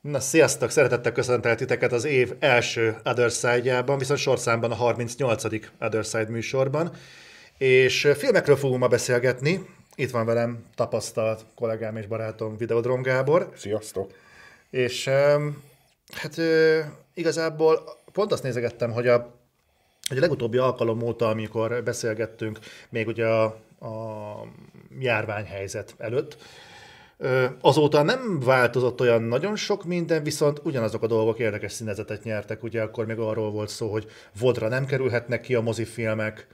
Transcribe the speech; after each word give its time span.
Na, 0.00 0.20
sziasztok! 0.20 0.70
Szeretettel 0.70 1.12
köszöntel 1.12 1.56
titeket 1.56 1.92
az 1.92 2.04
év 2.04 2.32
első 2.38 2.96
Other 3.04 3.30
Side-jában, 3.30 3.98
viszont 3.98 4.18
sorszámban 4.18 4.70
a 4.70 4.74
38. 4.74 5.44
Other 5.80 6.04
Side 6.04 6.28
műsorban. 6.28 6.92
És 7.58 8.08
filmekről 8.16 8.56
fogunk 8.56 8.80
ma 8.80 8.88
beszélgetni. 8.88 9.66
Itt 9.94 10.10
van 10.10 10.26
velem 10.26 10.64
tapasztalt 10.74 11.44
kollégám 11.54 11.96
és 11.96 12.06
barátom 12.06 12.56
Videodrom 12.56 13.02
Gábor. 13.02 13.52
Sziasztok! 13.56 14.12
És 14.70 15.08
hát 16.12 16.36
igazából 17.14 17.98
pont 18.12 18.32
azt 18.32 18.42
nézegettem, 18.42 18.92
hogy 18.92 19.08
a, 19.08 19.34
hogy 20.08 20.16
a 20.16 20.20
legutóbbi 20.20 20.58
alkalom 20.58 21.02
óta, 21.02 21.28
amikor 21.28 21.82
beszélgettünk, 21.82 22.58
még 22.88 23.06
ugye 23.06 23.26
a, 23.26 23.44
a 23.80 24.46
járványhelyzet 24.98 25.94
előtt, 25.98 26.36
Azóta 27.60 28.02
nem 28.02 28.40
változott 28.40 29.00
olyan 29.00 29.22
nagyon 29.22 29.56
sok 29.56 29.84
minden, 29.84 30.22
viszont 30.22 30.60
ugyanazok 30.64 31.02
a 31.02 31.06
dolgok 31.06 31.38
érdekes 31.38 31.72
színezetet 31.72 32.24
nyertek. 32.24 32.62
Ugye 32.62 32.82
akkor 32.82 33.06
még 33.06 33.18
arról 33.18 33.50
volt 33.50 33.68
szó, 33.68 33.90
hogy 33.90 34.06
vodra 34.38 34.68
nem 34.68 34.86
kerülhetnek 34.86 35.40
ki 35.40 35.54
a 35.54 35.60
mozifilmek. 35.60 36.46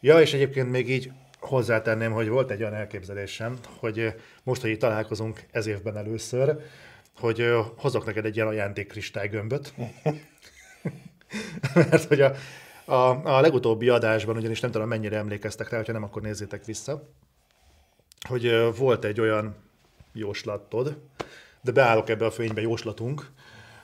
Ja, 0.00 0.20
és 0.20 0.34
egyébként 0.34 0.70
még 0.70 0.90
így 0.90 1.10
hozzátenném, 1.40 2.12
hogy 2.12 2.28
volt 2.28 2.50
egy 2.50 2.60
olyan 2.60 2.74
elképzelésem, 2.74 3.58
hogy 3.78 4.14
most, 4.42 4.60
hogy 4.60 4.70
itt 4.70 4.80
találkozunk 4.80 5.44
ez 5.50 5.66
évben 5.66 5.96
először, 5.96 6.58
hogy 7.18 7.52
hozok 7.76 8.04
neked 8.04 8.24
egy 8.24 8.36
ilyen 8.36 8.48
ajándékkristály-gömböt. 8.48 9.74
Mert 11.74 12.04
hogy 12.04 12.20
a, 12.20 12.34
a, 12.84 13.36
a 13.36 13.40
legutóbbi 13.40 13.88
adásban, 13.88 14.36
ugyanis 14.36 14.60
nem 14.60 14.70
tudom 14.70 14.88
mennyire 14.88 15.16
emlékeztek 15.16 15.68
rá, 15.68 15.76
hogyha 15.76 15.92
nem, 15.92 16.02
akkor 16.02 16.22
nézzétek 16.22 16.64
vissza, 16.64 17.08
hogy 18.28 18.74
volt 18.76 19.04
egy 19.04 19.20
olyan 19.20 19.65
jóslatod, 20.18 20.98
de 21.60 21.72
beállok 21.72 22.08
ebbe 22.08 22.26
a 22.26 22.30
fénybe 22.30 22.60
jóslatunk, 22.60 23.30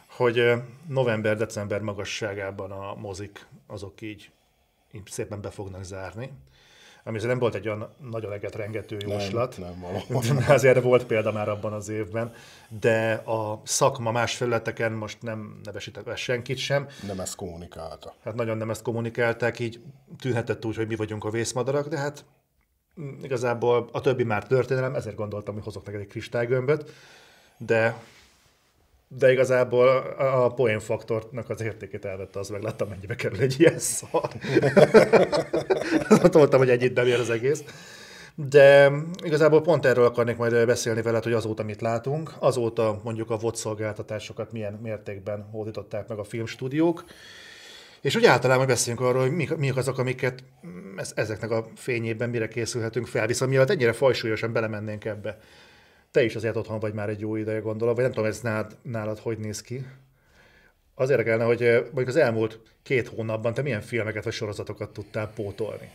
hogy 0.06 0.52
november-december 0.89 1.80
magasságában 1.80 2.70
a 2.70 2.94
mozik 2.94 3.47
azok 3.66 4.00
így, 4.00 4.30
így 4.92 5.02
szépen 5.06 5.41
be 5.41 5.50
fognak 5.50 5.84
zárni. 5.84 6.33
Ami 7.05 7.19
nem 7.19 7.39
volt 7.39 7.55
egy 7.55 7.66
olyan 7.66 7.94
nagyon 8.11 8.33
eget 8.33 8.55
rengető 8.55 8.97
jóslat. 9.00 9.58
Nem, 9.58 9.84
nem 10.08 10.44
Azért 10.48 10.83
volt 10.83 11.06
példa 11.06 11.33
már 11.33 11.48
abban 11.48 11.72
az 11.72 11.89
évben, 11.89 12.33
de 12.80 13.12
a 13.12 13.61
szakma 13.64 14.11
más 14.11 14.36
felületeken 14.36 14.92
most 14.92 15.22
nem 15.22 15.61
nevesítek 15.64 16.17
senkit 16.17 16.56
sem. 16.56 16.89
Nem 17.06 17.20
ezt 17.20 17.34
kommunikálta. 17.34 18.14
Hát 18.24 18.34
nagyon 18.34 18.56
nem 18.56 18.70
ezt 18.70 18.83
kommunikálták, 18.83 19.58
így 19.58 19.80
tűnhetett 20.19 20.64
úgy, 20.64 20.77
hogy 20.77 20.86
mi 20.86 20.96
vagyunk 20.96 21.24
a 21.24 21.30
vészmadarak, 21.30 21.89
de 21.89 21.98
hát 21.98 22.24
igazából 23.22 23.88
a 23.92 24.00
többi 24.00 24.24
már 24.24 24.46
történelem, 24.46 24.94
ezért 24.94 25.16
gondoltam, 25.16 25.54
hogy 25.54 25.64
hozok 25.64 25.84
neked 25.84 26.00
egy 26.00 26.06
kristálygömböt, 26.06 26.90
de 27.56 27.96
de 29.18 29.32
igazából 29.32 29.88
a, 29.88 30.44
a 30.44 30.48
poénfaktornak 30.48 31.50
az 31.50 31.60
értékét 31.60 32.04
elvette, 32.04 32.38
az 32.38 32.48
meg 32.48 32.62
láttam, 32.62 32.88
mennyibe 32.88 33.14
kerül 33.14 33.40
egy 33.40 33.54
ilyen 33.58 33.78
szar. 33.78 34.30
Azt 36.22 36.34
mondtam, 36.34 36.58
hogy 36.58 36.70
ennyit 36.70 36.94
nem 36.94 37.06
ér 37.06 37.18
az 37.18 37.30
egész. 37.30 37.64
De 38.34 38.92
igazából 39.22 39.62
pont 39.62 39.86
erről 39.86 40.04
akarnék 40.04 40.36
majd 40.36 40.66
beszélni 40.66 41.02
veled, 41.02 41.22
hogy 41.22 41.32
azóta 41.32 41.62
mit 41.62 41.80
látunk. 41.80 42.32
Azóta 42.38 43.00
mondjuk 43.04 43.30
a 43.30 43.36
VOD 43.36 43.56
szolgáltatásokat 43.56 44.52
milyen 44.52 44.78
mértékben 44.82 45.48
hódították 45.50 46.08
meg 46.08 46.18
a 46.18 46.24
filmstúdiók. 46.24 47.04
És 48.03 48.17
úgy 48.17 48.25
általában 48.25 48.67
beszélünk 48.67 49.00
arról, 49.00 49.22
hogy 49.22 49.33
mik, 49.33 49.56
mik 49.56 49.77
azok, 49.77 49.98
amiket 49.98 50.45
ezeknek 51.14 51.50
a 51.50 51.67
fényében 51.75 52.31
mire 52.31 52.48
készülhetünk 52.48 53.06
fel. 53.06 53.27
Viszont 53.27 53.50
mielőtt 53.50 53.70
ennyire 53.70 53.92
fajsúlyosan 53.92 54.53
belemennénk 54.53 55.05
ebbe, 55.05 55.39
te 56.11 56.25
is 56.25 56.34
azért 56.34 56.56
otthon 56.56 56.79
vagy 56.79 56.95
már 56.95 57.08
egy 57.08 57.20
jó 57.20 57.36
ideje, 57.36 57.58
gondolom, 57.58 57.95
vagy 57.95 58.02
nem 58.02 58.12
tudom, 58.12 58.29
ez 58.29 58.41
nálad, 58.41 58.77
nálad 58.83 59.18
hogy 59.18 59.39
néz 59.39 59.61
ki. 59.61 59.86
Az 60.95 61.11
érdekelne, 61.11 61.45
hogy 61.45 61.62
eh, 61.62 61.80
mondjuk 61.83 62.08
az 62.08 62.17
elmúlt 62.17 62.58
két 62.83 63.08
hónapban 63.08 63.55
te 63.55 63.62
milyen 63.62 63.80
filmeket 63.80 64.24
vagy 64.24 64.33
sorozatokat 64.33 64.91
tudtál 64.91 65.33
pótolni? 65.35 65.91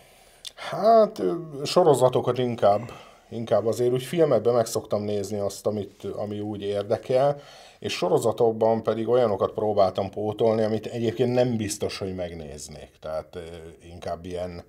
Hát 0.56 1.22
sorozatokat 1.64 2.38
inkább. 2.38 2.92
Inkább 3.30 3.66
azért 3.66 3.92
úgy 3.92 4.04
filmekben 4.04 4.54
meg 4.54 4.66
szoktam 4.66 5.04
nézni 5.04 5.38
azt, 5.40 5.66
amit, 5.66 6.04
ami 6.04 6.40
úgy 6.40 6.62
érdekel 6.62 7.42
és 7.80 7.94
sorozatokban 7.94 8.84
pedig 8.84 9.08
olyanokat 9.08 9.52
próbáltam 9.52 10.10
pótolni, 10.10 10.62
amit 10.62 10.86
egyébként 10.86 11.34
nem 11.34 11.58
biztos, 11.58 11.98
hogy 11.98 12.16
megnéznék. 12.16 12.92
Tehát 13.00 13.38
inkább 13.92 14.26
ilyen... 14.26 14.64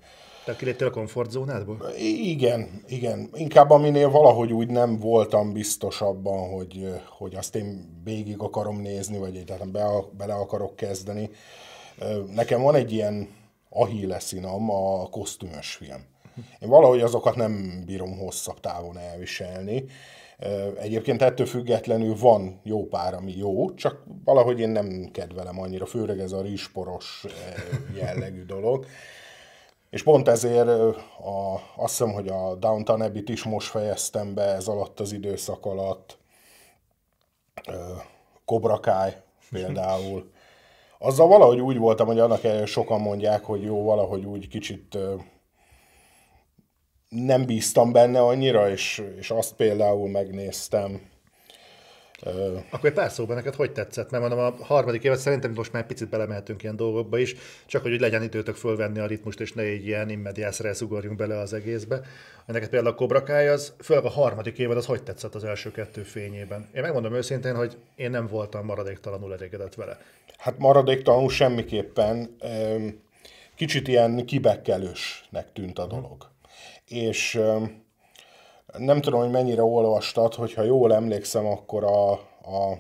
Tehát 0.45 0.61
kiléptél 0.61 0.87
a 0.87 0.91
komfortzónádból? 0.91 1.91
Igen, 2.23 2.83
igen. 2.87 3.31
Inkább 3.33 3.71
aminél 3.71 4.11
valahogy 4.11 4.53
úgy 4.53 4.69
nem 4.69 4.99
voltam 4.99 5.53
biztos 5.53 6.01
abban, 6.01 6.51
hogy, 6.51 7.01
hogy 7.19 7.35
azt 7.35 7.55
én 7.55 8.01
végig 8.05 8.39
akarom 8.39 8.81
nézni, 8.81 9.19
vagy 9.19 9.37
egyáltalán 9.37 9.73
be, 9.73 9.87
bele 10.17 10.35
akarok 10.35 10.77
kezdeni. 10.77 11.31
Nekem 12.35 12.63
van 12.63 12.75
egy 12.75 12.93
ilyen 12.93 13.29
ahilleszínam, 13.71 14.71
a 14.71 15.09
kosztümös 15.09 15.75
film. 15.75 16.05
Én 16.61 16.69
valahogy 16.69 17.01
azokat 17.01 17.37
nem 17.37 17.83
bírom 17.87 18.19
hosszabb 18.19 18.61
távon 18.61 18.99
elviselni, 18.99 19.85
Egyébként 20.81 21.23
ettől 21.23 21.47
függetlenül 21.47 22.17
van 22.17 22.61
jó 22.63 22.87
pár, 22.87 23.15
ami 23.15 23.37
jó, 23.37 23.75
csak 23.75 24.05
valahogy 24.25 24.61
én 24.61 24.69
nem 24.69 25.09
kedvelem 25.13 25.61
annyira, 25.61 25.87
főleg 25.87 26.21
ez 26.21 26.33
a 26.33 26.43
rizsporos 26.43 27.25
jellegű 27.97 28.45
dolog. 28.45 28.87
És 29.91 30.03
pont 30.03 30.29
ezért 30.29 30.69
a, 30.69 31.55
azt 31.77 31.99
hiszem, 31.99 32.13
hogy 32.13 32.29
a 32.29 32.55
Downton 32.55 33.01
Abbey-t 33.01 33.29
is 33.29 33.43
most 33.43 33.69
fejeztem 33.69 34.35
be 34.35 34.43
ez 34.43 34.67
alatt 34.67 35.01
az 35.01 35.13
időszak 35.13 35.67
alatt. 35.67 36.19
Cobra 38.45 38.81
Kai 38.81 39.11
például. 39.51 40.31
Azzal 40.99 41.29
valahogy 41.29 41.61
úgy 41.61 41.79
voltam, 41.79 42.07
hogy 42.07 42.19
annak 42.19 42.67
sokan 42.67 43.01
mondják, 43.01 43.45
hogy 43.45 43.63
jó, 43.63 43.83
valahogy 43.83 44.25
úgy 44.25 44.49
kicsit 44.49 44.99
nem 47.09 47.45
bíztam 47.45 47.93
benne 47.93 48.21
annyira, 48.21 48.71
és, 48.71 49.03
és 49.19 49.31
azt 49.31 49.55
például 49.55 50.09
megnéztem. 50.09 51.01
Akkor 52.71 52.89
egy 52.89 52.95
pár 52.95 53.11
szóban 53.11 53.37
neked 53.37 53.55
hogy 53.55 53.73
tetszett? 53.73 54.11
Mert 54.11 54.29
mondom, 54.29 54.39
a 54.61 54.65
harmadik 54.65 55.03
évet 55.03 55.19
szerintem 55.19 55.53
most 55.53 55.73
már 55.73 55.87
picit 55.87 56.09
belemehetünk 56.09 56.63
ilyen 56.63 56.77
dolgokba 56.77 57.19
is, 57.19 57.35
csak 57.67 57.83
hogy, 57.83 57.91
hogy 57.91 58.01
legyen 58.01 58.23
időtök 58.23 58.55
fölvenni 58.55 58.99
a 58.99 59.07
ritmust, 59.07 59.41
és 59.41 59.53
ne 59.53 59.63
egy 59.63 59.87
ilyen 59.87 60.09
immediászra 60.09 60.71
ugorjunk 60.81 61.17
bele 61.17 61.39
az 61.39 61.53
egészbe. 61.53 62.01
Neked 62.47 62.69
például 62.69 62.93
a 62.93 62.97
Cobra 62.97 63.23
Kai 63.23 63.47
az, 63.47 63.73
főleg 63.79 64.05
a 64.05 64.09
harmadik 64.09 64.59
évad, 64.59 64.77
az 64.77 64.87
hogy 64.87 65.03
tetszett 65.03 65.35
az 65.35 65.45
első 65.45 65.71
kettő 65.71 66.03
fényében? 66.03 66.69
Én 66.75 66.83
megmondom 66.83 67.15
őszintén, 67.15 67.55
hogy 67.55 67.77
én 67.97 68.11
nem 68.11 68.27
voltam 68.27 68.65
maradéktalanul 68.65 69.33
elégedett 69.33 69.75
vele. 69.75 69.99
Hát 70.37 70.59
maradéktalanul 70.59 71.31
semmiképpen. 71.31 72.37
Kicsit 73.57 73.89
ilyen 73.89 74.27
kibekkelősnek 74.27 75.53
tűnt 75.53 75.79
a 75.79 75.87
dolog 75.87 76.29
és 76.89 77.41
nem 78.79 79.01
tudom, 79.01 79.21
hogy 79.21 79.31
mennyire 79.31 79.63
olvastad, 79.63 80.35
hogyha 80.35 80.63
jól 80.63 80.95
emlékszem, 80.95 81.47
akkor 81.47 81.85
a, 81.85 82.11
a 82.13 82.79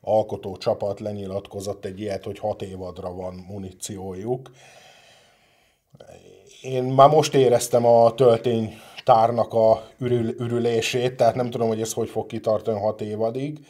alkotó 0.00 0.56
csapat 0.56 1.00
lenyilatkozott 1.00 1.84
egy 1.84 2.00
ilyet, 2.00 2.24
hogy 2.24 2.38
hat 2.38 2.62
évadra 2.62 3.14
van 3.14 3.34
muníciójuk. 3.48 4.50
Én 6.62 6.82
már 6.84 7.08
most 7.08 7.34
éreztem 7.34 7.86
a 7.86 8.14
töltény 8.14 8.78
tárnak 9.04 9.54
a 9.54 9.82
ürül, 9.98 10.28
ürülését, 10.38 11.16
tehát 11.16 11.34
nem 11.34 11.50
tudom, 11.50 11.68
hogy 11.68 11.80
ez 11.80 11.92
hogy 11.92 12.08
fog 12.08 12.26
kitartani 12.26 12.80
hat 12.80 13.00
évadig. 13.00 13.66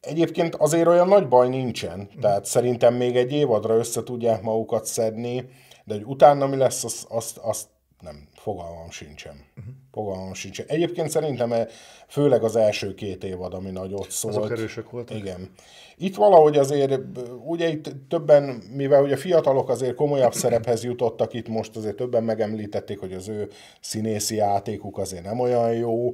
Egyébként 0.00 0.54
azért 0.54 0.86
olyan 0.86 1.08
nagy 1.08 1.28
baj 1.28 1.48
nincsen, 1.48 2.08
tehát 2.20 2.44
szerintem 2.44 2.94
még 2.94 3.16
egy 3.16 3.32
évadra 3.32 3.74
össze 3.74 4.02
tudják 4.02 4.42
magukat 4.42 4.84
szedni, 4.84 5.48
de 5.84 5.94
hogy 5.94 6.04
utána 6.04 6.46
mi 6.46 6.56
lesz, 6.56 6.84
azt, 6.84 7.06
azt, 7.08 7.36
azt 7.36 7.66
nem, 8.00 8.28
fogalmam 8.42 8.90
sincsen. 8.90 9.44
Uh-huh. 9.56 9.74
Fogalmam 9.92 10.34
sincsen. 10.34 10.66
Egyébként 10.68 11.10
szerintem 11.10 11.52
e, 11.52 11.66
főleg 12.08 12.42
az 12.44 12.56
első 12.56 12.94
két 12.94 13.24
évad, 13.24 13.54
ami 13.54 13.70
nagyot 13.70 14.10
szólt. 14.10 14.36
Azok 14.36 14.50
erősek 14.50 14.90
voltak. 14.90 15.16
Igen. 15.16 15.50
Itt 15.96 16.14
valahogy 16.14 16.56
azért, 16.56 17.00
ugye 17.44 17.68
itt 17.68 17.90
többen, 18.08 18.44
mivel 18.72 19.02
ugye 19.02 19.14
a 19.14 19.16
fiatalok 19.16 19.68
azért 19.68 19.94
komolyabb 19.94 20.32
szerephez 20.32 20.84
jutottak, 20.84 21.34
itt 21.34 21.48
most 21.48 21.76
azért 21.76 21.96
többen 21.96 22.24
megemlítették, 22.24 22.98
hogy 22.98 23.12
az 23.12 23.28
ő 23.28 23.48
színészi 23.80 24.34
játékuk 24.34 24.98
azért 24.98 25.24
nem 25.24 25.40
olyan 25.40 25.72
jó. 25.74 26.10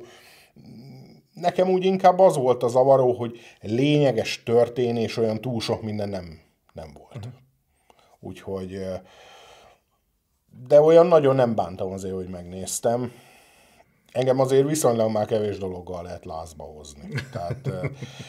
Nekem 1.35 1.69
úgy 1.69 1.85
inkább 1.85 2.19
az 2.19 2.37
volt 2.37 2.63
a 2.63 2.69
zavaró, 2.69 3.13
hogy 3.13 3.39
lényeges 3.61 4.43
történés 4.43 5.17
olyan 5.17 5.41
túl 5.41 5.61
sok 5.61 5.83
minden 5.83 6.09
nem, 6.09 6.41
nem 6.73 6.91
volt. 6.99 7.17
Uh-huh. 7.17 7.33
Úgyhogy 8.21 8.81
de 10.67 10.81
olyan 10.81 11.07
nagyon 11.07 11.35
nem 11.35 11.55
bántam 11.55 11.93
azért, 11.93 12.15
hogy 12.15 12.29
megnéztem. 12.29 13.13
Engem 14.13 14.41
azért 14.41 14.69
viszonylag 14.69 15.11
már 15.11 15.27
kevés 15.27 15.59
dologgal 15.59 16.03
lehet 16.03 16.25
lázba 16.25 16.65
hozni. 16.65 17.09
Tehát 17.33 17.71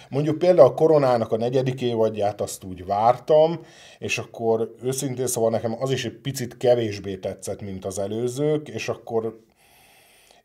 mondjuk 0.10 0.38
például 0.38 0.68
a 0.68 0.74
koronának 0.74 1.31
a 1.31 1.38
negyedik 1.38 1.81
évadját 1.81 2.42
azt 2.42 2.64
úgy 2.64 2.86
vártam, 2.86 3.60
és 4.00 4.18
akkor 4.18 4.76
őszintén 4.84 5.28
szóval 5.28 5.50
nekem 5.50 5.76
az 5.80 5.92
is 5.92 6.06
egy 6.06 6.18
picit 6.18 6.58
kevésbé 6.58 7.18
tetszett, 7.18 7.62
mint 7.62 7.86
az 7.86 8.00
előzők, 8.00 8.68
és 8.68 8.90
akkor 8.90 9.40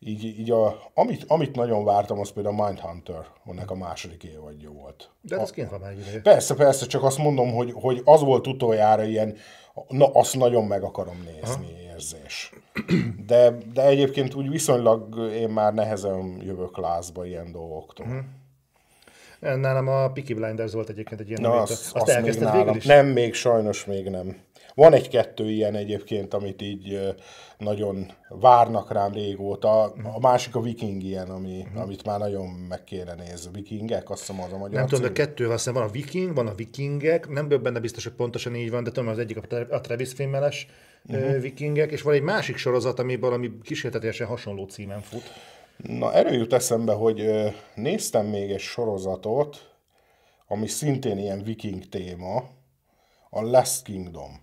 így, 0.07 0.25
így 0.25 0.51
a, 0.51 0.91
amit, 0.95 1.25
amit 1.27 1.57
nagyon 1.57 1.85
vártam, 1.85 2.19
az 2.19 2.31
például 2.31 2.61
a 2.61 2.65
Mindhunter, 2.65 3.27
annak 3.45 3.71
a 3.71 3.75
második 3.75 4.25
évadja 4.25 4.71
volt. 4.71 5.11
De 5.21 5.37
ez 5.37 5.51
kint 5.51 5.71
van 5.71 5.93
ideje. 5.93 6.21
Persze, 6.21 6.55
persze, 6.55 6.87
csak 6.87 7.03
azt 7.03 7.19
mondom, 7.19 7.53
hogy, 7.53 7.73
hogy 7.73 8.01
az 8.05 8.21
volt 8.21 8.47
utoljára 8.47 9.05
ilyen, 9.05 9.37
na 9.89 10.07
azt 10.13 10.37
nagyon 10.37 10.65
meg 10.65 10.83
akarom 10.83 11.17
nézni 11.25 11.73
Aha. 11.73 11.93
érzés. 11.93 12.53
De, 13.27 13.51
de 13.73 13.87
egyébként 13.87 14.35
úgy 14.35 14.51
viszonylag 14.51 15.31
én 15.33 15.49
már 15.49 15.75
nehezen 15.75 16.41
jövök 16.45 16.77
lázba 16.77 17.27
ilyen 17.27 17.53
dolgoktól. 17.53 18.07
Uh-huh. 18.07 19.61
Nálam 19.61 19.89
a 19.89 20.13
Peaky 20.13 20.35
Blinders 20.35 20.73
volt 20.73 20.89
egyébként 20.89 21.21
egy 21.21 21.29
ilyen 21.29 21.41
Na, 21.41 21.61
azt, 21.61 21.71
azt, 21.71 21.95
azt 21.97 22.09
elkezdted 22.09 22.53
végül 22.53 22.77
is? 22.77 22.85
Nem, 22.85 23.07
még 23.07 23.35
sajnos 23.35 23.85
még 23.85 24.09
nem. 24.09 24.37
Van 24.75 24.93
egy-kettő 24.93 25.51
ilyen 25.51 25.75
egyébként, 25.75 26.35
amit 26.35 26.63
így 26.63 27.15
nagyon 27.59 28.13
várnak 28.29 28.93
rám 28.93 29.13
régóta. 29.13 29.83
A 29.93 30.21
másik 30.21 30.55
a 30.57 30.61
Viking 30.61 31.03
ilyen, 31.03 31.31
ami, 31.31 31.59
uh-huh. 31.61 31.83
amit 31.83 32.05
már 32.05 32.19
nagyon 32.19 32.47
meg 32.47 32.85
kéne 32.85 33.15
nézni. 33.15 33.51
Vikingek, 33.53 34.11
azt 34.11 34.21
hiszem 34.21 34.43
az 34.43 34.53
a 34.53 34.57
magyar 34.57 34.75
Nem 34.75 34.87
tudom, 34.87 35.05
de 35.05 35.13
kettő, 35.13 35.51
hiszem 35.51 35.75
van 35.75 35.83
a 35.83 35.89
Viking, 35.89 36.35
van 36.35 36.47
a 36.47 36.55
Vikingek, 36.55 37.29
nem 37.29 37.49
benne 37.49 37.81
biztos, 37.81 38.05
hogy 38.05 38.13
pontosan 38.13 38.55
így 38.55 38.71
van, 38.71 38.85
de 38.85 38.91
tudom, 38.91 39.09
az 39.09 39.19
egyik 39.19 39.39
a 39.71 39.81
Travis 39.81 40.13
filmeles 40.13 40.67
uh-huh. 41.09 41.41
Vikingek, 41.41 41.91
és 41.91 42.03
van 42.03 42.15
egy 42.15 42.23
másik 42.23 42.57
sorozat, 42.57 42.99
ami 42.99 43.17
valami 43.17 43.51
kísérletesen 43.63 44.27
hasonló 44.27 44.65
címen 44.65 45.01
fut. 45.01 45.23
Na, 45.77 46.13
erről 46.13 46.33
jut 46.33 46.53
eszembe, 46.53 46.93
hogy 46.93 47.31
néztem 47.75 48.27
még 48.27 48.51
egy 48.51 48.61
sorozatot, 48.61 49.75
ami 50.47 50.67
szintén 50.67 51.19
ilyen 51.19 51.43
viking 51.43 51.89
téma, 51.89 52.37
a 53.31 53.43
Last 53.43 53.83
Kingdom. 53.83 54.43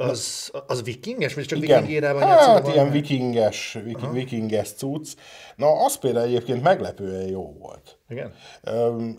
Az, 0.00 0.50
az 0.66 0.82
vikinges, 0.82 1.34
vagy 1.34 1.44
csak 1.44 1.62
Igen. 1.62 1.86
viking 1.86 2.02
van 2.12 2.22
Hát 2.22 2.68
ilyen 2.68 2.90
vikinges, 2.90 3.78
viking, 3.84 4.12
vikinges 4.12 4.72
cucc. 4.72 5.12
Na, 5.56 5.84
az 5.84 5.96
például 5.96 6.26
egyébként 6.26 6.62
meglepően 6.62 7.28
jó 7.28 7.56
volt. 7.58 7.98
Igen? 8.08 8.32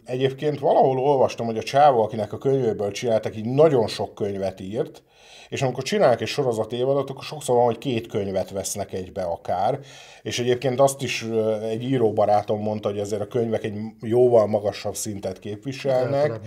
Egyébként 0.05 0.59
valahol 0.59 0.99
olvastam, 0.99 1.45
hogy 1.45 1.57
a 1.57 1.63
csávó, 1.63 2.03
akinek 2.03 2.33
a 2.33 2.37
könyvéből 2.37 2.91
csináltak, 2.91 3.35
így 3.35 3.45
nagyon 3.45 3.87
sok 3.87 4.15
könyvet 4.15 4.59
írt, 4.59 5.03
és 5.49 5.61
amikor 5.61 5.83
csinálják 5.83 6.21
egy 6.21 6.27
sorozat 6.27 6.71
évadot, 6.71 7.09
akkor 7.09 7.23
sokszor 7.23 7.55
van, 7.55 7.65
hogy 7.65 7.77
két 7.77 8.07
könyvet 8.07 8.49
vesznek 8.49 8.93
egybe 8.93 9.21
akár, 9.21 9.79
és 10.21 10.39
egyébként 10.39 10.79
azt 10.79 11.01
is 11.01 11.25
egy 11.61 11.83
íróbarátom 11.83 12.61
mondta, 12.61 12.89
hogy 12.89 12.99
ezért 12.99 13.21
a 13.21 13.27
könyvek 13.27 13.63
egy 13.63 13.77
jóval 14.01 14.47
magasabb 14.47 14.95
szintet 14.95 15.39
képviselnek, 15.39 16.39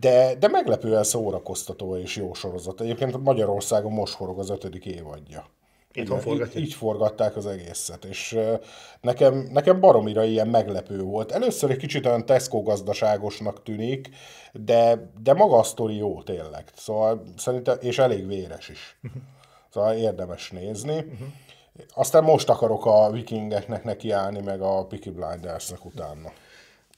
de, 0.00 0.34
de 0.34 0.48
meglepően 0.48 1.04
szórakoztató 1.04 1.96
és 1.96 2.16
jó 2.16 2.34
sorozat. 2.34 2.80
Egyébként 2.80 3.22
Magyarországon 3.22 3.92
most 3.92 4.14
forog 4.14 4.38
az 4.38 4.50
ötödik 4.50 4.86
évadja. 4.86 5.46
Itthon 5.92 6.40
így, 6.40 6.56
így 6.56 6.72
forgatták 6.74 7.36
az 7.36 7.46
egészet, 7.46 8.04
és 8.04 8.38
nekem, 9.00 9.48
nekem 9.52 9.80
baromira 9.80 10.24
ilyen 10.24 10.48
meglepő 10.48 11.02
volt. 11.02 11.32
Először 11.32 11.70
egy 11.70 11.76
kicsit 11.76 12.06
olyan 12.06 12.26
Tesco 12.26 12.62
gazdaságosnak 12.62 13.62
tűnik, 13.62 14.08
de, 14.52 15.10
de 15.22 15.32
maga 15.32 15.58
a 15.58 15.62
sztori 15.62 15.96
jó 15.96 16.22
tényleg. 16.22 16.64
Szóval 16.76 17.22
szerintem, 17.36 17.76
és 17.80 17.98
elég 17.98 18.26
véres 18.26 18.68
is. 18.68 19.00
Szóval 19.72 19.94
érdemes 19.94 20.50
nézni. 20.50 20.96
Uh-huh. 20.96 21.28
Aztán 21.94 22.24
most 22.24 22.48
akarok 22.48 22.86
a 22.86 23.10
vikingeknek 23.10 23.84
nekiállni, 23.84 24.40
meg 24.40 24.60
a 24.60 24.86
Peaky 24.86 25.10
Blindersnek 25.10 25.84
utána. 25.84 26.32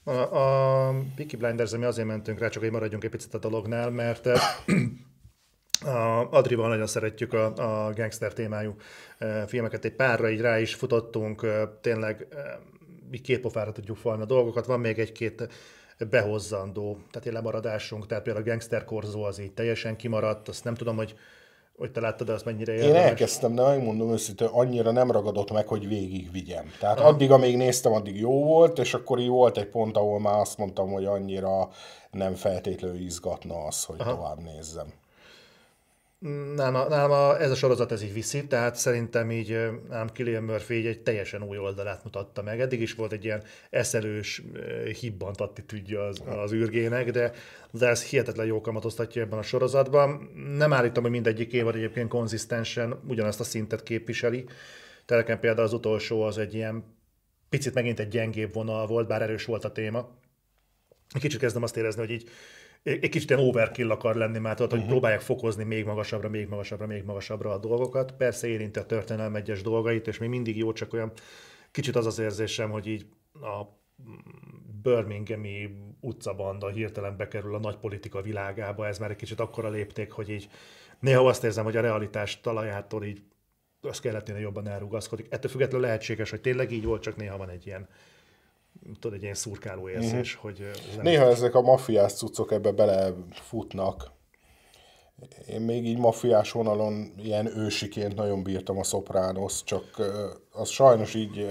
A, 0.03 0.11
a 0.11 0.93
Peaky 1.15 1.35
Blinders, 1.35 1.71
mi 1.71 1.83
azért 1.83 2.07
mentünk 2.07 2.39
rá, 2.39 2.47
csak 2.47 2.61
hogy 2.61 2.71
maradjunk 2.71 3.03
egy 3.03 3.09
picit 3.09 3.33
a 3.33 3.37
dolognál, 3.37 3.89
mert 3.89 4.25
a 5.85 6.27
Adrival 6.31 6.69
nagyon 6.69 6.87
szeretjük 6.87 7.33
a, 7.33 7.45
a 7.85 7.93
gangster 7.93 8.33
témájú 8.33 8.75
filmeket, 9.47 9.85
egy 9.85 9.95
párra 9.95 10.29
így 10.29 10.41
rá 10.41 10.59
is 10.59 10.75
futottunk, 10.75 11.45
tényleg 11.81 12.27
mi 13.09 13.17
két 13.17 13.39
pofára 13.39 13.71
tudjuk 13.71 13.97
falni 13.97 14.21
a 14.21 14.25
dolgokat, 14.25 14.65
van 14.65 14.79
még 14.79 14.99
egy-két 14.99 15.47
behozzandó, 16.09 16.99
tehát 17.11 17.27
egy 17.27 17.33
lemaradásunk, 17.33 18.07
tehát 18.07 18.23
például 18.23 18.45
a 18.45 18.49
Gangster 18.49 18.83
Korzó 18.83 19.23
az 19.23 19.39
így 19.39 19.53
teljesen 19.53 19.95
kimaradt, 19.95 20.47
azt 20.47 20.63
nem 20.63 20.73
tudom, 20.73 20.95
hogy 20.95 21.15
hogy 21.77 21.91
te 21.91 21.99
láttad, 21.99 22.29
azt 22.29 22.45
mennyire 22.45 22.73
érdemes. 22.73 22.95
Én 22.95 23.01
elkezdtem, 23.01 23.55
de 23.55 23.61
megmondom 23.63 24.11
őszintén, 24.11 24.47
annyira 24.47 24.91
nem 24.91 25.11
ragadott 25.11 25.51
meg, 25.51 25.67
hogy 25.67 25.87
végig 25.87 26.31
vigyem. 26.31 26.65
Tehát 26.79 26.99
Aha. 26.99 27.07
addig, 27.07 27.31
amíg 27.31 27.57
néztem, 27.57 27.93
addig 27.93 28.19
jó 28.19 28.43
volt, 28.43 28.79
és 28.79 28.93
akkor 28.93 29.19
így 29.19 29.27
volt 29.27 29.57
egy 29.57 29.67
pont, 29.67 29.97
ahol 29.97 30.19
már 30.19 30.39
azt 30.39 30.57
mondtam, 30.57 30.91
hogy 30.91 31.05
annyira 31.05 31.69
nem 32.11 32.35
feltétlenül 32.35 32.99
izgatna 32.99 33.55
az, 33.65 33.83
hogy 33.83 33.99
Aha. 33.99 34.15
tovább 34.15 34.39
nézzem. 34.39 34.93
Nálam, 36.55 36.87
nálam 36.87 37.35
ez 37.35 37.51
a 37.51 37.55
sorozat 37.55 37.91
ez 37.91 38.03
így 38.03 38.13
viszi, 38.13 38.47
tehát 38.47 38.75
szerintem 38.75 39.31
így 39.31 39.57
nálam 39.89 40.09
Killian 40.09 40.43
Murphy 40.43 40.73
így 40.73 40.85
egy 40.85 41.01
teljesen 41.01 41.43
új 41.43 41.57
oldalát 41.57 42.03
mutatta 42.03 42.41
meg. 42.41 42.61
Eddig 42.61 42.81
is 42.81 42.93
volt 42.93 43.11
egy 43.11 43.23
ilyen 43.23 43.43
eszelős, 43.69 44.41
hibbant 44.99 45.41
attitűdje 45.41 46.03
az, 46.03 46.21
az 46.25 46.53
űrgének, 46.53 47.11
de, 47.11 47.31
de 47.71 47.87
ez 47.87 48.03
hihetetlen 48.03 48.45
jó 48.45 48.61
kamatoztatja 48.61 49.21
ebben 49.21 49.39
a 49.39 49.41
sorozatban. 49.41 50.29
Nem 50.57 50.73
állítom, 50.73 51.03
hogy 51.03 51.11
mindegyik 51.11 51.53
évad 51.53 51.75
egyébként 51.75 52.09
konzisztensen 52.09 52.99
ugyanazt 53.07 53.39
a 53.39 53.43
szintet 53.43 53.83
képviseli. 53.83 54.45
Tehát 55.05 55.39
például 55.39 55.65
az 55.65 55.73
utolsó 55.73 56.21
az 56.21 56.37
egy 56.37 56.53
ilyen 56.53 56.83
picit 57.49 57.73
megint 57.73 57.99
egy 57.99 58.07
gyengébb 58.07 58.53
vonal 58.53 58.87
volt, 58.87 59.07
bár 59.07 59.21
erős 59.21 59.45
volt 59.45 59.65
a 59.65 59.71
téma. 59.71 60.09
Kicsit 61.19 61.39
kezdem 61.39 61.63
azt 61.63 61.77
érezni, 61.77 62.01
hogy 62.01 62.11
így 62.11 62.29
egy 62.83 63.09
kicsit 63.09 63.29
ilyen 63.29 63.41
overkill 63.41 63.91
akar 63.91 64.15
lenni, 64.15 64.39
mert 64.39 64.55
tudod, 64.55 64.71
hogy 64.71 64.79
uh-huh. 64.79 64.93
próbálják 64.93 65.21
fokozni 65.21 65.63
még 65.63 65.85
magasabbra, 65.85 66.29
még 66.29 66.47
magasabbra, 66.47 66.85
még 66.85 67.03
magasabbra 67.03 67.51
a 67.51 67.57
dolgokat. 67.57 68.11
Persze 68.11 68.47
érinti 68.47 68.79
a 68.79 68.85
történelem 68.85 69.35
egyes 69.35 69.61
dolgait, 69.61 70.07
és 70.07 70.17
még 70.17 70.29
mindig 70.29 70.57
jó, 70.57 70.73
csak 70.73 70.93
olyan 70.93 71.11
kicsit 71.71 71.95
az 71.95 72.05
az 72.05 72.19
érzésem, 72.19 72.69
hogy 72.69 72.87
így 72.87 73.05
a 73.33 73.79
Birminghami 74.81 75.69
utcabanda 75.99 76.69
hirtelen 76.69 77.17
bekerül 77.17 77.55
a 77.55 77.59
nagy 77.59 77.77
politika 77.77 78.21
világába, 78.21 78.87
ez 78.87 78.97
már 78.97 79.09
egy 79.09 79.15
kicsit 79.15 79.39
akkora 79.39 79.69
lépték, 79.69 80.11
hogy 80.11 80.29
így 80.29 80.49
néha 80.99 81.27
azt 81.27 81.43
érzem, 81.43 81.63
hogy 81.63 81.77
a 81.77 81.81
realitás 81.81 82.39
talajától 82.41 83.03
így 83.03 83.21
az 83.81 83.99
kellett 83.99 84.39
jobban 84.39 84.67
elrugaszkodik. 84.67 85.27
Ettől 85.29 85.51
függetlenül 85.51 85.85
lehetséges, 85.87 86.29
hogy 86.29 86.41
tényleg 86.41 86.71
így 86.71 86.85
volt, 86.85 87.01
csak 87.01 87.15
néha 87.15 87.37
van 87.37 87.49
egy 87.49 87.67
ilyen 87.67 87.87
tudod, 88.99 89.17
egy 89.17 89.23
ilyen 89.23 89.35
szurkáló 89.35 89.89
érzés, 89.89 90.35
mm-hmm. 90.35 90.41
hogy... 90.41 90.61
Ez 90.61 90.95
Néha 91.01 91.25
ezek 91.25 91.55
a 91.55 91.61
mafiás 91.61 92.13
cuccok 92.13 92.51
ebbe 92.51 92.71
belefutnak. 92.71 94.11
Én 95.47 95.61
még 95.61 95.85
így 95.85 95.97
mafiás 95.97 96.51
vonalon 96.51 97.13
ilyen 97.17 97.57
ősiként 97.57 98.15
nagyon 98.15 98.43
bírtam 98.43 98.77
a 98.77 98.83
Sopranos, 98.83 99.63
csak 99.63 99.83
az 100.51 100.69
sajnos 100.69 101.13
így 101.13 101.47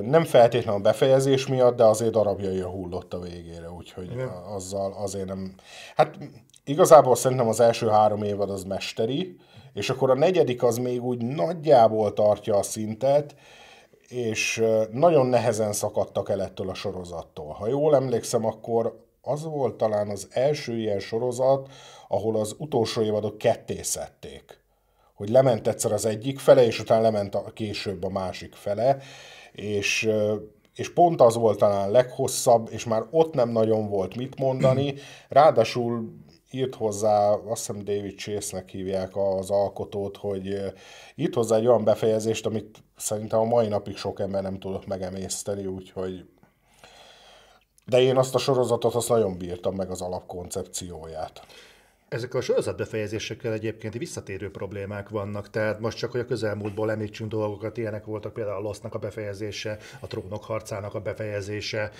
nem 0.00 0.24
feltétlenül 0.24 0.80
a 0.80 0.82
befejezés 0.82 1.46
miatt, 1.46 1.76
de 1.76 1.84
azért 1.84 2.10
darabjaira 2.10 2.68
hullott 2.68 3.14
a 3.14 3.20
végére, 3.20 3.70
úgyhogy 3.70 4.10
Igen. 4.12 4.28
azzal 4.28 4.92
azért 4.92 5.26
nem... 5.26 5.54
Hát 5.96 6.18
igazából 6.64 7.16
szerintem 7.16 7.48
az 7.48 7.60
első 7.60 7.88
három 7.88 8.22
évad 8.22 8.50
az 8.50 8.64
mesteri, 8.64 9.36
és 9.72 9.90
akkor 9.90 10.10
a 10.10 10.14
negyedik 10.14 10.62
az 10.62 10.76
még 10.76 11.02
úgy 11.02 11.22
nagyjából 11.22 12.12
tartja 12.12 12.56
a 12.56 12.62
szintet, 12.62 13.34
és 14.10 14.64
nagyon 14.92 15.26
nehezen 15.26 15.72
szakadtak 15.72 16.30
el 16.30 16.42
ettől 16.42 16.68
a 16.68 16.74
sorozattól. 16.74 17.52
Ha 17.52 17.68
jól 17.68 17.94
emlékszem, 17.94 18.44
akkor 18.44 19.04
az 19.22 19.44
volt 19.44 19.74
talán 19.74 20.08
az 20.08 20.28
első 20.30 20.78
ilyen 20.78 20.98
sorozat, 20.98 21.68
ahol 22.08 22.36
az 22.36 22.54
utolsó 22.58 23.02
évadok 23.02 23.38
ketté. 23.38 23.80
Hogy 25.14 25.28
lement 25.28 25.68
egyszer 25.68 25.92
az 25.92 26.04
egyik 26.04 26.38
fele, 26.38 26.64
és 26.64 26.80
utána 26.80 27.02
lement 27.02 27.34
a, 27.34 27.44
később 27.54 28.04
a 28.04 28.10
másik 28.10 28.54
fele, 28.54 28.96
és, 29.52 30.10
és 30.74 30.92
pont 30.92 31.20
az 31.20 31.34
volt 31.34 31.58
talán 31.58 31.90
leghosszabb, 31.90 32.68
és 32.72 32.84
már 32.84 33.02
ott 33.10 33.34
nem 33.34 33.48
nagyon 33.48 33.88
volt 33.88 34.16
mit 34.16 34.38
mondani, 34.38 34.94
ráadásul 35.28 36.12
írt 36.50 36.74
hozzá, 36.74 37.30
azt 37.30 37.66
hiszem 37.66 37.84
David 37.84 38.18
Chase-nek 38.18 38.68
hívják 38.68 39.16
az 39.16 39.50
alkotót, 39.50 40.16
hogy 40.16 40.72
írt 41.14 41.34
hozzá 41.34 41.56
egy 41.56 41.66
olyan 41.66 41.84
befejezést, 41.84 42.46
amit 42.46 42.78
szerintem 42.96 43.38
a 43.38 43.44
mai 43.44 43.68
napig 43.68 43.96
sok 43.96 44.20
ember 44.20 44.42
nem 44.42 44.58
tudott 44.58 44.86
megemészteni, 44.86 45.66
úgyhogy 45.66 46.24
de 47.86 48.00
én 48.00 48.16
azt 48.16 48.34
a 48.34 48.38
sorozatot 48.38 48.94
azt 48.94 49.08
nagyon 49.08 49.38
bírtam 49.38 49.74
meg 49.74 49.90
az 49.90 50.00
alapkoncepcióját. 50.00 51.46
Ezek 52.10 52.34
a 52.34 52.40
sorozatbefejezésekkel 52.40 53.52
egyébként 53.52 53.94
visszatérő 53.94 54.50
problémák 54.50 55.08
vannak, 55.08 55.50
tehát 55.50 55.80
most 55.80 55.98
csak, 55.98 56.10
hogy 56.10 56.20
a 56.20 56.24
közelmúltból 56.24 56.90
említsünk 56.90 57.30
dolgokat, 57.30 57.76
ilyenek 57.76 58.04
voltak 58.04 58.32
például 58.32 58.56
a 58.56 58.60
Losznak 58.60 58.94
a 58.94 58.98
befejezése, 58.98 59.78
a 60.00 60.06
Trónok 60.06 60.44
harcának 60.44 60.94
a 60.94 61.00
befejezése. 61.00 61.90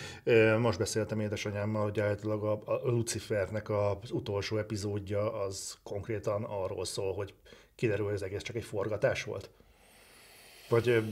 Most 0.59 0.79
beszéltem 0.79 1.21
édesanyámmal, 1.21 1.83
hogy 1.83 2.01
általában 2.01 2.63
a, 2.65 2.73
Lucifernek 2.89 3.69
az 3.69 4.11
utolsó 4.11 4.57
epizódja 4.57 5.43
az 5.43 5.79
konkrétan 5.83 6.45
arról 6.45 6.85
szól, 6.85 7.15
hogy 7.15 7.35
kiderül, 7.75 8.05
hogy 8.05 8.15
ez 8.15 8.23
egész 8.23 8.43
csak 8.43 8.57
egy 8.57 8.65
forgatás 8.65 9.25
volt. 9.25 9.51
Vagy 10.71 11.03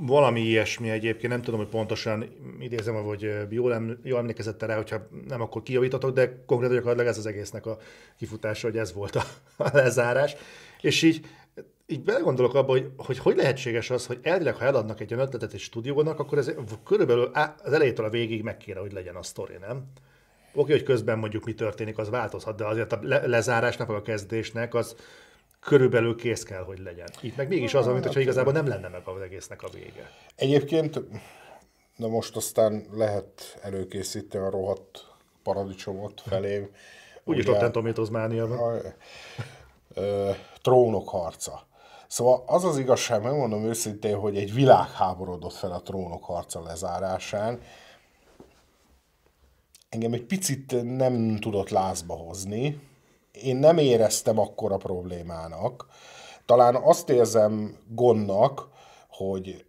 valami 0.00 0.40
ilyesmi 0.40 0.90
egyébként, 0.90 1.32
nem 1.32 1.42
tudom, 1.42 1.60
hogy 1.60 1.68
pontosan 1.68 2.24
idézem, 2.60 2.94
hogy 2.94 3.34
jól, 3.50 3.74
em, 3.74 3.98
jól 4.02 4.18
emlékezett 4.18 4.62
rá, 4.62 4.76
hogyha 4.76 5.08
nem, 5.28 5.40
akkor 5.40 5.62
kijavítatok, 5.62 6.14
de 6.14 6.42
konkrétan 6.46 6.76
gyakorlatilag 6.76 7.10
ez 7.10 7.18
az 7.18 7.26
egésznek 7.26 7.66
a 7.66 7.78
kifutása, 8.18 8.66
hogy 8.66 8.78
ez 8.78 8.92
volt 8.92 9.16
a, 9.16 9.24
a 9.56 9.70
lezárás. 9.72 10.36
És 10.80 11.02
így 11.02 11.26
így 11.86 12.02
belegondolok 12.02 12.54
abba, 12.54 12.70
hogy, 12.70 12.90
hogy 12.96 13.18
hogy 13.18 13.36
lehetséges 13.36 13.90
az, 13.90 14.06
hogy 14.06 14.18
elvileg, 14.22 14.54
ha 14.54 14.64
eladnak 14.64 15.00
egy 15.00 15.14
olyan 15.14 15.26
ötletet 15.26 15.52
egy 15.52 15.60
stúdiónak, 15.60 16.18
akkor 16.18 16.38
ez 16.38 16.54
körülbelül 16.84 17.30
az 17.62 17.72
elejétől 17.72 18.06
a 18.06 18.10
végig 18.10 18.42
meg 18.42 18.56
kéne, 18.56 18.80
hogy 18.80 18.92
legyen 18.92 19.16
a 19.16 19.22
sztori, 19.22 19.54
nem? 19.60 19.84
Oké, 20.54 20.72
hogy 20.72 20.82
közben 20.82 21.18
mondjuk 21.18 21.44
mi 21.44 21.54
történik, 21.54 21.98
az 21.98 22.10
változhat, 22.10 22.56
de 22.56 22.64
azért 22.64 22.92
a 22.92 22.98
le- 23.02 23.26
lezárásnak, 23.26 23.86
vagy 23.86 23.96
a 23.96 24.02
kezdésnek 24.02 24.74
az 24.74 24.96
körülbelül 25.64 26.16
kész 26.16 26.42
kell, 26.42 26.62
hogy 26.62 26.78
legyen. 26.78 27.08
Itt 27.20 27.36
meg 27.36 27.48
mégis 27.48 27.74
az, 27.74 27.86
mint 27.86 28.04
hogyha 28.04 28.20
igazából 28.20 28.52
nem 28.52 28.66
lenne 28.66 28.88
meg 28.88 29.02
az 29.04 29.20
egésznek 29.20 29.62
a 29.62 29.68
vége. 29.68 30.10
Egyébként, 30.36 31.00
na 31.96 32.08
most 32.08 32.36
aztán 32.36 32.86
lehet 32.92 33.58
előkészíteni 33.62 34.44
a 34.44 34.50
rohadt 34.50 35.06
paradicsomot 35.42 36.20
felé. 36.26 36.70
Úgyis 37.24 37.44
Rotten 37.44 37.72
Tomatoes 37.72 38.08
mánia 38.08 38.46
van. 38.46 38.58
A, 38.58 38.80
ö, 39.94 40.30
trónok 40.62 41.08
harca. 41.08 41.66
Szóval 42.06 42.42
az 42.46 42.64
az 42.64 42.78
igazság, 42.78 43.22
megmondom 43.22 43.64
őszintén, 43.64 44.16
hogy 44.16 44.36
egy 44.36 44.54
világ 44.54 44.90
háborodott 44.90 45.52
fel 45.52 45.72
a 45.72 45.82
trónok 45.82 46.24
harca 46.24 46.62
lezárásán. 46.62 47.60
Engem 49.88 50.12
egy 50.12 50.24
picit 50.24 50.96
nem 50.96 51.36
tudott 51.40 51.68
lázba 51.68 52.14
hozni. 52.14 52.80
Én 53.42 53.56
nem 53.56 53.78
éreztem 53.78 54.38
akkora 54.38 54.76
problémának. 54.76 55.86
Talán 56.46 56.74
azt 56.74 57.08
érzem 57.10 57.78
gondnak, 57.88 58.68
hogy 59.08 59.64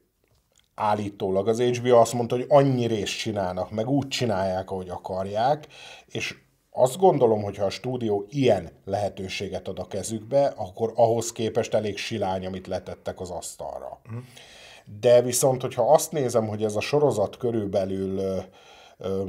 állítólag 0.75 1.47
az 1.47 1.61
HBO 1.61 1.97
azt 1.97 2.13
mondta, 2.13 2.35
hogy 2.35 2.45
annyi 2.49 2.85
részt 2.85 3.17
csinálnak, 3.17 3.71
meg 3.71 3.89
úgy 3.89 4.07
csinálják, 4.07 4.71
ahogy 4.71 4.89
akarják, 4.89 5.67
és 6.05 6.35
azt 6.71 6.97
gondolom, 6.97 7.43
hogy 7.43 7.57
ha 7.57 7.65
a 7.65 7.69
stúdió 7.69 8.25
ilyen 8.29 8.71
lehetőséget 8.85 9.67
ad 9.67 9.79
a 9.79 9.87
kezükbe, 9.87 10.53
akkor 10.55 10.93
ahhoz 10.95 11.31
képest 11.31 11.73
elég 11.73 11.97
silány, 11.97 12.45
amit 12.45 12.67
letettek 12.67 13.19
az 13.19 13.29
asztalra. 13.29 13.99
Mm. 14.11 14.17
De 14.99 15.21
viszont, 15.21 15.61
hogyha 15.61 15.93
azt 15.93 16.11
nézem, 16.11 16.47
hogy 16.47 16.63
ez 16.63 16.75
a 16.75 16.79
sorozat 16.79 17.37
körülbelül 17.37 18.17
ö, 18.17 18.39
ö, 18.97 19.23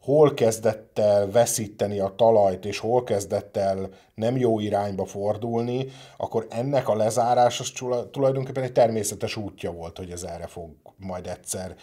hol 0.00 0.34
kezdett 0.34 0.98
el 0.98 1.30
veszíteni 1.30 1.98
a 1.98 2.14
talajt, 2.16 2.64
és 2.64 2.78
hol 2.78 3.04
kezdett 3.04 3.56
el 3.56 3.88
nem 4.14 4.36
jó 4.36 4.60
irányba 4.60 5.04
fordulni, 5.04 5.86
akkor 6.16 6.46
ennek 6.50 6.88
a 6.88 6.96
lezárás 6.96 7.60
az 7.60 7.72
tulajdonképpen 8.10 8.62
egy 8.62 8.72
természetes 8.72 9.36
útja 9.36 9.72
volt, 9.72 9.96
hogy 9.96 10.10
ez 10.10 10.22
erre 10.22 10.46
fog 10.46 10.70
majd 10.96 11.26
egyszer 11.26 11.74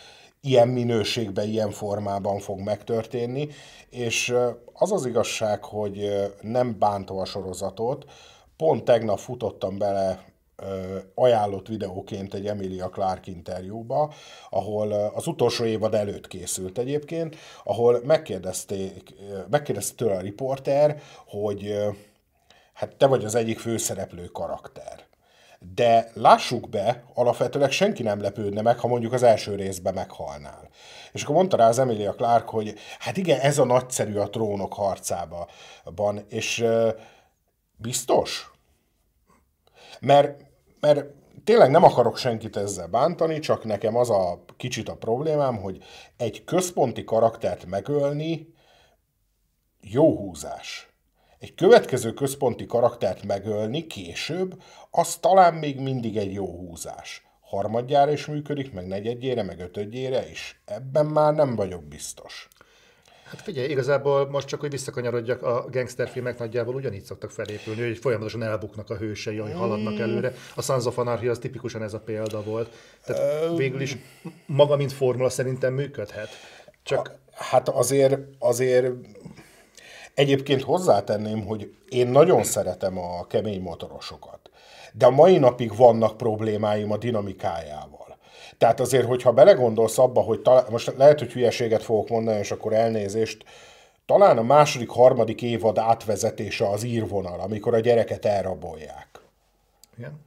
ilyen 0.42 0.68
minőségben, 0.68 1.48
ilyen 1.48 1.72
formában 1.72 2.40
fog 2.40 2.60
megtörténni, 2.60 3.48
és 3.90 4.36
az 4.74 4.92
az 4.92 5.06
igazság, 5.06 5.64
hogy 5.64 6.10
nem 6.42 6.80
bántom 6.80 7.18
a 7.18 7.26
sorozatot, 7.26 8.06
pont 8.58 8.84
tegnap 8.84 9.18
futottam 9.18 9.78
bele 9.78 10.27
ajánlott 11.16 11.68
videóként 11.68 12.34
egy 12.34 12.48
Emilia 12.48 12.90
Clark 12.90 13.28
interjúba, 13.28 14.14
ahol 14.50 14.92
az 14.92 15.28
utolsó 15.28 15.66
évad 15.66 15.94
előtt 15.94 16.28
készült 16.28 16.78
egyébként, 16.78 17.36
ahol 17.64 18.02
megkérdezték, 18.04 19.14
megkérdezte 19.50 19.96
tőle 19.96 20.16
a 20.16 20.22
riporter, 20.22 21.02
hogy 21.28 21.78
hát 22.74 22.96
te 22.96 23.06
vagy 23.06 23.26
az 23.26 23.36
egyik 23.36 23.60
főszereplő 23.60 24.26
karakter. 24.26 25.06
De 25.74 26.12
lássuk 26.14 26.70
be, 26.70 27.04
alapvetőleg 27.14 27.72
senki 27.72 28.04
nem 28.04 28.22
lepődne 28.22 28.62
meg, 28.62 28.80
ha 28.80 28.88
mondjuk 28.88 29.14
az 29.14 29.24
első 29.24 29.56
részben 29.56 29.94
meghalnál. 29.94 30.70
És 31.12 31.24
akkor 31.24 31.36
mondta 31.36 31.58
rá 31.58 31.68
az 31.68 31.80
Emilia 31.80 32.14
Clark, 32.14 32.50
hogy 32.50 32.76
hát 33.00 33.18
igen, 33.18 33.40
ez 33.40 33.58
a 33.58 33.66
nagyszerű 33.66 34.16
a 34.16 34.30
trónok 34.30 34.74
harcában, 34.74 35.48
és 36.30 36.66
biztos? 37.76 38.52
Mert, 40.00 40.46
mert 40.80 41.06
tényleg 41.44 41.72
nem 41.72 41.84
akarok 41.84 42.18
senkit 42.18 42.58
ezzel 42.58 42.88
bántani, 42.88 43.40
csak 43.40 43.64
nekem 43.64 43.96
az 43.96 44.10
a 44.10 44.44
kicsit 44.58 44.90
a 44.90 44.96
problémám, 44.96 45.58
hogy 45.58 45.84
egy 46.18 46.44
központi 46.44 47.04
karaktert 47.04 47.66
megölni 47.66 48.54
jó 49.82 50.18
húzás. 50.18 50.90
Egy 51.40 51.56
következő 51.56 52.14
központi 52.14 52.66
karaktert 52.66 53.24
megölni 53.24 53.88
később, 53.88 54.62
az 54.92 55.16
talán 55.16 55.54
még 55.54 55.80
mindig 55.80 56.18
egy 56.18 56.34
jó 56.34 56.46
húzás. 56.46 57.26
Harmadjára 57.42 58.12
is 58.12 58.26
működik, 58.26 58.74
meg 58.74 58.88
negyedjére, 58.88 59.44
meg 59.44 59.60
ötödjére 59.60 60.30
is. 60.30 60.62
Ebben 60.66 61.06
már 61.06 61.34
nem 61.34 61.56
vagyok 61.56 61.84
biztos. 61.84 62.48
Hát 63.30 63.42
figyelj, 63.42 63.70
igazából 63.70 64.30
most 64.30 64.48
csak, 64.48 64.60
hogy 64.60 64.70
visszakanyarodjak, 64.70 65.44
a 65.44 65.66
gangsterfilmek 65.72 66.40
nagyjából 66.40 66.76
ugyanígy 66.76 67.04
szoktak 67.04 67.32
felépülni, 67.32 67.82
hogy 67.82 67.98
folyamatosan 67.98 68.44
elbuknak 68.44 68.90
a 68.90 68.96
hősei, 68.96 69.38
hogy 69.38 69.54
haladnak 69.54 69.94
mm. 69.94 70.02
előre. 70.02 70.34
A 70.56 70.62
Sons 70.62 70.86
of 70.86 70.98
Anarchy 70.98 71.28
az 71.28 71.38
tipikusan 71.38 71.84
ez 71.84 71.94
a 71.94 72.00
példa 72.00 72.44
volt. 72.44 72.70
Tehát 73.06 73.58
végül 73.58 73.82
is 73.82 73.98
maga, 74.46 74.76
mint 74.76 74.92
formula 74.92 75.30
szerintem 75.30 75.74
működhet. 75.74 76.30
Csak... 76.84 77.16
Hát 77.32 77.70
azért, 77.70 78.18
azért 78.40 78.92
Egyébként 80.18 80.62
hozzátenném, 80.62 81.46
hogy 81.46 81.74
én 81.90 82.08
nagyon 82.08 82.44
szeretem 82.44 82.98
a 82.98 83.28
kemény 83.28 83.62
motorosokat, 83.62 84.40
de 84.94 85.06
a 85.06 85.10
mai 85.10 85.38
napig 85.38 85.76
vannak 85.76 86.18
problémáim 86.18 86.92
a 86.92 86.98
dinamikájával. 86.98 88.07
Tehát 88.58 88.80
azért, 88.80 89.06
hogyha 89.06 89.32
belegondolsz 89.32 89.98
abba, 89.98 90.22
hogy 90.22 90.40
talán, 90.40 90.66
most 90.70 90.94
lehet, 90.98 91.20
hogy 91.20 91.32
hülyeséget 91.32 91.84
fogok 91.84 92.10
mondani, 92.10 92.38
és 92.40 92.52
akkor 92.52 92.74
elnézést, 92.74 93.44
talán 94.06 94.38
a 94.38 94.42
második, 94.44 94.90
harmadik 94.90 95.42
évad 95.42 95.78
átvezetése 95.78 96.70
az 96.70 96.84
írvonal, 96.84 97.40
amikor 97.40 97.74
a 97.74 97.80
gyereket 97.80 98.26
elrabolják. 98.26 99.08
Igen. 99.98 100.26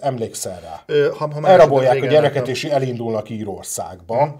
Emlékszel 0.00 0.60
rá? 0.60 0.82
Ö, 0.86 1.10
ha, 1.16 1.32
ha 1.32 1.48
Elrabolják 1.48 2.02
a 2.02 2.06
gyereket, 2.06 2.48
és 2.48 2.64
elindulnak 2.64 3.30
Írországba. 3.30 4.24
Mhm. 4.24 4.34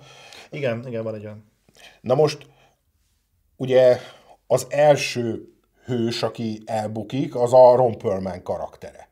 Igen, 0.50 0.86
igen, 0.86 1.02
van 1.02 1.14
egy 1.14 1.24
olyan. 1.24 1.50
Na 2.00 2.14
most, 2.14 2.46
ugye 3.56 4.00
az 4.46 4.66
első 4.68 5.54
hős, 5.84 6.22
aki 6.22 6.62
elbukik, 6.66 7.34
az 7.34 7.52
a 7.52 7.74
Ron 7.74 7.98
Perlman 7.98 8.42
karaktere. 8.42 9.08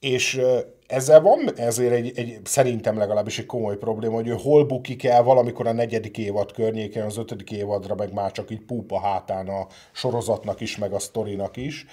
És 0.00 0.40
ezzel 0.88 1.20
van 1.20 1.52
ezért 1.56 1.92
egy, 1.92 2.12
egy, 2.14 2.38
szerintem 2.44 2.98
legalábbis 2.98 3.38
egy 3.38 3.46
komoly 3.46 3.76
probléma, 3.76 4.14
hogy 4.14 4.28
ő 4.28 4.36
hol 4.42 4.64
bukik 4.64 5.04
el 5.04 5.22
valamikor 5.22 5.66
a 5.66 5.72
negyedik 5.72 6.18
évad 6.18 6.52
környéken, 6.52 7.06
az 7.06 7.16
ötödik 7.16 7.50
évadra 7.50 7.94
meg 7.94 8.12
már 8.12 8.32
csak 8.32 8.50
így 8.50 8.60
púpa 8.60 9.00
hátán 9.00 9.48
a 9.48 9.66
sorozatnak 9.92 10.60
is, 10.60 10.76
meg 10.76 10.92
a 10.92 10.98
sztorinak 10.98 11.56
is. 11.56 11.86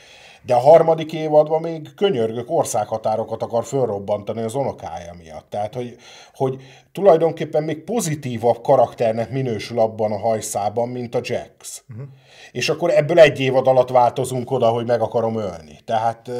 De 0.46 0.54
a 0.54 0.60
harmadik 0.60 1.14
évadban 1.14 1.62
még 1.62 1.94
könyörgök 1.96 2.52
országhatárokat 2.52 3.44
akar 3.44 3.66
fölrobbantani 3.66 4.42
az 4.42 4.56
unokája 4.56 5.14
miatt. 5.18 5.50
Tehát, 5.50 5.74
hogy, 5.74 5.96
hogy 6.34 6.62
tulajdonképpen 6.92 7.64
még 7.64 7.84
pozitívabb 7.84 8.62
karakternek 8.62 9.32
minősül 9.32 9.80
abban 9.80 10.12
a 10.12 10.20
hajszában, 10.20 10.90
mint 10.90 11.16
a 11.16 11.20
Jax. 11.22 11.84
Uh-huh. 11.90 12.06
És 12.52 12.70
akkor 12.70 12.90
ebből 12.90 13.20
egy 13.20 13.40
évad 13.40 13.68
alatt 13.68 13.90
változunk 13.90 14.52
oda, 14.52 14.70
hogy 14.70 14.86
meg 14.86 15.02
akarom 15.02 15.38
ölni. 15.38 15.80
Tehát 15.86 16.32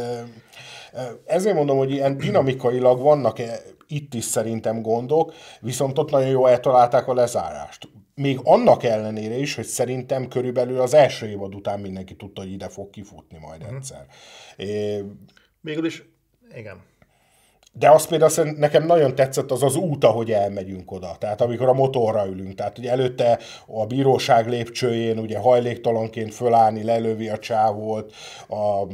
ezért 1.26 1.56
mondom, 1.56 1.78
hogy 1.78 1.92
ilyen 1.92 2.18
dinamikailag 2.18 3.02
vannak 3.02 3.42
itt 3.88 4.14
is 4.14 4.24
szerintem 4.24 4.82
gondok, 4.82 5.34
viszont 5.60 5.98
ott 5.98 6.12
nagyon 6.12 6.30
jól 6.30 6.50
eltalálták 6.50 7.08
a 7.08 7.14
lezárást. 7.14 7.88
Még 8.16 8.40
annak 8.44 8.84
ellenére 8.84 9.36
is, 9.36 9.56
hogy 9.56 9.66
szerintem 9.66 10.28
körülbelül 10.28 10.82
az 10.82 10.94
első 10.94 11.28
évad 11.28 11.56
után 11.56 11.80
mindenki 11.80 12.16
tudta, 12.16 12.42
hogy 12.42 12.52
ide 12.52 12.70
fog 12.70 12.90
kifutni 12.90 13.38
majd 13.38 13.62
uh-huh. 13.62 13.78
egyszer. 13.78 14.06
É... 14.56 15.04
Végül 15.62 15.86
is, 15.86 16.04
igen. 16.56 16.82
De 17.72 17.90
azt 17.90 18.08
például 18.08 18.52
nekem 18.52 18.86
nagyon 18.86 19.16
tetszett 19.16 19.52
az 19.52 19.64
az 19.64 19.76
út, 19.76 20.04
ahogy 20.04 20.32
elmegyünk 20.32 20.92
oda. 20.92 21.16
Tehát 21.20 21.42
amikor 21.42 21.68
a 21.68 21.74
motorra 21.74 22.28
ülünk. 22.28 22.56
Tehát 22.56 22.78
ugye 22.78 22.92
előtte 22.92 23.40
a 23.68 23.86
bíróság 23.86 24.50
lépcsőjén 24.50 25.20
ugye 25.20 25.40
hajléktalanként 25.40 26.34
fölállni, 26.34 26.84
lelövi 26.84 27.30
a 27.30 27.38
csávót, 27.38 28.14
a 28.48 28.88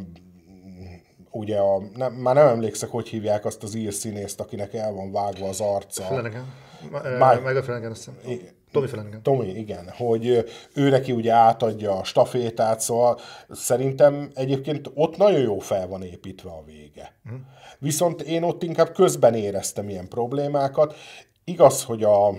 ugye 1.31 1.57
a, 1.57 1.81
nem, 1.95 2.13
már 2.13 2.35
nem 2.35 2.47
emlékszek, 2.47 2.89
hogy 2.89 3.07
hívják 3.07 3.45
azt 3.45 3.63
az 3.63 3.75
ír 3.75 3.93
színészt, 3.93 4.39
akinek 4.39 4.73
el 4.73 4.91
van 4.91 5.11
vágva 5.11 5.47
az 5.47 5.61
arca. 5.61 6.03
Flanagan. 6.03 6.53
Michael 6.91 7.61
Flanagan, 7.61 7.91
azt 7.91 8.09
hiszem. 8.23 8.39
Tommy 8.71 8.87
Flanagan. 8.87 9.23
Tommy, 9.23 9.47
igen, 9.47 9.89
hogy 9.89 10.45
ő 10.73 10.89
neki 10.89 11.11
ugye 11.11 11.31
átadja 11.31 11.97
a 11.97 12.03
stafétát, 12.03 12.79
szóval 12.79 13.19
szerintem 13.49 14.31
egyébként 14.33 14.91
ott 14.93 15.17
nagyon 15.17 15.39
jó 15.39 15.59
fel 15.59 15.87
van 15.87 16.03
építve 16.03 16.49
a 16.49 16.63
vége. 16.65 17.15
Mm. 17.31 17.35
Viszont 17.79 18.21
én 18.21 18.43
ott 18.43 18.63
inkább 18.63 18.93
közben 18.93 19.33
éreztem 19.33 19.89
ilyen 19.89 20.07
problémákat. 20.07 20.95
Igaz, 21.43 21.83
hogy 21.83 22.03
a, 22.03 22.31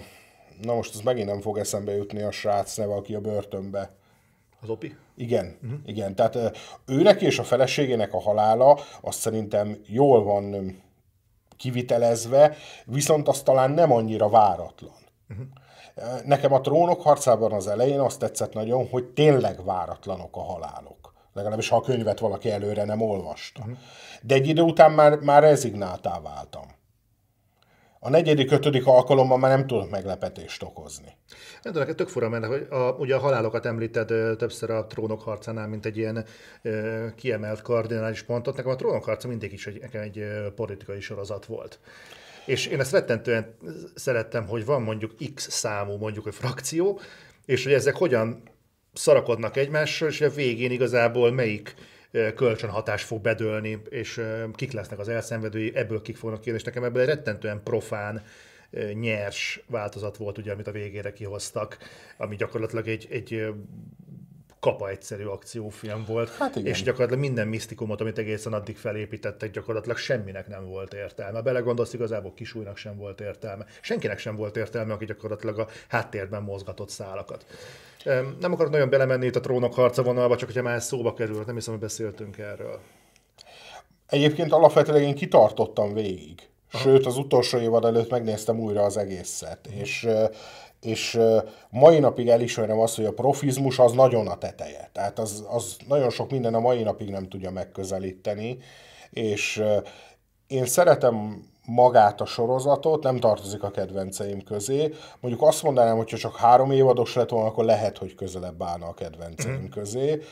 na 0.63 0.75
most 0.75 0.95
ez 0.95 1.01
megint 1.01 1.29
nem 1.29 1.41
fog 1.41 1.59
eszembe 1.59 1.95
jutni 1.95 2.23
a 2.23 2.31
srác 2.31 2.77
neve, 2.77 2.95
aki 2.95 3.15
a 3.15 3.21
börtönbe 3.21 3.91
az 4.63 4.69
opi? 4.69 4.97
Igen, 5.17 5.57
uh-huh. 5.63 5.79
igen. 5.87 6.15
Tehát 6.15 6.59
őnek 6.87 7.21
és 7.21 7.39
a 7.39 7.43
feleségének 7.43 8.15
a 8.15 8.21
halála 8.21 8.79
azt 9.01 9.19
szerintem 9.19 9.77
jól 9.87 10.23
van 10.23 10.77
kivitelezve, 11.57 12.57
viszont 12.85 13.29
az 13.29 13.43
talán 13.43 13.71
nem 13.71 13.93
annyira 13.93 14.29
váratlan. 14.29 14.95
Uh-huh. 15.29 15.47
Nekem 16.25 16.53
a 16.53 16.61
trónok 16.61 17.03
harcában 17.03 17.53
az 17.53 17.67
elején 17.67 18.01
azt 18.01 18.19
tetszett 18.19 18.53
nagyon, 18.53 18.89
hogy 18.89 19.05
tényleg 19.05 19.65
váratlanok 19.65 20.37
a 20.37 20.43
halálok. 20.43 21.15
Legalábbis 21.33 21.69
ha 21.69 21.77
a 21.77 21.81
könyvet 21.81 22.19
valaki 22.19 22.51
előre 22.51 22.85
nem 22.85 23.01
olvasta. 23.01 23.61
Uh-huh. 23.61 23.77
De 24.23 24.35
egy 24.35 24.49
idő 24.49 24.63
után 24.63 24.93
már, 24.93 25.19
már 25.19 25.43
rezignáltá 25.43 26.21
váltam. 26.21 26.65
A 28.05 28.09
negyedik, 28.11 28.51
ötödik 28.51 28.87
alkalommal 28.87 29.39
már 29.39 29.57
nem 29.57 29.67
tudok 29.67 29.91
meglepetést 29.91 30.63
okozni. 30.63 31.17
Nem 31.63 31.73
tudom, 31.73 31.95
tök 31.95 32.09
fura, 32.09 32.29
mert 32.29 32.47
hogy 32.47 32.67
a, 32.71 32.91
ugye 32.93 33.15
a 33.15 33.19
halálokat 33.19 33.67
említed 33.67 34.37
többször 34.37 34.71
a 34.71 34.87
trónok 34.87 35.23
harcánál, 35.23 35.69
mint 35.69 35.87
egy 35.87 35.97
ilyen 35.97 36.25
ö, 36.63 37.07
kiemelt 37.17 37.63
kardinális 37.63 38.23
pontot. 38.23 38.57
Nekem 38.57 38.71
a 38.71 38.77
trónok 38.77 39.05
harca 39.05 39.29
mindig 39.29 39.53
is 39.53 39.67
egy, 39.67 39.83
egy 39.93 40.25
politikai 40.57 41.01
sorozat 41.01 41.47
volt. 41.47 41.79
És 42.47 42.67
én 42.67 42.81
ezt 42.81 42.93
rettentően 42.93 43.57
szerettem, 43.95 44.47
hogy 44.47 44.65
van 44.65 44.83
mondjuk 44.83 45.15
X 45.35 45.51
számú 45.51 45.97
mondjuk 45.97 46.27
egy 46.27 46.35
frakció, 46.35 47.01
és 47.45 47.65
hogy 47.65 47.73
ezek 47.73 47.97
hogyan 47.97 48.43
szarakodnak 48.93 49.57
egymással, 49.57 50.09
és 50.09 50.21
a 50.21 50.31
végén 50.31 50.71
igazából 50.71 51.33
melyik 51.33 51.75
kölcsönhatás 52.35 53.03
fog 53.03 53.21
bedőlni, 53.21 53.83
és 53.89 54.21
kik 54.55 54.73
lesznek 54.73 54.99
az 54.99 55.09
elszenvedői, 55.09 55.73
ebből 55.75 56.03
kik 56.03 56.17
fognak 56.17 56.41
kijönni, 56.41 56.59
és 56.59 56.67
nekem 56.67 56.85
ebből 56.85 57.03
egy 57.03 57.09
rettentően 57.09 57.63
profán, 57.63 58.23
nyers 58.93 59.65
változat 59.67 60.17
volt, 60.17 60.39
ugye, 60.39 60.53
amit 60.53 60.67
a 60.67 60.73
végére 60.73 61.13
kihoztak, 61.13 61.79
ami 62.17 62.37
gyakorlatilag 62.37 62.89
egy, 62.89 63.09
egy 63.11 63.47
kapa 64.63 64.89
egyszerű 64.89 65.25
akciófilm 65.25 66.05
volt, 66.07 66.31
hát 66.31 66.57
igen. 66.57 66.73
és 66.73 66.83
gyakorlatilag 66.83 67.21
minden 67.21 67.49
misztikumot, 67.49 68.01
amit 68.01 68.19
egészen 68.19 68.53
addig 68.53 68.77
felépítettek, 68.77 69.51
gyakorlatilag 69.51 69.97
semminek 69.97 70.49
nem 70.49 70.67
volt 70.69 70.95
értelme. 70.95 71.41
Belegondolsz, 71.41 71.93
igazából 71.93 72.35
kisújnak 72.35 72.77
sem 72.77 72.97
volt 72.97 73.21
értelme. 73.21 73.65
Senkinek 73.81 74.19
sem 74.19 74.37
volt 74.37 74.57
értelme, 74.57 74.93
aki 74.93 75.05
gyakorlatilag 75.05 75.59
a 75.59 75.69
háttérben 75.89 76.43
mozgatott 76.43 76.89
szálakat. 76.89 77.47
Nem 78.41 78.53
akarok 78.53 78.73
nagyon 78.73 78.91
belemenni 78.91 79.27
itt 79.27 79.37
a 79.37 79.41
trónok 79.41 79.75
harca 79.75 80.03
vonalba, 80.03 80.37
csak 80.37 80.49
hogyha 80.49 80.63
már 80.63 80.83
szóba 80.83 81.15
kerül, 81.15 81.43
nem 81.47 81.55
hiszem, 81.55 81.73
hogy 81.73 81.83
beszéltünk 81.83 82.39
erről. 82.39 82.81
Egyébként 84.09 84.53
alapvetően 84.53 85.03
én 85.03 85.15
kitartottam 85.15 85.95
végig. 85.95 86.41
Aha. 86.73 86.83
Sőt, 86.83 87.07
az 87.07 87.17
utolsó 87.17 87.59
évad 87.59 87.85
előtt 87.85 88.11
megnéztem 88.11 88.61
újra 88.61 88.83
az 88.83 88.97
egészet, 88.97 89.67
és 89.67 90.09
és 90.83 91.21
mai 91.71 91.99
napig 91.99 92.29
elismerem 92.29 92.79
azt, 92.79 92.97
hogy 92.97 93.05
a 93.05 93.13
profizmus 93.13 93.79
az 93.79 93.93
nagyon 93.93 94.29
a 94.29 94.39
teteje. 94.39 94.91
Tehát 94.93 95.19
az, 95.19 95.45
az 95.51 95.77
nagyon 95.89 96.11
sok 96.11 96.31
minden 96.31 96.55
a 96.55 96.61
mai 96.61 96.83
napig 96.83 97.09
nem 97.09 97.29
tudja 97.29 97.51
megközelíteni, 97.51 98.59
és 99.11 99.63
én 100.47 100.67
szeretem 100.67 101.45
magát 101.67 102.21
a 102.21 102.27
sorozatot, 102.27 103.03
nem 103.03 103.17
tartozik 103.17 103.63
a 103.63 103.71
kedvenceim 103.71 104.43
közé. 104.43 104.95
Mondjuk 105.21 105.43
azt 105.49 105.63
mondanám, 105.63 105.97
hogyha 105.97 106.17
csak 106.17 106.37
három 106.37 106.71
évados 106.71 107.15
lett 107.15 107.29
volna, 107.29 107.49
akkor 107.49 107.65
lehet, 107.65 107.99
hogy 107.99 108.15
közelebb 108.15 108.63
állna 108.63 108.87
a 108.87 108.95
kedvenceim 108.95 109.63
mm. 109.63 109.69
közé. 109.69 110.23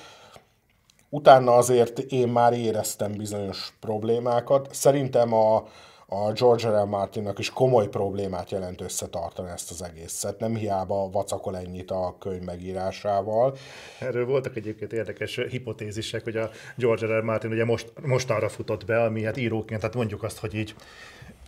Utána 1.08 1.54
azért 1.54 1.98
én 1.98 2.28
már 2.28 2.52
éreztem 2.52 3.12
bizonyos 3.12 3.76
problémákat. 3.80 4.68
Szerintem 4.72 5.34
a, 5.34 5.64
a 6.12 6.32
George 6.32 6.68
R. 6.68 6.82
R. 6.82 6.86
Martinnak 6.86 7.38
is 7.38 7.50
komoly 7.50 7.88
problémát 7.88 8.50
jelent 8.50 8.80
összetartani 8.80 9.50
ezt 9.50 9.70
az 9.70 9.82
egészet. 9.82 10.38
Nem 10.38 10.54
hiába 10.54 11.10
vacakol 11.10 11.56
ennyit 11.56 11.90
a 11.90 12.16
könyv 12.18 12.42
megírásával. 12.42 13.56
Erről 13.98 14.26
voltak 14.26 14.56
egyébként 14.56 14.92
érdekes 14.92 15.40
hipotézisek, 15.48 16.24
hogy 16.24 16.36
a 16.36 16.50
George 16.76 17.06
R. 17.06 17.18
R. 17.18 17.22
Martin 17.22 17.50
ugye 17.50 17.64
most, 17.64 17.92
mostanra 18.02 18.48
futott 18.48 18.84
be, 18.84 19.02
ami 19.02 19.24
hát 19.24 19.36
íróként, 19.36 19.80
tehát 19.80 19.96
mondjuk 19.96 20.22
azt, 20.22 20.38
hogy 20.38 20.54
így 20.54 20.74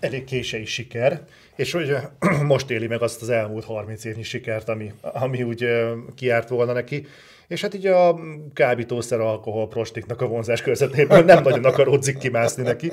elég 0.01 0.25
késői 0.25 0.65
siker, 0.65 1.23
és 1.57 1.73
hogy 1.73 1.97
most 2.43 2.71
éli 2.71 2.87
meg 2.87 3.03
azt 3.03 3.23
az 3.23 3.29
elmúlt 3.29 3.65
30 3.65 4.05
évnyi 4.05 4.23
sikert, 4.23 4.69
ami, 4.69 4.93
ami 5.01 5.43
úgy 5.43 5.67
kiárt 6.15 6.49
volna 6.49 6.73
neki. 6.73 7.07
És 7.49 7.61
hát 7.61 7.75
így 7.75 7.87
a 7.87 8.19
kábítószer, 8.55 9.21
alkohol, 9.21 9.69
prostiknak 9.69 10.21
a 10.21 10.27
vonzás 10.27 10.63
körzetében 10.63 11.25
nem 11.25 11.43
nagyon 11.43 11.65
akaródzik 11.65 12.19
kimászni 12.19 12.63
neki. 12.63 12.93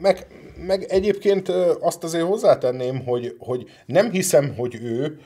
Meg, 0.00 0.26
meg 0.66 0.82
egyébként 0.82 1.48
azt 1.80 2.04
azért 2.04 2.26
hozzátenném, 2.26 3.04
hogy, 3.04 3.36
hogy 3.38 3.64
nem 3.86 4.10
hiszem, 4.10 4.54
hogy 4.56 4.74
ő 4.74 5.20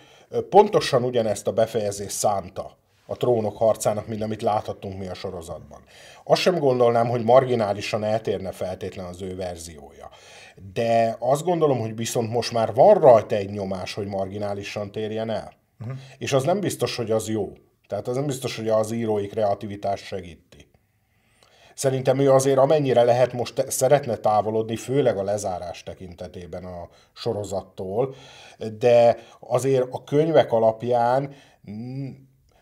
pontosan 0.51 1.05
ugyanezt 1.05 1.47
a 1.47 1.53
befejezést 1.53 2.17
szánta 2.17 2.77
a 3.07 3.17
trónok 3.17 3.57
harcának, 3.57 4.07
mint 4.07 4.23
amit 4.23 4.43
láthattunk 4.43 4.99
mi 4.99 5.07
a 5.07 5.15
sorozatban. 5.15 5.81
Azt 6.25 6.41
sem 6.41 6.59
gondolnám, 6.59 7.09
hogy 7.09 7.25
marginálisan 7.25 8.05
eltérne 8.05 8.51
feltétlen 8.51 9.07
az 9.07 9.23
ő 9.23 9.37
verziója. 9.37 10.11
De 10.73 11.17
azt 11.19 11.45
gondolom, 11.45 11.79
hogy 11.79 11.97
viszont 11.97 12.31
most 12.31 12.53
már 12.53 12.75
van 12.75 12.95
rajta 12.95 13.35
egy 13.35 13.51
nyomás, 13.51 13.95
hogy 13.95 14.07
marginálisan 14.07 14.93
térjen 14.93 15.31
el. 15.31 15.53
Uh-huh. 15.81 15.97
És 16.19 16.33
az 16.33 16.45
nem 16.45 16.61
biztos, 16.61 16.97
hogy 16.97 17.11
az 17.11 17.29
jó. 17.29 17.53
Tehát 17.89 18.09
az 18.09 18.17
nem 18.17 18.27
biztos, 18.27 18.57
hogy 18.57 18.69
az 18.69 18.93
írói 18.93 19.27
kreativitás 19.27 20.01
segíti. 20.01 20.46
Szerintem 21.77 22.19
ő 22.19 22.31
azért 22.31 22.59
amennyire 22.59 23.03
lehet 23.03 23.33
most 23.33 23.71
szeretne 23.71 24.17
távolodni, 24.17 24.77
főleg 24.77 25.17
a 25.17 25.23
lezárás 25.23 25.83
tekintetében 25.83 26.65
a 26.65 26.89
sorozattól, 27.13 28.15
de 28.79 29.17
azért 29.41 29.87
a 29.91 30.05
könyvek 30.05 30.53
alapján 30.53 31.35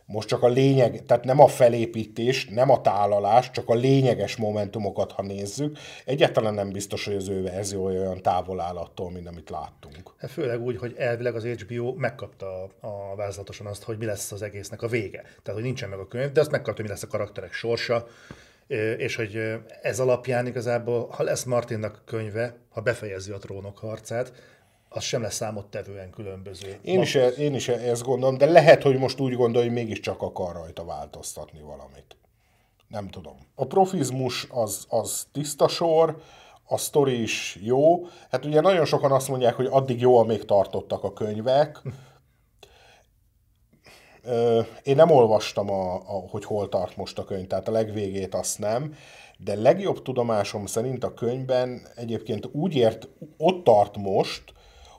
most 0.07 0.29
csak 0.29 0.43
a 0.43 0.49
lényeg, 0.49 1.03
tehát 1.07 1.25
nem 1.25 1.41
a 1.41 1.47
felépítés, 1.47 2.47
nem 2.47 2.71
a 2.71 2.81
tálalás, 2.81 3.51
csak 3.51 3.69
a 3.69 3.75
lényeges 3.75 4.37
momentumokat, 4.37 5.13
ha 5.13 5.23
nézzük, 5.23 5.79
egyáltalán 6.05 6.55
nem 6.55 6.71
biztos, 6.71 7.05
hogy 7.05 7.15
az 7.15 7.29
ő 7.29 7.43
verziója 7.43 8.01
olyan 8.01 8.23
távol 8.23 8.61
áll 8.61 8.77
attól, 8.77 9.11
mint 9.11 9.27
amit 9.27 9.51
láttunk. 9.51 10.15
Hát 10.19 10.31
főleg 10.31 10.61
úgy, 10.61 10.79
hogy 10.79 10.95
elvileg 10.99 11.35
az 11.35 11.45
HBO 11.45 11.93
megkapta 11.93 12.63
a 12.81 13.15
vázlatosan 13.17 13.67
azt, 13.67 13.83
hogy 13.83 13.99
mi 13.99 14.05
lesz 14.05 14.33
az 14.33 14.43
egésznek 14.43 14.83
a 14.83 14.89
vége. 14.89 15.21
Tehát, 15.21 15.61
hogy 15.61 15.63
nincsen 15.63 15.89
meg 15.89 15.99
a 15.99 16.09
könyv, 16.09 16.33
de 16.33 16.41
azt 16.41 16.51
megkapta, 16.51 16.81
hogy 16.81 16.85
mi 16.85 16.91
lesz 16.91 17.03
a 17.03 17.07
karakterek 17.07 17.53
sorsa, 17.53 18.07
és 18.97 19.17
hogy 19.17 19.61
ez 19.83 20.01
alapján 20.01 20.47
igazából, 20.47 21.09
ha 21.11 21.23
lesz 21.23 21.45
Martinnak 21.45 22.03
könyve, 22.05 22.57
ha 22.71 22.81
befejezi 22.81 23.31
a 23.31 23.39
trónok 23.39 23.79
harcát, 23.79 24.33
az 24.89 25.03
sem 25.03 25.23
lesz 25.23 25.35
számottevően 25.35 26.11
különböző. 26.11 26.79
Én 26.83 27.01
is, 27.01 27.15
e- 27.15 27.29
én 27.29 27.55
is 27.55 27.69
ezt 27.69 28.03
gondolom, 28.03 28.39
de 28.39 28.47
lehet, 28.47 28.83
hogy 28.83 28.99
most 28.99 29.21
úgy 29.21 29.35
gondolja, 29.35 29.69
hogy 29.69 29.77
mégiscsak 29.77 30.23
akar 30.23 30.55
rajta 30.55 30.85
változtatni 30.85 31.61
valamit. 31.61 32.17
Nem 32.89 33.09
tudom. 33.09 33.37
A 33.55 33.67
profizmus 33.67 34.47
az, 34.51 34.85
az 34.89 35.27
tiszta 35.33 35.69
sor, 35.69 36.23
a 36.67 36.79
sztori 36.79 37.23
is 37.23 37.59
jó. 37.63 38.07
Hát 38.31 38.45
ugye 38.45 38.61
nagyon 38.61 38.85
sokan 38.85 39.13
azt 39.13 39.29
mondják, 39.29 39.55
hogy 39.55 39.69
addig 39.71 40.01
jó, 40.01 40.19
amíg 40.19 40.45
tartottak 40.45 41.05
a 41.05 41.13
könyvek. 41.13 41.81
Én 44.83 44.97
nem 44.97 45.11
olvastam, 45.11 45.71
a, 45.71 45.95
a, 45.95 46.25
hogy 46.31 46.45
hol 46.45 46.69
tart 46.69 46.97
most 46.97 47.19
a 47.19 47.25
könyv, 47.25 47.47
tehát 47.47 47.69
a 47.69 47.73
legvégét 47.73 48.35
azt 48.35 48.59
nem, 48.59 48.95
de 49.39 49.55
legjobb 49.55 50.03
tudomásom 50.03 50.67
szerint 50.67 51.05
a 51.05 51.15
könyvben 51.15 51.87
egyébként 51.95 52.49
úgy 52.53 52.75
ért, 52.75 53.09
ott 53.37 53.65
tart 53.65 53.97
most, 53.97 54.43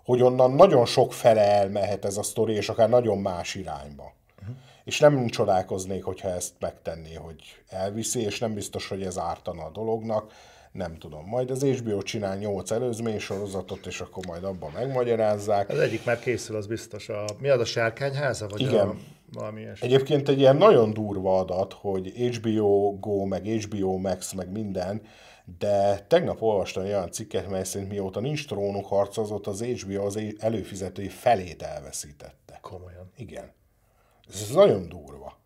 hogy 0.04 0.22
onnan 0.22 0.52
nagyon 0.52 0.86
sok 0.86 1.14
fele 1.14 1.42
elmehet 1.42 2.06
ez 2.06 2.18
a 2.18 2.24
sztori, 2.24 2.54
és 2.54 2.70
akár 2.70 2.90
nagyon 2.90 3.18
más 3.18 3.56
irányba. 3.56 4.14
Uh-huh. 4.42 4.56
És 4.84 5.00
nem 5.00 5.28
csodálkoznék, 5.28 6.04
hogyha 6.04 6.30
ezt 6.30 6.54
megtenné, 6.60 7.14
hogy 7.14 7.42
elviszi, 7.68 8.22
és 8.22 8.40
nem 8.40 8.54
biztos, 8.54 8.88
hogy 8.88 9.04
ez 9.04 9.18
ártana 9.18 9.64
a 9.66 9.72
dolognak 9.72 10.32
nem 10.76 10.98
tudom. 10.98 11.26
Majd 11.26 11.52
az 11.52 11.64
HBO 11.64 12.02
csinál 12.02 12.38
8 12.38 12.72
előzmény 12.72 13.20
sorozatot, 13.20 13.86
és 13.86 14.02
akkor 14.02 14.26
majd 14.26 14.44
abban 14.44 14.72
megmagyarázzák. 14.72 15.70
Az 15.70 15.80
egyik 15.80 16.06
már 16.06 16.20
készül, 16.20 16.56
az 16.56 16.68
biztos. 16.68 17.10
A, 17.10 17.26
mi 17.40 17.50
az 17.50 17.60
a 17.60 17.66
sárkányháza? 17.66 18.48
Vagy 18.48 18.62
Igen. 18.62 19.00
Valami 19.34 19.62
ilyesmi? 19.62 19.88
Egyébként 19.88 20.30
egy 20.30 20.40
ilyen 20.40 20.58
nagyon 20.58 20.94
durva 20.94 21.40
adat, 21.40 21.74
hogy 21.74 22.08
HBO 22.08 23.00
Go, 23.00 23.26
meg 23.26 23.46
HBO 23.46 23.98
Max, 23.98 24.34
meg 24.34 24.52
minden, 24.52 25.02
de 25.58 26.00
tegnap 26.00 26.42
olvastam 26.42 26.84
egy 26.84 26.90
olyan 26.90 27.12
cikket, 27.12 27.50
mely 27.50 27.64
szerint 27.64 27.92
mióta 27.92 28.20
nincs 28.20 28.48
trónok 28.48 28.86
harcozott, 28.86 29.48
az 29.48 29.64
HBO 29.64 30.06
az 30.06 30.20
előfizetői 30.40 31.10
felét 31.10 31.62
elveszítette. 31.62 32.60
Komolyan. 32.62 33.12
Igen. 33.18 33.52
Ez 34.30 34.50
nagyon 34.50 34.90
durva. 34.90 35.44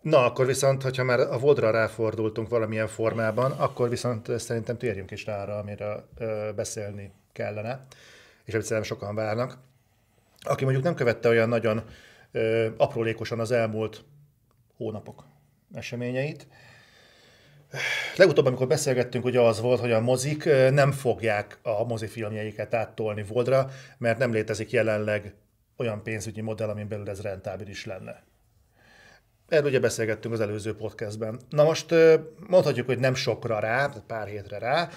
Na, 0.00 0.24
akkor 0.24 0.46
viszont, 0.46 0.82
hogyha 0.82 1.04
már 1.04 1.20
a 1.20 1.38
vodra 1.38 1.70
ráfordultunk 1.70 2.48
valamilyen 2.48 2.88
formában, 2.88 3.50
akkor 3.50 3.88
viszont 3.88 4.38
szerintem 4.38 4.78
térjünk 4.78 5.10
is 5.10 5.24
rá 5.26 5.42
arra, 5.42 5.58
amire 5.58 6.04
ö, 6.18 6.50
beszélni 6.56 7.12
kellene, 7.32 7.86
és 8.44 8.54
amit 8.54 8.66
szerintem 8.66 8.96
sokan 8.96 9.14
várnak. 9.14 9.58
Aki 10.40 10.64
mondjuk 10.64 10.84
nem 10.84 10.94
követte 10.94 11.28
olyan 11.28 11.48
nagyon 11.48 11.84
ö, 12.32 12.68
aprólékosan 12.76 13.40
az 13.40 13.50
elmúlt 13.50 14.04
hónapok 14.76 15.24
eseményeit, 15.72 16.46
Legutóbb, 18.16 18.46
amikor 18.46 18.66
beszélgettünk, 18.66 19.24
ugye 19.24 19.40
az 19.40 19.60
volt, 19.60 19.80
hogy 19.80 19.92
a 19.92 20.00
mozik 20.00 20.44
nem 20.70 20.92
fogják 20.92 21.58
a 21.62 21.84
mozifilmjeiket 21.84 22.74
áttolni 22.74 23.22
Voldra, 23.22 23.70
mert 23.98 24.18
nem 24.18 24.32
létezik 24.32 24.70
jelenleg 24.70 25.34
olyan 25.76 26.02
pénzügyi 26.02 26.40
modell, 26.40 26.68
amin 26.68 26.88
belül 26.88 27.08
ez 27.08 27.20
rentábilis 27.20 27.84
lenne. 27.84 28.22
Erről 29.48 29.68
ugye 29.68 29.80
beszélgettünk 29.80 30.34
az 30.34 30.40
előző 30.40 30.76
podcastben. 30.76 31.40
Na 31.48 31.64
most 31.64 31.94
mondhatjuk, 32.46 32.86
hogy 32.86 32.98
nem 32.98 33.14
sokra 33.14 33.58
rá, 33.58 33.90
pár 34.06 34.26
hétre 34.26 34.58
rá, 34.58 34.88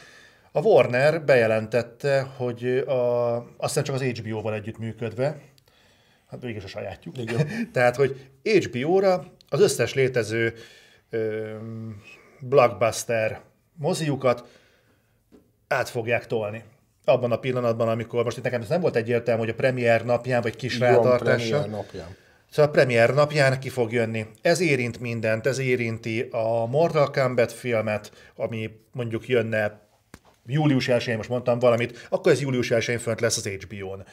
a 0.55 0.61
Warner 0.61 1.23
bejelentette, 1.23 2.21
hogy 2.21 2.65
a, 2.77 3.35
aztán 3.57 3.83
csak 3.83 3.95
az 3.95 4.01
HBO-val 4.01 4.53
együtt 4.53 4.77
működve, 4.77 5.39
hát 6.29 6.41
mégis 6.41 6.63
a 6.63 6.67
sajátjuk. 6.67 7.17
Igen. 7.17 7.47
Tehát, 7.73 7.95
hogy 7.95 8.29
HBO-ra 8.43 9.25
az 9.49 9.61
összes 9.61 9.93
létező 9.93 10.53
ö, 11.09 11.51
blockbuster 12.39 13.41
moziukat 13.75 14.47
át 15.67 15.89
fogják 15.89 16.27
tolni. 16.27 16.63
Abban 17.05 17.31
a 17.31 17.39
pillanatban, 17.39 17.87
amikor 17.87 18.23
most 18.23 18.37
itt 18.37 18.43
nekem 18.43 18.61
ez 18.61 18.69
nem 18.69 18.81
volt 18.81 18.95
egyértelmű, 18.95 19.39
hogy 19.41 19.49
a 19.49 19.55
premier 19.55 20.05
napján, 20.05 20.41
vagy 20.41 20.55
kis 20.55 20.79
rátartása. 20.79 21.59
Premier 21.59 21.69
napján. 21.69 22.15
Szóval 22.49 22.71
a 22.71 22.73
premier 22.73 23.13
napján 23.13 23.59
ki 23.59 23.69
fog 23.69 23.91
jönni. 23.91 24.25
Ez 24.41 24.59
érint 24.59 24.99
mindent, 24.99 25.47
ez 25.47 25.57
érinti 25.57 26.21
a 26.31 26.65
Mortal 26.65 27.11
Kombat 27.11 27.51
filmet, 27.51 28.11
ami 28.35 28.69
mondjuk 28.91 29.27
jönne 29.27 29.82
július 30.45 30.87
1 30.87 31.15
most 31.15 31.29
mondtam 31.29 31.59
valamit, 31.59 32.07
akkor 32.09 32.31
ez 32.31 32.41
július 32.41 32.71
1 32.71 33.01
fönt 33.01 33.21
lesz 33.21 33.37
az 33.37 33.47
HBO-n. 33.47 34.05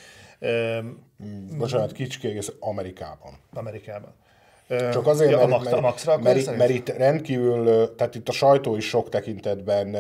Bocsánat, 1.59 1.93
kicsi 1.93 2.37
ez 2.37 2.53
Amerikában. 2.61 3.38
Amerikában. 3.53 4.14
Csak 4.69 5.07
azért, 5.07 5.31
ja, 5.31 5.37
mert, 5.37 5.49
a 5.49 5.55
Max, 5.57 5.64
mert, 5.64 5.77
a 5.77 5.81
Maxra 5.81 6.19
mert, 6.19 6.57
mert 6.57 6.71
itt 6.71 6.88
rendkívül, 6.88 7.95
tehát 7.95 8.14
itt 8.14 8.29
a 8.29 8.33
sajtó 8.33 8.77
is 8.77 8.88
sok 8.88 9.09
tekintetben 9.09 9.97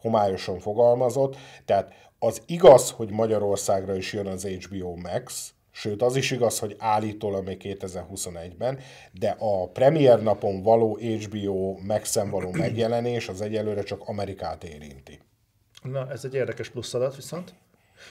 homályosan 0.00 0.58
fogalmazott, 0.58 1.36
tehát 1.64 1.92
az 2.18 2.42
igaz, 2.46 2.90
hogy 2.90 3.10
Magyarországra 3.10 3.96
is 3.96 4.12
jön 4.12 4.26
az 4.26 4.46
HBO 4.46 4.96
Max, 4.96 5.54
Sőt, 5.76 6.02
az 6.02 6.16
is 6.16 6.30
igaz, 6.30 6.58
hogy 6.58 6.76
állítólag 6.78 7.46
még 7.46 7.60
2021-ben, 7.64 8.78
de 9.12 9.36
a 9.38 9.68
premier 9.68 10.22
napon 10.22 10.62
való 10.62 10.98
HBO 10.98 11.78
Max-en 11.86 12.30
való 12.30 12.50
megjelenés 12.50 13.28
az 13.28 13.40
egyelőre 13.40 13.82
csak 13.82 14.02
Amerikát 14.04 14.64
érinti. 14.64 15.20
Na, 15.92 16.10
ez 16.10 16.24
egy 16.24 16.34
érdekes 16.34 16.68
plusz 16.68 16.94
adat 16.94 17.16
viszont. 17.16 17.54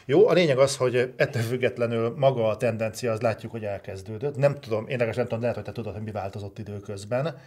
Jó, 0.05 0.27
a 0.27 0.33
lényeg 0.33 0.57
az, 0.57 0.77
hogy 0.77 1.13
ettől 1.15 1.41
függetlenül 1.41 2.13
maga 2.17 2.47
a 2.47 2.57
tendencia, 2.57 3.11
az 3.11 3.21
látjuk, 3.21 3.51
hogy 3.51 3.63
elkezdődött. 3.63 4.35
Nem 4.35 4.59
tudom, 4.59 4.81
én 4.81 4.89
legalábbis 4.89 5.15
nem 5.15 5.25
tudom, 5.25 5.41
lehet, 5.41 5.55
hogy 5.55 5.65
te 5.65 5.71
tudod, 5.71 5.93
hogy 5.93 6.03
mi 6.03 6.11
változott 6.11 6.59
időközben. 6.59 7.37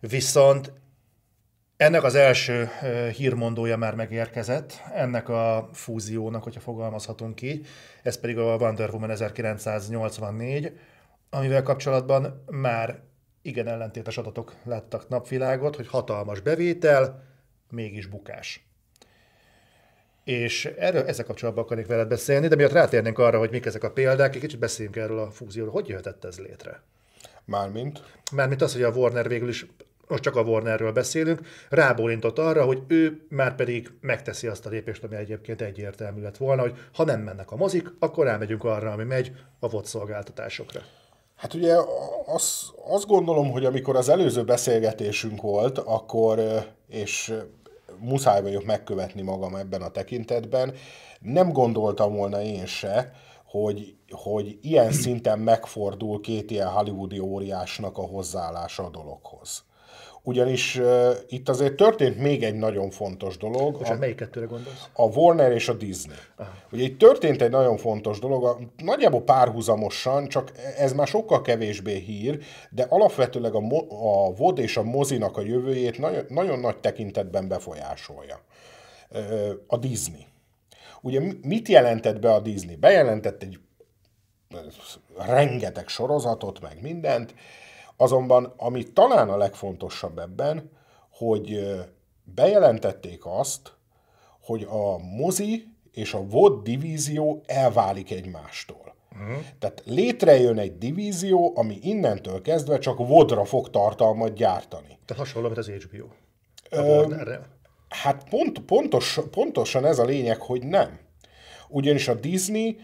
Viszont 0.00 0.72
ennek 1.76 2.02
az 2.02 2.14
első 2.14 2.68
hírmondója 3.16 3.76
már 3.76 3.94
megérkezett, 3.94 4.82
ennek 4.94 5.28
a 5.28 5.68
fúziónak, 5.72 6.42
hogyha 6.42 6.60
fogalmazhatunk 6.60 7.34
ki, 7.34 7.62
ez 8.02 8.20
pedig 8.20 8.38
a 8.38 8.56
Wonder 8.56 8.90
Woman 8.90 9.10
1984, 9.10 10.78
amivel 11.30 11.62
kapcsolatban 11.62 12.44
már 12.46 13.00
igen 13.42 13.66
ellentétes 13.66 14.18
adatok 14.18 14.54
láttak 14.64 15.08
napvilágot, 15.08 15.76
hogy 15.76 15.88
hatalmas 15.88 16.40
bevétel, 16.40 17.22
mégis 17.70 18.06
bukás. 18.06 18.67
És 20.28 20.64
erről 20.64 21.06
ezzel 21.06 21.24
kapcsolatban 21.24 21.64
akarnék 21.64 21.86
veled 21.86 22.08
beszélni, 22.08 22.48
de 22.48 22.56
miatt 22.56 22.72
rátérnénk 22.72 23.18
arra, 23.18 23.38
hogy 23.38 23.50
mik 23.50 23.66
ezek 23.66 23.84
a 23.84 23.90
példák, 23.90 24.34
egy 24.34 24.40
kicsit 24.40 24.58
beszéljünk 24.58 24.96
erről 24.96 25.18
a 25.18 25.30
fúzióról. 25.30 25.72
Hogy 25.72 25.88
jöhetett 25.88 26.24
ez 26.24 26.38
létre? 26.38 26.82
Mármint? 27.44 28.02
Mármint 28.32 28.62
az, 28.62 28.72
hogy 28.72 28.82
a 28.82 28.90
Warner 28.90 29.28
végül 29.28 29.48
is 29.48 29.66
most 30.08 30.22
csak 30.22 30.36
a 30.36 30.42
Warnerről 30.42 30.92
beszélünk, 30.92 31.40
rábólintott 31.68 32.38
arra, 32.38 32.64
hogy 32.64 32.82
ő 32.88 33.26
már 33.28 33.54
pedig 33.54 33.90
megteszi 34.00 34.46
azt 34.46 34.66
a 34.66 34.70
lépést, 34.70 35.04
ami 35.04 35.16
egyébként 35.16 35.60
egyértelmű 35.60 36.20
lett 36.20 36.36
volna, 36.36 36.62
hogy 36.62 36.74
ha 36.92 37.04
nem 37.04 37.20
mennek 37.20 37.50
a 37.50 37.56
mozik, 37.56 37.92
akkor 37.98 38.26
rámegyünk 38.26 38.64
arra, 38.64 38.92
ami 38.92 39.04
megy 39.04 39.32
a 39.58 39.68
VOD 39.68 39.84
szolgáltatásokra. 39.84 40.80
Hát 41.36 41.54
ugye 41.54 41.74
az, 42.26 42.72
azt 42.88 43.06
gondolom, 43.06 43.50
hogy 43.50 43.64
amikor 43.64 43.96
az 43.96 44.08
előző 44.08 44.44
beszélgetésünk 44.44 45.40
volt, 45.40 45.78
akkor, 45.78 46.40
és 46.88 47.34
muszáj 48.00 48.42
vagyok 48.42 48.64
megkövetni 48.64 49.22
magam 49.22 49.54
ebben 49.54 49.82
a 49.82 49.88
tekintetben, 49.88 50.74
nem 51.20 51.52
gondoltam 51.52 52.14
volna 52.14 52.42
én 52.42 52.66
se, 52.66 53.12
hogy, 53.44 53.96
hogy 54.10 54.58
ilyen 54.62 54.92
szinten 54.92 55.38
megfordul 55.38 56.20
két 56.20 56.50
ilyen 56.50 56.68
hollywoodi 56.68 57.18
óriásnak 57.18 57.98
a 57.98 58.06
hozzáállása 58.06 58.84
a 58.84 58.90
dologhoz 58.90 59.66
ugyanis 60.28 60.76
uh, 60.76 61.10
itt 61.28 61.48
azért 61.48 61.74
történt 61.74 62.18
még 62.18 62.42
egy 62.42 62.54
nagyon 62.54 62.90
fontos 62.90 63.36
dolog. 63.36 63.78
És 63.82 63.88
a, 63.88 63.94
melyik 63.94 64.16
kettőre 64.16 64.46
gondolsz? 64.46 64.88
A 64.92 65.02
Warner 65.02 65.52
és 65.52 65.68
a 65.68 65.72
Disney. 65.72 66.16
Aha. 66.36 66.50
Ugye 66.72 66.82
itt 66.82 66.98
történt 66.98 67.42
egy 67.42 67.50
nagyon 67.50 67.76
fontos 67.76 68.18
dolog, 68.18 68.44
a, 68.44 68.58
nagyjából 68.76 69.22
párhuzamosan, 69.22 70.28
csak 70.28 70.52
ez 70.78 70.92
már 70.92 71.06
sokkal 71.06 71.42
kevésbé 71.42 71.98
hír, 71.98 72.38
de 72.70 72.86
alapvetőleg 72.88 73.54
a, 73.54 73.60
mo, 73.60 73.78
a 73.88 74.32
VOD 74.32 74.58
és 74.58 74.76
a 74.76 74.82
mozinak 74.82 75.36
a 75.36 75.40
jövőjét 75.40 75.98
nagyon, 75.98 76.24
nagyon 76.28 76.58
nagy 76.58 76.76
tekintetben 76.76 77.48
befolyásolja. 77.48 78.40
Uh, 79.10 79.50
a 79.66 79.76
Disney. 79.76 80.26
Ugye 81.00 81.20
mit 81.42 81.68
jelentett 81.68 82.18
be 82.18 82.32
a 82.32 82.40
Disney? 82.40 82.76
Bejelentett 82.76 83.42
egy 83.42 83.58
rengeteg 85.16 85.88
sorozatot, 85.88 86.60
meg 86.60 86.78
mindent, 86.82 87.34
Azonban, 88.00 88.52
ami 88.56 88.82
talán 88.82 89.28
a 89.28 89.36
legfontosabb 89.36 90.18
ebben, 90.18 90.70
hogy 91.10 91.74
bejelentették 92.34 93.26
azt, 93.26 93.72
hogy 94.40 94.62
a 94.62 94.98
mozi 94.98 95.76
és 95.92 96.14
a 96.14 96.26
VOD 96.26 96.62
divízió 96.62 97.42
elválik 97.46 98.10
egymástól. 98.10 98.94
Uh-huh. 99.12 99.44
Tehát 99.58 99.82
létrejön 99.84 100.58
egy 100.58 100.78
divízió, 100.78 101.52
ami 101.56 101.78
innentől 101.82 102.42
kezdve 102.42 102.78
csak 102.78 102.98
vodra 102.98 103.44
fog 103.44 103.70
tartalmat 103.70 104.34
gyártani. 104.34 104.98
Tehát 105.04 105.22
hasonló, 105.24 105.48
mint 105.48 105.58
az 105.58 105.68
HBO. 105.68 106.06
A 106.70 106.76
Ö, 106.76 107.14
hát 107.88 108.28
pont, 108.28 108.60
pontos, 108.60 109.20
pontosan 109.30 109.84
ez 109.84 109.98
a 109.98 110.04
lényeg, 110.04 110.40
hogy 110.40 110.62
nem. 110.62 110.98
Ugyanis 111.68 112.08
a 112.08 112.14
Disney 112.14 112.76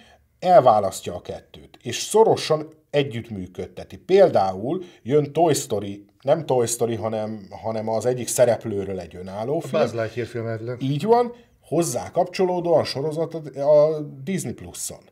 elválasztja 0.45 1.15
a 1.15 1.21
kettőt, 1.21 1.79
és 1.83 1.97
szorosan 1.97 2.75
együttműködteti. 2.91 3.97
Például 3.97 4.83
jön 5.03 5.33
Toy 5.33 5.55
Story, 5.55 6.05
nem 6.21 6.47
Toy 6.47 6.67
Story, 6.67 6.95
hanem, 6.95 7.47
hanem 7.63 7.89
az 7.89 8.07
egyik 8.07 8.29
szereplőről 8.29 9.01
egy 9.01 9.17
önálló 9.17 9.61
film. 9.61 9.83
Buzz 9.83 9.95
Lightyear 9.95 10.27
film 10.27 10.77
Így 10.79 11.05
van, 11.05 11.33
hozzá 11.63 12.11
kapcsolódóan 12.11 12.85
sorozat 12.85 13.35
a 13.57 14.01
Disney 14.25 14.53
Plus-on. 14.53 15.11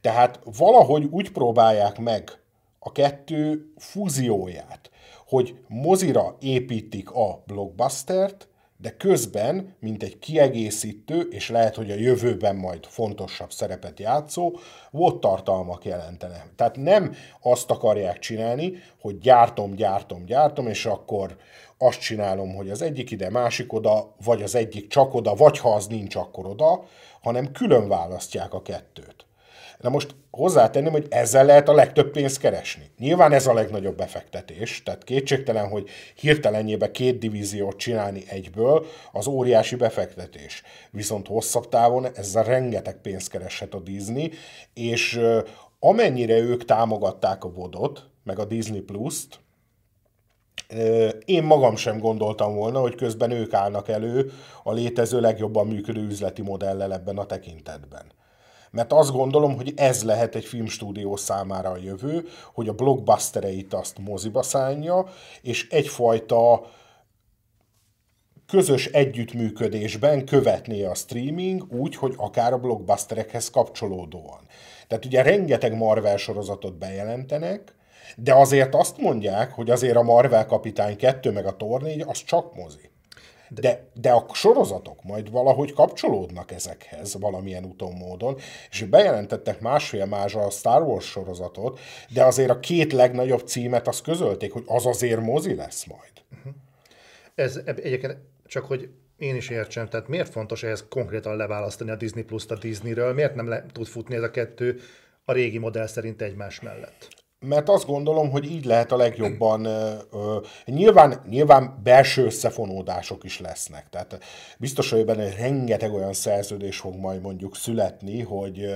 Tehát 0.00 0.40
valahogy 0.58 1.04
úgy 1.10 1.32
próbálják 1.32 1.98
meg 1.98 2.30
a 2.78 2.92
kettő 2.92 3.72
fúzióját, 3.76 4.90
hogy 5.26 5.58
mozira 5.68 6.36
építik 6.40 7.10
a 7.10 7.42
blockbustert, 7.46 8.48
de 8.78 8.96
közben, 8.96 9.76
mint 9.80 10.02
egy 10.02 10.18
kiegészítő, 10.18 11.20
és 11.30 11.48
lehet, 11.48 11.74
hogy 11.74 11.90
a 11.90 11.94
jövőben 11.94 12.56
majd 12.56 12.86
fontosabb 12.86 13.52
szerepet 13.52 14.00
játszó, 14.00 14.56
volt 14.90 15.20
tartalmak 15.20 15.84
jelentene. 15.84 16.46
Tehát 16.56 16.76
nem 16.76 17.14
azt 17.42 17.70
akarják 17.70 18.18
csinálni, 18.18 18.72
hogy 19.00 19.18
gyártom, 19.18 19.74
gyártom, 19.74 20.24
gyártom, 20.24 20.66
és 20.66 20.86
akkor 20.86 21.36
azt 21.78 22.00
csinálom, 22.00 22.54
hogy 22.54 22.70
az 22.70 22.82
egyik 22.82 23.10
ide, 23.10 23.30
másik 23.30 23.72
oda, 23.72 24.14
vagy 24.24 24.42
az 24.42 24.54
egyik 24.54 24.88
csak 24.88 25.14
oda, 25.14 25.34
vagy 25.34 25.58
ha 25.58 25.74
az 25.74 25.86
nincs, 25.86 26.14
akkor 26.14 26.46
oda, 26.46 26.84
hanem 27.22 27.52
külön 27.52 27.88
választják 27.88 28.54
a 28.54 28.62
kettőt. 28.62 29.25
Na 29.80 29.88
most 29.88 30.14
hozzátenném, 30.30 30.92
hogy 30.92 31.06
ezzel 31.10 31.44
lehet 31.44 31.68
a 31.68 31.74
legtöbb 31.74 32.10
pénzt 32.10 32.38
keresni. 32.38 32.90
Nyilván 32.98 33.32
ez 33.32 33.46
a 33.46 33.52
legnagyobb 33.52 33.96
befektetés, 33.96 34.82
tehát 34.82 35.04
kétségtelen, 35.04 35.68
hogy 35.68 35.88
hirtelenjébe 36.14 36.90
két 36.90 37.18
divíziót 37.18 37.76
csinálni 37.76 38.22
egyből, 38.28 38.86
az 39.12 39.26
óriási 39.26 39.76
befektetés. 39.76 40.62
Viszont 40.90 41.26
hosszabb 41.26 41.68
távon 41.68 42.06
ezzel 42.14 42.44
rengeteg 42.44 42.96
pénzt 43.00 43.30
kereshet 43.30 43.74
a 43.74 43.80
Disney, 43.80 44.30
és 44.74 45.20
amennyire 45.78 46.38
ők 46.38 46.64
támogatták 46.64 47.44
a 47.44 47.50
vodot, 47.50 48.04
meg 48.24 48.38
a 48.38 48.44
Disney 48.44 48.80
Plus-t, 48.80 49.40
én 51.24 51.42
magam 51.42 51.76
sem 51.76 51.98
gondoltam 51.98 52.54
volna, 52.54 52.80
hogy 52.80 52.94
közben 52.94 53.30
ők 53.30 53.52
állnak 53.52 53.88
elő 53.88 54.32
a 54.62 54.72
létező 54.72 55.20
legjobban 55.20 55.66
működő 55.66 56.00
üzleti 56.00 56.42
modellel 56.42 56.92
ebben 56.92 57.18
a 57.18 57.26
tekintetben. 57.26 58.04
Mert 58.70 58.92
azt 58.92 59.12
gondolom, 59.12 59.56
hogy 59.56 59.72
ez 59.76 60.02
lehet 60.04 60.34
egy 60.34 60.44
filmstúdió 60.44 61.16
számára 61.16 61.70
a 61.70 61.76
jövő, 61.76 62.24
hogy 62.54 62.68
a 62.68 62.72
blockbustereit 62.72 63.74
azt 63.74 63.98
moziba 63.98 64.42
szánja, 64.42 65.06
és 65.42 65.68
egyfajta 65.68 66.66
közös 68.46 68.86
együttműködésben 68.86 70.24
követné 70.24 70.84
a 70.84 70.94
streaming 70.94 71.72
úgy, 71.72 71.96
hogy 71.96 72.14
akár 72.16 72.52
a 72.52 72.58
blockbusterekhez 72.58 73.50
kapcsolódóan. 73.50 74.40
Tehát 74.86 75.04
ugye 75.04 75.22
rengeteg 75.22 75.76
Marvel 75.76 76.16
sorozatot 76.16 76.78
bejelentenek, 76.78 77.74
de 78.16 78.34
azért 78.34 78.74
azt 78.74 78.98
mondják, 78.98 79.52
hogy 79.52 79.70
azért 79.70 79.96
a 79.96 80.02
Marvel 80.02 80.46
Kapitány 80.46 80.96
2 80.96 81.30
meg 81.30 81.46
a 81.46 81.56
Thor 81.56 81.82
4 81.82 82.04
az 82.06 82.24
csak 82.24 82.54
mozi. 82.54 82.90
De, 83.48 83.88
de 83.94 84.10
a 84.10 84.26
sorozatok 84.32 85.02
majd 85.02 85.30
valahogy 85.30 85.72
kapcsolódnak 85.72 86.50
ezekhez 86.50 87.14
valamilyen 87.20 87.64
úton 87.64 87.92
módon, 87.92 88.36
és 88.70 88.82
bejelentettek 88.82 89.60
másfél 89.60 90.04
más 90.04 90.34
a 90.34 90.50
Star 90.50 90.82
Wars 90.82 91.06
sorozatot, 91.06 91.78
de 92.08 92.24
azért 92.24 92.50
a 92.50 92.60
két 92.60 92.92
legnagyobb 92.92 93.46
címet 93.46 93.88
azt 93.88 94.02
közölték, 94.02 94.52
hogy 94.52 94.64
az 94.66 94.86
azért 94.86 95.20
mozi 95.20 95.54
lesz 95.54 95.84
majd. 95.84 96.12
Uh-huh. 96.38 96.52
Ez 97.34 97.60
egyébként 97.64 98.16
csak, 98.46 98.64
hogy 98.64 98.88
én 99.16 99.36
is 99.36 99.48
értsem, 99.48 99.88
tehát 99.88 100.08
miért 100.08 100.30
fontos 100.30 100.62
ehhez 100.62 100.84
konkrétan 100.88 101.36
leválasztani 101.36 101.90
a 101.90 101.96
Disney 101.96 102.22
Plus-t 102.22 102.50
a 102.50 102.58
Disneyről? 102.58 103.12
Miért 103.12 103.34
nem 103.34 103.48
le, 103.48 103.66
tud 103.72 103.86
futni 103.86 104.14
ez 104.14 104.22
a 104.22 104.30
kettő 104.30 104.80
a 105.24 105.32
régi 105.32 105.58
modell 105.58 105.86
szerint 105.86 106.22
egymás 106.22 106.60
mellett? 106.60 107.08
Mert 107.46 107.68
azt 107.68 107.86
gondolom, 107.86 108.30
hogy 108.30 108.50
így 108.50 108.64
lehet 108.64 108.92
a 108.92 108.96
legjobban, 108.96 109.64
ö, 109.64 109.94
nyilván, 110.64 111.22
nyilván 111.28 111.80
belső 111.82 112.24
összefonódások 112.24 113.24
is 113.24 113.40
lesznek, 113.40 113.88
tehát 113.90 114.18
biztos 114.58 114.90
hogy 114.90 115.04
benne, 115.04 115.22
hogy 115.22 115.36
rengeteg 115.38 115.92
olyan 115.92 116.12
szerződés 116.12 116.78
fog 116.78 116.94
majd 116.94 117.20
mondjuk 117.20 117.56
születni, 117.56 118.22
hogy, 118.22 118.66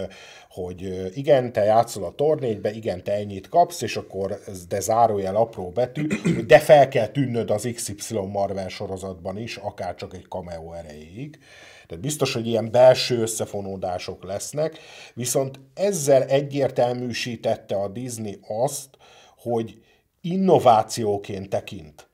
hogy 0.51 1.11
igen, 1.15 1.53
te 1.53 1.65
játszol 1.65 2.05
a 2.05 2.15
tornégybe, 2.15 2.71
igen, 2.71 3.05
te 3.05 3.13
ennyit 3.13 3.49
kapsz, 3.49 3.83
és 3.83 3.97
akkor 3.97 4.39
de 4.69 4.81
zárójel 4.81 5.37
apró 5.37 5.69
betű, 5.69 6.07
de 6.47 6.59
fel 6.59 6.89
kell 6.89 7.07
tűnnöd 7.07 7.51
az 7.51 7.69
XY 7.75 8.19
Marvel 8.33 8.69
sorozatban 8.69 9.39
is, 9.39 9.57
akár 9.57 9.95
csak 9.95 10.15
egy 10.15 10.27
cameo 10.29 10.73
erejéig. 10.73 11.39
Tehát 11.91 12.05
biztos, 12.05 12.35
hogy 12.35 12.47
ilyen 12.47 12.71
belső 12.71 13.21
összefonódások 13.21 14.25
lesznek, 14.25 14.79
viszont 15.15 15.61
ezzel 15.75 16.23
egyértelműsítette 16.23 17.77
a 17.77 17.89
Disney 17.89 18.39
azt, 18.49 18.89
hogy 19.37 19.83
innovációként 20.21 21.49
tekint 21.49 22.09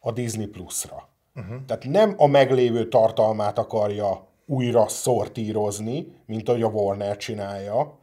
a 0.00 0.12
Disney 0.12 0.46
Plus-ra. 0.46 1.08
Uh-huh. 1.34 1.64
Tehát 1.66 1.84
nem 1.84 2.14
a 2.16 2.26
meglévő 2.26 2.88
tartalmát 2.88 3.58
akarja 3.58 4.28
újra 4.46 4.88
szortírozni, 4.88 6.06
mint 6.26 6.48
ahogy 6.48 6.62
a 6.62 6.68
Warner 6.68 7.16
csinálja, 7.16 7.98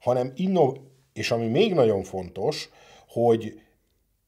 hanem 0.00 0.32
innov... 0.34 0.76
és 1.12 1.30
ami 1.30 1.46
még 1.46 1.74
nagyon 1.74 2.02
fontos, 2.02 2.68
hogy 3.08 3.60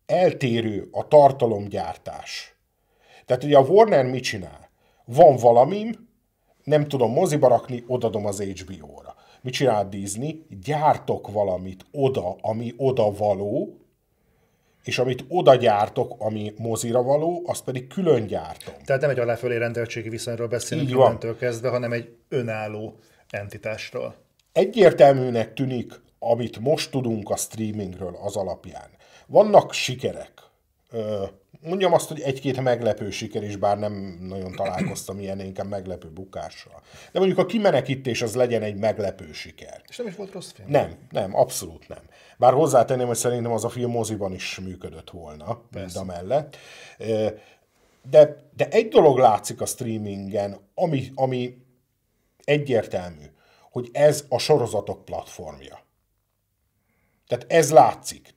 eltérő 0.06 0.88
a 0.90 1.08
tartalomgyártás. 1.08 2.56
Tehát 3.26 3.44
ugye 3.44 3.56
a 3.56 3.66
Warner 3.66 4.04
mit 4.04 4.22
csinál? 4.22 4.70
Van 5.04 5.36
valamim, 5.36 6.07
nem 6.68 6.88
tudom 6.88 7.12
moziba 7.12 7.48
rakni, 7.48 7.84
odadom 7.86 8.26
az 8.26 8.42
HBO-ra. 8.42 9.14
Mit 9.40 9.52
csinál 9.52 9.88
Disney? 9.88 10.46
Gyártok 10.64 11.30
valamit 11.30 11.84
oda, 11.92 12.36
ami 12.40 12.74
oda 12.76 13.12
való, 13.12 13.78
és 14.84 14.98
amit 14.98 15.24
oda 15.28 15.54
gyártok, 15.54 16.14
ami 16.18 16.52
mozira 16.56 17.02
való, 17.02 17.42
azt 17.46 17.64
pedig 17.64 17.86
külön 17.86 18.26
gyártom. 18.26 18.74
Tehát 18.84 19.00
nem 19.00 19.10
egy 19.10 19.18
aláfölé 19.18 19.56
rendeltségi 19.56 20.08
viszonyról 20.08 20.48
beszélünk 20.48 20.88
innentől 20.88 21.36
kezdve, 21.36 21.68
hanem 21.68 21.92
egy 21.92 22.16
önálló 22.28 22.98
entitásról. 23.30 24.14
Egyértelműnek 24.52 25.54
tűnik, 25.54 26.00
amit 26.18 26.58
most 26.58 26.90
tudunk 26.90 27.30
a 27.30 27.36
streamingről 27.36 28.18
az 28.24 28.36
alapján. 28.36 28.90
Vannak 29.26 29.72
sikerek. 29.72 30.32
Mondjam 31.60 31.92
azt, 31.92 32.08
hogy 32.08 32.20
egy-két 32.20 32.60
meglepő 32.60 33.10
siker 33.10 33.42
is, 33.42 33.56
bár 33.56 33.78
nem 33.78 34.18
nagyon 34.20 34.52
találkoztam 34.52 35.18
ilyen 35.18 35.40
inkább 35.40 35.68
meglepő 35.68 36.08
bukással. 36.08 36.82
De 37.12 37.18
mondjuk 37.18 37.38
a 37.38 37.46
kimenekítés 37.46 38.22
az 38.22 38.34
legyen 38.34 38.62
egy 38.62 38.76
meglepő 38.76 39.32
siker. 39.32 39.82
És 39.88 39.96
nem 39.96 40.06
is 40.06 40.14
volt 40.14 40.32
rossz 40.32 40.50
film? 40.50 40.68
Nem, 40.70 40.96
nem, 41.10 41.36
abszolút 41.36 41.88
nem. 41.88 42.02
Bár 42.38 42.52
hozzátenném, 42.52 43.06
hogy 43.06 43.16
szerintem 43.16 43.52
az 43.52 43.64
a 43.64 43.68
film 43.68 43.90
moziban 43.90 44.32
is 44.32 44.58
működött 44.58 45.10
volna, 45.10 45.62
mind 45.70 46.06
mellett. 46.06 46.56
De, 48.10 48.36
de 48.56 48.68
egy 48.68 48.88
dolog 48.88 49.18
látszik 49.18 49.60
a 49.60 49.66
streamingen, 49.66 50.58
ami, 50.74 51.10
ami 51.14 51.56
egyértelmű, 52.44 53.24
hogy 53.70 53.88
ez 53.92 54.24
a 54.28 54.38
sorozatok 54.38 55.04
platformja. 55.04 55.86
Tehát 57.26 57.44
ez 57.48 57.72
látszik 57.72 58.34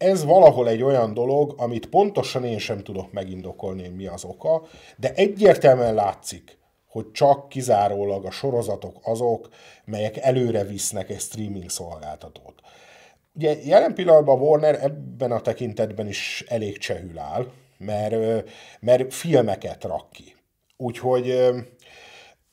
ez 0.00 0.24
valahol 0.24 0.68
egy 0.68 0.82
olyan 0.82 1.14
dolog, 1.14 1.54
amit 1.56 1.88
pontosan 1.88 2.44
én 2.44 2.58
sem 2.58 2.78
tudok 2.78 3.12
megindokolni, 3.12 3.88
mi 3.88 4.06
az 4.06 4.24
oka, 4.24 4.62
de 4.96 5.12
egyértelműen 5.14 5.94
látszik, 5.94 6.58
hogy 6.88 7.10
csak 7.10 7.48
kizárólag 7.48 8.24
a 8.24 8.30
sorozatok 8.30 8.96
azok, 9.02 9.48
melyek 9.84 10.16
előre 10.16 10.64
visznek 10.64 11.10
egy 11.10 11.20
streaming 11.20 11.70
szolgáltatót. 11.70 12.54
Ugye 13.32 13.56
jelen 13.64 13.94
pillanatban 13.94 14.40
Warner 14.40 14.78
ebben 14.82 15.32
a 15.32 15.40
tekintetben 15.40 16.08
is 16.08 16.44
elég 16.48 16.78
csehül 16.78 17.18
áll, 17.18 17.46
mert, 17.78 18.46
mert 18.80 19.14
filmeket 19.14 19.84
rak 19.84 20.10
ki. 20.10 20.36
Úgyhogy, 20.76 21.50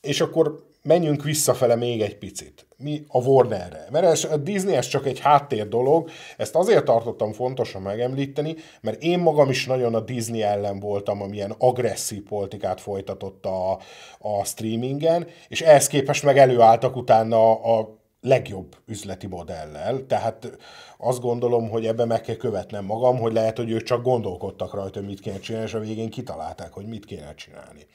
és 0.00 0.20
akkor 0.20 0.67
menjünk 0.82 1.24
visszafele 1.24 1.74
még 1.74 2.00
egy 2.00 2.18
picit. 2.18 2.66
Mi 2.76 3.04
a 3.08 3.18
Warnerre? 3.18 3.86
Mert 3.90 4.04
ez, 4.04 4.24
a 4.24 4.36
Disney 4.36 4.74
ez 4.74 4.86
csak 4.86 5.06
egy 5.06 5.20
háttér 5.20 5.68
dolog, 5.68 6.10
ezt 6.36 6.54
azért 6.54 6.84
tartottam 6.84 7.32
fontosan 7.32 7.82
megemlíteni, 7.82 8.56
mert 8.80 9.02
én 9.02 9.18
magam 9.18 9.50
is 9.50 9.66
nagyon 9.66 9.94
a 9.94 10.00
Disney 10.00 10.42
ellen 10.42 10.80
voltam, 10.80 11.22
amilyen 11.22 11.54
agresszív 11.58 12.22
politikát 12.22 12.80
folytatott 12.80 13.46
a, 13.46 13.78
a 14.18 14.44
streamingen, 14.44 15.26
és 15.48 15.60
ehhez 15.60 15.86
képest 15.86 16.22
meg 16.22 16.38
előálltak 16.38 16.96
utána 16.96 17.52
a 17.52 17.96
legjobb 18.20 18.76
üzleti 18.86 19.26
modellel, 19.26 20.06
tehát 20.06 20.58
azt 20.98 21.20
gondolom, 21.20 21.68
hogy 21.68 21.86
ebben 21.86 22.06
meg 22.06 22.20
kell 22.20 22.36
követnem 22.36 22.84
magam, 22.84 23.18
hogy 23.18 23.32
lehet, 23.32 23.56
hogy 23.56 23.70
ők 23.70 23.82
csak 23.82 24.02
gondolkodtak 24.02 24.74
rajta, 24.74 24.98
hogy 24.98 25.08
mit 25.08 25.20
kéne 25.20 25.38
csinálni, 25.38 25.66
és 25.66 25.74
a 25.74 25.78
végén 25.78 26.10
kitalálták, 26.10 26.72
hogy 26.72 26.86
mit 26.86 27.04
kéne 27.04 27.34
csinálni. 27.34 27.86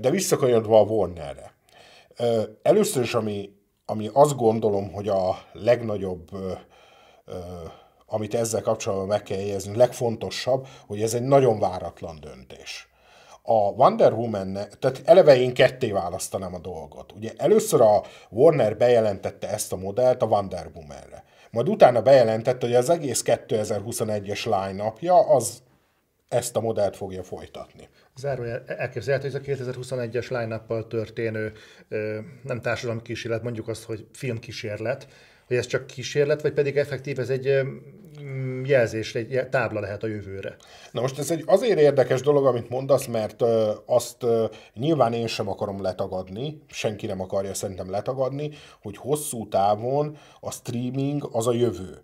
De 0.00 0.10
visszakanyarodva 0.10 0.80
a 0.80 0.84
Warnerre. 0.84 1.57
Először 2.62 3.02
is, 3.02 3.14
ami, 3.14 3.50
ami 3.86 4.10
azt 4.12 4.36
gondolom, 4.36 4.92
hogy 4.92 5.08
a 5.08 5.38
legnagyobb, 5.52 6.28
amit 8.06 8.34
ezzel 8.34 8.62
kapcsolatban 8.62 9.06
meg 9.06 9.22
kell 9.22 9.38
jegyezni, 9.38 9.76
legfontosabb, 9.76 10.66
hogy 10.86 11.02
ez 11.02 11.14
egy 11.14 11.22
nagyon 11.22 11.58
váratlan 11.58 12.18
döntés. 12.20 12.88
A 13.42 13.70
Wonder 13.70 14.12
woman 14.12 14.52
tehát 14.52 15.02
eleve 15.04 15.36
én 15.36 15.54
ketté 15.54 15.90
választanám 15.90 16.54
a 16.54 16.58
dolgot. 16.58 17.12
Ugye 17.12 17.32
először 17.36 17.80
a 17.80 18.02
Warner 18.30 18.76
bejelentette 18.76 19.48
ezt 19.48 19.72
a 19.72 19.76
modellt 19.76 20.22
a 20.22 20.26
Wonder 20.26 20.70
Woman-re. 20.74 21.24
Majd 21.50 21.68
utána 21.68 22.02
bejelentette, 22.02 22.66
hogy 22.66 22.74
az 22.74 22.90
egész 22.90 23.22
2021-es 23.26 24.44
line 24.44 24.92
az 25.28 25.62
ezt 26.28 26.56
a 26.56 26.60
modellt 26.60 26.96
fogja 26.96 27.22
folytatni. 27.22 27.88
Zárójel, 28.16 28.62
elképzelhető, 28.66 29.30
hogy 29.30 29.48
ez 29.48 29.58
a 29.58 29.64
2021-es 29.64 30.28
line 30.40 30.82
történő 30.88 31.52
nem 32.42 32.60
társadalmi 32.60 33.02
kísérlet, 33.02 33.42
mondjuk 33.42 33.68
azt, 33.68 33.84
hogy 33.84 34.06
filmkísérlet, 34.12 35.08
hogy 35.46 35.56
ez 35.56 35.66
csak 35.66 35.86
kísérlet, 35.86 36.42
vagy 36.42 36.52
pedig 36.52 36.76
effektív 36.76 37.18
ez 37.18 37.30
egy 37.30 37.60
jelzés, 38.64 39.14
egy 39.14 39.48
tábla 39.50 39.80
lehet 39.80 40.02
a 40.02 40.06
jövőre. 40.06 40.56
Na 40.92 41.00
most 41.00 41.18
ez 41.18 41.30
egy 41.30 41.42
azért 41.46 41.78
érdekes 41.78 42.20
dolog, 42.20 42.46
amit 42.46 42.68
mondasz, 42.68 43.06
mert 43.06 43.42
azt 43.86 44.26
nyilván 44.74 45.12
én 45.12 45.26
sem 45.26 45.48
akarom 45.48 45.82
letagadni, 45.82 46.62
senki 46.68 47.06
nem 47.06 47.20
akarja 47.20 47.54
szerintem 47.54 47.90
letagadni, 47.90 48.50
hogy 48.82 48.96
hosszú 48.96 49.48
távon 49.48 50.16
a 50.40 50.50
streaming 50.50 51.28
az 51.32 51.46
a 51.46 51.52
jövő. 51.52 52.02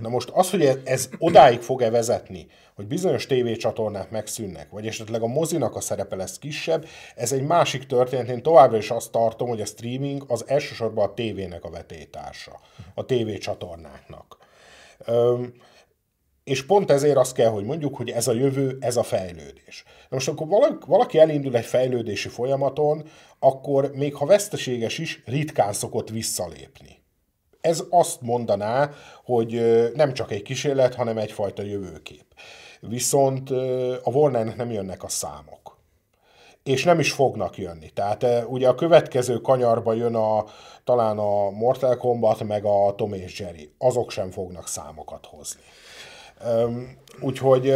Na 0.00 0.08
most 0.08 0.28
az, 0.28 0.50
hogy 0.50 0.80
ez 0.84 1.08
odáig 1.18 1.60
fog-e 1.60 1.90
vezetni, 1.90 2.46
hogy 2.74 2.86
bizonyos 2.86 3.26
tévécsatornák 3.26 4.10
megszűnnek, 4.10 4.70
vagy 4.70 4.86
esetleg 4.86 5.22
a 5.22 5.26
mozinak 5.26 5.76
a 5.76 5.80
szerepe 5.80 6.16
lesz 6.16 6.38
kisebb, 6.38 6.86
ez 7.14 7.32
egy 7.32 7.42
másik 7.42 7.86
történet. 7.86 8.28
Én 8.28 8.42
továbbra 8.42 8.76
is 8.76 8.90
azt 8.90 9.10
tartom, 9.10 9.48
hogy 9.48 9.60
a 9.60 9.64
streaming 9.64 10.24
az 10.28 10.44
elsősorban 10.48 11.08
a 11.08 11.14
tévének 11.14 11.64
a 11.64 11.70
vetétársa, 11.70 12.60
a 12.94 13.04
tévécsatornáknak. 13.04 14.36
Üm, 15.08 15.54
és 16.44 16.66
pont 16.66 16.90
ezért 16.90 17.16
azt 17.16 17.34
kell, 17.34 17.50
hogy 17.50 17.64
mondjuk, 17.64 17.96
hogy 17.96 18.10
ez 18.10 18.28
a 18.28 18.32
jövő, 18.32 18.76
ez 18.80 18.96
a 18.96 19.02
fejlődés. 19.02 19.84
Na 19.86 20.16
most 20.16 20.28
akkor 20.28 20.78
valaki 20.86 21.18
elindul 21.18 21.56
egy 21.56 21.64
fejlődési 21.64 22.28
folyamaton, 22.28 23.08
akkor 23.38 23.90
még 23.94 24.14
ha 24.14 24.26
veszteséges 24.26 24.98
is, 24.98 25.22
ritkán 25.24 25.72
szokott 25.72 26.10
visszalépni 26.10 26.95
ez 27.66 27.84
azt 27.90 28.20
mondaná, 28.20 28.90
hogy 29.24 29.60
nem 29.94 30.12
csak 30.12 30.30
egy 30.32 30.42
kísérlet, 30.42 30.94
hanem 30.94 31.18
egyfajta 31.18 31.62
jövőkép. 31.62 32.24
Viszont 32.80 33.50
a 34.02 34.10
Warnernek 34.10 34.56
nem 34.56 34.70
jönnek 34.70 35.02
a 35.02 35.08
számok. 35.08 35.78
És 36.62 36.84
nem 36.84 36.98
is 36.98 37.12
fognak 37.12 37.58
jönni. 37.58 37.90
Tehát 37.90 38.26
ugye 38.48 38.68
a 38.68 38.74
következő 38.74 39.36
kanyarba 39.36 39.92
jön 39.92 40.14
a, 40.14 40.44
talán 40.84 41.18
a 41.18 41.50
Mortal 41.50 41.96
Kombat, 41.96 42.44
meg 42.44 42.64
a 42.64 42.94
Tom 42.96 43.12
és 43.12 43.40
Jerry. 43.40 43.70
Azok 43.78 44.10
sem 44.10 44.30
fognak 44.30 44.68
számokat 44.68 45.26
hozni. 45.26 45.62
Úgyhogy 47.20 47.70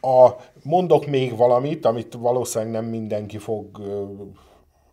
a, 0.00 0.28
mondok 0.62 1.06
még 1.06 1.36
valamit, 1.36 1.84
amit 1.86 2.14
valószínűleg 2.14 2.72
nem 2.72 2.84
mindenki 2.84 3.38
fog 3.38 3.66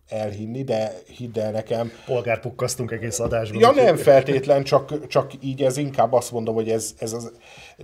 elhinni, 0.07 0.63
de 0.63 0.91
hidd 1.07 1.39
el 1.39 1.51
nekem. 1.51 1.91
Polgárpukkasztunk 2.05 2.91
egész 2.91 3.19
adásban. 3.19 3.61
Ja, 3.61 3.71
nem 3.71 3.95
feltétlen, 3.95 4.63
csak, 4.63 5.07
csak 5.07 5.31
így 5.39 5.63
ez 5.63 5.77
inkább 5.77 6.13
azt 6.13 6.31
mondom, 6.31 6.55
hogy 6.55 6.69
ez, 6.69 6.95
ez 6.97 7.13
az, 7.13 7.31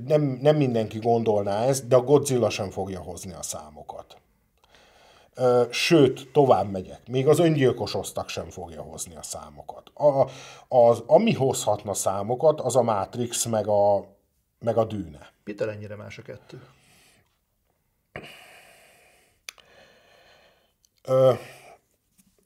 nem, 0.07 0.39
nem 0.41 0.55
mindenki 0.55 0.99
gondolná 0.99 1.65
ezt, 1.65 1.88
de 1.88 1.95
a 1.95 2.01
Godzilla 2.01 2.49
sem 2.49 2.69
fogja 2.69 2.99
hozni 2.99 3.34
a 3.34 3.41
számokat. 3.41 4.15
Sőt, 5.69 6.29
tovább 6.31 6.71
megyek. 6.71 7.07
Még 7.07 7.27
az 7.27 7.39
öngyilkos 7.39 7.93
osztak 7.93 8.29
sem 8.29 8.49
fogja 8.49 8.81
hozni 8.81 9.15
a 9.15 9.23
számokat. 9.23 9.91
A, 9.93 10.29
az, 10.67 11.03
ami 11.05 11.34
hozhatna 11.34 11.93
számokat, 11.93 12.62
az 12.62 12.75
a 12.75 12.81
Matrix 12.81 13.45
meg 13.45 13.67
a, 13.67 14.05
meg 14.60 14.77
a 14.77 14.86
dűne. 14.86 15.31
Mitől 15.43 15.69
ennyire 15.69 15.95
más 15.95 16.17
a 16.17 16.21
kettő? 16.21 16.62
Ö, 21.03 21.34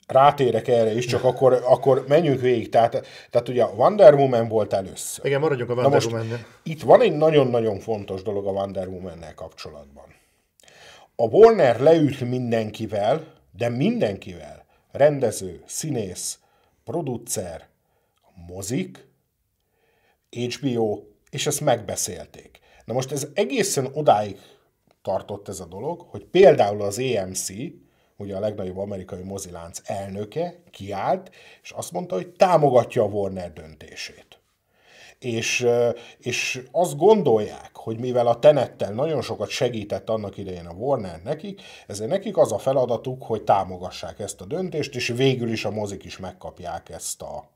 rátérek 0.08 0.68
erre 0.68 0.96
is, 0.96 1.06
csak 1.06 1.24
akkor, 1.24 1.64
akkor 1.66 2.06
menjünk 2.08 2.42
végig. 2.42 2.70
Tehát, 2.70 2.92
tehát 3.30 3.50
ugye 3.50 3.64
a 3.64 3.74
Wonder 3.76 4.14
Woman 4.14 4.48
volt 4.48 4.74
először. 4.74 5.26
Igen, 5.26 5.40
maradjunk 5.40 5.70
a 5.70 5.74
Wonder 5.74 6.06
woman 6.06 6.46
Itt 6.64 6.82
van 6.82 7.02
egy 7.02 7.16
nagyon-nagyon 7.16 7.80
fontos 7.80 8.22
dolog 8.22 8.48
a 8.48 8.52
Wonder 8.52 8.88
woman 8.88 9.26
kapcsolatban. 9.36 10.06
A 11.16 11.24
Warner 11.24 11.80
leült 11.80 12.20
mindenkivel, 12.20 13.34
de 13.58 13.70
mindenkivel, 13.70 14.66
rendező, 14.92 15.64
színész, 15.66 16.40
producer, 16.84 17.68
mozik, 18.48 19.08
HBO, 20.30 21.00
és 21.30 21.48
ezt 21.48 21.62
megbeszélték. 21.62 22.60
Na 22.86 22.94
most 22.94 23.12
ez 23.12 23.28
egészen 23.34 23.90
odáig 23.94 24.38
tartott 25.02 25.48
ez 25.48 25.60
a 25.60 25.66
dolog, 25.66 26.02
hogy 26.02 26.26
például 26.26 26.82
az 26.82 27.00
AMC, 27.00 27.48
ugye 28.18 28.36
a 28.36 28.40
legnagyobb 28.40 28.78
amerikai 28.78 29.24
mozilánc 29.24 29.82
elnöke 29.84 30.56
kiállt, 30.72 31.32
és 31.62 31.72
azt 31.72 31.92
mondta, 31.92 32.16
hogy 32.16 32.30
támogatja 32.30 33.04
a 33.04 33.08
Warner 33.08 33.54
döntését. 33.54 34.40
És, 35.20 35.68
és 36.18 36.64
azt 36.72 36.98
gondolják, 36.98 37.70
hogy 37.74 38.00
mivel 38.00 38.28
a 38.28 38.40
Tenettel 38.40 38.92
nagyon 38.92 39.22
sokat 39.22 39.50
segített 39.50 40.10
annak 40.10 40.38
idején 40.38 40.66
a 40.66 40.74
Warner 40.74 41.22
nekik, 41.24 41.62
ezért 41.88 42.10
nekik 42.10 42.38
az 42.38 42.52
a 42.52 42.58
feladatuk, 42.58 43.24
hogy 43.24 43.44
támogassák 43.44 44.20
ezt 44.20 44.42
a 44.42 44.46
döntést, 44.46 44.96
és 44.96 45.08
végül 45.08 45.50
is 45.50 45.66
a 45.66 45.72
mozik 45.72 46.04
is 46.04 46.18
megkapják 46.18 46.90
ezt 46.90 47.22
a 47.22 47.50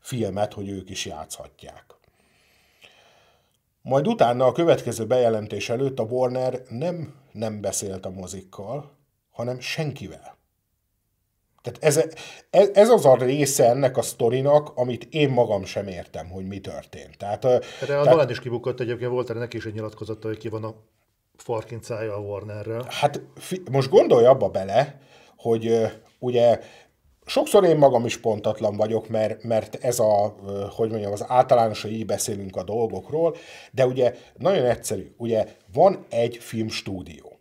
filmet, 0.00 0.52
hogy 0.52 0.68
ők 0.68 0.90
is 0.90 1.06
játszhatják. 1.06 1.84
Majd 3.82 4.08
utána 4.08 4.46
a 4.46 4.52
következő 4.52 5.06
bejelentés 5.06 5.68
előtt 5.68 5.98
a 5.98 6.02
Warner 6.02 6.62
nem, 6.68 7.14
nem 7.32 7.60
beszélt 7.60 8.06
a 8.06 8.10
mozikkal, 8.10 8.95
hanem 9.36 9.60
senkivel. 9.60 10.36
Tehát 11.62 11.82
ez, 11.82 12.14
ez, 12.50 12.70
ez 12.72 12.88
az 12.88 13.04
a 13.04 13.16
része 13.16 13.68
ennek 13.68 13.96
a 13.96 14.02
sztorinak, 14.02 14.72
amit 14.74 15.06
én 15.10 15.30
magam 15.30 15.64
sem 15.64 15.86
értem, 15.86 16.28
hogy 16.28 16.46
mi 16.46 16.58
történt. 16.60 17.16
Tehát, 17.18 17.40
De 17.86 17.96
a 17.96 18.02
tehát, 18.02 18.30
is 18.30 18.40
kibukott 18.40 18.80
egyébként, 18.80 19.10
volt 19.10 19.30
erre 19.30 19.38
neki 19.38 19.56
is 19.56 19.64
egy 19.64 19.74
nyilatkozata, 19.74 20.28
hogy 20.28 20.38
ki 20.38 20.48
van 20.48 20.64
a 20.64 20.74
farkincája 21.36 22.14
a 22.14 22.20
Warnerrel. 22.20 22.86
Hát 22.88 23.20
most 23.70 23.90
gondolj 23.90 24.24
abba 24.24 24.48
bele, 24.48 25.00
hogy 25.36 25.86
ugye 26.18 26.60
sokszor 27.26 27.64
én 27.64 27.76
magam 27.76 28.04
is 28.04 28.18
pontatlan 28.18 28.76
vagyok, 28.76 29.08
mert, 29.08 29.42
mert 29.42 29.74
ez 29.74 29.98
a, 29.98 30.36
hogy 30.70 30.90
mondjam, 30.90 31.12
az 31.12 31.24
általános, 31.28 31.82
hogy 31.82 31.92
így 31.92 32.06
beszélünk 32.06 32.56
a 32.56 32.62
dolgokról, 32.62 33.36
de 33.72 33.86
ugye 33.86 34.14
nagyon 34.36 34.64
egyszerű, 34.64 35.14
ugye 35.16 35.46
van 35.72 36.06
egy 36.10 36.36
filmstúdió. 36.36 37.35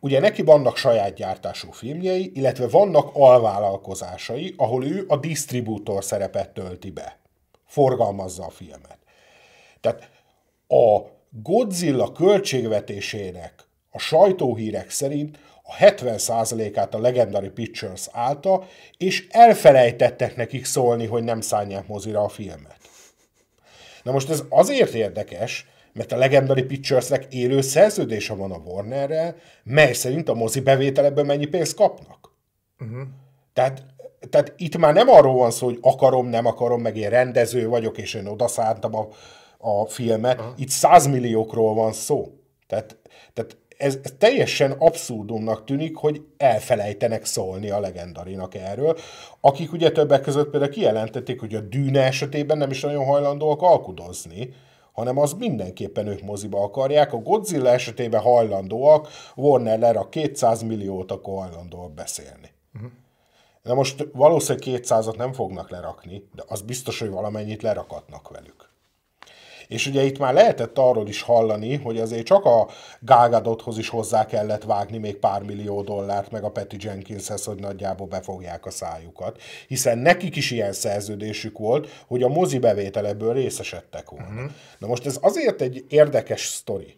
Ugye 0.00 0.20
neki 0.20 0.42
vannak 0.42 0.76
saját 0.76 1.14
gyártású 1.14 1.70
filmjei, 1.70 2.30
illetve 2.34 2.68
vannak 2.68 3.10
alvállalkozásai, 3.12 4.54
ahol 4.56 4.84
ő 4.84 5.04
a 5.08 5.16
disztribútor 5.16 6.04
szerepet 6.04 6.50
tölti 6.50 6.90
be. 6.90 7.18
Forgalmazza 7.66 8.44
a 8.44 8.50
filmet. 8.50 8.98
Tehát 9.80 10.10
a 10.68 11.16
Godzilla 11.30 12.12
költségvetésének 12.12 13.52
a 13.90 13.98
sajtóhírek 13.98 14.90
szerint 14.90 15.38
a 15.62 15.74
70%-át 15.76 16.94
a 16.94 17.00
Legendary 17.00 17.48
Pictures 17.48 18.08
állta, 18.12 18.66
és 18.96 19.26
elfelejtettek 19.30 20.36
nekik 20.36 20.64
szólni, 20.64 21.06
hogy 21.06 21.24
nem 21.24 21.40
szállják 21.40 21.86
mozira 21.86 22.22
a 22.22 22.28
filmet. 22.28 22.76
Na 24.02 24.12
most 24.12 24.30
ez 24.30 24.42
azért 24.48 24.92
érdekes, 24.92 25.66
mert 25.98 26.12
a 26.12 26.16
Legendary 26.16 26.62
Picturesnek 26.62 27.26
élő 27.30 27.60
szerződése 27.60 28.34
van 28.34 28.52
a 28.52 28.56
Warnerrel, 28.56 29.36
mely 29.64 29.92
szerint 29.92 30.28
a 30.28 30.34
mozi 30.34 30.60
bevételebben 30.60 31.26
mennyi 31.26 31.46
pénzt 31.46 31.74
kapnak. 31.74 32.32
Uh-huh. 32.80 33.00
Tehát, 33.52 33.84
tehát 34.30 34.54
itt 34.56 34.76
már 34.76 34.94
nem 34.94 35.08
arról 35.08 35.34
van 35.34 35.50
szó, 35.50 35.66
hogy 35.66 35.78
akarom, 35.80 36.26
nem 36.26 36.46
akarom, 36.46 36.80
meg 36.80 36.96
én 36.96 37.08
rendező 37.08 37.68
vagyok, 37.68 37.98
és 37.98 38.14
én 38.14 38.26
odaszántam 38.26 38.94
a, 38.94 39.08
a 39.58 39.86
filmet. 39.86 40.38
Uh-huh. 40.38 40.54
Itt 40.56 40.68
százmilliókról 40.68 41.74
van 41.74 41.92
szó. 41.92 42.32
Tehát, 42.66 42.96
tehát 43.34 43.56
ez, 43.76 43.98
ez 44.02 44.12
teljesen 44.18 44.70
abszurdumnak 44.70 45.64
tűnik, 45.64 45.96
hogy 45.96 46.22
elfelejtenek 46.36 47.24
szólni 47.24 47.70
a 47.70 47.80
legendarinak 47.80 48.54
erről, 48.54 48.96
akik 49.40 49.72
ugye 49.72 49.90
többek 49.90 50.20
között 50.20 50.50
például 50.50 50.72
kijelentették, 50.72 51.40
hogy 51.40 51.54
a 51.54 51.60
dűne 51.60 52.02
esetében 52.02 52.58
nem 52.58 52.70
is 52.70 52.80
nagyon 52.80 53.04
hajlandóak 53.04 53.62
alkudozni, 53.62 54.54
hanem 54.98 55.18
az 55.18 55.32
mindenképpen 55.32 56.06
ők 56.06 56.22
moziba 56.22 56.62
akarják. 56.62 57.12
A 57.12 57.16
Godzilla 57.18 57.68
esetében 57.68 58.20
hajlandóak, 58.20 59.08
Warner 59.36 59.96
a 59.96 60.08
200 60.08 60.62
milliót, 60.62 61.10
akkor 61.10 61.38
hajlandóak 61.38 61.92
beszélni. 61.92 62.50
Uh-huh. 62.74 62.90
Na 63.62 63.74
most 63.74 64.08
valószínűleg 64.12 64.82
200-at 64.82 65.16
nem 65.16 65.32
fognak 65.32 65.70
lerakni, 65.70 66.28
de 66.34 66.44
az 66.46 66.60
biztos, 66.60 66.98
hogy 66.98 67.10
valamennyit 67.10 67.62
lerakatnak 67.62 68.28
velük. 68.28 68.67
És 69.68 69.86
ugye 69.86 70.02
itt 70.02 70.18
már 70.18 70.34
lehetett 70.34 70.78
arról 70.78 71.08
is 71.08 71.22
hallani, 71.22 71.76
hogy 71.76 71.98
azért 71.98 72.26
csak 72.26 72.44
a 72.44 72.68
Gágadothoz 73.00 73.78
is 73.78 73.88
hozzá 73.88 74.26
kellett 74.26 74.64
vágni 74.64 74.98
még 74.98 75.16
pár 75.16 75.42
millió 75.42 75.82
dollárt, 75.82 76.30
meg 76.30 76.44
a 76.44 76.50
Patty 76.50 76.76
Jenkinshez, 76.78 77.44
hogy 77.44 77.60
nagyjából 77.60 78.06
befogják 78.06 78.66
a 78.66 78.70
szájukat. 78.70 79.40
Hiszen 79.68 79.98
nekik 79.98 80.36
is 80.36 80.50
ilyen 80.50 80.72
szerződésük 80.72 81.58
volt, 81.58 81.88
hogy 82.06 82.22
a 82.22 82.28
mozi 82.28 82.58
bevételeből 82.58 83.32
részesedtek 83.32 84.10
volna. 84.10 84.26
Uh-huh. 84.26 84.50
Na 84.78 84.86
most 84.86 85.06
ez 85.06 85.18
azért 85.20 85.60
egy 85.60 85.84
érdekes 85.88 86.46
sztori, 86.46 86.94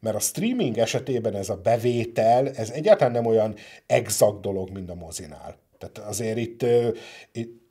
mert 0.00 0.16
a 0.16 0.20
streaming 0.20 0.78
esetében 0.78 1.34
ez 1.34 1.48
a 1.48 1.60
bevétel, 1.62 2.48
ez 2.48 2.70
egyáltalán 2.70 3.12
nem 3.12 3.26
olyan 3.26 3.54
exakt 3.86 4.40
dolog, 4.40 4.70
mint 4.70 4.90
a 4.90 4.94
mozinál. 4.94 5.56
Tehát 5.78 6.08
azért 6.10 6.38
itt, 6.38 6.64
itt 7.32 7.63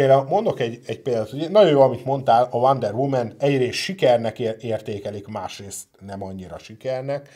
Például 0.00 0.24
mondok 0.24 0.60
egy, 0.60 0.80
egy 0.86 1.00
példát, 1.00 1.30
hogy 1.30 1.50
nagyon 1.50 1.70
jó, 1.70 1.80
amit 1.80 2.04
mondtál, 2.04 2.48
a 2.50 2.56
Wonder 2.56 2.94
Woman 2.94 3.34
egyrészt 3.38 3.78
sikernek 3.78 4.38
értékelik, 4.38 5.26
másrészt 5.26 5.86
nem 5.98 6.22
annyira 6.22 6.58
sikernek. 6.58 7.28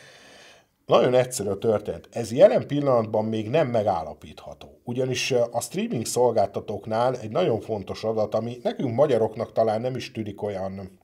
Nagyon 0.85 1.13
egyszerű 1.13 1.53
történt. 1.53 2.09
Ez 2.11 2.31
jelen 2.31 2.67
pillanatban 2.67 3.25
még 3.25 3.49
nem 3.49 3.67
megállapítható. 3.67 4.79
Ugyanis 4.83 5.31
a 5.31 5.61
streaming 5.61 6.05
szolgáltatóknál 6.05 7.17
egy 7.17 7.31
nagyon 7.31 7.61
fontos 7.61 8.03
adat, 8.03 8.35
ami 8.35 8.57
nekünk 8.63 8.95
magyaroknak 8.95 9.51
talán 9.51 9.81
nem 9.81 9.95
is 9.95 10.11
tűnik 10.11 10.41
olyan, 10.41 10.99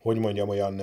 hogy 0.00 0.18
mondjam, 0.18 0.48
olyan... 0.48 0.76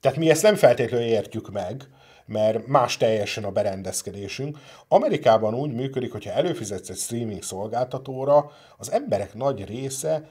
Tehát 0.00 0.18
mi 0.18 0.30
ezt 0.30 0.42
nem 0.42 0.54
feltétlenül 0.54 1.06
értjük 1.06 1.50
meg, 1.50 1.88
mert 2.28 2.66
más 2.66 2.96
teljesen 2.96 3.44
a 3.44 3.50
berendezkedésünk. 3.50 4.58
Amerikában 4.88 5.54
úgy 5.54 5.72
működik, 5.72 6.12
hogyha 6.12 6.32
előfizetsz 6.32 6.88
egy 6.88 6.96
streaming 6.96 7.42
szolgáltatóra, 7.42 8.50
az 8.76 8.92
emberek 8.92 9.34
nagy 9.34 9.64
része 9.64 10.28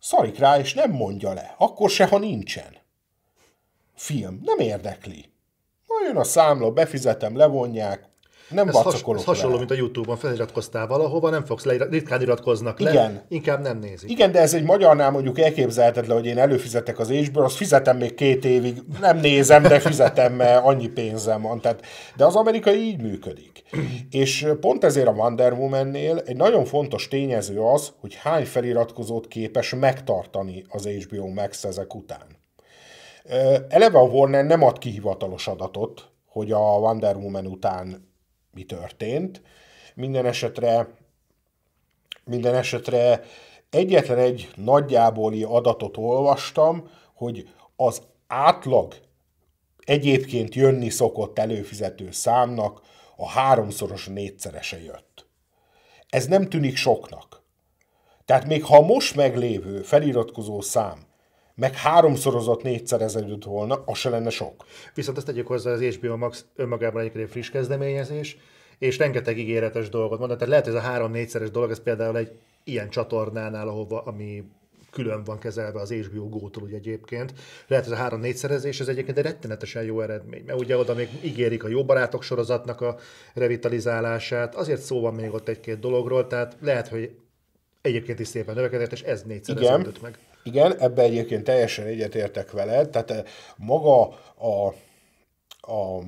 szarik 0.00 0.38
rá, 0.38 0.58
és 0.58 0.74
nem 0.74 0.90
mondja 0.90 1.32
le. 1.32 1.54
Akkor 1.58 1.90
se, 1.90 2.06
ha 2.06 2.18
nincsen. 2.18 2.76
Film. 3.94 4.40
Nem 4.44 4.58
érdekli. 4.58 5.32
Jön 6.06 6.16
a 6.16 6.24
számla, 6.24 6.70
befizetem, 6.70 7.36
levonják, 7.36 8.07
nem 8.50 8.68
ez, 8.68 8.74
has, 8.74 9.02
ez 9.06 9.24
hasonló, 9.24 9.58
mint 9.58 9.70
a 9.70 9.74
YouTube-on, 9.74 10.16
feliratkoztál 10.16 10.86
valahova, 10.86 11.30
nem 11.30 11.44
fogsz 11.44 11.64
le, 11.64 11.86
ritkán 11.90 12.20
iratkoznak 12.20 12.80
le, 12.80 12.90
Igen. 12.90 13.24
inkább 13.28 13.60
nem 13.60 13.78
nézik. 13.78 14.10
Igen, 14.10 14.32
de 14.32 14.40
ez 14.40 14.54
egy 14.54 14.62
magyarnál 14.62 15.10
mondjuk 15.10 15.38
elképzelhetetlen, 15.38 16.16
hogy 16.16 16.26
én 16.26 16.38
előfizetek 16.38 16.98
az 16.98 17.10
ésből, 17.10 17.44
azt 17.44 17.56
fizetem 17.56 17.96
még 17.96 18.14
két 18.14 18.44
évig, 18.44 18.82
nem 19.00 19.18
nézem, 19.18 19.62
de 19.62 19.80
fizetem, 19.80 20.32
mert 20.32 20.64
annyi 20.64 20.88
pénzem 20.88 21.42
van. 21.42 21.60
Tehát, 21.60 21.82
de 22.16 22.24
az 22.24 22.34
amerikai 22.34 22.78
így 22.78 23.02
működik. 23.02 23.62
És 24.10 24.46
pont 24.60 24.84
ezért 24.84 25.06
a 25.06 25.12
Wonder 25.12 25.52
Woman-nél 25.52 26.22
egy 26.26 26.36
nagyon 26.36 26.64
fontos 26.64 27.08
tényező 27.08 27.60
az, 27.60 27.92
hogy 28.00 28.14
hány 28.14 28.44
feliratkozót 28.44 29.26
képes 29.26 29.74
megtartani 29.74 30.64
az 30.68 30.86
HBO 30.86 31.26
Max 31.26 31.64
ezek 31.64 31.94
után. 31.94 32.26
Eleve 33.68 33.98
a 33.98 34.02
Warner 34.02 34.44
nem 34.44 34.62
ad 34.62 34.78
ki 34.78 34.90
hivatalos 34.90 35.48
adatot, 35.48 36.10
hogy 36.26 36.52
a 36.52 36.58
Wonder 36.58 37.16
Woman 37.16 37.46
után 37.46 38.07
mi 38.58 38.64
történt. 38.64 39.42
Minden 39.94 40.26
esetre, 40.26 40.88
minden 42.24 42.54
esetre 42.54 43.24
egyetlen 43.70 44.18
egy 44.18 44.50
nagyjáboli 44.54 45.42
adatot 45.42 45.96
olvastam, 45.96 46.90
hogy 47.14 47.48
az 47.76 48.02
átlag 48.26 48.94
egyébként 49.84 50.54
jönni 50.54 50.88
szokott 50.90 51.38
előfizető 51.38 52.10
számnak 52.10 52.82
a 53.16 53.28
háromszoros 53.28 54.06
négyszerese 54.06 54.82
jött. 54.82 55.26
Ez 56.08 56.26
nem 56.26 56.48
tűnik 56.48 56.76
soknak. 56.76 57.42
Tehát 58.24 58.46
még 58.46 58.64
ha 58.64 58.80
most 58.80 59.14
meglévő 59.14 59.82
feliratkozó 59.82 60.60
szám 60.60 61.06
meg 61.58 61.74
háromszorozott 61.74 62.62
négyszereződött 62.62 63.44
volna, 63.44 63.82
az 63.84 63.98
se 63.98 64.08
lenne 64.08 64.30
sok. 64.30 64.64
Viszont 64.94 65.16
ezt 65.16 65.26
tegyük 65.26 65.46
hozzá, 65.46 65.70
az 65.70 65.80
HBO 65.80 66.16
Max 66.16 66.44
önmagában 66.56 67.00
egyébként 67.00 67.24
egy 67.24 67.30
friss 67.30 67.50
kezdeményezés, 67.50 68.36
és 68.78 68.98
rengeteg 68.98 69.38
ígéretes 69.38 69.88
dolgot 69.88 70.18
mondott. 70.18 70.38
Tehát 70.38 70.52
lehet, 70.52 70.66
hogy 70.66 70.74
ez 70.74 70.82
a 70.82 70.86
három-négyszeres 70.86 71.50
dolog, 71.50 71.70
ez 71.70 71.82
például 71.82 72.16
egy 72.16 72.30
ilyen 72.64 72.88
csatornánál, 72.88 73.68
ahova, 73.68 74.02
ami 74.02 74.44
külön 74.90 75.24
van 75.24 75.38
kezelve 75.38 75.80
az 75.80 75.92
HBO 75.92 76.28
Go-tól 76.28 76.62
ugye 76.62 76.76
egyébként. 76.76 77.32
Lehet 77.66 77.84
ez 77.84 77.90
a 77.90 77.96
három-négy 77.96 78.36
szerezés, 78.36 78.80
ez 78.80 78.88
egyébként 78.88 79.18
egy 79.18 79.24
rettenetesen 79.24 79.82
jó 79.82 80.00
eredmény, 80.00 80.42
mert 80.46 80.60
ugye 80.60 80.76
oda 80.76 80.94
még 80.94 81.08
ígérik 81.22 81.64
a 81.64 81.68
Jó 81.68 81.84
Barátok 81.84 82.22
sorozatnak 82.22 82.80
a 82.80 82.96
revitalizálását, 83.34 84.54
azért 84.54 84.80
szó 84.80 85.00
van 85.00 85.14
még 85.14 85.32
ott 85.32 85.48
egy-két 85.48 85.78
dologról, 85.78 86.26
tehát 86.26 86.56
lehet, 86.60 86.88
hogy 86.88 87.10
egyébként 87.80 88.20
is 88.20 88.28
szépen 88.28 88.54
növekedett, 88.54 88.92
és 88.92 89.02
ez 89.02 89.24
Igen. 89.46 89.94
meg. 90.02 90.18
Igen, 90.48 90.78
ebben 90.78 91.04
egyébként 91.04 91.44
teljesen 91.44 91.86
egyetértek 91.86 92.50
veled, 92.50 92.90
tehát 92.90 93.10
eh, 93.10 93.22
maga 93.56 94.00
a, 94.34 94.74
a, 95.72 96.02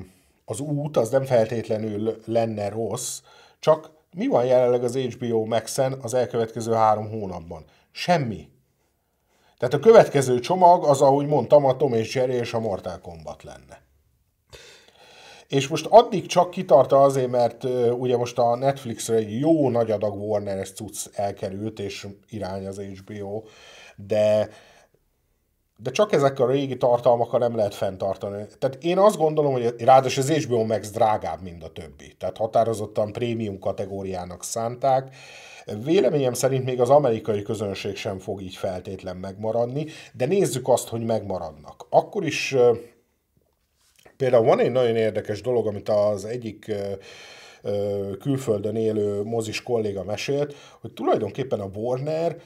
az 0.44 0.60
út 0.60 0.96
az 0.96 1.08
nem 1.08 1.24
feltétlenül 1.24 2.20
lenne 2.24 2.68
rossz, 2.68 3.20
csak 3.58 3.90
mi 4.14 4.26
van 4.26 4.44
jelenleg 4.44 4.84
az 4.84 4.96
HBO 4.96 5.44
Max-en 5.44 5.98
az 6.02 6.14
elkövetkező 6.14 6.72
három 6.72 7.08
hónapban? 7.08 7.64
Semmi. 7.92 8.48
Tehát 9.58 9.74
a 9.74 9.78
következő 9.78 10.38
csomag 10.38 10.84
az, 10.84 11.00
ahogy 11.00 11.26
mondtam, 11.26 11.64
a 11.64 11.76
Tom 11.76 11.92
és 11.92 12.14
Jerry 12.14 12.32
és 12.32 12.52
a 12.52 12.60
Mortal 12.60 12.98
Kombat 13.00 13.42
lenne. 13.42 13.82
És 15.48 15.68
most 15.68 15.86
addig 15.86 16.26
csak 16.26 16.50
kitarta 16.50 17.02
azért, 17.02 17.30
mert 17.30 17.64
uh, 17.64 18.00
ugye 18.00 18.16
most 18.16 18.38
a 18.38 18.56
Netflixre 18.56 19.14
egy 19.14 19.38
jó 19.38 19.70
nagy 19.70 19.90
adag 19.90 20.14
Warner-es 20.14 20.72
cucc 20.72 21.06
elkerült, 21.12 21.78
és 21.78 22.06
irány 22.28 22.66
az 22.66 22.80
HBO, 22.80 23.42
de 24.06 24.48
de 25.82 25.90
csak 25.90 26.12
ezek 26.12 26.38
a 26.38 26.50
régi 26.50 26.76
tartalmakkal 26.76 27.38
nem 27.38 27.56
lehet 27.56 27.74
fenntartani. 27.74 28.46
Tehát 28.58 28.78
én 28.84 28.98
azt 28.98 29.16
gondolom, 29.16 29.52
hogy 29.52 29.74
ráadásul 29.78 30.22
az 30.22 30.30
HBO 30.30 30.64
Max 30.64 30.90
drágább, 30.90 31.42
mint 31.42 31.64
a 31.64 31.68
többi. 31.68 32.14
Tehát 32.18 32.36
határozottan 32.36 33.12
prémium 33.12 33.58
kategóriának 33.58 34.44
szánták. 34.44 35.14
Véleményem 35.84 36.32
szerint 36.32 36.64
még 36.64 36.80
az 36.80 36.90
amerikai 36.90 37.42
közönség 37.42 37.96
sem 37.96 38.18
fog 38.18 38.42
így 38.42 38.54
feltétlen 38.54 39.16
megmaradni, 39.16 39.86
de 40.12 40.26
nézzük 40.26 40.68
azt, 40.68 40.88
hogy 40.88 41.04
megmaradnak. 41.04 41.86
Akkor 41.90 42.24
is 42.24 42.56
például 44.16 44.44
van 44.44 44.60
egy 44.60 44.72
nagyon 44.72 44.96
érdekes 44.96 45.40
dolog, 45.40 45.66
amit 45.66 45.88
az 45.88 46.24
egyik 46.24 46.72
külföldön 48.20 48.76
élő 48.76 49.22
mozis 49.22 49.62
kolléga 49.62 50.04
mesélt, 50.04 50.54
hogy 50.80 50.92
tulajdonképpen 50.92 51.60
a 51.60 51.70
Warner 51.74 52.36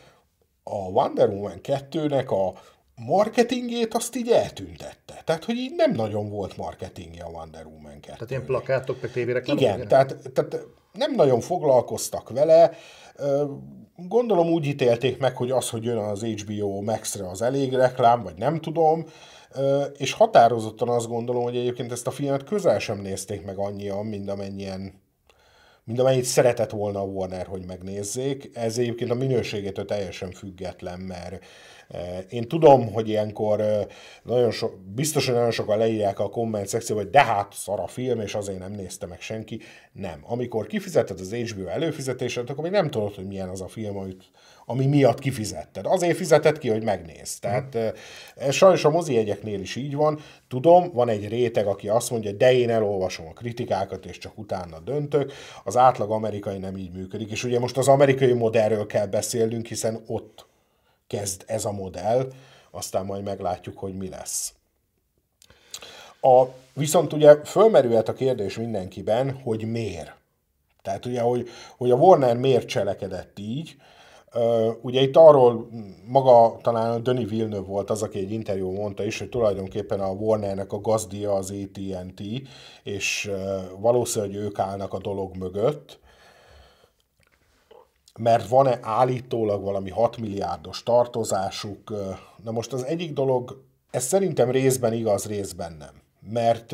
a 0.64 0.76
Wonder 0.76 1.28
Woman 1.28 1.60
2-nek 1.62 2.28
a 2.28 2.58
marketingét 3.06 3.94
azt 3.94 4.16
így 4.16 4.28
eltüntette. 4.28 5.22
Tehát, 5.24 5.44
hogy 5.44 5.56
így 5.56 5.72
nem 5.76 5.92
nagyon 5.92 6.30
volt 6.30 6.56
marketingje 6.56 7.22
a 7.24 7.30
Wonder 7.30 7.66
Woman 7.66 8.00
2 8.00 8.12
Tehát 8.12 8.30
ilyen 8.30 8.44
plakátok, 8.44 9.00
meg 9.00 9.10
tévéreklámok? 9.10 9.62
Igen, 9.62 9.88
tehát, 9.88 10.16
tehát 10.32 10.66
nem 10.92 11.14
nagyon 11.14 11.40
foglalkoztak 11.40 12.30
vele. 12.30 12.70
Gondolom 13.96 14.48
úgy 14.48 14.66
ítélték 14.66 15.18
meg, 15.18 15.36
hogy 15.36 15.50
az, 15.50 15.70
hogy 15.70 15.84
jön 15.84 15.96
az 15.96 16.22
HBO 16.22 16.80
Max-re 16.80 17.28
az 17.28 17.42
elég 17.42 17.72
reklám, 17.72 18.22
vagy 18.22 18.36
nem 18.36 18.60
tudom, 18.60 19.04
és 19.96 20.12
határozottan 20.12 20.88
azt 20.88 21.08
gondolom, 21.08 21.42
hogy 21.42 21.56
egyébként 21.56 21.92
ezt 21.92 22.06
a 22.06 22.10
filmet 22.10 22.44
közel 22.44 22.78
sem 22.78 22.98
nézték 22.98 23.44
meg 23.44 23.58
annyian, 23.58 24.06
mint 24.06 24.30
amennyien 24.30 25.02
mint 25.85 25.99
amennyit 25.99 26.24
szeretett 26.24 26.70
volna 26.70 27.01
a 27.01 27.05
Warner, 27.05 27.47
hogy 27.47 27.66
megnézzék. 27.66 28.51
Ez 28.55 28.78
egyébként 28.78 29.11
a 29.11 29.14
minőségétől 29.14 29.85
teljesen 29.85 30.30
független, 30.30 31.01
mert 31.01 31.45
én 32.28 32.49
tudom, 32.49 32.93
hogy 32.93 33.09
ilyenkor 33.09 33.87
nagyon 34.22 34.51
so, 34.51 34.68
biztos, 34.95 35.26
hogy 35.26 35.35
nagyon 35.35 35.51
sokan 35.51 35.78
leírják 35.78 36.18
a 36.18 36.28
komment 36.28 36.68
szekcióba, 36.68 37.03
hogy 37.03 37.11
de 37.11 37.24
hát 37.24 37.53
szar 37.53 37.80
a 37.80 37.87
film, 37.87 38.20
és 38.20 38.35
azért 38.35 38.59
nem 38.59 38.72
nézte 38.72 39.07
meg 39.07 39.20
senki. 39.20 39.61
Nem. 39.93 40.20
Amikor 40.22 40.66
kifizetted 40.66 41.20
az 41.20 41.35
HBO 41.35 41.66
előfizetését, 41.66 42.51
akkor 42.51 42.62
még 42.62 42.72
nem 42.72 42.91
tudod, 42.91 43.14
hogy 43.14 43.26
milyen 43.26 43.49
az 43.49 43.61
a 43.61 43.68
film, 43.68 43.97
amit, 43.97 44.22
ami 44.66 44.86
miatt 44.86 45.18
kifizetted. 45.18 45.86
Azért 45.86 46.16
fizetett 46.16 46.58
ki, 46.58 46.68
hogy 46.68 46.82
megnézd. 46.82 47.40
Tehát 47.40 47.76
ez 48.36 48.54
sajnos 48.54 48.84
a 48.84 48.90
mozi 48.90 49.14
jegyeknél 49.14 49.60
is 49.60 49.76
így 49.76 49.94
van. 49.94 50.20
Tudom, 50.48 50.92
van 50.92 51.08
egy 51.08 51.28
réteg, 51.28 51.66
aki 51.66 51.88
azt 51.88 52.10
mondja, 52.10 52.32
de 52.32 52.52
én 52.52 52.70
elolvasom 52.70 53.26
a 53.26 53.32
kritikákat, 53.32 54.06
és 54.06 54.18
csak 54.18 54.38
utána 54.38 54.80
döntök. 54.80 55.32
Az 55.64 55.76
átlag 55.76 56.10
amerikai 56.10 56.58
nem 56.58 56.76
így 56.76 56.92
működik. 56.92 57.30
És 57.30 57.44
ugye 57.44 57.58
most 57.58 57.76
az 57.76 57.88
amerikai 57.88 58.32
modellről 58.32 58.86
kell 58.86 59.06
beszélnünk, 59.06 59.66
hiszen 59.66 60.02
ott 60.06 60.46
kezd 61.06 61.42
ez 61.46 61.64
a 61.64 61.72
modell, 61.72 62.32
aztán 62.70 63.04
majd 63.04 63.22
meglátjuk, 63.22 63.78
hogy 63.78 63.96
mi 63.96 64.08
lesz. 64.08 64.52
A, 66.20 66.44
viszont 66.72 67.12
ugye 67.12 67.44
fölmerülhet 67.44 68.08
a 68.08 68.12
kérdés 68.12 68.56
mindenkiben, 68.56 69.40
hogy 69.42 69.64
miért. 69.64 70.14
Tehát 70.82 71.06
ugye, 71.06 71.20
hogy, 71.20 71.48
hogy 71.76 71.90
a 71.90 71.96
Warner 71.96 72.36
miért 72.36 72.68
cselekedett 72.68 73.38
így, 73.38 73.76
ugye 74.82 75.01
itt 75.01 75.16
arról 75.16 75.68
maga 76.07 76.59
talán 76.62 77.03
Denis 77.03 77.30
Villeneuve 77.30 77.66
volt 77.66 77.91
az, 77.91 78.03
aki 78.03 78.18
egy 78.18 78.32
interjú 78.32 78.70
mondta 78.70 79.05
is, 79.05 79.18
hogy 79.18 79.28
tulajdonképpen 79.28 80.01
a 80.01 80.11
Warnernek 80.11 80.72
a 80.72 80.80
gazdia 80.80 81.32
az 81.32 81.51
AT&T, 81.51 82.22
és 82.82 83.30
valószínűleg 83.78 84.35
ők 84.37 84.59
állnak 84.59 84.93
a 84.93 84.99
dolog 84.99 85.37
mögött, 85.37 85.99
mert 88.18 88.49
van-e 88.49 88.78
állítólag 88.82 89.62
valami 89.62 89.91
6 89.91 90.16
milliárdos 90.16 90.82
tartozásuk. 90.82 91.93
Na 92.45 92.51
most 92.51 92.72
az 92.72 92.85
egyik 92.85 93.12
dolog, 93.12 93.62
ez 93.91 94.05
szerintem 94.05 94.51
részben 94.51 94.93
igaz, 94.93 95.26
részben 95.26 95.76
nem. 95.78 96.03
Mert 96.32 96.72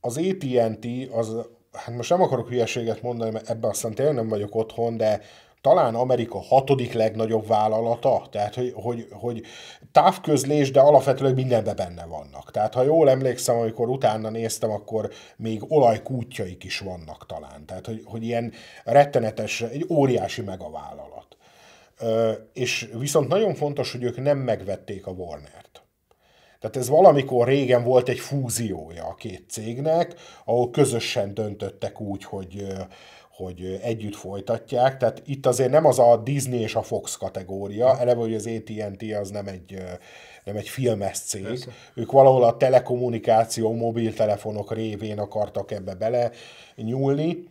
az 0.00 0.16
AT&T 0.16 0.86
az, 1.12 1.36
hát 1.72 1.96
most 1.96 2.10
nem 2.10 2.22
akarok 2.22 2.48
hülyeséget 2.48 3.02
mondani, 3.02 3.30
mert 3.30 3.50
ebben 3.50 3.70
aztán 3.70 3.94
tényleg 3.94 4.14
nem 4.14 4.28
vagyok 4.28 4.54
otthon, 4.54 4.96
de 4.96 5.20
talán 5.64 5.94
Amerika 5.94 6.40
hatodik 6.40 6.92
legnagyobb 6.92 7.46
vállalata, 7.46 8.26
tehát 8.30 8.54
hogy, 8.54 8.72
hogy, 8.74 9.06
hogy 9.10 9.42
távközlés, 9.92 10.70
de 10.70 10.80
alapvetően 10.80 11.34
mindenben 11.34 11.76
benne 11.76 12.04
vannak. 12.04 12.50
Tehát 12.50 12.74
ha 12.74 12.82
jól 12.82 13.10
emlékszem, 13.10 13.56
amikor 13.56 13.88
utána 13.88 14.30
néztem, 14.30 14.70
akkor 14.70 15.10
még 15.36 15.62
olajkútjaik 15.68 16.64
is 16.64 16.78
vannak 16.78 17.26
talán. 17.26 17.66
Tehát 17.66 17.86
hogy, 17.86 18.02
hogy 18.04 18.24
ilyen 18.24 18.52
rettenetes, 18.84 19.62
egy 19.62 19.86
óriási 19.90 20.42
megavállalat. 20.42 21.36
Ö, 21.98 22.32
és 22.52 22.90
viszont 22.98 23.28
nagyon 23.28 23.54
fontos, 23.54 23.92
hogy 23.92 24.02
ők 24.02 24.22
nem 24.22 24.38
megvették 24.38 25.06
a 25.06 25.10
Warner-t. 25.10 25.82
Tehát 26.60 26.76
ez 26.76 26.88
valamikor 26.88 27.46
régen 27.46 27.84
volt 27.84 28.08
egy 28.08 28.18
fúziója 28.18 29.04
a 29.04 29.14
két 29.14 29.50
cégnek, 29.50 30.14
ahol 30.44 30.70
közösen 30.70 31.34
döntöttek 31.34 32.00
úgy, 32.00 32.24
hogy 32.24 32.66
hogy 33.36 33.78
együtt 33.82 34.14
folytatják, 34.14 34.96
tehát 34.96 35.22
itt 35.26 35.46
azért 35.46 35.70
nem 35.70 35.84
az 35.84 35.98
a 35.98 36.16
Disney 36.16 36.60
és 36.60 36.74
a 36.74 36.82
Fox 36.82 37.16
kategória, 37.16 37.98
eleve, 37.98 38.20
hogy 38.20 38.34
az 38.34 38.46
AT&T 38.46 39.02
az 39.20 39.30
nem 39.30 39.46
egy, 39.46 39.82
nem 40.44 40.56
egy 40.56 40.68
filmes 40.68 41.18
cég. 41.18 41.42
Persze. 41.42 41.70
Ők 41.94 42.12
valahol 42.12 42.44
a 42.44 42.56
telekommunikáció, 42.56 43.72
mobiltelefonok 43.72 44.72
révén 44.72 45.18
akartak 45.18 45.70
ebbe 45.70 45.94
bele 45.94 46.30
nyúlni. 46.76 47.48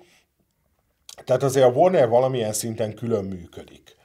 Tehát 1.26 1.44
azért 1.44 1.66
a 1.66 1.80
Warner 1.80 2.10
valamilyen 2.10 2.54
szinten 2.54 2.94
külön 2.94 3.26
működik. 3.26 3.96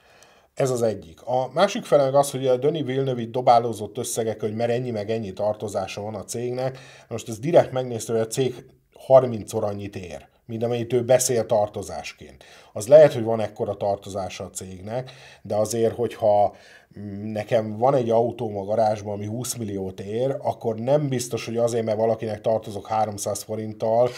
Ez 0.54 0.70
az 0.70 0.82
egyik. 0.82 1.22
A 1.22 1.50
másik 1.52 1.84
fele 1.84 2.04
meg 2.04 2.14
az, 2.14 2.30
hogy 2.30 2.46
a 2.46 2.56
Döni 2.56 2.82
Villeneuve 2.82 3.24
dobálózott 3.24 3.98
összegek, 3.98 4.40
hogy 4.40 4.54
mert 4.54 4.70
ennyi 4.70 4.90
meg 4.90 5.10
ennyi 5.10 5.32
tartozása 5.32 6.00
van 6.00 6.14
a 6.14 6.24
cégnek. 6.24 6.78
Most 7.08 7.28
ez 7.28 7.38
direkt 7.38 7.72
megnézte, 7.72 8.12
hogy 8.12 8.20
a 8.20 8.26
cég 8.26 8.64
30-szor 9.08 9.62
annyit 9.62 9.96
ér 9.96 10.28
mint 10.48 10.62
amennyit 10.62 10.92
ő 10.92 11.04
beszél 11.04 11.46
tartozásként. 11.46 12.44
Az 12.72 12.86
lehet, 12.86 13.12
hogy 13.12 13.22
van 13.22 13.40
ekkora 13.40 13.76
tartozása 13.76 14.44
a 14.44 14.50
cégnek, 14.50 15.10
de 15.42 15.54
azért, 15.54 15.94
hogyha 15.94 16.54
mm, 16.98 17.32
nekem 17.32 17.78
van 17.78 17.94
egy 17.94 18.10
autóm 18.10 18.56
a 18.56 18.64
garázsban, 18.64 19.14
ami 19.14 19.26
20 19.26 19.54
milliót 19.54 20.00
ér, 20.00 20.36
akkor 20.42 20.74
nem 20.74 21.08
biztos, 21.08 21.44
hogy 21.44 21.56
azért, 21.56 21.84
mert 21.84 21.98
valakinek 21.98 22.40
tartozok 22.40 22.86
300 22.86 23.42
forinttal, 23.42 24.08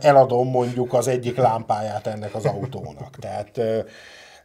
eladom 0.00 0.48
mondjuk 0.48 0.94
az 0.94 1.08
egyik 1.08 1.36
lámpáját 1.36 2.06
ennek 2.06 2.34
az 2.34 2.44
autónak. 2.44 3.16
Tehát 3.20 3.60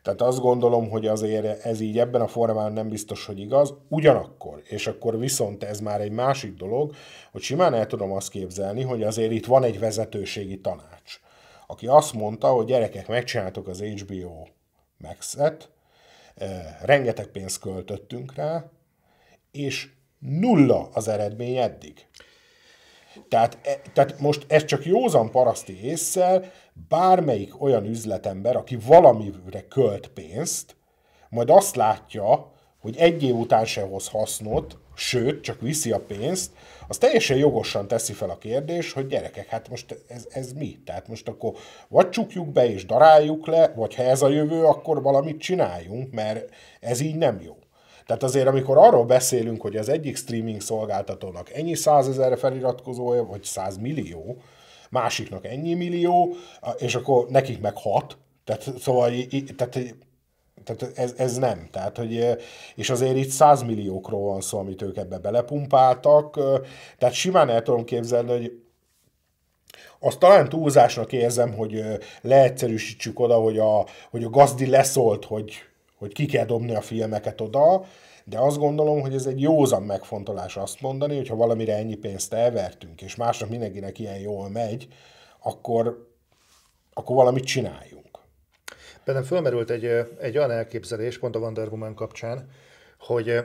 tehát 0.07 0.21
azt 0.21 0.39
gondolom, 0.39 0.89
hogy 0.89 1.07
azért 1.07 1.65
ez 1.65 1.79
így 1.79 1.99
ebben 1.99 2.21
a 2.21 2.27
formában 2.27 2.73
nem 2.73 2.89
biztos, 2.89 3.25
hogy 3.25 3.39
igaz. 3.39 3.73
Ugyanakkor, 3.87 4.61
és 4.63 4.87
akkor 4.87 5.19
viszont 5.19 5.63
ez 5.63 5.79
már 5.79 6.01
egy 6.01 6.11
másik 6.11 6.53
dolog, 6.53 6.95
hogy 7.31 7.41
simán 7.41 7.73
el 7.73 7.87
tudom 7.87 8.11
azt 8.11 8.29
képzelni, 8.29 8.81
hogy 8.81 9.03
azért 9.03 9.31
itt 9.31 9.45
van 9.45 9.63
egy 9.63 9.79
vezetőségi 9.79 10.59
tanács, 10.59 11.19
aki 11.67 11.87
azt 11.87 12.13
mondta, 12.13 12.47
hogy 12.47 12.65
gyerekek, 12.65 13.07
megcsináltok 13.07 13.67
az 13.67 13.81
HBO 13.81 14.47
Max-et, 14.97 15.69
eh, 16.35 16.75
rengeteg 16.81 17.27
pénzt 17.27 17.59
költöttünk 17.59 18.35
rá, 18.35 18.65
és 19.51 19.89
nulla 20.19 20.89
az 20.93 21.07
eredmény 21.07 21.55
eddig. 21.55 22.05
Tehát, 23.29 23.57
e, 23.63 23.81
tehát 23.93 24.19
most 24.19 24.45
ez 24.47 24.65
csak 24.65 24.85
józan 24.85 25.31
paraszti 25.31 25.83
észsel, 25.83 26.51
bármelyik 26.89 27.61
olyan 27.61 27.85
üzletember, 27.85 28.55
aki 28.55 28.77
valamire 28.85 29.67
költ 29.69 30.07
pénzt, 30.07 30.75
majd 31.29 31.49
azt 31.49 31.75
látja, 31.75 32.51
hogy 32.79 32.97
egy 32.97 33.23
év 33.23 33.35
után 33.35 33.65
se 33.65 33.81
hoz 33.81 34.07
hasznot, 34.07 34.77
sőt, 34.95 35.43
csak 35.43 35.61
viszi 35.61 35.91
a 35.91 35.99
pénzt, 35.99 36.51
az 36.87 36.97
teljesen 36.97 37.37
jogosan 37.37 37.87
teszi 37.87 38.13
fel 38.13 38.29
a 38.29 38.37
kérdés, 38.37 38.93
hogy 38.93 39.07
gyerekek, 39.07 39.47
hát 39.47 39.69
most 39.69 40.03
ez, 40.07 40.27
ez 40.29 40.53
mi? 40.53 40.79
Tehát 40.85 41.07
most 41.07 41.27
akkor 41.27 41.53
vagy 41.87 42.09
csukjuk 42.09 42.47
be 42.47 42.71
és 42.71 42.85
daráljuk 42.85 43.47
le, 43.47 43.73
vagy 43.75 43.95
ha 43.95 44.03
ez 44.03 44.21
a 44.21 44.29
jövő, 44.29 44.63
akkor 44.63 45.01
valamit 45.01 45.39
csináljunk, 45.39 46.13
mert 46.13 46.49
ez 46.79 46.99
így 46.99 47.15
nem 47.15 47.41
jó. 47.41 47.57
Tehát 48.05 48.23
azért, 48.23 48.47
amikor 48.47 48.77
arról 48.77 49.05
beszélünk, 49.05 49.61
hogy 49.61 49.75
az 49.75 49.89
egyik 49.89 50.17
streaming 50.17 50.61
szolgáltatónak 50.61 51.53
ennyi 51.53 51.75
százezer 51.75 52.37
feliratkozója, 52.37 53.25
vagy 53.25 53.43
százmillió, 53.43 54.37
másiknak 54.89 55.45
ennyi 55.45 55.73
millió, 55.73 56.35
és 56.77 56.95
akkor 56.95 57.27
nekik 57.29 57.61
meg 57.61 57.77
hat, 57.77 58.17
tehát, 58.43 58.79
szóval, 58.79 59.11
tehát 59.55 59.95
tehát 60.63 60.97
ez, 60.97 61.13
ez 61.17 61.37
nem. 61.37 61.67
Tehát, 61.71 61.97
hogy, 61.97 62.37
és 62.75 62.89
azért 62.89 63.15
itt 63.15 63.29
százmilliókról 63.29 64.21
van 64.21 64.41
szó, 64.41 64.57
amit 64.57 64.81
ők 64.81 64.97
ebbe 64.97 65.17
belepumpáltak. 65.17 66.39
Tehát 66.97 67.15
simán 67.15 67.49
el 67.49 67.61
tudom 67.61 67.83
képzelni, 67.83 68.31
hogy 68.31 68.61
azt 69.99 70.19
talán 70.19 70.49
túlzásnak 70.49 71.13
érzem, 71.13 71.53
hogy 71.53 71.83
leegyszerűsítsük 72.21 73.19
oda, 73.19 73.35
hogy 73.35 73.59
a, 73.59 73.85
hogy 74.09 74.23
a 74.23 74.29
gazdi 74.29 74.65
leszólt, 74.65 75.25
hogy, 75.25 75.53
hogy 75.97 76.13
ki 76.13 76.25
kell 76.25 76.45
dobni 76.45 76.75
a 76.75 76.81
filmeket 76.81 77.41
oda, 77.41 77.85
de 78.29 78.39
azt 78.39 78.57
gondolom, 78.57 79.01
hogy 79.01 79.13
ez 79.13 79.25
egy 79.25 79.41
józan 79.41 79.83
megfontolás 79.83 80.57
azt 80.57 80.81
mondani, 80.81 81.15
hogy 81.15 81.27
ha 81.27 81.35
valamire 81.35 81.75
ennyi 81.75 81.95
pénzt 81.95 82.33
elvertünk, 82.33 83.01
és 83.01 83.15
másnak 83.15 83.49
mindenkinek 83.49 83.99
ilyen 83.99 84.17
jól 84.17 84.49
megy, 84.49 84.87
akkor, 85.39 86.07
akkor 86.93 87.15
valamit 87.15 87.43
csináljunk. 87.43 88.19
Bennem 89.05 89.23
fölmerült 89.23 89.69
egy, 89.69 89.85
egy 90.19 90.37
olyan 90.37 90.51
elképzelés, 90.51 91.19
pont 91.19 91.35
a 91.35 91.39
Wonder 91.39 91.67
Woman 91.67 91.95
kapcsán, 91.95 92.49
hogy 92.99 93.43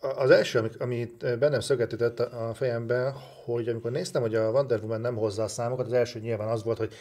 az 0.00 0.30
első, 0.30 0.58
ami, 0.58 0.68
amit 0.78 1.38
bennem 1.38 1.60
szögetített 1.60 2.20
a 2.20 2.54
fejembe, 2.54 3.14
hogy 3.44 3.68
amikor 3.68 3.90
néztem, 3.90 4.22
hogy 4.22 4.34
a 4.34 4.50
Wonder 4.50 4.80
Woman 4.80 5.00
nem 5.00 5.16
hozza 5.16 5.42
a 5.42 5.48
számokat, 5.48 5.86
az 5.86 5.92
első 5.92 6.18
nyilván 6.18 6.48
az 6.48 6.64
volt, 6.64 6.78
hogy 6.78 6.92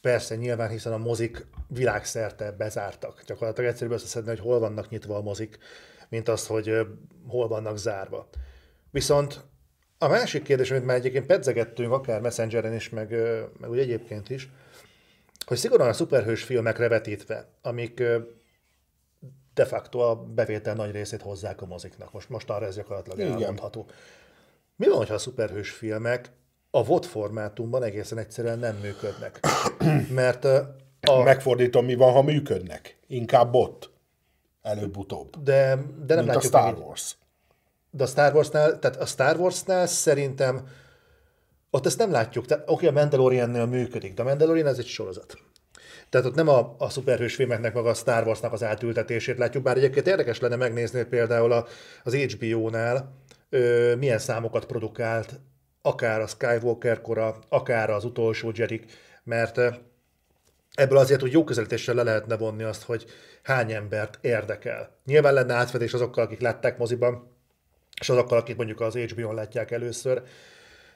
persze 0.00 0.36
nyilván, 0.36 0.68
hiszen 0.68 0.92
a 0.92 0.98
mozik 0.98 1.46
világszerte 1.68 2.52
bezártak. 2.52 3.22
Gyakorlatilag 3.26 3.70
egyszerűbb 3.70 3.92
összeszedni, 3.92 4.28
hogy 4.28 4.40
hol 4.40 4.58
vannak 4.58 4.88
nyitva 4.88 5.16
a 5.16 5.22
mozik, 5.22 5.58
mint 6.12 6.28
az, 6.28 6.46
hogy 6.46 6.86
hol 7.26 7.48
vannak 7.48 7.76
zárva. 7.76 8.28
Viszont 8.90 9.40
a 9.98 10.08
másik 10.08 10.42
kérdés, 10.42 10.70
amit 10.70 10.84
már 10.84 10.96
egyébként 10.96 11.26
pedzegettünk, 11.26 11.92
akár 11.92 12.20
Messengeren 12.20 12.74
is, 12.74 12.88
meg, 12.88 13.10
meg 13.58 13.70
úgy 13.70 13.78
egyébként 13.78 14.30
is, 14.30 14.50
hogy 15.46 15.56
szigorúan 15.56 15.88
a 15.88 15.92
szuperhős 15.92 16.42
filmekre 16.42 16.88
vetítve, 16.88 17.48
amik 17.62 18.02
de 19.54 19.64
facto 19.64 19.98
a 19.98 20.16
bevétel 20.16 20.74
nagy 20.74 20.90
részét 20.90 21.22
hozzák 21.22 21.62
a 21.62 21.66
moziknak. 21.66 22.12
Most, 22.12 22.28
most 22.28 22.50
arra 22.50 22.66
ez 22.66 22.76
gyakorlatilag 22.76 23.18
Igen. 23.18 23.32
elmondható. 23.32 23.86
Mi 24.76 24.88
van, 24.88 25.06
ha 25.06 25.14
a 25.14 25.18
szuperhős 25.18 25.70
filmek 25.70 26.30
a 26.70 26.84
VOD 26.84 27.04
formátumban 27.04 27.82
egészen 27.82 28.18
egyszerűen 28.18 28.58
nem 28.58 28.76
működnek? 28.76 29.40
Mert 30.20 30.44
a... 30.44 31.22
Megfordítom, 31.24 31.84
mi 31.84 31.94
van, 31.94 32.12
ha 32.12 32.22
működnek? 32.22 32.98
Inkább 33.06 33.52
bot. 33.52 33.91
Előbb-utóbb. 34.62 35.42
De, 35.42 35.74
de 36.06 36.14
nem 36.14 36.24
Mint 36.24 36.34
látjuk 36.34 36.54
a 36.54 36.58
Star 36.58 36.78
Wars. 36.78 37.16
De 37.90 38.02
a 38.02 38.06
Star 38.06 38.34
Warsnál, 38.34 38.78
tehát 38.78 39.00
a 39.00 39.06
Star 39.06 39.36
Warsnál 39.36 39.86
szerintem 39.86 40.66
ott 41.70 41.86
ezt 41.86 41.98
nem 41.98 42.10
látjuk. 42.10 42.46
Tehát, 42.46 42.70
oké, 42.70 42.86
a 42.86 42.92
Mandaloriannél 42.92 43.66
működik, 43.66 44.14
de 44.14 44.22
a 44.22 44.24
Mandalorian 44.24 44.66
ez 44.66 44.78
egy 44.78 44.86
sorozat. 44.86 45.38
Tehát 46.08 46.26
ott 46.26 46.34
nem 46.34 46.48
a, 46.48 46.74
a 46.78 46.88
szuperhős 46.88 47.34
filmeknek, 47.34 47.74
meg 47.74 47.86
a 47.86 47.94
Star 47.94 48.26
Warsnak 48.26 48.52
az 48.52 48.62
átültetését 48.62 49.38
látjuk, 49.38 49.62
bár 49.62 49.76
egyébként 49.76 50.06
érdekes 50.06 50.40
lenne 50.40 50.56
megnézni 50.56 51.04
például 51.04 51.52
a, 51.52 51.66
az 52.04 52.14
HBO-nál 52.14 53.14
ö, 53.50 53.94
milyen 53.98 54.18
számokat 54.18 54.64
produkált, 54.64 55.40
akár 55.82 56.20
a 56.20 56.26
Skywalker 56.26 57.00
kora, 57.00 57.38
akár 57.48 57.90
az 57.90 58.04
utolsó 58.04 58.52
Jedi, 58.54 58.84
mert 59.24 59.60
ebből 60.74 60.98
azért, 60.98 61.20
hogy 61.20 61.32
jó 61.32 61.44
közelítéssel 61.44 61.94
le 61.94 62.02
lehetne 62.02 62.36
vonni 62.36 62.62
azt, 62.62 62.82
hogy 62.82 63.04
hány 63.42 63.72
embert 63.72 64.18
érdekel. 64.20 64.96
Nyilván 65.04 65.34
lenne 65.34 65.54
átfedés 65.54 65.94
azokkal, 65.94 66.24
akik 66.24 66.40
lettek 66.40 66.78
moziban, 66.78 67.30
és 68.00 68.08
azokkal, 68.08 68.38
akik 68.38 68.56
mondjuk 68.56 68.80
az 68.80 68.94
HBO-n 68.94 69.34
látják 69.34 69.70
először, 69.70 70.22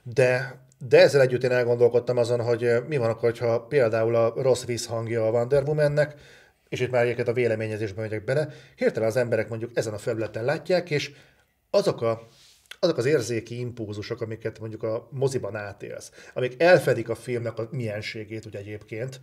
de 0.02 0.64
de 0.78 1.00
ezzel 1.00 1.20
együtt 1.20 1.44
én 1.44 1.50
elgondolkodtam 1.50 2.16
azon, 2.16 2.40
hogy 2.40 2.64
eh, 2.64 2.82
mi 2.86 2.96
van 2.96 3.10
akkor, 3.10 3.38
ha 3.38 3.60
például 3.60 4.14
a 4.14 4.42
rossz 4.42 4.64
visszhangja 4.64 5.26
a 5.26 5.30
Wonder 5.30 5.62
Woman-nek, 5.62 6.14
és 6.68 6.80
itt 6.80 6.90
már 6.90 7.02
egyébként 7.02 7.28
a 7.28 7.32
véleményezésben 7.32 8.04
megyek 8.04 8.24
bele, 8.24 8.48
hirtelen 8.76 9.08
az 9.08 9.16
emberek 9.16 9.48
mondjuk 9.48 9.70
ezen 9.74 9.92
a 9.92 9.98
felületen 9.98 10.44
látják, 10.44 10.90
és 10.90 11.12
azok 11.70 12.02
a 12.02 12.28
azok 12.80 12.96
az 12.96 13.04
érzéki 13.04 13.58
impulzusok, 13.58 14.20
amiket 14.20 14.58
mondjuk 14.58 14.82
a 14.82 15.08
moziban 15.10 15.56
átélsz, 15.56 16.10
amik 16.34 16.62
elfedik 16.62 17.08
a 17.08 17.14
filmnek 17.14 17.58
a 17.58 17.68
mienségét, 17.70 18.44
ugye 18.44 18.58
egyébként, 18.58 19.20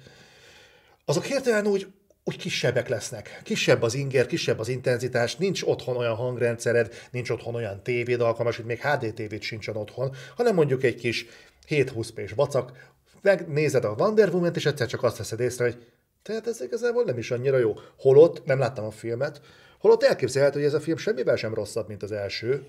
azok 1.06 1.24
hirtelen 1.24 1.68
úgy, 1.68 1.88
úgy 2.24 2.38
kisebbek 2.38 2.88
lesznek. 2.88 3.42
Kisebb 3.44 3.82
az 3.82 3.94
inger, 3.94 4.26
kisebb 4.26 4.60
az 4.60 4.68
intenzitás, 4.68 5.36
nincs 5.36 5.62
otthon 5.64 5.98
olyan 5.98 6.16
hangrendszered, 6.16 6.94
nincs 7.12 7.30
otthon 7.30 7.56
olyan 7.56 7.84
tévéd 7.84 8.22
alkalmas, 8.22 8.56
hogy 8.56 8.66
még 8.66 8.82
HD 8.82 9.14
tévét 9.14 9.42
sincsen 9.42 9.76
otthon, 9.76 10.16
hanem 10.36 10.56
mondjuk 10.56 10.84
egy 10.84 10.96
kis 10.96 11.26
720 11.68 12.10
p 12.10 12.36
vacak, 12.36 12.92
megnézed 13.22 13.86
a 13.86 13.96
Wonder 13.98 14.30
woman 14.30 14.52
és 14.56 14.66
egyszer 14.66 14.88
csak 14.88 15.04
azt 15.04 15.18
veszed 15.18 15.40
észre, 15.40 15.64
hogy 15.64 15.86
tehát 16.24 16.48
ez 16.48 16.62
igazából 16.62 17.04
nem 17.04 17.18
is 17.18 17.32
annyira 17.32 17.58
jó. 17.58 17.74
Holott, 17.98 18.46
nem 18.46 18.60
láttam 18.60 18.86
a 18.86 18.92
filmet, 18.92 19.42
holott 19.80 20.04
elképzelhető, 20.04 20.58
hogy 20.58 20.68
ez 20.68 20.74
a 20.74 20.80
film 20.80 20.98
semmivel 20.98 21.36
sem 21.36 21.54
rosszabb, 21.54 21.88
mint 21.88 22.04
az 22.04 22.12
első, 22.12 22.66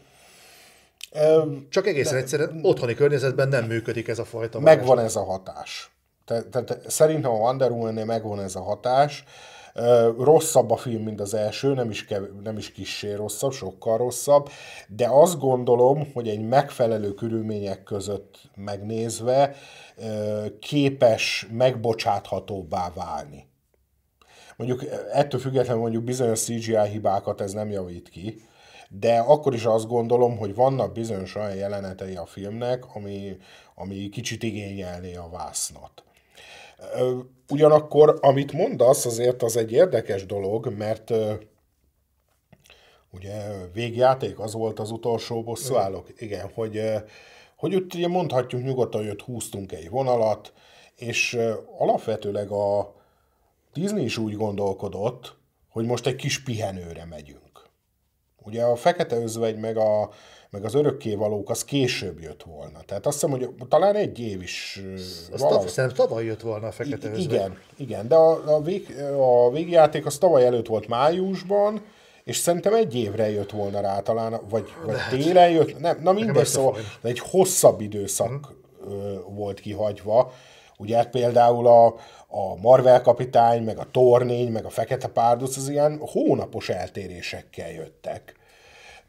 csak 1.69 1.87
egészen 1.87 2.17
egyszerűen 2.17 2.59
otthoni 2.63 2.95
környezetben 2.95 3.49
nem 3.49 3.65
működik 3.65 4.09
ez 4.09 4.19
a 4.19 4.25
fajta 4.25 4.61
Megvan 4.61 4.99
ez 4.99 5.17
a 5.17 5.25
hatás. 5.25 5.94
Tehát 6.25 6.65
te, 6.65 6.79
szerintem 6.87 7.31
a 7.31 7.37
Wonder 7.37 7.71
woman 7.71 8.07
megvan 8.07 8.41
ez 8.41 8.55
a 8.57 8.63
hatás. 8.63 9.25
Rosszabb 10.19 10.71
a 10.71 10.77
film, 10.77 11.03
mint 11.03 11.21
az 11.21 11.35
első, 11.35 11.75
nem 11.75 11.91
is, 11.91 12.05
kev, 12.05 12.23
nem 12.43 12.59
is 12.59 12.73
kissé 12.73 13.13
rosszabb, 13.13 13.53
sokkal 13.53 13.97
rosszabb, 13.97 14.49
de 14.89 15.09
azt 15.09 15.39
gondolom, 15.39 16.13
hogy 16.13 16.29
egy 16.29 16.41
megfelelő 16.41 17.15
körülmények 17.15 17.83
között 17.83 18.51
megnézve 18.55 19.55
képes 20.61 21.47
megbocsáthatóbbá 21.51 22.93
válni. 22.95 23.47
Mondjuk 24.57 24.85
ettől 25.13 25.41
függetlenül 25.41 25.81
mondjuk 25.83 26.05
bizonyos 26.05 26.41
CGI 26.41 26.89
hibákat 26.91 27.41
ez 27.41 27.53
nem 27.53 27.71
javít 27.71 28.09
ki, 28.09 28.43
de 28.89 29.19
akkor 29.19 29.55
is 29.55 29.65
azt 29.65 29.87
gondolom, 29.87 30.37
hogy 30.37 30.55
vannak 30.55 30.93
bizonyos 30.93 31.35
olyan 31.35 31.55
jelenetei 31.55 32.17
a 32.17 32.27
filmnek, 32.27 32.95
ami, 32.95 33.37
ami 33.75 34.09
kicsit 34.09 34.43
igényelné 34.43 35.15
a 35.15 35.29
vásznat. 35.33 36.05
Ugyanakkor, 37.51 38.19
amit 38.21 38.53
mondasz, 38.53 39.07
azért 39.07 39.43
az 39.43 39.57
egy 39.57 39.73
érdekes 39.73 40.27
dolog, 40.27 40.69
mert 40.77 41.11
ugye 43.11 43.67
végjáték 43.73 44.39
az 44.39 44.53
volt 44.53 44.79
az 44.79 44.91
utolsó 44.91 45.43
bosszúállók, 45.43 46.21
igen, 46.21 46.51
hogy, 46.55 46.83
hogy 47.57 47.75
ott 47.75 47.95
ugye 47.95 48.09
mondhatjuk 48.09 48.63
nyugodtan, 48.63 49.01
hogy 49.01 49.11
ott 49.11 49.23
húztunk 49.23 49.73
egy 49.73 49.91
vonalat, 49.91 50.53
és 50.97 51.39
alapvetőleg 51.79 52.51
a 52.51 52.95
Disney 53.73 54.05
is 54.05 54.19
úgy 54.19 54.37
gondolkodott, 54.37 55.37
hogy 55.71 55.85
most 55.85 56.07
egy 56.07 56.17
kis 56.17 56.43
pihenőre 56.43 57.05
megyünk. 57.05 57.69
Ugye 58.43 58.63
a 58.63 58.77
Fekete 58.77 59.17
Özvegy 59.17 59.59
meg 59.59 59.77
a 59.77 60.11
meg 60.55 60.65
az 60.65 60.75
örökkévalók 60.75 61.51
az 61.51 61.65
később 61.65 62.21
jött 62.21 62.43
volna. 62.43 62.81
Tehát 62.87 63.07
azt 63.07 63.21
hiszem, 63.21 63.31
hogy 63.31 63.49
talán 63.69 63.95
egy 63.95 64.19
év 64.19 64.43
is 64.43 64.83
az 65.33 65.41
valahogy... 65.41 65.69
Szerintem 65.69 66.07
tavaly 66.07 66.25
jött 66.25 66.41
volna 66.41 66.67
a 66.67 66.73
Fekete 66.73 67.17
I- 67.17 67.23
Igen, 67.23 67.59
igen, 67.77 68.09
de 68.09 68.15
a, 68.15 68.55
a, 68.55 68.61
vég, 68.61 68.95
a 69.19 69.51
végjáték 69.51 70.07
az 70.07 70.19
tavaly 70.19 70.47
előtt 70.47 70.67
volt 70.67 70.89
májusban, 70.89 71.83
és 72.25 72.37
szerintem 72.37 72.75
egy 72.75 72.95
évre 72.95 73.31
jött 73.31 73.51
volna 73.51 73.81
rá 73.81 74.01
talán, 74.01 74.41
vagy, 74.49 74.73
vagy 74.85 74.97
télen 75.11 75.51
jött, 75.51 75.81
nem, 75.81 76.01
na 76.03 76.13
mindegy, 76.13 76.47
szóval 76.47 76.77
de 77.01 77.09
egy 77.09 77.19
hosszabb 77.19 77.81
időszak 77.81 78.55
hmm. 78.85 79.35
volt 79.35 79.61
kihagyva. 79.61 80.33
Ugye 80.79 81.05
például 81.05 81.67
a, 81.67 81.87
a 82.27 82.57
Marvel 82.61 83.03
kapitány, 83.03 83.63
meg 83.63 83.79
a 83.79 83.87
Tornény, 83.91 84.53
meg 84.53 84.65
a 84.65 84.71
Fekete 84.71 85.09
Párduc, 85.09 85.57
az 85.57 85.69
ilyen 85.69 85.99
hónapos 86.01 86.69
eltérésekkel 86.69 87.71
jöttek. 87.71 88.43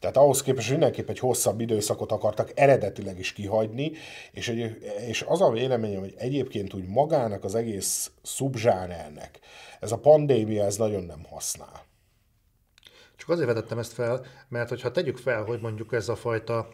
Tehát 0.06 0.20
ahhoz 0.20 0.41
képest 0.41 0.70
mindenképp 0.70 1.10
egy 1.10 1.20
hosszabb 1.20 1.60
időszakot 1.60 2.12
akartak 2.12 2.51
eredetileg 2.56 3.20
is 3.20 3.34
kihagyni, 3.34 3.91
és, 4.32 4.47
egy, 4.47 4.78
és 5.08 5.26
az 5.28 5.41
a 5.41 5.51
véleményem, 5.51 5.99
hogy 5.99 6.14
egyébként 6.18 6.74
úgy 6.74 6.88
magának 6.88 7.43
az 7.43 7.56
egész 7.56 8.12
szubzsánernek 8.22 9.39
ez 9.80 9.91
a 9.91 9.97
pandémia 9.97 10.64
ez 10.64 10.76
nagyon 10.76 11.03
nem 11.03 11.24
használ. 11.30 11.86
Csak 13.16 13.30
azért 13.30 13.47
vetettem 13.47 13.78
ezt 13.78 13.93
fel, 13.93 14.26
mert 14.47 14.70
hogyha 14.70 14.91
tegyük 14.91 15.18
fel, 15.18 15.43
hogy 15.43 15.62
mondjuk 15.62 15.93
ez 15.93 16.10
a 16.10 16.16
fajta, 16.16 16.70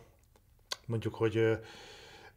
mondjuk, 0.86 1.16
hogy 1.16 1.38
ö, 1.38 1.54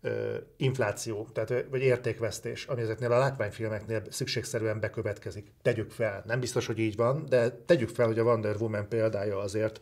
ö, 0.00 0.36
infláció, 0.56 1.28
tehát, 1.32 1.64
vagy 1.70 1.82
értékvesztés, 1.82 2.66
ami 2.66 2.82
ezeknél 2.82 3.12
a 3.12 3.18
látványfilmeknél 3.18 4.02
szükségszerűen 4.10 4.80
bekövetkezik. 4.80 5.52
Tegyük 5.62 5.90
fel, 5.90 6.22
nem 6.26 6.40
biztos, 6.40 6.66
hogy 6.66 6.78
így 6.78 6.96
van, 6.96 7.26
de 7.28 7.50
tegyük 7.50 7.88
fel, 7.88 8.06
hogy 8.06 8.18
a 8.18 8.22
Wonder 8.22 8.56
Woman 8.56 8.88
példája 8.88 9.38
azért 9.38 9.80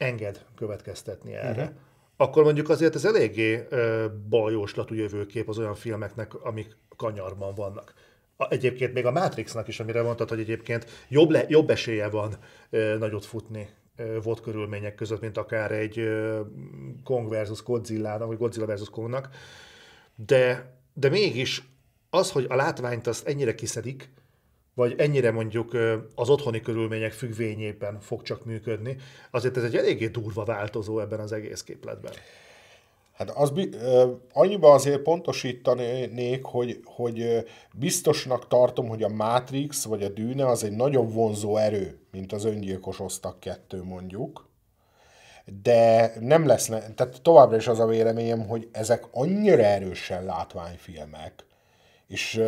enged 0.00 0.44
következtetni 0.56 1.34
erre, 1.34 1.62
uh-huh. 1.62 1.76
akkor 2.16 2.44
mondjuk 2.44 2.68
azért 2.68 2.94
ez 2.94 3.04
eléggé 3.04 3.66
ö, 3.68 4.06
baljóslatú 4.28 4.94
jövőkép 4.94 5.48
az 5.48 5.58
olyan 5.58 5.74
filmeknek, 5.74 6.34
amik 6.34 6.76
kanyarban 6.96 7.54
vannak. 7.54 7.94
A, 8.36 8.50
egyébként 8.50 8.92
még 8.92 9.06
a 9.06 9.10
Matrixnak 9.10 9.68
is, 9.68 9.80
amire 9.80 10.02
mondtad, 10.02 10.28
hogy 10.28 10.40
egyébként 10.40 10.86
jobb, 11.08 11.30
le, 11.30 11.44
jobb 11.48 11.70
esélye 11.70 12.08
van 12.08 12.34
ö, 12.70 12.98
nagyot 12.98 13.24
futni 13.24 13.68
ö, 13.96 14.18
volt 14.22 14.40
körülmények 14.40 14.94
között, 14.94 15.20
mint 15.20 15.36
akár 15.36 15.72
egy 15.72 15.98
ö, 15.98 16.40
Kong 17.04 17.28
versus 17.28 17.62
Godzilla, 17.62 18.26
vagy 18.26 18.38
Godzilla 18.38 18.66
versus 18.66 18.90
Kongnak, 18.90 19.28
de, 20.14 20.74
de 20.94 21.08
mégis 21.08 21.62
az, 22.10 22.30
hogy 22.30 22.46
a 22.48 22.54
látványt 22.54 23.06
azt 23.06 23.26
ennyire 23.26 23.54
kiszedik, 23.54 24.10
vagy 24.74 24.94
ennyire 24.98 25.30
mondjuk 25.30 25.76
az 26.14 26.28
otthoni 26.28 26.60
körülmények 26.60 27.12
függvényében 27.12 28.00
fog 28.00 28.22
csak 28.22 28.44
működni, 28.44 28.96
azért 29.30 29.56
ez 29.56 29.62
egy 29.62 29.76
eléggé 29.76 30.06
durva 30.06 30.44
változó 30.44 31.00
ebben 31.00 31.20
az 31.20 31.32
egész 31.32 31.62
képletben. 31.62 32.12
Hát 33.20 33.30
az, 33.30 33.52
annyiba 34.32 34.72
azért 34.72 35.00
pontosítanék, 35.00 36.44
hogy, 36.44 36.80
hogy 36.84 37.46
biztosnak 37.74 38.48
tartom, 38.48 38.88
hogy 38.88 39.02
a 39.02 39.08
Matrix 39.08 39.84
vagy 39.84 40.02
a 40.02 40.08
Dűne 40.08 40.46
az 40.46 40.64
egy 40.64 40.72
nagyobb 40.72 41.12
vonzó 41.12 41.56
erő, 41.56 41.98
mint 42.12 42.32
az 42.32 42.44
öngyilkos 42.44 43.00
osztak 43.00 43.40
kettő 43.40 43.82
mondjuk. 43.82 44.48
De 45.62 46.12
nem 46.20 46.46
lesz, 46.46 46.66
tehát 46.66 47.22
továbbra 47.22 47.56
is 47.56 47.68
az 47.68 47.78
a 47.78 47.86
véleményem, 47.86 48.46
hogy 48.46 48.68
ezek 48.72 49.04
annyira 49.10 49.62
erősen 49.62 50.24
látványfilmek, 50.24 51.44
és 52.06 52.42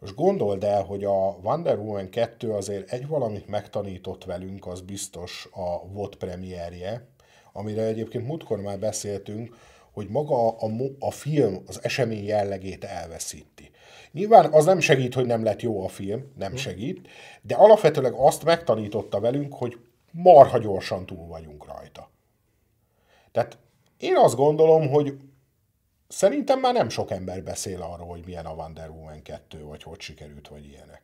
most 0.00 0.14
gondold 0.14 0.64
el, 0.64 0.82
hogy 0.82 1.04
a 1.04 1.38
Wonder 1.42 1.78
Woman 1.78 2.10
2 2.10 2.52
azért 2.52 2.92
egy 2.92 3.06
valamit 3.06 3.48
megtanított 3.48 4.24
velünk, 4.24 4.66
az 4.66 4.80
biztos 4.80 5.48
a 5.52 5.88
VOD 5.88 6.16
premierje, 6.16 7.08
amire 7.52 7.82
egyébként 7.82 8.26
múltkor 8.26 8.60
már 8.60 8.78
beszéltünk, 8.78 9.56
hogy 9.92 10.08
maga 10.08 10.48
a, 10.48 10.70
a 10.98 11.10
film 11.10 11.62
az 11.66 11.84
esemény 11.84 12.24
jellegét 12.24 12.84
elveszíti. 12.84 13.70
Nyilván 14.12 14.52
az 14.52 14.64
nem 14.64 14.80
segít, 14.80 15.14
hogy 15.14 15.26
nem 15.26 15.44
lett 15.44 15.62
jó 15.62 15.84
a 15.84 15.88
film, 15.88 16.32
nem 16.38 16.50
hm. 16.50 16.56
segít, 16.56 17.08
de 17.42 17.54
alapvetőleg 17.54 18.12
azt 18.12 18.44
megtanította 18.44 19.20
velünk, 19.20 19.54
hogy 19.54 19.78
marha 20.10 20.58
gyorsan 20.58 21.06
túl 21.06 21.26
vagyunk 21.26 21.66
rajta. 21.66 22.10
Tehát 23.32 23.58
én 23.98 24.16
azt 24.16 24.36
gondolom, 24.36 24.88
hogy 24.88 25.16
Szerintem 26.08 26.60
már 26.60 26.72
nem 26.72 26.88
sok 26.88 27.10
ember 27.10 27.42
beszél 27.42 27.82
arról, 27.82 28.06
hogy 28.06 28.22
milyen 28.26 28.46
a 28.46 28.52
Wonder 28.52 28.88
Woman 28.88 29.22
2, 29.22 29.64
vagy 29.64 29.82
hogy 29.82 30.00
sikerült, 30.00 30.48
vagy 30.48 30.66
ilyenek. 30.66 31.02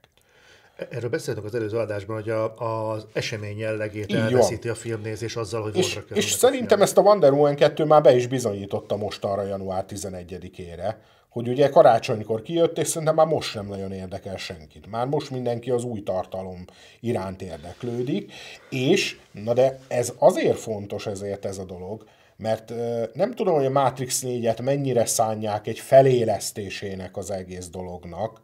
Erről 0.90 1.11
beszéltünk 1.11 1.46
az 1.46 1.55
előző 1.55 1.78
adásban, 1.78 2.16
hogy 2.16 2.30
a, 2.30 2.57
az 2.92 3.07
esemény 3.12 3.59
jellegét 3.59 4.11
Így 4.11 4.16
elveszíti 4.16 4.68
van. 4.68 4.76
a 4.76 4.80
filmnézés 4.80 5.36
azzal, 5.36 5.62
hogy 5.62 5.76
és, 5.76 5.98
És 6.09 6.30
szerintem 6.30 6.80
a 6.80 6.82
ezt 6.82 6.98
a 6.98 7.00
Wonder 7.00 7.32
Woman 7.32 7.55
2 7.55 7.84
már 7.84 8.03
be 8.03 8.14
is 8.16 8.26
bizonyította 8.26 8.96
most 8.96 9.24
arra 9.24 9.42
január 9.42 9.84
11-ére, 9.88 10.94
hogy 11.28 11.48
ugye 11.48 11.68
karácsonykor 11.68 12.42
kijött, 12.42 12.78
és 12.78 12.88
szerintem 12.88 13.14
már 13.14 13.26
most 13.26 13.55
nem 13.55 13.66
nagyon 13.66 13.92
érdekel 13.92 14.36
senkit. 14.36 14.90
Már 14.90 15.07
most 15.07 15.30
mindenki 15.30 15.70
az 15.70 15.84
új 15.84 16.03
tartalom 16.03 16.64
iránt 17.00 17.42
érdeklődik, 17.42 18.32
és, 18.70 19.18
na 19.30 19.53
de 19.53 19.78
ez 19.88 20.12
azért 20.18 20.59
fontos 20.59 21.07
ezért 21.07 21.44
ez 21.44 21.59
a 21.59 21.64
dolog, 21.64 22.05
mert 22.43 22.72
nem 23.14 23.34
tudom, 23.34 23.55
hogy 23.55 23.64
a 23.64 23.70
Matrix 23.70 24.22
4-et 24.24 24.62
mennyire 24.62 25.07
szánják 25.07 25.66
egy 25.66 25.78
felélesztésének 25.78 27.16
az 27.16 27.30
egész 27.30 27.68
dolognak, 27.68 28.40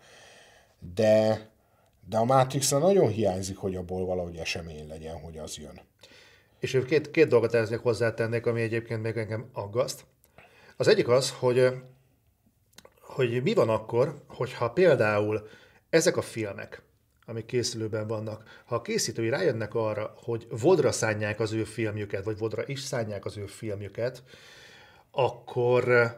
de, 0.94 1.48
de 2.08 2.16
a 2.16 2.24
matrix 2.24 2.70
nagyon 2.70 3.08
hiányzik, 3.08 3.56
hogy 3.56 3.76
abból 3.76 4.06
valahogy 4.06 4.36
esemény 4.36 4.88
legyen, 4.88 5.20
hogy 5.20 5.38
az 5.38 5.56
jön. 5.56 5.80
És 6.58 6.78
két, 6.86 7.10
két 7.10 7.28
dolgot 7.28 7.54
eznek 7.54 7.78
hozzátennék, 7.78 8.46
ami 8.46 8.60
egyébként 8.60 9.02
még 9.02 9.16
engem 9.16 9.50
aggaszt. 9.52 10.04
Az 10.76 10.88
egyik 10.88 11.08
az, 11.08 11.30
hogy, 11.30 11.68
hogy 13.00 13.42
mi 13.42 13.54
van 13.54 13.68
akkor, 13.68 14.22
hogyha 14.28 14.70
például 14.70 15.48
ezek 15.90 16.16
a 16.16 16.22
filmek, 16.22 16.82
amik 17.28 17.46
készülőben 17.46 18.06
vannak. 18.06 18.62
Ha 18.64 18.74
a 18.74 18.82
készítői 18.82 19.28
rájönnek 19.28 19.74
arra, 19.74 20.14
hogy 20.16 20.46
vodra 20.50 20.92
szánják 20.92 21.40
az 21.40 21.52
ő 21.52 21.64
filmjüket, 21.64 22.24
vagy 22.24 22.38
vodra 22.38 22.62
is 22.66 22.80
szánják 22.80 23.24
az 23.24 23.36
ő 23.36 23.46
filmjüket, 23.46 24.22
akkor 25.10 25.88
eh, 25.88 26.12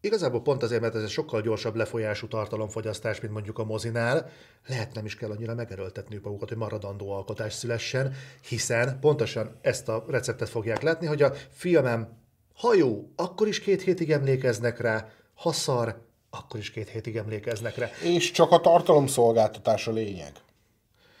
igazából 0.00 0.42
pont 0.42 0.62
azért, 0.62 0.80
mert 0.80 0.94
ez 0.94 1.02
egy 1.02 1.08
sokkal 1.08 1.40
gyorsabb 1.40 1.74
lefolyású 1.74 2.28
tartalomfogyasztás, 2.28 3.20
mint 3.20 3.32
mondjuk 3.32 3.58
a 3.58 3.64
mozinál, 3.64 4.30
lehet 4.66 4.94
nem 4.94 5.04
is 5.04 5.16
kell 5.16 5.30
annyira 5.30 5.54
megerőltetni 5.54 6.20
magukat, 6.22 6.48
hogy 6.48 6.58
maradandó 6.58 7.10
alkotás 7.10 7.52
szülessen, 7.52 8.14
hiszen 8.48 8.98
pontosan 9.00 9.58
ezt 9.60 9.88
a 9.88 10.04
receptet 10.08 10.48
fogják 10.48 10.82
látni, 10.82 11.06
hogy 11.06 11.22
a 11.22 11.32
filmem 11.50 12.20
ha 12.54 12.74
jó, 12.74 13.12
akkor 13.16 13.48
is 13.48 13.60
két 13.60 13.82
hétig 13.82 14.12
emlékeznek 14.12 14.80
rá, 14.80 15.08
ha 15.34 15.52
szar, 15.52 16.02
akkor 16.38 16.60
is 16.60 16.70
két 16.70 16.88
hétig 16.88 17.16
emlékeznek 17.16 17.76
rá. 17.76 17.88
És 18.04 18.30
csak 18.30 18.50
a 18.50 18.60
tartalomszolgáltatás 18.60 19.86
a 19.86 19.92
lényeg. 19.92 20.32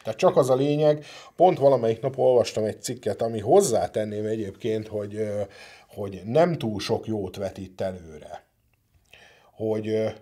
Tehát 0.02 0.18
csak 0.18 0.36
az 0.36 0.50
a 0.50 0.54
lényeg, 0.54 1.04
pont 1.36 1.58
valamelyik 1.58 2.00
nap 2.00 2.18
olvastam 2.18 2.64
egy 2.64 2.82
cikket, 2.82 3.22
ami 3.22 3.40
hozzátenném 3.40 4.26
egyébként, 4.26 4.88
hogy, 4.88 5.28
hogy 5.88 6.22
nem 6.24 6.58
túl 6.58 6.80
sok 6.80 7.06
jót 7.06 7.36
vetít 7.36 7.80
előre. 7.80 8.44
Hogy 9.52 10.14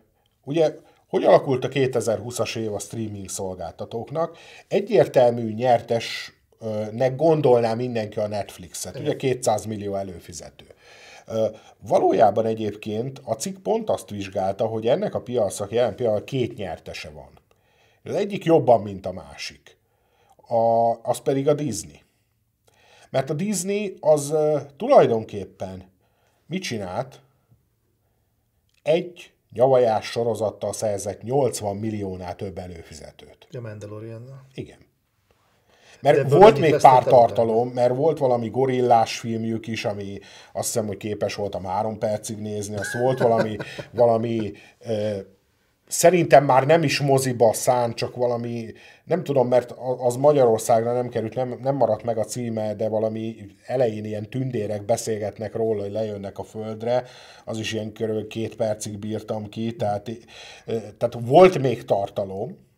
ugye, 0.45 0.75
hogy 1.09 1.25
alakult 1.25 1.65
a 1.65 1.69
2020-as 1.69 2.57
év 2.57 2.75
a 2.75 2.79
streaming 2.79 3.29
szolgáltatóknak? 3.29 4.39
Egyértelmű 4.69 5.53
nyertesnek 5.53 7.17
gondolná 7.17 7.75
mindenki 7.75 8.19
a 8.19 8.27
Netflixet, 8.27 8.99
ugye 8.99 9.17
200 9.17 9.65
millió 9.65 9.95
előfizető. 9.95 10.67
Valójában 11.79 12.47
egyébként 12.47 13.21
a 13.25 13.35
cikk 13.35 13.57
pont 13.63 13.91
azt 13.91 14.11
vizsgálta, 14.11 14.67
hogy 14.67 14.87
ennek 14.87 15.15
a 15.15 15.21
piacnak 15.23 15.73
jelen 15.73 15.95
pillanatban 15.95 16.27
két 16.27 16.57
nyertese 16.57 17.11
van. 17.11 17.39
Az 18.05 18.15
egyik 18.15 18.45
jobban, 18.45 18.81
mint 18.83 19.07
a 19.07 19.13
másik. 19.13 19.79
A, 20.37 20.95
az 21.03 21.19
pedig 21.19 21.49
a 21.49 21.55
Disney. 21.55 22.03
Mert 23.11 23.31
a 23.31 23.35
Disney 23.35 23.97
az 24.01 24.35
tulajdonképpen 24.77 25.91
mit 26.47 26.63
csinált? 26.63 27.21
Egy 28.83 29.33
nyavajás 29.53 30.07
sorozattal 30.07 30.73
szerzett 30.73 31.23
80 31.23 31.77
milliónál 31.77 32.37
több 32.37 32.59
előfizetőt. 32.59 33.49
A 33.53 33.61
Mandalorian. 33.61 34.47
Igen. 34.55 34.90
Mert 36.01 36.31
volt 36.31 36.59
még 36.59 36.77
pár 36.77 37.05
tartalom, 37.05 37.69
mert 37.69 37.95
volt 37.97 38.19
valami 38.19 38.49
gorillás 38.49 39.19
filmjük 39.19 39.67
is, 39.67 39.85
ami 39.85 40.19
azt 40.53 40.67
hiszem, 40.67 40.87
hogy 40.87 40.97
képes 40.97 41.35
voltam 41.35 41.65
három 41.65 41.99
percig 41.99 42.39
nézni, 42.39 42.77
azt 42.77 42.93
volt 42.93 43.19
valami, 43.19 43.57
valami 43.93 44.53
szerintem 45.91 46.45
már 46.45 46.67
nem 46.67 46.83
is 46.83 47.01
moziba 47.01 47.53
szán, 47.53 47.95
csak 47.95 48.17
valami, 48.17 48.73
nem 49.05 49.25
tudom, 49.25 49.49
mert 49.49 49.75
az 49.99 50.17
Magyarországra 50.17 50.93
nem 50.93 51.09
került, 51.09 51.35
nem, 51.35 51.59
nem 51.63 51.77
maradt 51.77 52.03
meg 52.03 52.19
a 52.19 52.25
címe, 52.25 52.75
de 52.75 52.89
valami 52.89 53.37
elején 53.67 54.05
ilyen 54.05 54.31
tündérek 54.31 54.85
beszélgetnek 54.85 55.55
róla, 55.55 55.83
hogy 55.83 55.93
lejönnek 55.93 56.39
a 56.39 56.43
földre, 56.43 57.05
az 57.45 57.59
is 57.59 57.73
ilyen 57.73 57.93
körülbelül 57.93 58.29
két 58.29 58.57
percig 58.57 58.99
bírtam 58.99 59.49
ki, 59.49 59.77
tehát, 59.77 60.11
tehát 60.99 61.17
volt 61.21 61.59
még 61.59 61.85
tartalom, 61.85 62.69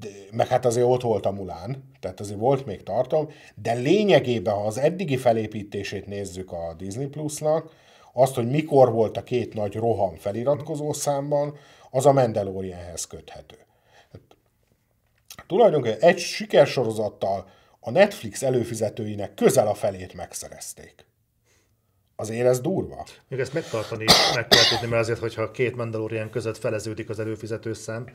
de, 0.00 0.08
meg 0.30 0.46
hát 0.46 0.64
azért 0.64 0.86
ott 0.86 1.02
volt 1.02 1.26
a 1.26 1.30
Mulán, 1.30 1.90
tehát 2.00 2.20
azért 2.20 2.38
volt 2.38 2.66
még 2.66 2.82
tartom, 2.82 3.28
de 3.54 3.72
lényegében, 3.72 4.54
ha 4.54 4.66
az 4.66 4.78
eddigi 4.78 5.16
felépítését 5.16 6.06
nézzük 6.06 6.52
a 6.52 6.74
Disney 6.78 7.06
Plusnak, 7.06 7.70
azt, 8.12 8.34
hogy 8.34 8.50
mikor 8.50 8.92
volt 8.92 9.16
a 9.16 9.22
két 9.22 9.54
nagy 9.54 9.74
roham 9.74 10.14
feliratkozó 10.14 10.92
számban, 10.92 11.56
az 11.90 12.06
a 12.06 12.12
Mandalorianhez 12.12 13.06
köthető. 13.06 13.56
Hát, 14.12 14.20
tulajdonképpen 15.46 16.08
egy 16.08 16.18
sikersorozattal 16.18 17.48
a 17.80 17.90
Netflix 17.90 18.42
előfizetőinek 18.42 19.34
közel 19.34 19.68
a 19.68 19.74
felét 19.74 20.14
megszerezték. 20.14 21.07
Azért 22.20 22.46
ez 22.46 22.60
durva. 22.60 23.06
Még 23.28 23.40
ezt 23.40 23.52
megtartani 23.52 24.04
meg 24.34 24.48
kell 24.48 24.64
tudni, 24.64 24.86
mert 24.86 25.02
azért, 25.02 25.18
hogyha 25.18 25.50
két 25.50 25.76
Mandalorian 25.76 26.30
között 26.30 26.58
feleződik 26.58 27.08
az 27.08 27.18
előfizető 27.18 27.72
szám. 27.72 28.06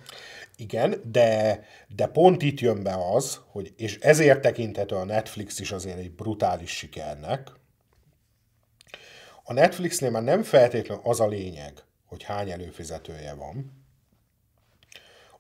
Igen, 0.56 1.02
de, 1.12 1.64
de 1.96 2.08
pont 2.08 2.42
itt 2.42 2.60
jön 2.60 2.84
be 2.84 2.96
az, 3.14 3.40
hogy, 3.52 3.74
és 3.78 4.00
ezért 4.00 4.42
tekinthető 4.42 4.96
a 4.96 5.04
Netflix 5.04 5.60
is 5.60 5.72
azért 5.72 5.98
egy 5.98 6.12
brutális 6.12 6.72
sikernek. 6.72 7.52
A 9.44 9.54
Netflixnél 9.54 10.10
már 10.10 10.24
nem 10.24 10.44
feltétlenül 10.44 11.04
az 11.06 11.20
a 11.20 11.28
lényeg, 11.28 11.74
hogy 12.06 12.24
hány 12.24 12.52
előfizetője 12.52 13.34
van, 13.34 13.84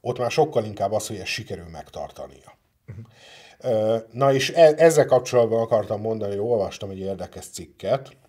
ott 0.01 0.17
már 0.17 0.31
sokkal 0.31 0.65
inkább 0.65 0.91
az, 0.91 1.07
hogy 1.07 1.17
ezt 1.17 1.25
sikerül 1.25 1.67
megtartania. 1.67 2.57
Uh-huh. 2.87 4.01
Na 4.11 4.33
és 4.33 4.49
e- 4.49 4.73
ezzel 4.77 5.05
kapcsolatban 5.05 5.61
akartam 5.61 6.01
mondani, 6.01 6.31
hogy 6.31 6.45
olvastam 6.45 6.89
egy 6.89 6.99
érdekes 6.99 7.45
cikket, 7.45 8.21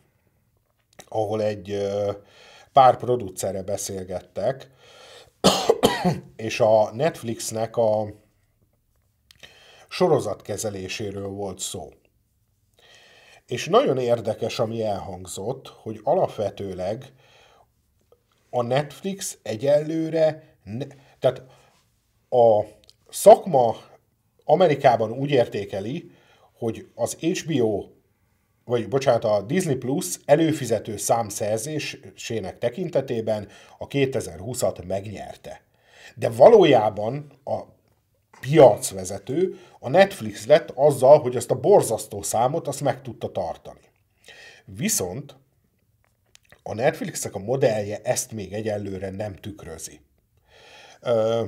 ahol 1.09 1.43
egy 1.43 1.93
pár 2.73 2.97
producerre 2.97 3.63
beszélgettek, 3.63 4.71
és 6.37 6.61
a 6.61 6.91
Netflixnek 6.93 7.77
a 7.77 8.07
sorozatkezeléséről 9.89 11.29
volt 11.29 11.59
szó. 11.59 11.93
És 13.47 13.67
nagyon 13.67 13.99
érdekes, 13.99 14.59
ami 14.59 14.83
elhangzott, 14.83 15.69
hogy 15.69 16.01
alapvetőleg 16.03 17.13
a 18.51 18.63
Netflix 18.63 19.39
egyelőre, 19.43 20.57
ne, 20.63 20.87
tehát 21.19 21.43
a 22.29 22.63
szakma 23.09 23.77
Amerikában 24.45 25.13
úgy 25.13 25.31
értékeli, 25.31 26.11
hogy 26.59 26.89
az 26.95 27.15
HBO, 27.15 27.94
vagy 28.65 28.89
bocsánat, 28.89 29.25
a 29.25 29.43
Disney 29.43 29.75
Plus 29.75 30.19
előfizető 30.25 30.97
számszerzésének 30.97 32.59
tekintetében 32.59 33.49
a 33.79 33.87
2020-at 33.87 34.87
megnyerte. 34.87 35.63
De 36.15 36.29
valójában 36.29 37.33
a 37.45 37.61
piacvezető, 38.41 39.59
a 39.79 39.89
Netflix 39.89 40.47
lett 40.47 40.71
azzal, 40.75 41.19
hogy 41.21 41.37
ezt 41.37 41.51
a 41.51 41.61
borzasztó 41.61 42.23
számot 42.23 42.69
azt 42.69 42.81
meg 42.81 43.03
tudta 43.03 43.33
tartani. 43.33 43.81
Viszont 44.65 45.37
a 46.63 46.75
Netflixnek 46.75 47.35
a 47.35 47.39
modellje 47.39 48.01
ezt 48.03 48.33
még 48.33 48.53
egyelőre 48.53 49.11
nem 49.11 49.35
tükrözi. 49.35 50.01
Ö, 51.01 51.45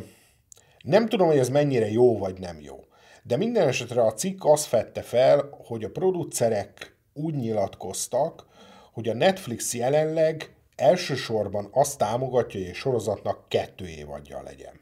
nem 0.82 1.08
tudom, 1.08 1.26
hogy 1.26 1.38
ez 1.38 1.48
mennyire 1.48 1.90
jó 1.90 2.18
vagy 2.18 2.38
nem 2.38 2.60
jó. 2.60 2.84
De 3.22 3.36
minden 3.36 3.68
esetre 3.68 4.02
a 4.02 4.12
cikk 4.12 4.44
azt 4.44 4.64
fette 4.64 5.02
fel, 5.02 5.48
hogy 5.66 5.84
a 5.84 5.90
producerek 5.90 6.95
úgy 7.16 7.34
nyilatkoztak, 7.34 8.46
hogy 8.92 9.08
a 9.08 9.14
Netflix 9.14 9.74
jelenleg 9.74 10.54
elsősorban 10.76 11.68
azt 11.72 11.98
támogatja, 11.98 12.60
hogy 12.60 12.68
egy 12.68 12.74
sorozatnak 12.74 13.48
kettő 13.48 13.88
évadja 13.88 14.42
legyen. 14.42 14.80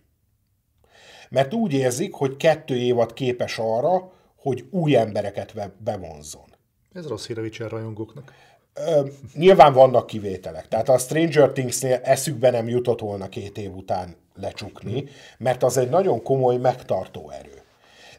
Mert 1.29 1.55
úgy 1.55 1.73
érzik, 1.73 2.15
hogy 2.15 2.37
kettő 2.37 2.77
évad 2.77 3.13
képes 3.13 3.59
arra, 3.59 4.13
hogy 4.37 4.65
új 4.71 4.97
embereket 4.97 5.73
bevonzon. 5.79 6.55
Ez 6.93 7.07
rossz 7.07 7.27
hír 7.27 7.39
a 7.39 7.43
Witcher 7.43 7.71
rajongóknak. 7.71 8.33
Ö, 8.75 9.07
nyilván 9.35 9.73
vannak 9.73 10.07
kivételek. 10.07 10.69
Tehát 10.69 10.89
a 10.89 10.99
Stranger 10.99 11.53
Things-nél 11.53 12.01
eszükbe 12.03 12.51
nem 12.51 12.69
jutott 12.69 13.01
volna 13.01 13.29
két 13.29 13.59
év 13.59 13.75
után 13.75 14.17
lecsukni, 14.35 15.05
mert 15.39 15.63
az 15.63 15.77
egy 15.77 15.89
nagyon 15.89 16.23
komoly 16.23 16.57
megtartó 16.57 17.31
erő. 17.31 17.64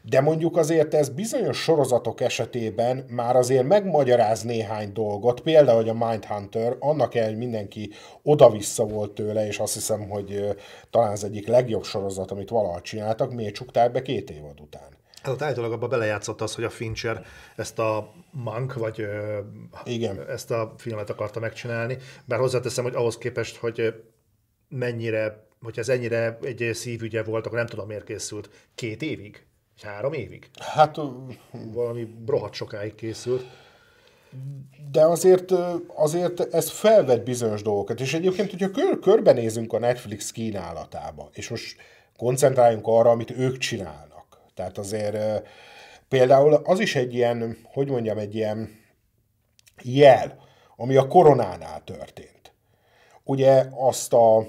De 0.08 0.20
mondjuk 0.20 0.56
azért 0.56 0.94
ez 0.94 1.08
bizonyos 1.08 1.58
sorozatok 1.58 2.20
esetében 2.20 3.04
már 3.08 3.36
azért 3.36 3.66
megmagyaráz 3.66 4.42
néhány 4.42 4.92
dolgot, 4.92 5.40
például, 5.40 5.76
hogy 5.76 5.88
a 5.88 6.08
Mindhunter, 6.08 6.76
annak 6.78 7.14
el, 7.14 7.26
hogy 7.26 7.36
mindenki 7.36 7.90
oda-vissza 8.22 8.84
volt 8.84 9.12
tőle, 9.12 9.46
és 9.46 9.58
azt 9.58 9.74
hiszem, 9.74 10.08
hogy 10.08 10.56
talán 10.90 11.10
az 11.10 11.24
egyik 11.24 11.46
legjobb 11.46 11.84
sorozat, 11.84 12.30
amit 12.30 12.48
valaha 12.48 12.80
csináltak, 12.80 13.32
miért 13.32 13.54
csukták 13.54 13.92
be 13.92 14.02
két 14.02 14.30
évad 14.30 14.60
után. 14.60 14.96
Hát 15.22 15.34
ott 15.34 15.42
állítólag 15.42 15.72
abban 15.72 15.88
belejátszott 15.88 16.40
az, 16.40 16.54
hogy 16.54 16.64
a 16.64 16.70
Fincher 16.70 17.24
ezt 17.56 17.78
a 17.78 18.12
Monk, 18.30 18.74
vagy 18.74 19.06
Igen. 19.84 20.28
ezt 20.28 20.50
a 20.50 20.74
filmet 20.76 21.10
akarta 21.10 21.40
megcsinálni, 21.40 21.96
bár 22.24 22.38
hozzáteszem, 22.38 22.84
hogy 22.84 22.94
ahhoz 22.94 23.18
képest, 23.18 23.56
hogy 23.56 23.94
mennyire, 24.68 25.46
hogyha 25.60 25.80
ez 25.80 25.88
ennyire 25.88 26.38
egy 26.42 26.70
szívügye 26.72 27.22
volt, 27.22 27.46
akkor 27.46 27.58
nem 27.58 27.66
tudom, 27.66 27.86
miért 27.86 28.04
készült. 28.04 28.50
Két 28.74 29.02
évig? 29.02 29.46
Három 29.82 30.12
évig? 30.12 30.50
Hát... 30.58 30.96
Valami 31.72 32.08
rohadt 32.26 32.54
sokáig 32.54 32.94
készült. 32.94 33.44
De 34.90 35.04
azért, 35.04 35.50
azért 35.94 36.54
ez 36.54 36.70
felvet 36.70 37.24
bizonyos 37.24 37.62
dolgokat, 37.62 38.00
és 38.00 38.14
egyébként, 38.14 38.50
hogyha 38.50 38.70
kör, 38.70 38.98
körbenézünk 38.98 39.72
a 39.72 39.78
Netflix 39.78 40.30
kínálatába, 40.30 41.28
és 41.32 41.48
most 41.48 41.76
koncentráljunk 42.16 42.86
arra, 42.86 43.10
amit 43.10 43.30
ők 43.30 43.58
csinálnak. 43.58 44.40
Tehát 44.54 44.78
azért 44.78 45.46
például 46.08 46.54
az 46.54 46.80
is 46.80 46.94
egy 46.94 47.14
ilyen, 47.14 47.58
hogy 47.64 47.88
mondjam, 47.88 48.18
egy 48.18 48.34
ilyen 48.34 48.84
jel, 49.82 50.38
ami 50.76 50.96
a 50.96 51.06
koronánál 51.06 51.84
történt. 51.84 52.52
Ugye 53.24 53.66
azt 53.70 54.12
a 54.12 54.46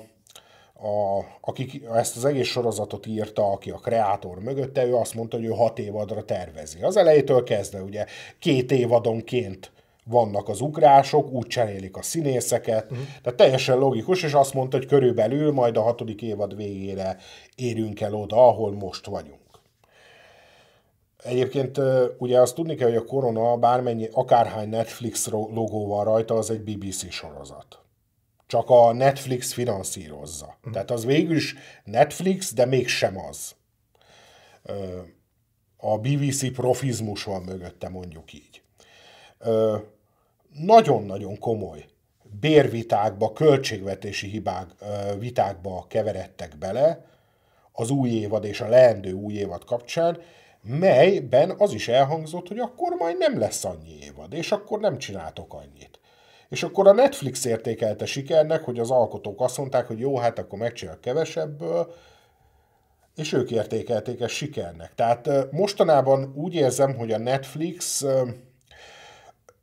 a, 0.81 1.25
aki 1.41 1.83
ezt 1.93 2.15
az 2.15 2.25
egész 2.25 2.47
sorozatot 2.47 3.05
írta, 3.05 3.51
aki 3.51 3.69
a 3.69 3.77
kreátor 3.77 4.39
mögötte, 4.39 4.85
ő 4.85 4.95
azt 4.95 5.13
mondta, 5.13 5.37
hogy 5.37 5.45
ő 5.45 5.49
hat 5.49 5.79
évadra 5.79 6.23
tervezi. 6.23 6.81
Az 6.81 6.97
elejétől 6.97 7.43
kezdve 7.43 7.81
ugye 7.81 8.05
két 8.39 8.71
évadonként 8.71 9.71
vannak 10.03 10.49
az 10.49 10.61
ugrások, 10.61 11.31
úgy 11.31 11.47
cserélik 11.47 11.97
a 11.97 12.01
színészeket, 12.01 12.83
uh-huh. 12.83 13.05
tehát 13.21 13.37
teljesen 13.37 13.77
logikus, 13.77 14.23
és 14.23 14.33
azt 14.33 14.53
mondta, 14.53 14.77
hogy 14.77 14.85
körülbelül 14.85 15.51
majd 15.51 15.77
a 15.77 15.81
hatodik 15.81 16.21
évad 16.21 16.55
végére 16.55 17.17
érünk 17.55 18.01
el 18.01 18.13
oda, 18.13 18.47
ahol 18.47 18.71
most 18.71 19.05
vagyunk. 19.05 19.39
Egyébként 21.23 21.81
ugye 22.17 22.39
azt 22.41 22.55
tudni 22.55 22.75
kell, 22.75 22.87
hogy 22.87 22.97
a 22.97 23.05
korona 23.05 23.57
bármennyi, 23.57 24.09
akárhány 24.11 24.69
Netflix 24.69 25.29
logó 25.29 25.87
van 25.87 26.03
rajta, 26.03 26.35
az 26.35 26.49
egy 26.49 26.61
BBC 26.61 27.11
sorozat 27.11 27.86
csak 28.47 28.69
a 28.69 28.93
Netflix 28.93 29.53
finanszírozza. 29.53 30.57
Mm. 30.69 30.71
Tehát 30.71 30.91
az 30.91 31.05
végül 31.05 31.35
is 31.35 31.55
Netflix, 31.83 32.53
de 32.53 32.65
mégsem 32.65 33.17
az. 33.17 33.55
A 35.77 35.97
BBC 35.97 36.51
profizmus 36.53 37.23
van 37.23 37.41
mögötte, 37.41 37.89
mondjuk 37.89 38.33
így. 38.33 38.61
Nagyon-nagyon 40.49 41.39
komoly 41.39 41.85
bérvitákba, 42.39 43.33
költségvetési 43.33 44.27
hibák, 44.27 44.67
vitákba 45.19 45.85
keveredtek 45.87 46.57
bele 46.57 47.05
az 47.71 47.89
új 47.89 48.09
évad 48.09 48.43
és 48.43 48.61
a 48.61 48.67
leendő 48.67 49.11
új 49.11 49.33
évad 49.33 49.65
kapcsán, 49.65 50.21
melyben 50.61 51.55
az 51.57 51.73
is 51.73 51.87
elhangzott, 51.87 52.47
hogy 52.47 52.59
akkor 52.59 52.93
majd 52.93 53.17
nem 53.17 53.39
lesz 53.39 53.65
annyi 53.65 53.97
évad, 54.01 54.33
és 54.33 54.51
akkor 54.51 54.79
nem 54.79 54.97
csináltok 54.97 55.53
annyit. 55.53 55.96
És 56.49 56.63
akkor 56.63 56.87
a 56.87 56.93
Netflix 56.93 57.45
értékelte 57.45 58.05
sikernek, 58.05 58.63
hogy 58.63 58.79
az 58.79 58.91
alkotók 58.91 59.41
azt 59.41 59.57
mondták, 59.57 59.87
hogy 59.87 59.99
jó, 59.99 60.17
hát 60.17 60.39
akkor 60.39 60.59
megcsinál 60.59 60.99
kevesebből, 60.99 61.93
és 63.15 63.33
ők 63.33 63.51
értékelték 63.51 64.21
ezt 64.21 64.33
sikernek. 64.33 64.95
Tehát 64.95 65.51
mostanában 65.51 66.33
úgy 66.35 66.53
érzem, 66.53 66.95
hogy 66.95 67.11
a 67.11 67.17
Netflix, 67.17 68.05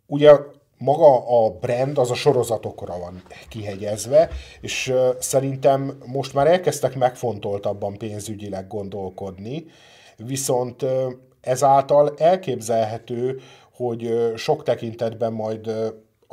ugye 0.06 0.32
maga 0.78 1.44
a 1.44 1.50
brand 1.50 1.98
az 1.98 2.10
a 2.10 2.14
sorozatokra 2.14 2.98
van 2.98 3.22
kihegyezve, 3.48 4.30
és 4.60 4.94
szerintem 5.18 5.98
most 6.06 6.34
már 6.34 6.46
elkezdtek 6.46 6.94
megfontoltabban 6.94 7.98
pénzügyileg 7.98 8.66
gondolkodni, 8.66 9.64
viszont 10.16 10.84
ezáltal 11.40 12.14
elképzelhető, 12.16 13.40
hogy 13.72 14.32
sok 14.36 14.62
tekintetben 14.62 15.32
majd 15.32 15.70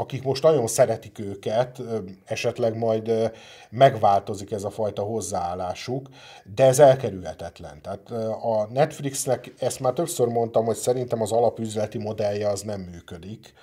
akik 0.02 0.24
most 0.24 0.44
nagyon 0.44 0.68
szeretik 0.68 1.20
őket, 1.20 1.82
esetleg 2.26 2.78
majd 2.78 3.32
megváltozik 3.70 4.52
ez 4.52 4.64
a 4.64 4.70
fajta 4.70 5.02
hozzáállásuk, 5.02 6.10
de 6.56 6.66
ez 6.66 6.80
elkerülhetetlen. 6.80 7.82
Tehát 7.82 8.12
a 8.42 8.68
Netflixnek, 8.70 9.54
ezt 9.60 9.80
már 9.80 9.94
többször 9.94 10.28
mondtam, 10.28 10.66
hogy 10.66 10.76
szerintem 10.76 11.22
az 11.22 11.32
alapüzleti 11.32 11.98
modellje 11.98 12.50
az 12.50 12.62
nem 12.62 12.82
működik. 12.82 13.54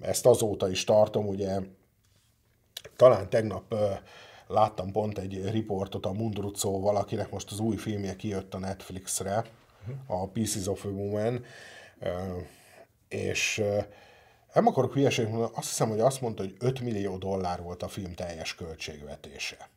Ezt 0.00 0.26
azóta 0.26 0.70
is 0.70 0.84
tartom, 0.84 1.26
ugye 1.26 1.58
talán 2.96 3.28
tegnap 3.28 3.74
láttam 4.46 4.92
pont 4.92 5.18
egy 5.18 5.50
riportot 5.50 6.06
a 6.06 6.12
Mundrucóval, 6.12 6.96
akinek 6.96 7.30
most 7.30 7.50
az 7.50 7.58
új 7.58 7.76
filmje 7.76 8.16
kijött 8.16 8.54
a 8.54 8.58
Netflixre, 8.58 9.44
a 10.06 10.26
Pieces 10.26 10.66
of 10.66 10.84
a 10.84 10.88
Woman, 10.88 11.44
és 13.08 13.62
nem 14.54 14.66
akarok 14.66 14.92
hülyeséget 14.92 15.30
mondani, 15.30 15.52
azt 15.54 15.68
hiszem, 15.68 15.88
hogy 15.88 16.00
azt 16.00 16.20
mondta, 16.20 16.42
hogy 16.42 16.54
5 16.58 16.80
millió 16.80 17.16
dollár 17.16 17.62
volt 17.62 17.82
a 17.82 17.88
film 17.88 18.14
teljes 18.14 18.54
költségvetése. 18.54 19.68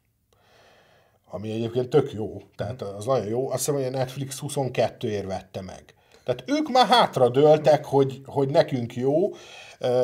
Ami 1.29 1.51
egyébként 1.51 1.89
tök 1.89 2.13
jó, 2.13 2.41
tehát 2.55 2.81
az 2.81 3.05
nagyon 3.05 3.27
jó. 3.27 3.49
Azt 3.49 3.57
hiszem, 3.57 3.73
hogy 3.73 3.83
a 3.83 3.89
Netflix 3.89 4.39
22 4.39 5.09
ér 5.09 5.27
vette 5.27 5.61
meg. 5.61 5.83
Tehát 6.23 6.43
ők 6.45 6.69
már 6.69 6.87
hátra 6.87 7.29
dőltek, 7.29 7.85
hogy, 7.85 8.21
hogy 8.25 8.49
nekünk 8.49 8.95
jó. 8.95 9.33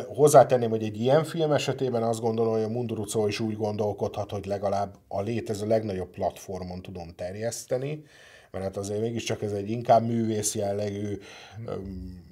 Hozzátenném, 0.07 0.69
hogy 0.69 0.83
egy 0.83 1.01
ilyen 1.01 1.23
film 1.23 1.51
esetében 1.51 2.03
azt 2.03 2.19
gondolom, 2.19 2.53
hogy 2.53 2.63
a 2.63 2.69
Mundurucó 2.69 3.27
is 3.27 3.39
úgy 3.39 3.57
gondolkodhat, 3.57 4.31
hogy 4.31 4.45
legalább 4.45 4.95
a 5.07 5.21
létező 5.21 5.67
legnagyobb 5.67 6.09
platformon 6.09 6.81
tudom 6.81 7.13
terjeszteni, 7.15 8.03
mert 8.51 8.63
hát 8.63 8.77
azért 8.77 9.01
mégiscsak 9.01 9.41
ez 9.41 9.51
egy 9.51 9.69
inkább 9.69 10.05
művész 10.05 10.55
jellegű, 10.55 11.19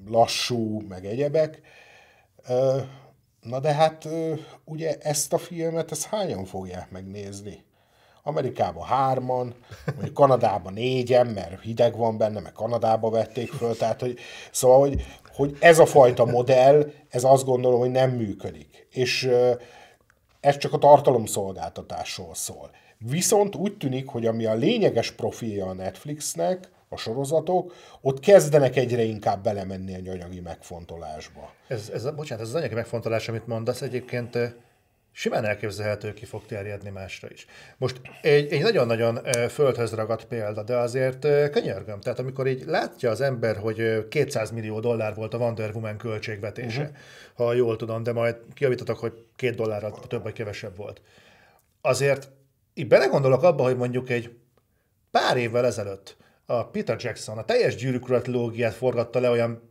lassú, 0.08 0.82
meg 0.88 1.06
egyebek 1.06 1.62
Na 3.42 3.60
de 3.60 3.74
hát 3.74 4.08
ugye 4.64 4.98
ezt 4.98 5.34
a 5.34 5.38
filmet, 5.38 5.92
ezt 5.92 6.06
hányan 6.06 6.46
fogják 6.46 6.92
megnézni? 6.92 7.64
Amerikában 8.24 8.86
hárman, 8.86 9.56
vagy 10.00 10.12
Kanadában 10.14 10.74
négyen, 10.74 11.28
mert 11.28 11.62
hideg 11.62 11.98
van 11.98 12.18
benne, 12.18 12.40
mert 12.40 12.56
Kanadába 12.56 13.10
vették 13.10 13.52
föl, 13.52 13.78
tehát 13.78 14.00
hogy, 14.00 14.20
szóval, 14.52 14.80
hogy, 14.80 15.06
hogy 15.36 15.58
ez 15.60 15.80
a 15.80 15.86
fajta 15.86 16.26
modell, 16.26 16.92
ez 17.10 17.24
azt 17.24 17.46
gondolom, 17.46 17.80
hogy 17.80 17.92
nem 17.92 18.12
működik. 18.12 18.88
És 18.92 19.30
ez 20.40 20.58
csak 20.58 20.74
a 20.74 20.78
tartalomszolgáltatásról 20.78 22.36
szól. 22.36 22.70
Viszont 22.98 23.56
úgy 23.56 23.78
tűnik, 23.78 24.08
hogy 24.08 24.26
ami 24.26 24.46
a 24.46 24.54
lényeges 24.54 25.12
profilja 25.12 25.66
a 25.66 25.74
Netflixnek, 25.74 26.72
a 26.96 26.98
sorozatok, 26.98 27.74
ott 28.02 28.20
kezdenek 28.20 28.76
egyre 28.76 29.04
inkább 29.04 29.44
belemenni 29.44 29.94
egy 29.94 30.08
anyagi 30.08 30.40
megfontolásba. 30.40 31.54
Ez, 31.68 31.90
ez, 31.94 32.10
bocsánat, 32.12 32.44
ez 32.44 32.50
az 32.50 32.56
anyagi 32.56 32.74
megfontolás, 32.74 33.28
amit 33.30 33.48
mondasz, 33.48 33.82
egyébként 33.82 34.38
simán 35.12 35.46
elképzelhető, 35.46 36.14
ki 36.14 36.26
fog 36.26 36.46
terjedni 36.46 36.90
másra 36.90 37.28
is. 37.32 37.46
Most 37.78 38.02
egy, 38.22 38.52
egy 38.52 38.62
nagyon-nagyon 38.62 39.20
földhöz 39.50 39.94
ragadt 39.94 40.26
példa, 40.26 40.64
de 40.64 40.78
azért 40.78 41.20
könyörgöm. 41.52 42.00
Tehát 42.02 42.20
amikor 42.20 42.48
így 42.48 42.64
látja 42.66 43.10
az 43.10 43.22
ember, 43.22 43.58
hogy 43.58 44.08
200 44.08 44.52
millió 44.52 44.80
dollár 44.80 45.16
volt 45.16 45.34
a 45.34 45.38
Wonder 45.38 45.72
Woman 45.74 45.98
költségvetése, 45.98 46.82
uh-huh. 46.82 46.96
ha 47.36 47.54
jól 47.54 47.76
tudom, 47.76 48.04
de 48.04 48.14
majd 48.14 48.36
kiavítatok, 48.54 48.98
hogy 48.98 49.14
két 49.36 49.56
dollárral 49.56 50.00
több 50.08 50.24
vagy 50.24 50.34
kevesebb 50.34 50.76
volt. 50.76 51.02
Azért 51.82 52.30
így 52.74 52.88
belegondolok 52.88 53.44
abba, 53.44 53.64
hogy 53.64 53.78
mondjuk 53.78 54.10
egy 54.10 54.36
pár 55.12 55.38
évvel 55.38 55.66
ezelőtt 55.66 56.18
a 56.46 56.66
Peter 56.66 56.96
Jackson 57.00 57.38
a 57.38 57.46
teljes 57.46 57.76
gyűrűk 57.76 58.22
trilógiát 58.22 58.74
forgatta 58.74 59.20
le 59.20 59.30
olyan 59.30 59.70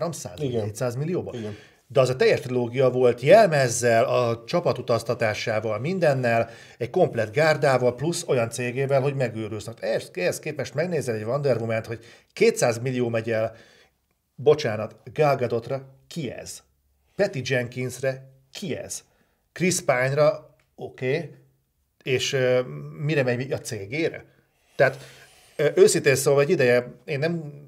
300-400 0.00 0.98
millióban. 0.98 1.34
Igen 1.34 1.56
de 1.88 2.00
az 2.00 2.08
a 2.08 2.16
teljes 2.16 2.40
trilógia 2.40 2.90
volt 2.90 3.20
jelmezzel, 3.20 4.04
a 4.04 4.44
csapatutaztatásával, 4.44 5.78
mindennel, 5.78 6.50
egy 6.78 6.90
komplet 6.90 7.32
gárdával, 7.32 7.94
plusz 7.94 8.24
olyan 8.26 8.50
cégével, 8.50 9.00
hogy 9.00 9.14
megőrülsz. 9.14 9.68
Ehhez, 9.80 10.10
ehhez 10.14 10.38
képest 10.38 10.74
megnézel 10.74 11.14
egy 11.14 11.22
Wonder 11.22 11.56
woman 11.56 11.84
hogy 11.84 12.04
200 12.32 12.78
millió 12.78 13.08
megy 13.08 13.30
el, 13.30 13.56
bocsánat, 14.34 14.96
Gal 15.12 15.36
Gadotra, 15.36 15.88
ki 16.06 16.30
ez? 16.30 16.62
Patty 17.16 17.40
Jenkinsre, 17.42 18.30
ki 18.52 18.76
ez? 18.76 19.04
Chris 19.52 19.80
Pine-ra, 19.80 20.56
oké, 20.74 21.16
okay. 21.16 21.30
és 22.02 22.32
uh, 22.32 22.58
mire 22.98 23.22
megy 23.22 23.52
a 23.52 23.60
cégére? 23.60 24.24
Tehát 24.76 24.98
őszintén 25.74 26.14
szóval 26.14 26.42
egy 26.42 26.50
ideje, 26.50 26.92
én 27.04 27.18
nem 27.18 27.64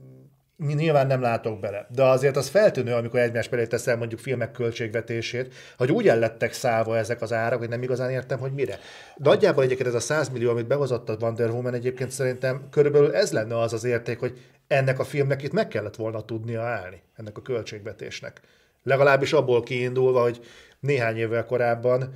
nyilván 0.67 1.07
nem 1.07 1.21
látok 1.21 1.61
bele. 1.61 1.87
De 1.95 2.03
azért 2.03 2.37
az 2.37 2.49
feltűnő, 2.49 2.93
amikor 2.93 3.21
egymás 3.21 3.49
mellé 3.49 3.67
teszel 3.67 3.97
mondjuk 3.97 4.21
filmek 4.21 4.51
költségvetését, 4.51 5.55
hogy 5.77 5.93
úgy 5.93 6.09
ellettek 6.09 6.53
szállva 6.53 6.97
ezek 6.97 7.23
az 7.23 7.33
árak, 7.33 7.59
hogy 7.59 7.69
nem 7.69 7.83
igazán 7.83 8.11
értem, 8.11 8.39
hogy 8.39 8.53
mire. 8.53 8.79
Nagyjából 9.17 9.63
egyébként 9.63 9.89
ez 9.89 9.95
a 9.95 10.01
100 10.01 10.29
millió, 10.29 10.51
amit 10.51 10.67
behozott 10.67 11.09
a 11.09 11.17
Wonder 11.21 11.51
Woman 11.51 11.75
egyébként 11.75 12.11
szerintem 12.11 12.69
körülbelül 12.71 13.15
ez 13.15 13.33
lenne 13.33 13.61
az 13.61 13.73
az 13.73 13.85
érték, 13.85 14.19
hogy 14.19 14.39
ennek 14.67 14.99
a 14.99 15.05
filmnek 15.05 15.43
itt 15.43 15.53
meg 15.53 15.69
kellett 15.69 15.97
volna 15.97 16.25
tudnia 16.25 16.63
állni, 16.63 17.03
ennek 17.17 17.37
a 17.37 17.43
költségvetésnek. 17.43 18.41
Legalábbis 18.83 19.33
abból 19.33 19.63
kiindulva, 19.63 20.23
hogy 20.23 20.41
néhány 20.81 21.17
évvel 21.17 21.45
korábban, 21.45 22.15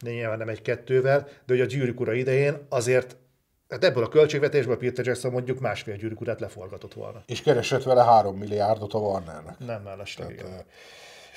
nyilván 0.00 0.38
nem 0.38 0.48
egy-kettővel, 0.48 1.20
de 1.20 1.52
hogy 1.52 1.60
a 1.60 1.64
gyűrűk 1.64 2.00
ura 2.00 2.12
idején 2.12 2.58
azért 2.68 3.16
Hát 3.74 3.84
ebből 3.84 4.04
a 4.04 4.08
költségvetésből 4.08 4.76
Peter 4.76 5.06
Jackson 5.06 5.30
mondjuk 5.32 5.60
másfél 5.60 5.96
gyűrűk 5.96 6.40
leforgatott 6.40 6.94
volna. 6.94 7.22
És 7.26 7.42
keresett 7.42 7.82
vele 7.82 8.04
három 8.04 8.36
milliárdot 8.36 8.94
a 8.94 8.98
Warnernek. 8.98 9.58
Nem 9.58 9.82
mellesleg. 9.82 10.34
Tehát. 10.34 10.64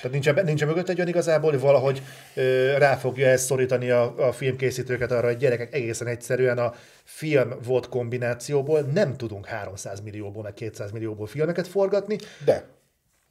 Tehát 0.01 0.11
nincs, 0.11 0.33
nincs 0.43 0.65
mögött 0.65 0.89
egy 0.89 0.95
olyan 0.95 1.07
igazából, 1.07 1.51
hogy 1.51 1.59
valahogy 1.59 2.01
ö, 2.33 2.77
rá 2.77 2.95
fogja 2.95 3.27
ezt 3.27 3.45
szorítani 3.45 3.89
a, 3.89 4.27
a 4.27 4.31
filmkészítőket 4.31 5.11
arra, 5.11 5.27
hogy 5.27 5.37
gyerekek 5.37 5.73
egészen 5.73 6.07
egyszerűen 6.07 6.57
a 6.57 6.73
film 7.03 7.55
volt 7.63 7.89
kombinációból 7.89 8.79
nem 8.81 9.15
tudunk 9.15 9.45
300 9.45 10.01
millióból, 10.01 10.43
meg 10.43 10.53
200 10.53 10.91
millióból 10.91 11.27
filmeket 11.27 11.67
forgatni. 11.67 12.17
De, 12.45 12.67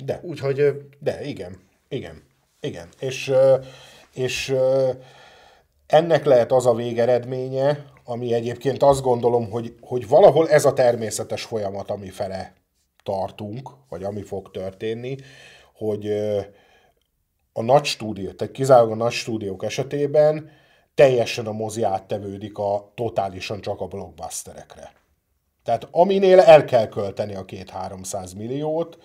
de. 0.04 0.20
Úgyhogy... 0.22 0.88
De, 0.98 1.24
igen, 1.24 1.56
igen, 1.88 2.22
igen. 2.60 2.88
És, 2.98 3.32
és 4.14 4.54
ennek 5.86 6.24
lehet 6.24 6.52
az 6.52 6.66
a 6.66 6.74
végeredménye, 6.74 7.94
ami 8.08 8.32
egyébként 8.32 8.82
azt 8.82 9.02
gondolom, 9.02 9.50
hogy, 9.50 9.74
hogy 9.80 10.08
valahol 10.08 10.48
ez 10.48 10.64
a 10.64 10.72
természetes 10.72 11.42
folyamat, 11.42 11.90
ami 11.90 12.08
fele 12.08 12.52
tartunk, 13.02 13.70
vagy 13.88 14.02
ami 14.02 14.22
fog 14.22 14.50
történni, 14.50 15.16
hogy 15.74 16.10
a 17.52 17.62
nagy 17.62 17.84
stúdió, 17.84 18.30
tehát 18.30 18.54
kizárólag 18.54 18.92
a 18.92 18.94
nagy 18.94 19.12
stúdiók 19.12 19.64
esetében 19.64 20.50
teljesen 20.94 21.46
a 21.46 21.52
mozi 21.52 21.82
áttevődik 21.82 22.58
a 22.58 22.92
totálisan 22.94 23.60
csak 23.60 23.80
a 23.80 23.86
blockbusterekre. 23.86 24.92
Tehát 25.64 25.88
aminél 25.90 26.40
el 26.40 26.64
kell 26.64 26.88
költeni 26.88 27.34
a 27.34 27.44
két 27.44 27.70
300 27.70 28.32
milliót, 28.32 28.98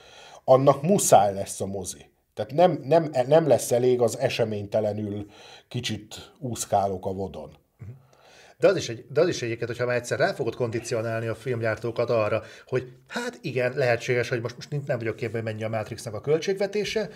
annak 0.44 0.82
muszáj 0.82 1.34
lesz 1.34 1.62
a 1.62 1.66
mozi. 1.66 2.10
Tehát 2.34 2.52
nem, 2.52 2.82
nem, 2.84 3.12
nem 3.28 3.48
lesz 3.48 3.72
elég 3.72 4.02
az 4.02 4.18
eseménytelenül 4.18 5.26
kicsit 5.68 6.34
úszkálok 6.40 7.06
a 7.06 7.14
vodon. 7.14 7.61
De 8.62 8.68
az 8.68 8.76
is, 8.76 8.90
egy, 8.90 9.06
de 9.10 9.22
az 9.22 9.28
is 9.28 9.42
egyébként, 9.42 9.70
hogyha 9.70 9.86
már 9.86 9.96
egyszer 9.96 10.20
rá 10.20 10.34
fogod 10.34 10.56
kondicionálni 10.56 11.28
a 11.28 11.36
filmgyártókat 11.36 12.10
arra, 12.10 12.44
hogy 12.68 12.92
hát 13.08 13.38
igen, 13.42 13.74
lehetséges, 13.76 14.30
hogy 14.30 14.42
most, 14.42 14.56
most 14.56 14.88
nem 14.88 14.98
vagyok 14.98 15.16
képben, 15.16 15.42
hogy 15.42 15.52
mennyi 15.52 15.64
a 15.64 15.70
Matrixnak 15.70 16.14
a 16.14 16.22
költségvetése, 16.22 17.10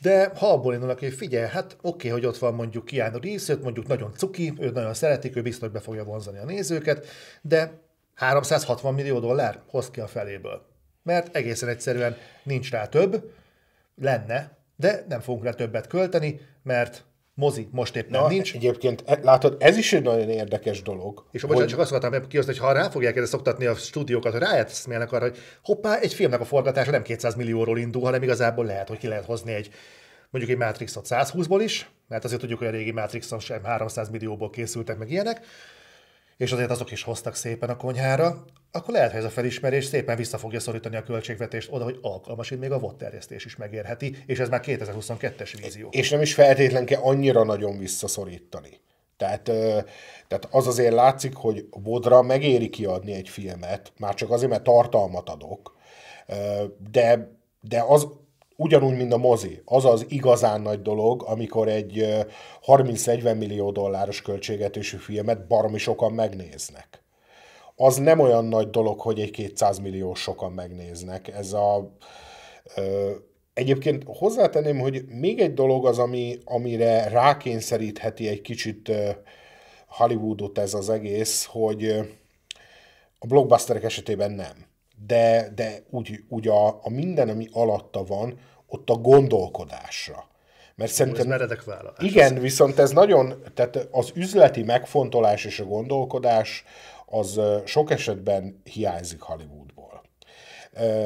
de 0.00 0.32
ha 0.34 0.52
abból 0.52 0.72
indulnak, 0.72 0.98
hogy 0.98 1.12
figyelj, 1.12 1.48
hát 1.48 1.72
oké, 1.72 1.78
okay, 1.82 2.10
hogy 2.10 2.26
ott 2.26 2.38
van 2.38 2.54
mondjuk 2.54 2.84
Keanu 2.84 3.18
Reeves, 3.20 3.48
őt 3.48 3.62
mondjuk 3.62 3.86
nagyon 3.86 4.12
cuki, 4.16 4.52
őt 4.58 4.74
nagyon 4.74 4.94
szeretik, 4.94 5.36
ő 5.36 5.42
biztos 5.42 5.68
be 5.68 5.80
fogja 5.80 6.04
vonzani 6.04 6.38
a 6.38 6.44
nézőket, 6.44 7.06
de 7.42 7.72
360 8.14 8.94
millió 8.94 9.18
dollár 9.18 9.60
hoz 9.66 9.90
ki 9.90 10.00
a 10.00 10.06
feléből. 10.06 10.66
Mert 11.02 11.36
egészen 11.36 11.68
egyszerűen 11.68 12.16
nincs 12.42 12.70
rá 12.70 12.86
több, 12.86 13.32
lenne, 13.96 14.56
de 14.76 15.04
nem 15.08 15.20
fogunk 15.20 15.44
rá 15.44 15.50
többet 15.52 15.86
költeni, 15.86 16.40
mert 16.62 17.04
mozi 17.38 17.68
most 17.70 17.96
éppen 17.96 18.20
Na, 18.20 18.28
nincs. 18.28 18.54
Egyébként 18.54 19.02
e, 19.06 19.18
látod, 19.22 19.56
ez 19.58 19.76
is 19.76 19.92
egy 19.92 20.02
nagyon 20.02 20.28
érdekes 20.28 20.82
dolog. 20.82 21.24
És 21.30 21.42
hogy... 21.42 21.66
csak 21.66 21.78
azt 21.78 21.92
akartam 21.92 22.28
kihozni, 22.28 22.52
hogy 22.52 22.60
ha 22.60 22.72
rá 22.72 22.88
fogják 22.88 23.16
erre 23.16 23.26
szoktatni 23.26 23.66
a 23.66 23.74
stúdiókat, 23.74 24.32
hogy 24.32 24.40
rájátszmélnek 24.40 25.12
arra, 25.12 25.24
hogy 25.24 25.38
hoppá, 25.62 25.98
egy 25.98 26.14
filmnek 26.14 26.40
a 26.40 26.44
forgatása 26.44 26.90
nem 26.90 27.02
200 27.02 27.34
millióról 27.34 27.78
indul, 27.78 28.02
hanem 28.02 28.22
igazából 28.22 28.64
lehet, 28.64 28.88
hogy 28.88 28.98
ki 28.98 29.06
lehet 29.06 29.24
hozni 29.24 29.52
egy 29.52 29.70
mondjuk 30.30 30.54
egy 30.54 30.66
Matrixot 30.66 31.06
120-ból 31.08 31.60
is, 31.62 31.90
mert 32.08 32.24
azért 32.24 32.40
tudjuk, 32.40 32.58
hogy 32.58 32.68
a 32.68 32.70
régi 32.70 32.92
Matrixon 32.92 33.38
sem 33.38 33.64
300 33.64 34.08
millióból 34.08 34.50
készültek 34.50 34.98
meg 34.98 35.10
ilyenek, 35.10 35.40
és 36.38 36.52
azért 36.52 36.70
azok 36.70 36.90
is 36.90 37.02
hoztak 37.02 37.34
szépen 37.34 37.68
a 37.68 37.76
konyhára, 37.76 38.44
akkor 38.72 38.94
lehet, 38.94 39.10
hogy 39.10 39.20
ez 39.20 39.26
a 39.26 39.30
felismerés 39.30 39.84
szépen 39.84 40.16
vissza 40.16 40.38
fogja 40.38 40.60
szorítani 40.60 40.96
a 40.96 41.02
költségvetést 41.02 41.68
oda, 41.72 41.84
hogy 41.84 41.98
alkalmas, 42.02 42.48
hogy 42.48 42.58
még 42.58 42.70
a 42.70 42.94
terjesztés 42.98 43.44
is 43.44 43.56
megérheti, 43.56 44.16
és 44.26 44.38
ez 44.38 44.48
már 44.48 44.60
2022-es 44.64 45.58
vízió. 45.62 45.88
És 45.90 46.10
nem 46.10 46.20
is 46.20 46.34
feltétlen 46.34 46.84
kell 46.84 47.00
annyira 47.00 47.44
nagyon 47.44 47.78
visszaszorítani. 47.78 48.80
Tehát, 49.16 49.42
tehát 50.28 50.48
az 50.50 50.66
azért 50.66 50.92
látszik, 50.92 51.34
hogy 51.34 51.66
Vodra 51.70 52.22
megéri 52.22 52.68
kiadni 52.68 53.12
egy 53.12 53.28
filmet, 53.28 53.92
már 53.98 54.14
csak 54.14 54.30
azért, 54.30 54.50
mert 54.50 54.62
tartalmat 54.62 55.28
adok, 55.28 55.76
de, 56.90 57.36
de 57.60 57.84
az, 57.88 58.08
ugyanúgy, 58.60 58.96
mint 58.96 59.12
a 59.12 59.16
mozi. 59.16 59.62
Az 59.64 59.84
az 59.84 60.06
igazán 60.08 60.60
nagy 60.60 60.82
dolog, 60.82 61.22
amikor 61.26 61.68
egy 61.68 62.06
30-40 62.66 63.38
millió 63.38 63.70
dolláros 63.70 64.22
költségetésű 64.22 64.96
filmet 64.96 65.46
baromi 65.46 65.78
sokan 65.78 66.12
megnéznek. 66.12 67.02
Az 67.76 67.96
nem 67.96 68.18
olyan 68.18 68.44
nagy 68.44 68.70
dolog, 68.70 69.00
hogy 69.00 69.20
egy 69.20 69.30
200 69.30 69.78
millió 69.78 70.14
sokan 70.14 70.52
megnéznek. 70.52 71.28
Ez 71.28 71.52
a... 71.52 71.96
Ö, 72.76 73.10
egyébként 73.54 74.04
hozzátenném, 74.06 74.78
hogy 74.78 75.04
még 75.06 75.40
egy 75.40 75.54
dolog 75.54 75.86
az, 75.86 75.98
ami, 75.98 76.38
amire 76.44 77.08
rákényszerítheti 77.08 78.28
egy 78.28 78.40
kicsit 78.40 78.92
Hollywoodot 79.88 80.58
ez 80.58 80.74
az 80.74 80.88
egész, 80.88 81.44
hogy 81.44 81.88
a 83.18 83.26
blockbusterek 83.26 83.82
esetében 83.82 84.30
nem 84.30 84.67
de, 85.06 85.52
de 85.54 85.82
úgy, 85.90 86.24
úgy 86.28 86.48
a, 86.48 86.66
a 86.68 86.90
minden, 86.90 87.28
ami 87.28 87.48
alatta 87.52 88.04
van, 88.04 88.38
ott 88.66 88.90
a 88.90 88.94
gondolkodásra. 88.94 90.26
Mert 90.74 90.90
szerintem... 90.92 91.22
Ez 91.22 91.28
meredek 91.28 91.64
vállalás. 91.64 92.04
Igen, 92.04 92.40
viszont 92.40 92.78
ez 92.78 92.90
nagyon, 92.90 93.42
tehát 93.54 93.88
az 93.90 94.12
üzleti 94.14 94.62
megfontolás 94.62 95.44
és 95.44 95.60
a 95.60 95.64
gondolkodás 95.64 96.64
az 97.06 97.40
sok 97.64 97.90
esetben 97.90 98.60
hiányzik 98.64 99.20
Hollywoodból. 99.20 100.02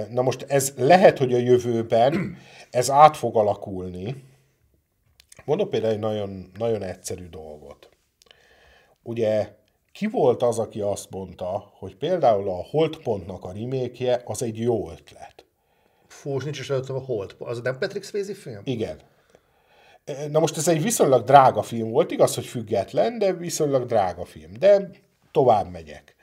Na 0.09 0.23
most 0.23 0.45
ez 0.49 0.73
lehet, 0.77 1.19
hogy 1.19 1.33
a 1.33 1.39
jövőben 1.39 2.37
ez 2.71 2.91
át 2.91 3.17
fog 3.17 3.37
alakulni. 3.37 4.25
Mondok 5.45 5.71
például 5.71 5.93
egy 5.93 5.99
nagyon, 5.99 6.51
nagyon 6.59 6.83
egyszerű 6.83 7.29
dolgot. 7.29 7.89
Ugye 9.03 9.49
ki 9.93 10.07
volt 10.07 10.43
az, 10.43 10.59
aki 10.59 10.81
azt 10.81 11.11
mondta, 11.11 11.73
hogy 11.79 11.97
például 11.97 12.49
a 12.49 12.67
Holdpontnak 12.71 13.45
a 13.45 13.53
remake 13.53 14.23
az 14.25 14.43
egy 14.43 14.59
jó 14.59 14.91
ötlet? 14.91 15.45
Fú, 16.07 16.39
nincs 16.39 16.59
is 16.59 16.71
előttem 16.71 16.97
a 16.97 17.05
Hold. 17.05 17.35
Az 17.39 17.61
nem 17.61 17.79
Patrick 17.79 18.05
Swayze 18.05 18.35
film? 18.35 18.61
Igen. 18.65 19.01
Na 20.31 20.41
most 20.41 20.57
ez 20.57 20.69
egy 20.69 20.83
viszonylag 20.83 21.25
drága 21.25 21.63
film 21.63 21.91
volt, 21.91 22.11
igaz, 22.11 22.35
hogy 22.35 22.47
független, 22.47 23.19
de 23.19 23.33
viszonylag 23.33 23.87
drága 23.87 24.25
film. 24.25 24.53
De 24.59 24.91
tovább 25.31 25.71
megyek. 25.71 26.17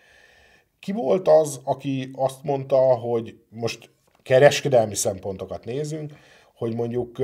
Ki 0.79 0.91
volt 0.91 1.27
az, 1.27 1.59
aki 1.63 2.11
azt 2.15 2.43
mondta, 2.43 2.77
hogy 2.77 3.39
most 3.49 3.89
kereskedelmi 4.23 4.95
szempontokat 4.95 5.65
nézünk, 5.65 6.13
hogy 6.55 6.75
mondjuk 6.75 7.17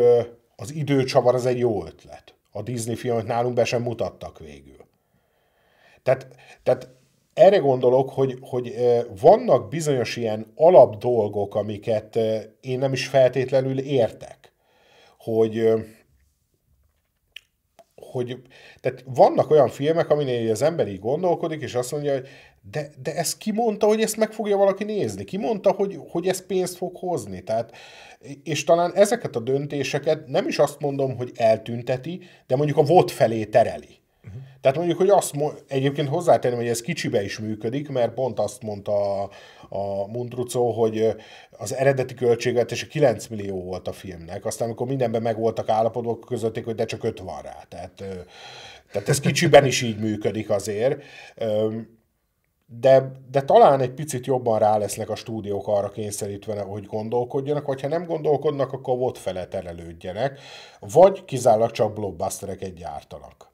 az 0.55 0.73
időcsavar 0.73 1.35
az 1.35 1.45
egy 1.45 1.57
jó 1.57 1.85
ötlet. 1.85 2.35
A 2.51 2.61
Disney 2.61 2.95
filmet 2.95 3.25
nálunk 3.25 3.55
be 3.55 3.65
sem 3.65 3.81
mutattak 3.81 4.39
végül. 4.39 4.84
Tehát, 6.05 6.27
tehát 6.63 6.89
erre 7.33 7.57
gondolok, 7.57 8.09
hogy, 8.09 8.37
hogy 8.41 8.75
vannak 9.19 9.69
bizonyos 9.69 10.15
ilyen 10.15 10.51
alap 10.55 10.97
dolgok, 10.97 11.55
amiket 11.55 12.19
én 12.61 12.79
nem 12.79 12.93
is 12.93 13.07
feltétlenül 13.07 13.79
értek. 13.79 14.53
Hogy, 15.17 15.71
hogy 17.95 18.37
tehát 18.79 19.03
vannak 19.05 19.49
olyan 19.49 19.69
filmek, 19.69 20.09
aminél 20.09 20.51
az 20.51 20.61
ember 20.61 20.87
így 20.87 20.99
gondolkodik, 20.99 21.61
és 21.61 21.75
azt 21.75 21.91
mondja, 21.91 22.13
hogy 22.13 22.27
de, 22.71 22.89
de 23.01 23.15
ezt 23.15 23.37
ki 23.37 23.51
mondta, 23.51 23.87
hogy 23.87 24.01
ezt 24.01 24.17
meg 24.17 24.31
fogja 24.31 24.57
valaki 24.57 24.83
nézni? 24.83 25.23
Ki 25.23 25.37
mondta, 25.37 25.71
hogy, 25.71 25.99
hogy 26.09 26.27
ez 26.27 26.45
pénzt 26.45 26.77
fog 26.77 26.97
hozni? 26.97 27.43
Tehát, 27.43 27.71
és 28.43 28.63
talán 28.63 28.93
ezeket 28.95 29.35
a 29.35 29.39
döntéseket 29.39 30.27
nem 30.27 30.47
is 30.47 30.59
azt 30.59 30.79
mondom, 30.79 31.17
hogy 31.17 31.31
eltünteti, 31.35 32.21
de 32.47 32.55
mondjuk 32.55 32.77
a 32.77 32.83
volt 32.83 33.11
felé 33.11 33.45
tereli. 33.45 34.03
Tehát 34.61 34.77
mondjuk, 34.77 34.97
hogy 34.97 35.09
azt 35.09 35.35
egyébként 35.67 36.09
hozzátenném, 36.09 36.57
hogy 36.57 36.67
ez 36.67 36.81
kicsibe 36.81 37.23
is 37.23 37.39
működik, 37.39 37.89
mert 37.89 38.13
pont 38.13 38.39
azt 38.39 38.63
mondta 38.63 39.21
a, 39.21 39.29
a 39.69 40.07
Mundrucó, 40.07 40.71
hogy 40.71 41.15
az 41.51 41.73
eredeti 41.73 42.13
költségvetése 42.13 42.87
9 42.87 43.27
millió 43.27 43.63
volt 43.63 43.87
a 43.87 43.91
filmnek, 43.91 44.45
aztán 44.45 44.67
amikor 44.67 44.87
mindenben 44.87 45.21
meg 45.21 45.37
voltak 45.39 45.69
állapodva, 45.69 46.19
közötték, 46.19 46.65
hogy 46.65 46.75
de 46.75 46.85
csak 46.85 47.03
5 47.03 47.19
van 47.19 47.41
rá. 47.41 47.65
Tehát, 47.69 48.03
tehát 48.91 49.09
ez 49.09 49.19
kicsiben 49.19 49.65
is 49.65 49.81
így 49.81 49.99
működik 49.99 50.49
azért 50.49 51.03
de, 52.65 53.11
de 53.31 53.41
talán 53.41 53.81
egy 53.81 53.91
picit 53.91 54.25
jobban 54.25 54.59
rá 54.59 54.77
lesznek 54.77 55.09
a 55.09 55.15
stúdiók 55.15 55.67
arra 55.67 55.89
kényszerítve, 55.89 56.61
hogy 56.61 56.85
gondolkodjanak, 56.85 57.65
vagy 57.65 57.81
ha 57.81 57.87
nem 57.87 58.05
gondolkodnak, 58.05 58.73
akkor 58.73 58.95
ott 58.99 59.17
fele 59.17 59.47
terelődjenek, 59.47 60.39
vagy 60.79 61.25
kizárólag 61.25 61.71
csak 61.71 61.93
blockbustereket 61.93 62.73
gyártanak. 62.73 63.53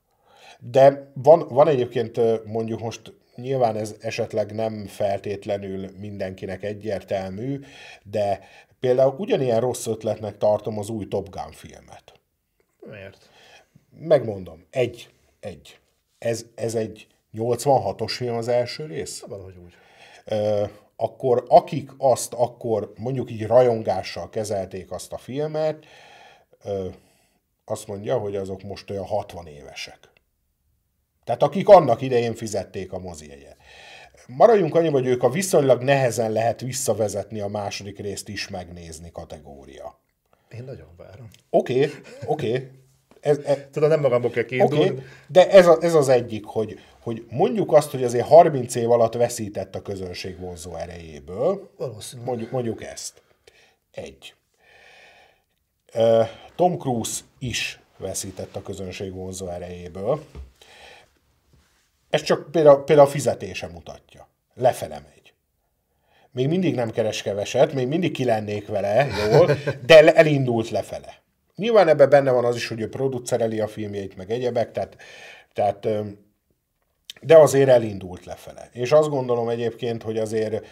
De 0.70 1.12
van, 1.14 1.48
van 1.50 1.68
egyébként 1.68 2.46
mondjuk 2.46 2.80
most 2.80 3.14
nyilván 3.36 3.76
ez 3.76 3.96
esetleg 4.00 4.54
nem 4.54 4.86
feltétlenül 4.88 5.90
mindenkinek 6.00 6.64
egyértelmű, 6.64 7.60
de 8.04 8.40
például 8.80 9.16
ugyanilyen 9.18 9.60
rossz 9.60 9.86
ötletnek 9.86 10.38
tartom 10.38 10.80
az 10.80 10.90
új 10.90 11.08
Top 11.08 11.30
Gun 11.30 11.52
filmet. 11.52 12.14
Miért? 12.80 13.30
Megmondom. 14.00 14.66
Egy. 14.70 15.10
Egy. 15.40 15.80
Ez, 16.18 16.46
ez 16.56 16.76
egy 16.76 17.08
86-os 17.34 18.12
film 18.12 18.36
az 18.36 18.48
első 18.48 18.86
rész? 18.86 19.20
Valahogy 19.20 19.58
úgy. 19.64 19.74
Ö, 20.26 20.64
akkor 20.96 21.46
akik 21.48 21.92
azt 21.98 22.34
akkor 22.34 22.94
mondjuk 22.98 23.32
így 23.32 23.48
rajongással 23.48 24.30
kezelték 24.30 24.92
azt 24.92 25.14
a 25.14 25.18
filmet, 25.18 25.86
ö, 26.64 26.88
azt 27.66 27.88
mondja, 27.88 28.18
hogy 28.18 28.36
azok 28.36 28.64
most 28.64 28.90
olyan 28.90 29.06
60 29.06 29.48
évesek. 29.48 30.11
Tehát 31.24 31.44
akik 31.44 31.68
annak 31.68 32.02
idején 32.02 32.36
fizették 32.36 32.94
a 32.94 33.00
moziegyet. 33.00 33.58
Maradjunk 34.28 34.76
annyi, 34.76 34.90
hogy 34.90 35.06
ők 35.06 35.24
a 35.24 35.30
viszonylag 35.30 35.82
nehezen 35.82 36.32
lehet 36.32 36.62
visszavezetni 36.62 37.40
a 37.40 37.48
második 37.48 38.00
részt 38.00 38.28
is 38.28 38.48
megnézni 38.48 39.12
kategória. 39.12 40.00
Én 40.58 40.64
nagyon 40.64 40.88
várom. 40.98 41.30
Oké, 41.50 41.74
okay, 41.74 41.92
oké. 42.26 42.48
Okay. 42.48 42.70
Ez, 43.20 43.38
ez, 43.38 43.58
Tudom, 43.72 43.90
nem 43.90 44.00
magamból 44.00 44.30
kell 44.30 44.46
kiindulni. 44.46 44.90
Okay, 44.90 45.04
de 45.28 45.50
ez, 45.50 45.68
a, 45.68 45.78
ez 45.82 45.94
az 45.94 46.10
egyik, 46.10 46.46
hogy, 46.46 46.80
hogy 47.02 47.26
mondjuk 47.30 47.74
azt, 47.74 47.92
hogy 47.92 48.04
azért 48.04 48.28
30 48.28 48.76
év 48.76 48.92
alatt 48.92 49.14
veszített 49.14 49.76
a 49.76 49.82
közönség 49.82 50.40
vonzó 50.40 50.76
erejéből. 50.76 51.72
Valószínűleg. 51.78 52.30
Mondjuk, 52.30 52.52
mondjuk 52.52 52.84
ezt. 52.84 53.22
Egy. 53.92 54.34
Tom 56.56 56.78
Cruise 56.78 57.22
is 57.40 57.80
veszített 57.98 58.56
a 58.56 58.62
közönség 58.62 59.14
vonzó 59.14 59.48
erejéből. 59.48 60.24
Ez 62.12 62.22
csak 62.22 62.52
például, 62.52 62.84
például 62.84 63.08
a 63.08 63.12
fizetése 63.12 63.68
mutatja. 63.68 64.28
Lefele 64.54 65.00
megy. 65.00 65.34
Még 66.32 66.48
mindig 66.48 66.76
nem 66.76 66.92
keres 66.92 67.22
keveset, 67.22 67.74
még 67.74 67.88
mindig 67.88 68.12
ki 68.12 68.26
vele, 68.68 69.08
jól, 69.32 69.50
de 69.86 70.14
elindult 70.14 70.70
lefele. 70.70 71.22
Nyilván 71.56 71.88
ebben 71.88 72.10
benne 72.10 72.32
van 72.32 72.46
az 72.46 72.56
is, 72.56 72.68
hogy 72.68 72.82
ő 72.82 72.90
producereli 72.90 73.60
a 73.60 73.68
filmjeit, 73.68 74.16
meg 74.16 74.32
egyebek, 74.32 74.72
tehát, 74.72 74.96
tehát 75.54 75.88
de 77.22 77.38
azért 77.38 77.70
elindult 77.70 78.26
lefele. 78.26 78.70
És 78.72 78.92
azt 78.92 79.10
gondolom 79.10 79.50
egyébként, 79.50 80.04
hogy 80.04 80.18
azért 80.18 80.66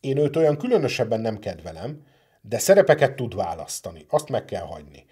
én 0.00 0.16
őt 0.16 0.36
olyan 0.36 0.56
különösebben 0.56 1.20
nem 1.20 1.38
kedvelem, 1.38 2.06
de 2.40 2.58
szerepeket 2.58 3.16
tud 3.16 3.34
választani. 3.34 4.06
Azt 4.08 4.28
meg 4.28 4.44
kell 4.44 4.64
hagyni. 4.64 5.06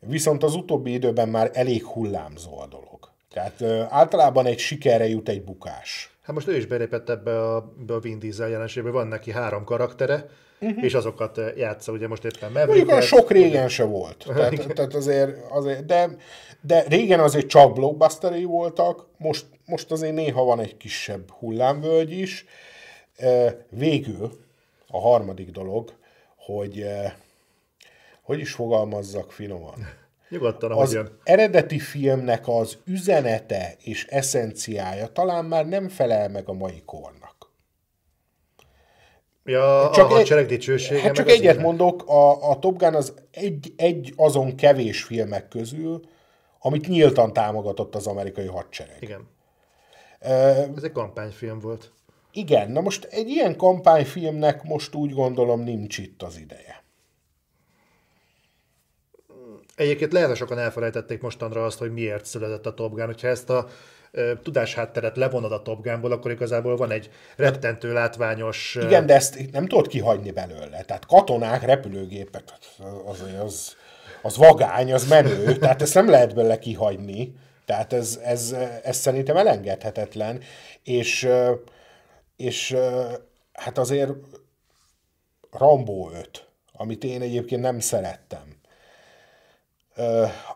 Viszont 0.00 0.42
az 0.42 0.54
utóbbi 0.54 0.92
időben 0.92 1.28
már 1.28 1.50
elég 1.52 1.84
hullámzó 1.84 2.58
a 2.58 2.66
dolog. 2.66 2.99
Tehát 3.32 3.62
általában 3.92 4.46
egy 4.46 4.58
sikerre 4.58 5.08
jut 5.08 5.28
egy 5.28 5.42
bukás. 5.42 6.10
Hát 6.22 6.34
most 6.34 6.48
ő 6.48 6.56
is 6.56 6.66
belépett 6.66 7.08
ebbe 7.08 7.40
a, 7.40 7.56
a 7.88 7.98
Vin 8.00 8.18
Diesel 8.18 8.48
jelenségbe, 8.48 8.90
van 8.90 9.06
neki 9.06 9.30
három 9.30 9.64
karaktere, 9.64 10.26
uh-huh. 10.60 10.84
és 10.84 10.94
azokat 10.94 11.40
játsza, 11.56 11.92
ugye 11.92 12.08
most 12.08 12.24
éppen 12.24 12.52
Maverick. 12.52 12.86
Mondjuk 12.86 13.02
sok 13.02 13.30
régen 13.30 13.68
se 13.68 13.84
volt. 13.84 14.26
Tehát, 14.34 14.72
tehát 14.74 14.94
azért, 14.94 15.36
azért 15.50 15.86
de, 15.86 16.16
de 16.60 16.84
régen 16.88 17.20
azért 17.20 17.46
csak 17.46 17.74
blockbusterei 17.74 18.44
voltak, 18.44 19.06
most, 19.16 19.46
most 19.66 19.90
azért 19.90 20.14
néha 20.14 20.44
van 20.44 20.60
egy 20.60 20.76
kisebb 20.76 21.30
hullámvölgy 21.30 22.12
is. 22.12 22.44
Végül 23.68 24.30
a 24.88 25.00
harmadik 25.00 25.50
dolog, 25.50 25.92
hogy 26.36 26.86
hogy 28.22 28.40
is 28.40 28.52
fogalmazzak 28.52 29.32
finoman. 29.32 29.88
Nyugodtan, 30.30 30.72
az 30.72 30.92
jön. 30.92 31.18
eredeti 31.22 31.78
filmnek 31.78 32.48
az 32.48 32.78
üzenete 32.84 33.74
és 33.82 34.06
eszenciája 34.06 35.06
talán 35.06 35.44
már 35.44 35.66
nem 35.66 35.88
felel 35.88 36.28
meg 36.28 36.48
a 36.48 36.52
mai 36.52 36.82
kornak. 36.84 37.50
Ja, 39.44 39.90
csak 39.92 40.10
a 40.10 40.14
hadsereg 40.14 40.46
dicsősége. 40.46 41.00
Hát 41.00 41.12
csak 41.14 41.28
egyet 41.28 41.52
ének. 41.54 41.64
mondok, 41.64 42.08
a, 42.08 42.50
a 42.50 42.58
Top 42.58 42.78
Gun 42.78 42.94
az 42.94 43.14
egy, 43.30 43.72
egy 43.76 44.12
azon 44.16 44.56
kevés 44.56 45.02
filmek 45.02 45.48
közül, 45.48 46.00
amit 46.58 46.88
nyíltan 46.88 47.32
támogatott 47.32 47.94
az 47.94 48.06
amerikai 48.06 48.46
hadsereg. 48.46 48.96
Igen. 49.00 49.28
Uh, 50.20 50.30
Ez 50.76 50.82
egy 50.82 50.92
kampányfilm 50.92 51.58
volt. 51.58 51.92
Igen, 52.32 52.70
na 52.70 52.80
most 52.80 53.04
egy 53.04 53.28
ilyen 53.28 53.56
kampányfilmnek 53.56 54.62
most 54.62 54.94
úgy 54.94 55.12
gondolom 55.12 55.60
nincs 55.60 55.98
itt 55.98 56.22
az 56.22 56.38
ideje. 56.38 56.79
Egyébként 59.80 60.12
lehet, 60.12 60.36
sokan 60.36 60.58
elfelejtették 60.58 61.20
mostanra 61.20 61.64
azt, 61.64 61.78
hogy 61.78 61.92
miért 61.92 62.24
született 62.24 62.66
a 62.66 62.74
Top 62.74 62.94
Gun. 62.94 63.06
Hogyha 63.06 63.28
ezt 63.28 63.50
a 63.50 63.68
tudáshátteret 64.42 65.16
levonod 65.16 65.52
a 65.52 65.62
Top 65.62 65.82
Gunból, 65.82 66.12
akkor 66.12 66.30
igazából 66.30 66.76
van 66.76 66.90
egy 66.90 67.10
rettentő 67.36 67.92
látványos... 67.92 68.78
Igen, 68.80 69.06
de 69.06 69.14
ezt 69.14 69.50
nem 69.52 69.66
tudod 69.66 69.86
kihagyni 69.86 70.30
belőle. 70.30 70.82
Tehát 70.82 71.06
katonák, 71.06 71.62
repülőgépek, 71.62 72.42
az, 73.06 73.24
az, 73.44 73.76
az 74.22 74.36
vagány, 74.36 74.92
az 74.92 75.08
menő, 75.08 75.56
tehát 75.56 75.82
ezt 75.82 75.94
nem 75.94 76.08
lehet 76.08 76.34
belőle 76.34 76.58
kihagyni. 76.58 77.34
Tehát 77.64 77.92
ez, 77.92 78.20
ez, 78.24 78.56
ez 78.82 78.96
szerintem 78.96 79.36
elengedhetetlen. 79.36 80.40
És, 80.82 81.28
és 82.36 82.76
hát 83.52 83.78
azért 83.78 84.12
Rambó 85.50 86.10
5, 86.10 86.46
amit 86.72 87.04
én 87.04 87.22
egyébként 87.22 87.62
nem 87.62 87.78
szerettem 87.78 88.59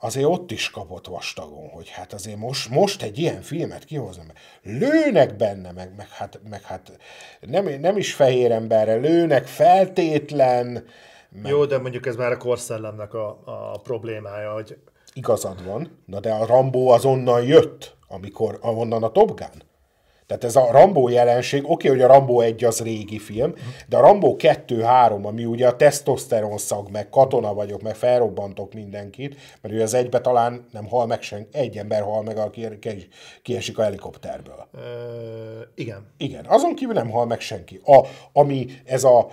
azért 0.01 0.27
ott 0.27 0.51
is 0.51 0.71
kapott 0.71 1.07
vastagon, 1.07 1.69
hogy 1.69 1.89
hát 1.89 2.13
azért 2.13 2.39
most, 2.39 2.71
most 2.71 3.03
egy 3.03 3.19
ilyen 3.19 3.43
filmet 3.43 3.85
kihozni, 3.85 4.23
lőnek 4.63 5.37
benne, 5.37 5.73
meg, 5.73 5.93
meg, 5.97 6.09
hát, 6.09 6.41
meg 6.51 6.63
hát 6.63 6.99
nem, 7.41 7.81
nem 7.81 7.97
is 7.97 8.15
fehér 8.15 8.51
emberre, 8.51 8.95
lőnek 8.95 9.47
feltétlen. 9.47 10.67
Meg... 11.29 11.51
Jó, 11.53 11.65
de 11.65 11.79
mondjuk 11.79 12.07
ez 12.07 12.17
már 12.17 12.33
a 12.33 12.37
korszellemnek 12.37 13.15
a, 13.15 13.39
a 13.45 13.81
problémája, 13.83 14.53
hogy... 14.53 14.79
Igazad 15.13 15.65
van, 15.65 15.99
na 16.07 16.21
de 16.21 16.33
a 16.33 16.47
Rambó 16.47 16.91
az 16.91 17.05
onnan 17.05 17.43
jött, 17.43 17.97
amikor, 18.09 18.59
onnan 18.63 19.03
a 19.03 19.11
Top 19.11 19.29
Gun. 19.29 19.63
Tehát 20.27 20.45
ez 20.45 20.57
a 20.57 20.69
Rambó 20.71 21.09
jelenség, 21.09 21.63
oké, 21.63 21.73
okay, 21.73 21.91
hogy 21.91 22.11
a 22.11 22.13
Rambó 22.15 22.41
1 22.41 22.65
az 22.65 22.81
régi 22.81 23.19
film, 23.19 23.55
de 23.89 23.97
a 23.97 24.01
Rambó 24.01 24.37
2-3, 24.39 25.23
ami 25.23 25.45
ugye 25.45 25.67
a 25.67 25.77
tesztoszteron 25.77 26.59
szag, 26.59 26.91
meg 26.91 27.09
katona 27.09 27.55
vagyok, 27.55 27.83
meg 27.83 27.95
felrobbantok 27.95 28.75
mindenkit, 28.75 29.37
mert 29.61 29.75
ő 29.75 29.83
az 29.83 29.95
egybe 29.95 30.21
talán 30.21 30.67
nem 30.73 30.87
hal 30.87 31.07
meg 31.07 31.23
senki, 31.23 31.59
egy 31.59 31.77
ember 31.77 32.03
hal 32.03 32.23
meg, 32.23 32.39
aki 32.39 32.69
kiesik 33.43 33.79
a 33.79 33.83
helikopterből. 33.83 34.69
Ö, 34.73 34.81
igen. 35.75 36.07
Igen, 36.17 36.45
azon 36.49 36.75
kívül 36.75 36.95
nem 36.95 37.11
hal 37.11 37.27
meg 37.27 37.41
senki. 37.41 37.81
A, 37.85 38.01
ami 38.33 38.67
ez 38.85 39.05
a 39.05 39.29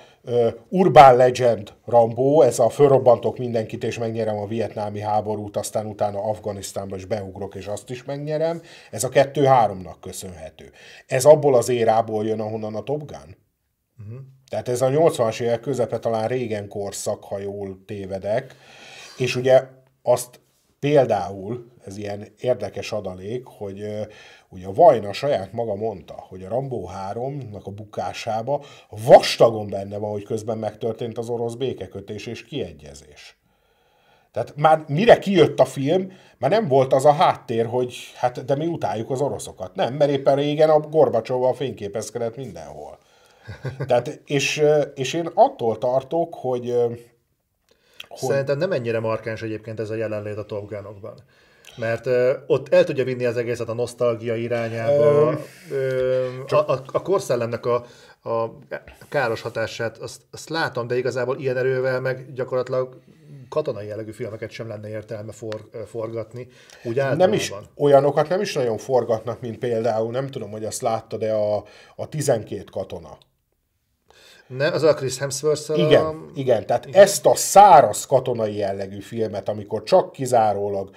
Urban 0.70 1.16
Legend 1.16 1.74
Rambó, 1.86 2.42
ez 2.42 2.60
a 2.60 2.70
fölrobbantok 2.70 3.38
mindenkit, 3.38 3.84
és 3.84 3.98
megnyerem 3.98 4.38
a 4.38 4.48
vietnámi 4.48 5.00
háborút, 5.00 5.58
aztán 5.58 5.86
utána 5.86 6.24
Afganisztánba 6.24 6.96
is 6.96 7.06
beugrok, 7.06 7.56
és 7.56 7.66
azt 7.66 7.90
is 7.90 8.04
megnyerem, 8.04 8.62
ez 8.92 9.04
a 9.04 9.10
kettő 9.10 9.44
háromnak 9.44 10.02
köszönhető. 10.02 10.72
Ez 11.08 11.26
abból 11.26 11.56
az 11.56 11.70
érából 11.70 12.26
jön, 12.26 12.40
ahonnan 12.40 12.76
a 12.76 12.84
Top 12.84 13.06
Gun. 13.06 13.38
Uh-huh. 14.00 14.20
Tehát 14.50 14.70
ez 14.70 14.82
a 14.82 14.88
80-as 14.88 15.42
évek 15.42 15.60
közepe 15.60 16.00
talán 16.00 16.28
régen 16.28 16.68
korszak, 16.68 17.24
ha 17.24 17.40
jól 17.40 17.84
tévedek, 17.86 18.56
és 19.18 19.36
ugye 19.36 19.64
azt 20.02 20.40
Például, 20.82 21.72
ez 21.86 21.98
ilyen 21.98 22.28
érdekes 22.40 22.92
adalék, 22.92 23.46
hogy 23.46 23.86
ugye 24.52 24.68
a 24.68 24.74
Vajna 24.74 25.14
saját 25.14 25.54
maga 25.54 25.76
mondta, 25.76 26.26
hogy 26.28 26.44
a 26.44 26.50
Rambó 26.50 26.90
3-nak 27.12 27.64
a 27.64 27.72
bukásába 27.72 28.64
vastagon 28.90 29.70
benne 29.70 29.98
van, 29.98 30.12
hogy 30.12 30.24
közben 30.24 30.58
megtörtént 30.58 31.18
az 31.18 31.30
orosz 31.30 31.54
békekötés 31.54 32.26
és 32.26 32.46
kiegyezés. 32.46 33.36
Tehát 34.32 34.54
már 34.56 34.84
mire 34.88 35.20
kijött 35.20 35.60
a 35.60 35.66
film, 35.66 36.12
már 36.38 36.50
nem 36.50 36.68
volt 36.68 36.94
az 36.94 37.06
a 37.06 37.12
háttér, 37.12 37.66
hogy 37.66 37.96
hát 38.16 38.46
de 38.46 38.56
mi 38.56 38.66
utáljuk 38.68 39.10
az 39.10 39.22
oroszokat. 39.22 39.76
Nem, 39.76 39.94
mert 39.94 40.12
éppen 40.12 40.36
régen 40.36 40.70
a 40.70 40.80
Gorbacsóval 40.80 41.54
fényképezkedett 41.54 42.36
mindenhol. 42.36 42.98
Tehát, 43.88 44.22
és, 44.26 44.64
és 44.96 45.14
én 45.14 45.30
attól 45.34 45.78
tartok, 45.78 46.36
hogy, 46.36 46.76
hogy... 48.08 48.30
Szerintem 48.30 48.58
nem 48.58 48.72
ennyire 48.72 49.00
markáns 49.00 49.42
egyébként 49.42 49.80
ez 49.80 49.90
a 49.90 49.96
jelenlét 49.96 50.38
a 50.38 50.46
Top. 50.46 50.74
Mert 51.76 52.06
ö, 52.06 52.34
ott 52.48 52.74
el 52.74 52.84
tudja 52.84 53.04
vinni 53.04 53.26
az 53.26 53.38
egészet 53.38 53.70
a 53.70 53.74
nosztalgia 53.74 54.36
irányába. 54.36 55.40
Ö, 55.72 56.28
csak... 56.48 56.68
a, 56.68 56.74
a, 56.74 56.82
a 56.92 57.02
korszellemnek 57.02 57.66
a, 57.66 57.86
a 58.30 58.58
káros 59.10 59.42
hatását, 59.42 59.98
azt, 59.98 60.22
azt 60.32 60.50
látom, 60.50 60.88
de 60.88 60.98
igazából 60.98 61.38
ilyen 61.38 61.58
erővel 61.58 62.02
meg 62.02 62.34
gyakorlatilag 62.34 63.00
katonai 63.50 63.88
jellegű 63.88 64.12
filmeket 64.12 64.52
sem 64.52 64.68
lenne 64.68 64.90
értelme 64.90 65.32
for, 65.32 65.70
forgatni. 65.86 66.48
Úgy 66.84 66.96
nem 66.96 67.34
is, 67.34 67.54
olyanokat 67.76 68.30
nem 68.30 68.42
is 68.42 68.54
nagyon 68.54 68.78
forgatnak, 68.78 69.42
mint 69.42 69.58
például, 69.58 70.12
nem 70.12 70.28
tudom, 70.28 70.52
hogy 70.52 70.66
azt 70.66 70.82
láttad, 70.82 71.20
de 71.20 71.32
a, 71.34 71.64
a 71.96 72.10
12 72.10 72.64
katona. 72.72 73.18
Ne, 74.48 74.68
az 74.68 74.84
a 74.84 74.94
Chris 74.94 75.18
hemsworth 75.18 75.78
Igen, 75.78 76.06
a... 76.06 76.16
igen, 76.34 76.66
tehát 76.66 76.86
igen. 76.86 77.02
ezt 77.02 77.26
a 77.26 77.36
száraz 77.36 78.06
katonai 78.06 78.56
jellegű 78.56 79.00
filmet, 79.00 79.50
amikor 79.50 79.84
csak 79.84 80.12
kizárólag 80.12 80.90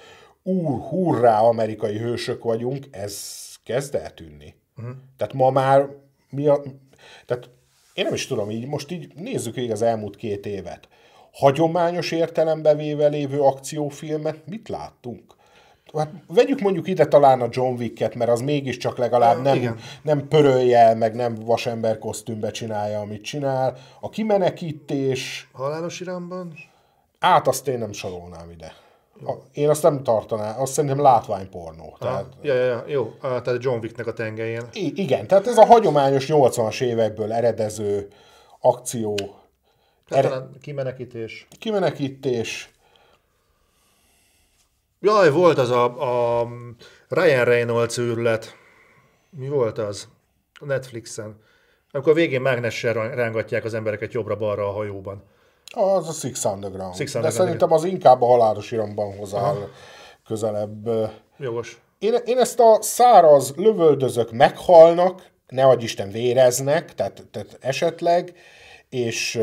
úr, 0.45 0.81
hurrá 0.81 1.39
amerikai 1.39 1.97
hősök 1.97 2.43
vagyunk, 2.43 2.87
ez 2.91 3.43
kezd 3.63 3.95
eltűnni. 3.95 4.55
Uh-huh. 4.77 4.95
Tehát 5.17 5.33
ma 5.33 5.49
már 5.49 5.87
mi 6.29 6.47
a... 6.47 6.61
Tehát 7.25 7.49
én 7.93 8.03
nem 8.03 8.13
is 8.13 8.27
tudom, 8.27 8.49
így 8.49 8.67
most 8.67 8.91
így 8.91 9.13
nézzük 9.15 9.55
végig 9.55 9.71
az 9.71 9.81
elmúlt 9.81 10.15
két 10.15 10.45
évet. 10.45 10.87
Hagyományos 11.31 12.11
értelembe 12.11 12.75
véve 12.75 13.07
lévő 13.07 13.41
akciófilmet 13.41 14.47
mit 14.47 14.69
láttunk? 14.69 15.35
Hát 15.93 16.11
vegyük 16.27 16.59
mondjuk 16.59 16.87
ide 16.87 17.05
talán 17.05 17.41
a 17.41 17.47
John 17.49 17.75
Wick-et, 17.77 18.15
mert 18.15 18.31
az 18.31 18.41
mégiscsak 18.41 18.97
legalább 18.97 19.41
nem, 19.41 19.79
nem 20.01 20.27
pörölje 20.27 20.77
el, 20.77 20.95
meg 20.95 21.15
nem 21.15 21.35
vasember 21.35 21.97
kosztümbe 21.97 22.51
csinálja, 22.51 22.99
amit 22.99 23.23
csinál. 23.23 23.77
A 23.99 24.09
kimenekítés... 24.09 25.49
Halálos 25.53 25.99
iramban? 25.99 26.53
Át 27.19 27.47
azt 27.47 27.67
én 27.67 27.77
nem 27.77 27.91
sorolnám 27.91 28.49
ide. 28.49 28.73
Én 29.53 29.69
azt 29.69 29.83
nem 29.83 30.03
tartanám, 30.03 30.59
azt 30.59 30.73
szerintem 30.73 31.01
látványpornó. 31.01 31.97
Tehát... 31.99 32.25
Ja, 32.41 32.53
ja, 32.53 32.63
ja, 32.63 32.83
jó, 32.87 33.13
tehát 33.21 33.63
John 33.63 33.79
Wicknek 33.79 34.07
a 34.07 34.13
tengelyén. 34.13 34.63
I- 34.73 35.01
igen, 35.01 35.27
tehát 35.27 35.47
ez 35.47 35.57
a 35.57 35.65
hagyományos 35.65 36.25
80-as 36.29 36.81
évekből 36.81 37.33
eredező 37.33 38.07
akció. 38.59 39.15
Tehát 40.07 40.25
er... 40.25 40.47
kimenekítés. 40.61 41.47
Kimenekítés, 41.59 42.69
Jaj, 45.05 45.31
volt 45.31 45.57
az 45.57 45.69
a, 45.69 46.41
a 46.41 46.47
Ryan 47.07 47.45
Reynolds 47.45 47.97
őrület. 47.97 48.57
Mi 49.29 49.47
volt 49.47 49.77
az? 49.77 50.07
A 50.59 50.65
Netflixen. 50.65 51.39
Amikor 51.91 52.11
a 52.11 52.15
végén 52.15 52.41
mágnessel 52.41 52.93
rángatják 52.93 53.63
az 53.63 53.73
embereket 53.73 54.13
jobbra-balra 54.13 54.67
a 54.67 54.71
hajóban. 54.71 55.23
Az 55.75 56.07
a 56.07 56.11
Six 56.11 56.45
Underground. 56.45 56.95
Six 56.95 57.15
Underground. 57.15 57.25
De 57.25 57.43
szerintem 57.43 57.71
az 57.71 57.83
inkább 57.83 58.21
a 58.21 58.25
halálos 58.25 58.71
iramban 58.71 59.17
hozzá 59.17 59.53
közelebb. 60.27 60.89
Jogos. 61.37 61.79
Én, 61.99 62.15
én 62.25 62.37
ezt 62.37 62.59
a 62.59 62.77
száraz 62.81 63.53
lövöldözök 63.55 64.31
meghalnak, 64.31 65.29
ne 65.47 65.75
Isten 65.79 66.11
véreznek, 66.11 66.93
tehát, 66.95 67.23
tehát 67.31 67.57
esetleg, 67.61 68.33
és 68.89 69.39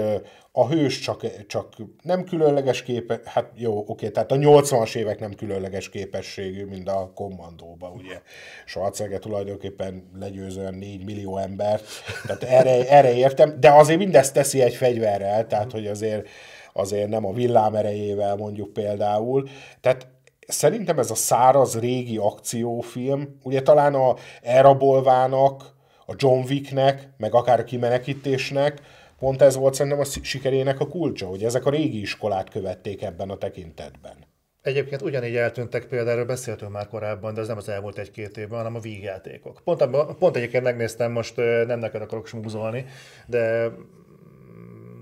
a 0.55 0.69
hős 0.69 0.99
csak, 0.99 1.47
csak 1.47 1.69
nem 2.03 2.25
különleges 2.25 2.83
képe, 2.83 3.21
hát 3.25 3.51
jó, 3.55 3.85
oké, 3.87 4.11
tehát 4.11 4.33
a 4.33 4.37
80-as 4.37 4.95
évek 4.95 5.21
nem 5.21 5.35
különleges 5.35 5.89
képességű, 5.89 6.65
mint 6.65 6.89
a 6.89 7.13
kommandóba, 7.15 7.89
ugye. 7.89 8.21
Schwarzenegger 8.67 9.19
tulajdonképpen 9.19 10.11
legyőzően 10.19 10.75
4 10.75 11.05
millió 11.05 11.39
embert, 11.39 11.85
tehát 12.27 12.43
erre, 12.43 12.89
erre 12.89 13.15
értem, 13.15 13.61
de 13.61 13.71
azért 13.71 13.99
mindezt 13.99 14.35
teszi 14.35 14.61
egy 14.61 14.75
fegyverrel, 14.75 15.47
tehát 15.47 15.73
hogy 15.73 15.87
azért, 15.87 16.29
azért 16.73 17.09
nem 17.09 17.27
a 17.27 17.33
villám 17.33 17.75
erejével 17.75 18.37
mondjuk 18.37 18.73
például, 18.73 19.49
tehát 19.81 20.07
szerintem 20.47 20.99
ez 20.99 21.11
a 21.11 21.15
száraz 21.15 21.79
régi 21.79 22.17
akciófilm, 22.17 23.39
ugye 23.43 23.63
talán 23.63 23.95
a 23.95 24.17
Erabolvának, 24.43 25.75
a 26.07 26.15
John 26.17 26.45
Wicknek, 26.49 27.09
meg 27.17 27.35
akár 27.35 27.61
a 27.61 27.65
kimenekítésnek, 27.65 28.81
pont 29.23 29.43
ez 29.43 29.57
volt 29.57 29.75
szerintem 29.75 30.01
a 30.01 30.05
sikerének 30.05 30.81
a 30.81 30.89
kulcsa, 30.89 31.27
hogy 31.27 31.45
ezek 31.45 31.66
a 31.66 31.70
régi 31.70 32.01
iskolát 32.01 32.51
követték 32.51 33.03
ebben 33.03 33.31
a 33.31 33.37
tekintetben. 33.37 34.16
Egyébként 34.62 35.03
ugyanígy 35.03 35.37
eltűntek, 35.37 35.85
például 35.85 36.25
beszéltünk 36.25 36.73
már 36.73 36.89
korábban, 36.89 37.35
de 37.35 37.41
ez 37.41 37.47
nem 37.47 37.57
az 37.57 37.68
elmúlt 37.68 37.99
egy-két 37.99 38.37
évben, 38.37 38.57
hanem 38.57 38.75
a 38.75 38.81
vígjátékok. 38.81 39.61
Pont, 39.64 39.85
pont 40.18 40.37
egyébként 40.37 40.62
megnéztem, 40.62 41.12
most 41.12 41.37
nem 41.66 41.79
neked 41.79 42.03
akarok 42.03 42.27
smúzolni, 42.27 42.87
de 43.27 43.70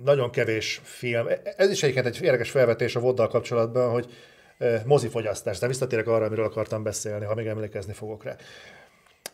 nagyon 0.04 0.30
kevés 0.30 0.80
film. 0.84 1.26
Ez 1.56 1.70
is 1.70 1.82
egyébként 1.82 2.06
egy 2.06 2.22
érdekes 2.22 2.50
felvetés 2.50 2.96
a 2.96 3.00
voddal 3.00 3.28
kapcsolatban, 3.28 3.90
hogy 3.90 4.06
mozifogyasztás, 4.84 5.58
de 5.58 5.66
visszatérek 5.66 6.06
arra, 6.06 6.24
amiről 6.24 6.44
akartam 6.44 6.82
beszélni, 6.82 7.24
ha 7.24 7.34
még 7.34 7.46
emlékezni 7.46 7.92
fogok 7.92 8.24
rá. 8.24 8.36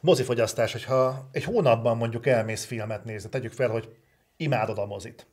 Mozifogyasztás, 0.00 0.72
hogyha 0.72 1.28
egy 1.32 1.44
hónapban 1.44 1.96
mondjuk 1.96 2.26
elmész 2.26 2.64
filmet 2.64 3.04
nézni, 3.04 3.28
tegyük 3.28 3.52
fel, 3.52 3.68
hogy 3.68 3.88
imádod 4.36 4.78
a 4.78 4.86
mozit. 4.86 5.26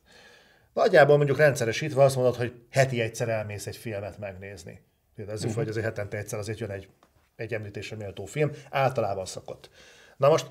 Nagyjából 0.72 1.16
mondjuk 1.16 1.38
rendszeresítve 1.38 2.02
azt 2.02 2.16
mondod, 2.16 2.36
hogy 2.36 2.52
heti 2.70 3.00
egyszer 3.00 3.28
elmész 3.28 3.66
egy 3.66 3.76
filmet 3.76 4.18
megnézni. 4.18 4.80
Kérdezzük, 5.16 5.48
uh-huh. 5.48 5.62
hogy 5.62 5.70
azért 5.70 5.84
hetente 5.84 6.16
egyszer 6.16 6.38
azért 6.38 6.58
jön 6.58 6.70
egy, 6.70 6.88
egy 7.36 7.54
említésre 7.54 7.96
méltó 7.96 8.24
film, 8.24 8.50
általában 8.70 9.26
szokott. 9.26 9.70
Na 10.16 10.28
most 10.28 10.50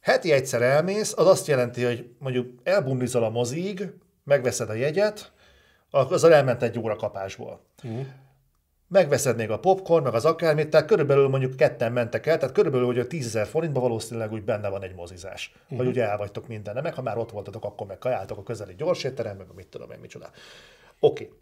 heti 0.00 0.32
egyszer 0.32 0.62
elmész, 0.62 1.12
az 1.16 1.26
azt 1.26 1.46
jelenti, 1.46 1.84
hogy 1.84 2.14
mondjuk 2.18 2.60
elbundizol 2.62 3.24
a 3.24 3.30
mozig, 3.30 3.92
megveszed 4.24 4.70
a 4.70 4.74
jegyet, 4.74 5.32
azzal 5.90 6.34
elment 6.34 6.62
egy 6.62 6.78
óra 6.78 6.96
kapásból. 6.96 7.64
Uh-huh 7.82 8.06
megveszed 8.88 9.36
még 9.36 9.50
a 9.50 9.58
popcorn, 9.58 10.04
meg 10.04 10.14
az 10.14 10.24
akármit, 10.24 10.68
tehát 10.68 10.86
körülbelül 10.86 11.28
mondjuk 11.28 11.56
ketten 11.56 11.92
mentek 11.92 12.26
el, 12.26 12.38
tehát 12.38 12.54
körülbelül 12.54 12.86
hogy 12.86 12.98
a 12.98 13.06
10 13.06 13.38
forintban 13.50 13.82
valószínűleg 13.82 14.32
úgy 14.32 14.44
benne 14.44 14.68
van 14.68 14.82
egy 14.82 14.94
mozizás. 14.94 15.52
Uh-huh. 15.62 15.78
Vagy 15.78 15.86
ugye 15.86 16.08
el 16.08 16.16
vagytok 16.16 16.48
minden, 16.48 16.82
meg 16.82 16.94
ha 16.94 17.02
már 17.02 17.18
ott 17.18 17.30
voltatok, 17.30 17.64
akkor 17.64 17.86
meg 17.86 17.98
kajáltok 17.98 18.38
a 18.38 18.42
közeli 18.42 18.74
gyorsétterem, 18.74 19.36
meg 19.36 19.46
mit 19.54 19.66
tudom 19.66 19.90
én, 19.90 19.98
micsoda. 20.00 20.30
Oké. 21.00 21.24
Okay. 21.24 21.36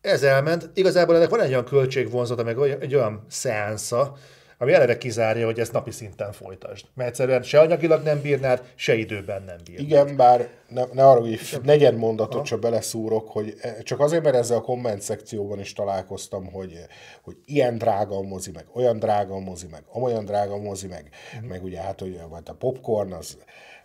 Ez 0.00 0.22
elment. 0.22 0.70
Igazából 0.74 1.16
ennek 1.16 1.30
van 1.30 1.40
egy 1.40 1.50
olyan 1.50 1.64
költségvonzata, 1.64 2.42
meg 2.42 2.58
egy 2.58 2.94
olyan 2.94 3.24
szeánsza, 3.28 4.16
ami 4.58 4.72
eleve 4.72 4.98
kizárja, 4.98 5.44
hogy 5.44 5.58
ezt 5.58 5.72
napi 5.72 5.90
szinten 5.90 6.32
folytasd. 6.32 6.86
Mert 6.94 7.08
egyszerűen 7.08 7.42
se 7.42 7.60
anyagilag 7.60 8.02
nem 8.02 8.20
bírnád, 8.20 8.72
se 8.74 8.94
időben 8.94 9.42
nem 9.42 9.56
bírnád. 9.64 9.86
Igen, 9.86 10.16
bár 10.16 10.48
ne, 10.68 10.84
ne 10.92 11.08
arra, 11.08 11.20
hogy 11.20 11.40
negyed 11.62 11.96
mondatot 11.96 12.44
csak 12.44 12.60
beleszúrok, 12.60 13.28
hogy 13.28 13.54
e, 13.60 13.82
csak 13.82 14.00
azért, 14.00 14.22
mert 14.22 14.36
ezzel 14.36 14.56
a 14.56 14.60
komment 14.60 15.00
szekcióban 15.00 15.60
is 15.60 15.72
találkoztam, 15.72 16.52
hogy, 16.52 16.78
hogy 17.22 17.36
ilyen 17.44 17.78
drága 17.78 18.16
a 18.16 18.22
mozi, 18.22 18.50
meg 18.50 18.64
olyan 18.74 18.98
drága 18.98 19.34
a 19.34 19.40
mozi, 19.40 19.66
meg 19.70 19.82
olyan 19.92 20.24
drága 20.24 20.52
a 20.52 20.58
mozi, 20.58 20.86
meg, 20.86 21.10
uh-huh. 21.34 21.48
meg 21.48 21.64
ugye 21.64 21.80
hát, 21.80 22.00
hogy 22.00 22.20
a 22.44 22.52
popcorn, 22.52 23.12
az, 23.12 23.38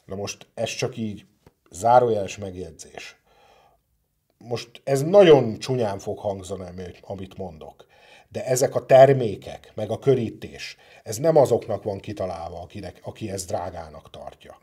na 0.06 0.16
most 0.16 0.48
ez 0.54 0.70
csak 0.70 0.98
így 0.98 1.26
zárójeles 1.72 2.38
megjegyzés. 2.38 3.18
Most 4.38 4.82
ez 4.84 5.02
nagyon 5.02 5.60
csúnyán 5.60 6.00
fog 6.00 6.20
hangzani, 6.20 6.64
amit 7.02 7.38
mondok 7.38 7.86
de 8.34 8.46
ezek 8.46 8.76
a 8.76 8.86
termékek, 8.86 9.72
meg 9.76 9.90
a 9.90 10.00
körítés, 10.00 10.78
ez 11.04 11.18
nem 11.18 11.38
azoknak 11.38 11.84
van 11.84 12.00
kitalálva, 12.00 12.62
akinek, 12.62 13.00
aki 13.04 13.32
ezt 13.32 13.48
drágának 13.48 14.10
tartja. 14.10 14.60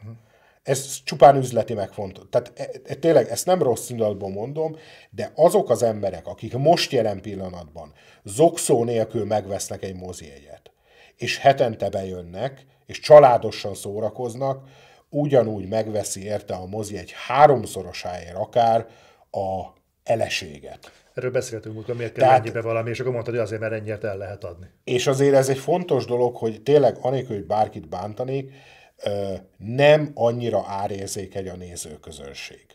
Ez 0.62 1.02
csupán 1.04 1.36
üzleti 1.36 1.74
megfontol. 1.74 2.28
Tehát 2.28 2.52
e, 2.56 2.70
e, 2.84 2.94
tényleg 2.94 3.28
ezt 3.28 3.46
nem 3.46 3.62
rossz 3.62 3.90
indulatból 3.90 4.30
mondom, 4.30 4.76
de 5.10 5.32
azok 5.34 5.70
az 5.70 5.82
emberek, 5.82 6.26
akik 6.26 6.56
most 6.56 6.92
jelen 6.92 7.20
pillanatban 7.20 7.92
zokszó 8.24 8.84
nélkül 8.84 9.24
megvesznek 9.24 9.82
egy 9.82 9.96
egyet, 10.18 10.70
és 11.16 11.38
hetente 11.38 11.88
bejönnek, 11.88 12.66
és 12.86 13.00
családosan 13.00 13.74
szórakoznak, 13.74 14.68
ugyanúgy 15.08 15.68
megveszi 15.68 16.24
érte 16.24 16.54
a 16.54 16.66
mozi 16.66 16.98
egy 16.98 17.14
háromszorosáért 17.26 18.36
akár 18.36 18.86
a 19.30 19.78
eleséget. 20.04 20.92
Erről 21.20 21.32
beszéltünk, 21.32 21.86
hogy 21.86 21.96
miért 21.96 22.12
kell 22.12 22.26
Tehát, 22.26 22.40
ennyibe 22.40 22.60
valami, 22.60 22.90
és 22.90 23.00
akkor 23.00 23.12
mondtad, 23.12 23.34
hogy 23.34 23.42
azért, 23.42 23.60
mert 23.60 23.72
ennyit 23.72 24.04
el 24.04 24.16
lehet 24.16 24.44
adni. 24.44 24.66
És 24.84 25.06
azért 25.06 25.34
ez 25.34 25.48
egy 25.48 25.58
fontos 25.58 26.04
dolog, 26.04 26.36
hogy 26.36 26.62
tényleg, 26.62 26.96
anélkül, 27.00 27.36
hogy 27.36 27.46
bárkit 27.46 27.88
bántanék, 27.88 28.52
nem 29.56 30.10
annyira 30.14 30.64
árérzékeny 30.66 31.48
a 31.48 31.56
nézőközönség. 31.56 32.66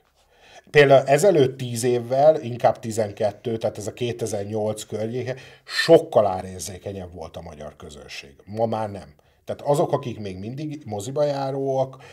például 0.72 1.08
ezelőtt 1.08 1.58
10 1.58 1.84
évvel, 1.84 2.42
inkább 2.42 2.80
12, 2.80 3.58
tehát 3.58 3.78
ez 3.78 3.88
a 3.88 3.94
2008 3.94 4.84
környéke, 4.84 5.36
sokkal 5.64 6.26
árérzékenyebb 6.26 7.14
volt 7.14 7.38
a 7.38 7.42
magyar 7.42 7.76
közönség. 7.76 8.36
Ma 8.46 8.66
már 8.66 8.92
nem. 8.92 9.14
Tehát 9.46 9.62
azok, 9.62 9.92
akik 9.92 10.20
még 10.20 10.38
mindig 10.38 10.82
moziba 10.86 11.24
járóak, 11.24 12.04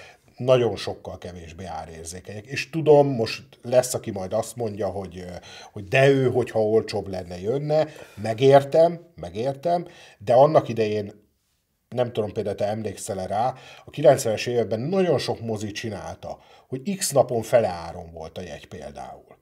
nagyon 0.44 0.76
sokkal 0.76 1.18
kevésbé 1.18 1.64
árérzékenyek. 1.64 2.46
És 2.46 2.70
tudom, 2.70 3.08
most 3.08 3.42
lesz, 3.62 3.94
aki 3.94 4.10
majd 4.10 4.32
azt 4.32 4.56
mondja, 4.56 4.86
hogy, 4.86 5.24
hogy 5.72 5.84
de 5.84 6.08
ő, 6.08 6.30
hogyha 6.30 6.60
olcsóbb 6.60 7.08
lenne, 7.08 7.40
jönne. 7.40 7.86
Megértem, 8.22 9.00
megértem, 9.14 9.86
de 10.18 10.32
annak 10.32 10.68
idején 10.68 11.20
nem 11.88 12.12
tudom, 12.12 12.32
például 12.32 12.56
te 12.56 12.66
emlékszel 12.66 13.26
rá, 13.26 13.54
a 13.84 13.90
90-es 13.90 14.46
években 14.46 14.80
nagyon 14.80 15.18
sok 15.18 15.40
mozi 15.40 15.72
csinálta, 15.72 16.38
hogy 16.68 16.96
x 16.96 17.10
napon 17.10 17.42
fele 17.42 17.68
áron 17.68 18.12
volt 18.12 18.38
a 18.38 18.40
jegy 18.40 18.68
például. 18.68 19.36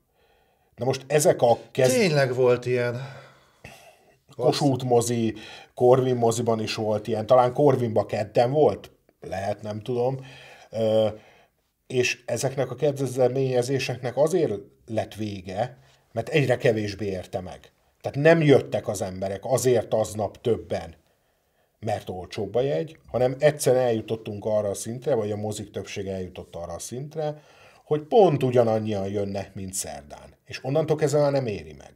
Na 0.77 0.85
most 0.85 1.05
ezek 1.07 1.43
a 1.43 1.59
kezd... 1.71 1.97
Tényleg 1.97 2.35
volt 2.35 2.67
ilyen. 2.67 3.19
Kossuth 4.37 4.85
mozi, 4.85 5.35
Corvin 5.75 6.17
moziban 6.17 6.61
is 6.61 6.75
volt 6.75 7.07
ilyen, 7.07 7.27
talán 7.27 7.53
Corvinba 7.53 8.07
kedden 8.07 8.51
volt, 8.51 8.91
lehet, 9.21 9.63
nem 9.63 9.81
tudom. 9.81 10.19
És 11.87 12.23
ezeknek 12.27 12.71
a 12.71 12.75
kezdeményezéseknek 12.75 14.17
azért 14.17 14.53
lett 14.87 15.15
vége, 15.15 15.79
mert 16.13 16.29
egyre 16.29 16.57
kevésbé 16.57 17.07
érte 17.07 17.41
meg. 17.41 17.73
Tehát 18.01 18.19
nem 18.19 18.43
jöttek 18.43 18.89
az 18.89 19.03
emberek 19.03 19.41
azért 19.45 19.95
aznap 19.95 20.41
többen, 20.41 20.95
mert 21.81 22.09
olcsóbb 22.09 22.55
a 22.55 22.61
jegy, 22.61 22.99
hanem 23.07 23.37
egyszerűen 23.39 23.85
eljutottunk 23.85 24.45
arra 24.45 24.69
a 24.69 24.75
szintre, 24.75 25.15
vagy 25.15 25.31
a 25.31 25.37
mozik 25.37 25.71
többsége 25.71 26.13
eljutott 26.13 26.57
arra 26.57 26.73
a 26.73 26.79
szintre, 26.79 27.43
hogy 27.85 28.03
pont 28.03 28.43
ugyanannyian 28.43 29.09
jönnek, 29.09 29.55
mint 29.55 29.75
szerdán. 29.75 30.37
És 30.45 30.65
onnantól 30.65 30.97
kezdve 30.97 31.21
már 31.21 31.33
nem 31.33 31.47
éri 31.47 31.73
meg. 31.73 31.93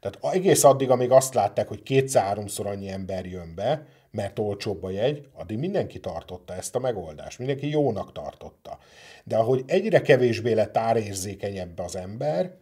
Tehát 0.00 0.34
egész 0.34 0.64
addig, 0.64 0.90
amíg 0.90 1.10
azt 1.10 1.34
látták, 1.34 1.68
hogy 1.68 1.82
kétszer-háromszor 1.82 2.66
annyi 2.66 2.88
ember 2.88 3.26
jön 3.26 3.54
be, 3.54 3.86
mert 4.10 4.38
olcsóbb 4.38 4.82
a 4.82 4.90
jegy, 4.90 5.28
addig 5.32 5.58
mindenki 5.58 6.00
tartotta 6.00 6.54
ezt 6.54 6.74
a 6.74 6.78
megoldást, 6.78 7.38
mindenki 7.38 7.68
jónak 7.68 8.12
tartotta. 8.12 8.78
De 9.24 9.36
ahogy 9.36 9.62
egyre 9.66 10.00
kevésbé 10.00 10.52
lett 10.52 10.76
árérzékenyebb 10.76 11.78
az 11.78 11.96
ember, 11.96 12.52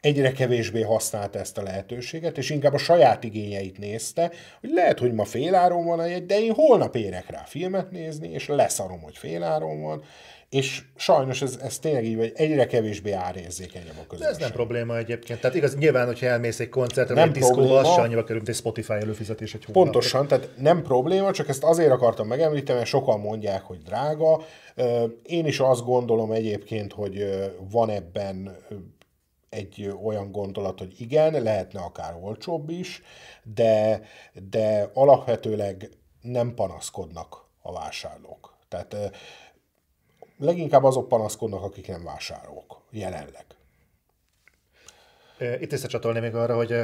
egyre 0.00 0.32
kevésbé 0.32 0.80
használta 0.80 1.38
ezt 1.38 1.58
a 1.58 1.62
lehetőséget, 1.62 2.38
és 2.38 2.50
inkább 2.50 2.72
a 2.72 2.78
saját 2.78 3.24
igényeit 3.24 3.78
nézte, 3.78 4.30
hogy 4.60 4.70
lehet, 4.70 4.98
hogy 4.98 5.12
ma 5.12 5.24
féláron 5.24 5.84
van 5.84 5.98
a 5.98 6.04
jegy, 6.04 6.26
de 6.26 6.40
én 6.40 6.52
holnap 6.52 6.96
érek 6.96 7.30
rá 7.30 7.42
filmet 7.46 7.90
nézni, 7.90 8.28
és 8.28 8.48
leszarom, 8.48 9.00
hogy 9.00 9.16
féláron 9.16 9.82
van, 9.82 10.02
és 10.50 10.82
sajnos 10.96 11.42
ez, 11.42 11.58
ez 11.62 11.78
tényleg 11.78 12.04
így, 12.04 12.16
hogy 12.16 12.32
egyre 12.34 12.66
kevésbé 12.66 13.12
árérzékenyebb 13.12 13.98
a 14.02 14.06
közösség. 14.08 14.32
ez 14.32 14.38
nem 14.38 14.50
probléma 14.50 14.96
egyébként. 14.96 15.40
Tehát 15.40 15.56
igaz, 15.56 15.76
nyilván, 15.76 16.06
hogyha 16.06 16.26
elmész 16.26 16.60
egy 16.60 16.68
koncertre, 16.68 17.14
nem 17.14 17.28
egy 17.28 17.34
diszkóba, 17.34 17.78
az 17.78 17.94
se 17.94 18.00
annyiba 18.00 18.20
kerül, 18.20 18.36
mint 18.36 18.48
egy 18.48 18.54
Spotify 18.54 18.92
előfizetés 18.92 19.54
egy. 19.54 19.66
Pontosan, 19.72 20.26
tehát 20.26 20.48
nem 20.56 20.82
probléma, 20.82 21.32
csak 21.32 21.48
ezt 21.48 21.64
azért 21.64 21.90
akartam 21.90 22.26
megemlíteni, 22.26 22.78
mert 22.78 22.90
sokan 22.90 23.20
mondják, 23.20 23.62
hogy 23.62 23.82
drága. 23.82 24.42
Én 25.22 25.46
is 25.46 25.60
azt 25.60 25.84
gondolom 25.84 26.32
egyébként, 26.32 26.92
hogy 26.92 27.26
van 27.70 27.90
ebben 27.90 28.56
egy 29.48 29.94
olyan 30.04 30.32
gondolat, 30.32 30.78
hogy 30.78 30.94
igen, 30.98 31.42
lehetne 31.42 31.80
akár 31.80 32.16
olcsóbb 32.20 32.70
is, 32.70 33.02
de, 33.42 34.02
de 34.50 34.90
alapvetőleg 34.94 35.90
nem 36.20 36.54
panaszkodnak 36.54 37.44
a 37.62 37.72
vásárlók. 37.72 38.58
Tehát 38.68 38.96
leginkább 40.40 40.84
azok 40.84 41.08
panaszkodnak, 41.08 41.62
akik 41.62 41.88
nem 41.88 42.04
vásárolók 42.04 42.82
jelenleg. 42.90 43.44
Itt 45.60 45.70
visszacsatolni 45.70 46.20
még 46.20 46.34
arra, 46.34 46.56
hogy 46.56 46.74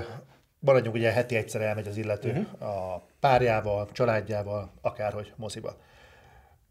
maradjunk, 0.59 0.97
ugye 0.97 1.11
heti 1.11 1.37
egyszer 1.37 1.61
elmegy 1.61 1.89
az 1.89 1.97
illető 1.97 2.31
uh-huh. 2.31 2.95
a 2.95 3.07
párjával, 3.20 3.89
családjával, 3.93 4.73
akárhogy 4.81 5.33
moziba. 5.37 5.77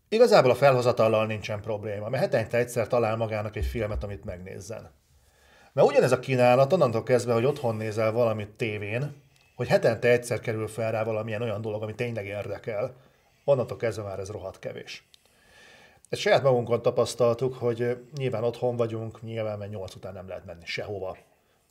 Igazából 0.09 0.51
a 0.51 0.55
felhozatallal 0.55 1.25
nincsen 1.25 1.61
probléma, 1.61 2.09
mert 2.09 2.23
hetente 2.23 2.57
egyszer 2.57 2.87
talál 2.87 3.15
magának 3.15 3.55
egy 3.55 3.65
filmet, 3.65 4.03
amit 4.03 4.25
megnézzen. 4.25 4.91
Mert 5.73 5.87
ugyanez 5.87 6.11
a 6.11 6.19
kínálat 6.19 6.73
onnantól 6.73 7.03
kezdve, 7.03 7.33
hogy 7.33 7.45
otthon 7.45 7.75
nézel 7.75 8.11
valamit 8.11 8.49
tévén, 8.49 9.23
hogy 9.55 9.67
hetente 9.67 10.09
egyszer 10.09 10.39
kerül 10.39 10.67
fel 10.67 10.91
rá 10.91 11.03
valamilyen 11.03 11.41
olyan 11.41 11.61
dolog, 11.61 11.83
ami 11.83 11.95
tényleg 11.95 12.25
érdekel, 12.25 12.95
onnantól 13.43 13.77
kezdve 13.77 14.03
már 14.03 14.19
ez 14.19 14.29
rohadt 14.29 14.59
kevés. 14.59 15.07
Ezt 16.15 16.23
saját 16.23 16.43
magunkon 16.43 16.81
tapasztaltuk, 16.81 17.53
hogy 17.53 17.97
nyilván 18.17 18.43
otthon 18.43 18.75
vagyunk, 18.75 19.21
nyilván 19.21 19.57
mert 19.57 19.71
nyolc 19.71 19.95
után 19.95 20.13
nem 20.13 20.27
lehet 20.27 20.45
menni 20.45 20.65
sehova. 20.65 21.17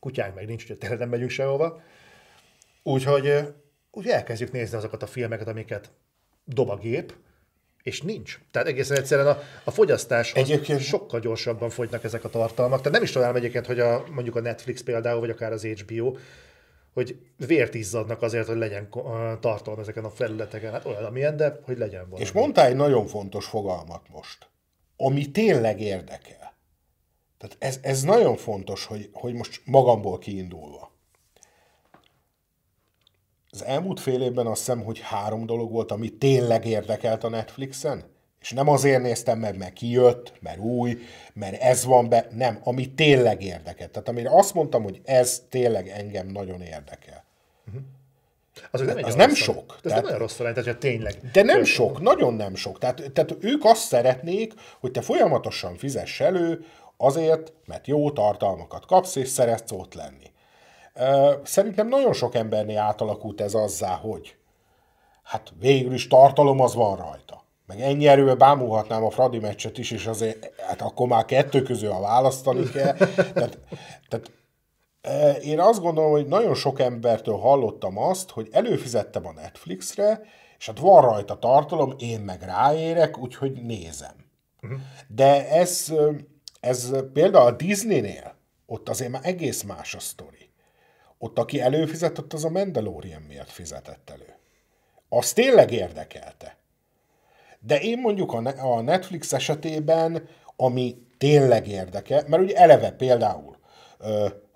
Kutyánk 0.00 0.34
meg 0.34 0.46
nincs, 0.46 0.62
úgyhogy 0.62 0.78
tényleg 0.78 0.98
nem 0.98 1.08
megyünk 1.08 1.30
sehova. 1.30 1.82
Úgyhogy 2.82 3.54
úgy 3.90 4.08
elkezdjük 4.08 4.52
nézni 4.52 4.76
azokat 4.76 5.02
a 5.02 5.06
filmeket, 5.06 5.48
amiket 5.48 5.90
dob 6.44 6.70
a 6.70 6.76
gép, 6.76 7.14
és 7.82 8.02
nincs. 8.02 8.38
Tehát 8.50 8.68
egészen 8.68 8.96
egyszerűen 8.96 9.26
a, 9.26 9.38
a 9.64 9.70
fogyasztás 9.70 10.32
egyébként... 10.32 10.80
sokkal 10.80 11.20
gyorsabban 11.20 11.70
fogynak 11.70 12.04
ezek 12.04 12.24
a 12.24 12.28
tartalmak. 12.28 12.78
Tehát 12.78 12.92
nem 12.92 13.02
is 13.02 13.12
találom 13.12 13.36
egyébként, 13.36 13.66
hogy 13.66 13.80
a, 13.80 14.04
mondjuk 14.10 14.36
a 14.36 14.40
Netflix 14.40 14.82
például, 14.82 15.20
vagy 15.20 15.30
akár 15.30 15.52
az 15.52 15.64
HBO, 15.64 16.16
hogy 16.94 17.18
vért 17.36 17.74
izzadnak 17.74 18.22
azért, 18.22 18.46
hogy 18.46 18.56
legyen 18.56 18.88
tartalom 19.40 19.78
ezeken 19.78 20.04
a 20.04 20.10
felületeken. 20.10 20.72
Hát 20.72 20.84
olyan, 20.84 21.04
amilyen, 21.04 21.36
de 21.36 21.60
hogy 21.64 21.78
legyen 21.78 22.04
valami. 22.04 22.22
És 22.22 22.32
mondtál 22.32 22.66
egy 22.66 22.76
nagyon 22.76 23.06
fontos 23.06 23.46
fogalmat 23.46 24.08
most, 24.08 24.48
ami 24.96 25.30
tényleg 25.30 25.80
érdekel. 25.80 26.54
Tehát 27.38 27.56
ez, 27.58 27.78
ez 27.82 28.02
nagyon 28.02 28.36
fontos, 28.36 28.84
hogy, 28.84 29.10
hogy 29.12 29.34
most 29.34 29.62
magamból 29.64 30.18
kiindulva. 30.18 30.92
Az 33.50 33.64
elmúlt 33.64 34.00
fél 34.00 34.22
évben 34.22 34.46
azt 34.46 34.58
hiszem, 34.58 34.84
hogy 34.84 35.00
három 35.00 35.46
dolog 35.46 35.70
volt, 35.70 35.90
ami 35.90 36.08
tényleg 36.08 36.64
érdekelt 36.66 37.24
a 37.24 37.28
Netflixen, 37.28 38.13
és 38.44 38.50
nem 38.50 38.68
azért 38.68 39.02
néztem 39.02 39.38
meg, 39.38 39.56
mert 39.56 39.72
kijött, 39.72 40.32
mert 40.40 40.58
új, 40.58 40.98
mert 41.32 41.62
ez 41.62 41.84
van 41.84 42.08
be, 42.08 42.28
nem, 42.30 42.60
ami 42.64 42.94
tényleg 42.94 43.42
érdekelt. 43.42 43.90
Tehát 43.90 44.08
amire 44.08 44.30
azt 44.32 44.54
mondtam, 44.54 44.82
hogy 44.82 45.00
ez 45.04 45.42
tényleg 45.48 45.88
engem 45.88 46.26
nagyon 46.26 46.60
érdekel. 46.60 47.24
Uh-huh. 47.66 47.82
Az, 48.70 48.80
nem, 48.80 48.98
az 49.02 49.14
nem 49.14 49.34
sok. 49.34 49.72
Ez 49.74 49.80
tehát, 49.82 49.98
nem 49.98 50.06
olyan 50.06 50.18
rossz 50.18 50.36
talány, 50.36 50.54
tehát 50.54 50.78
tényleg. 50.78 51.30
De 51.32 51.42
nem 51.42 51.64
sok, 51.64 52.00
nagyon 52.00 52.34
nem 52.34 52.54
sok. 52.54 52.78
Tehát, 52.78 53.10
tehát 53.12 53.36
ők 53.40 53.64
azt 53.64 53.82
szeretnék, 53.86 54.52
hogy 54.80 54.90
te 54.90 55.00
folyamatosan 55.00 55.76
fizess 55.76 56.20
elő 56.20 56.64
azért, 56.96 57.52
mert 57.64 57.86
jó 57.86 58.10
tartalmakat 58.10 58.86
kapsz, 58.86 59.16
és 59.16 59.28
szeretsz 59.28 59.72
ott 59.72 59.94
lenni. 59.94 60.32
Szerintem 61.44 61.88
nagyon 61.88 62.12
sok 62.12 62.34
embernél 62.34 62.78
átalakult 62.78 63.40
ez 63.40 63.54
azzá, 63.54 63.94
hogy 63.94 64.36
hát 65.22 65.52
végül 65.58 65.92
is 65.92 66.08
tartalom 66.08 66.60
az 66.60 66.74
van 66.74 66.96
rajta. 66.96 67.43
Meg 67.66 67.80
ennyi 67.80 68.06
erővel 68.06 68.34
bámulhatnám 68.34 69.04
a 69.04 69.10
Fradi 69.10 69.38
meccset 69.38 69.78
is, 69.78 69.90
és 69.90 70.06
azért 70.06 70.60
hát 70.60 70.80
akkor 70.80 71.08
már 71.08 71.24
kettő 71.24 71.62
közül 71.62 71.90
a 71.90 72.00
választani 72.00 72.70
kell. 72.70 72.94
Tehát, 73.32 73.58
tehát 74.08 74.30
én 75.42 75.60
azt 75.60 75.80
gondolom, 75.80 76.10
hogy 76.10 76.26
nagyon 76.26 76.54
sok 76.54 76.80
embertől 76.80 77.36
hallottam 77.36 77.98
azt, 77.98 78.30
hogy 78.30 78.48
előfizettem 78.52 79.26
a 79.26 79.32
Netflixre, 79.32 80.20
és 80.58 80.66
hát 80.66 80.78
van 80.78 81.02
rajta 81.02 81.38
tartalom, 81.38 81.94
én 81.98 82.20
meg 82.20 82.42
ráérek, 82.42 83.18
úgyhogy 83.18 83.52
nézem. 83.62 84.14
Uh-huh. 84.62 84.80
De 85.08 85.48
ez, 85.48 85.92
ez 86.60 86.92
például 87.12 87.46
a 87.46 87.56
Disneynél, 87.56 88.34
ott 88.66 88.88
azért 88.88 89.10
már 89.10 89.22
egész 89.24 89.62
más 89.62 89.94
a 89.94 90.00
sztori. 90.00 90.50
Ott 91.18 91.38
aki 91.38 91.60
előfizetett, 91.60 92.32
az 92.32 92.44
a 92.44 92.50
Mandalorian 92.50 93.22
miatt 93.22 93.50
fizetett 93.50 94.10
elő. 94.10 94.38
Az 95.08 95.32
tényleg 95.32 95.70
érdekelte. 95.70 96.56
De 97.66 97.80
én 97.80 97.98
mondjuk 97.98 98.32
a 98.58 98.80
Netflix 98.80 99.32
esetében, 99.32 100.28
ami 100.56 100.96
tényleg 101.18 101.68
érdekel, 101.68 102.24
mert 102.26 102.42
ugye 102.42 102.56
eleve 102.56 102.90
például 102.90 103.56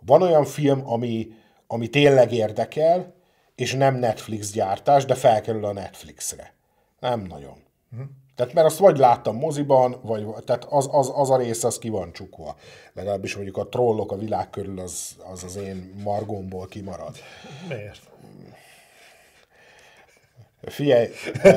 van 0.01 0.23
olyan 0.23 0.45
film, 0.45 0.83
ami, 0.87 1.29
ami 1.67 1.89
tényleg 1.89 2.33
érdekel, 2.33 3.15
és 3.55 3.75
nem 3.75 3.95
Netflix 3.95 4.53
gyártás, 4.53 5.05
de 5.05 5.15
felkerül 5.15 5.65
a 5.65 5.73
Netflixre. 5.73 6.55
Nem 7.01 7.21
nagyon. 7.21 7.63
Uh-huh. 7.93 8.09
Tehát 8.35 8.53
mert 8.53 8.67
azt 8.67 8.79
vagy 8.79 8.99
láttam 8.99 9.37
moziban, 9.37 10.01
vagy 10.03 10.27
tehát 10.45 10.65
az, 10.65 10.89
az, 10.93 11.13
az 11.15 11.31
a 11.31 11.37
rész 11.37 11.65
az 11.65 11.79
ki 11.79 11.89
van 11.89 12.13
csukva. 12.13 12.57
Legalábbis 12.93 13.35
mondjuk 13.35 13.57
a 13.57 13.69
trollok 13.69 14.13
a 14.13 14.17
világ 14.17 14.51
körül 14.51 14.81
az 14.81 15.17
az, 15.33 15.45
az 15.45 15.57
én 15.57 15.95
margomból 16.05 16.67
kimarad. 16.67 17.17
Miért? 17.69 18.01
Figyelj, 20.63 21.09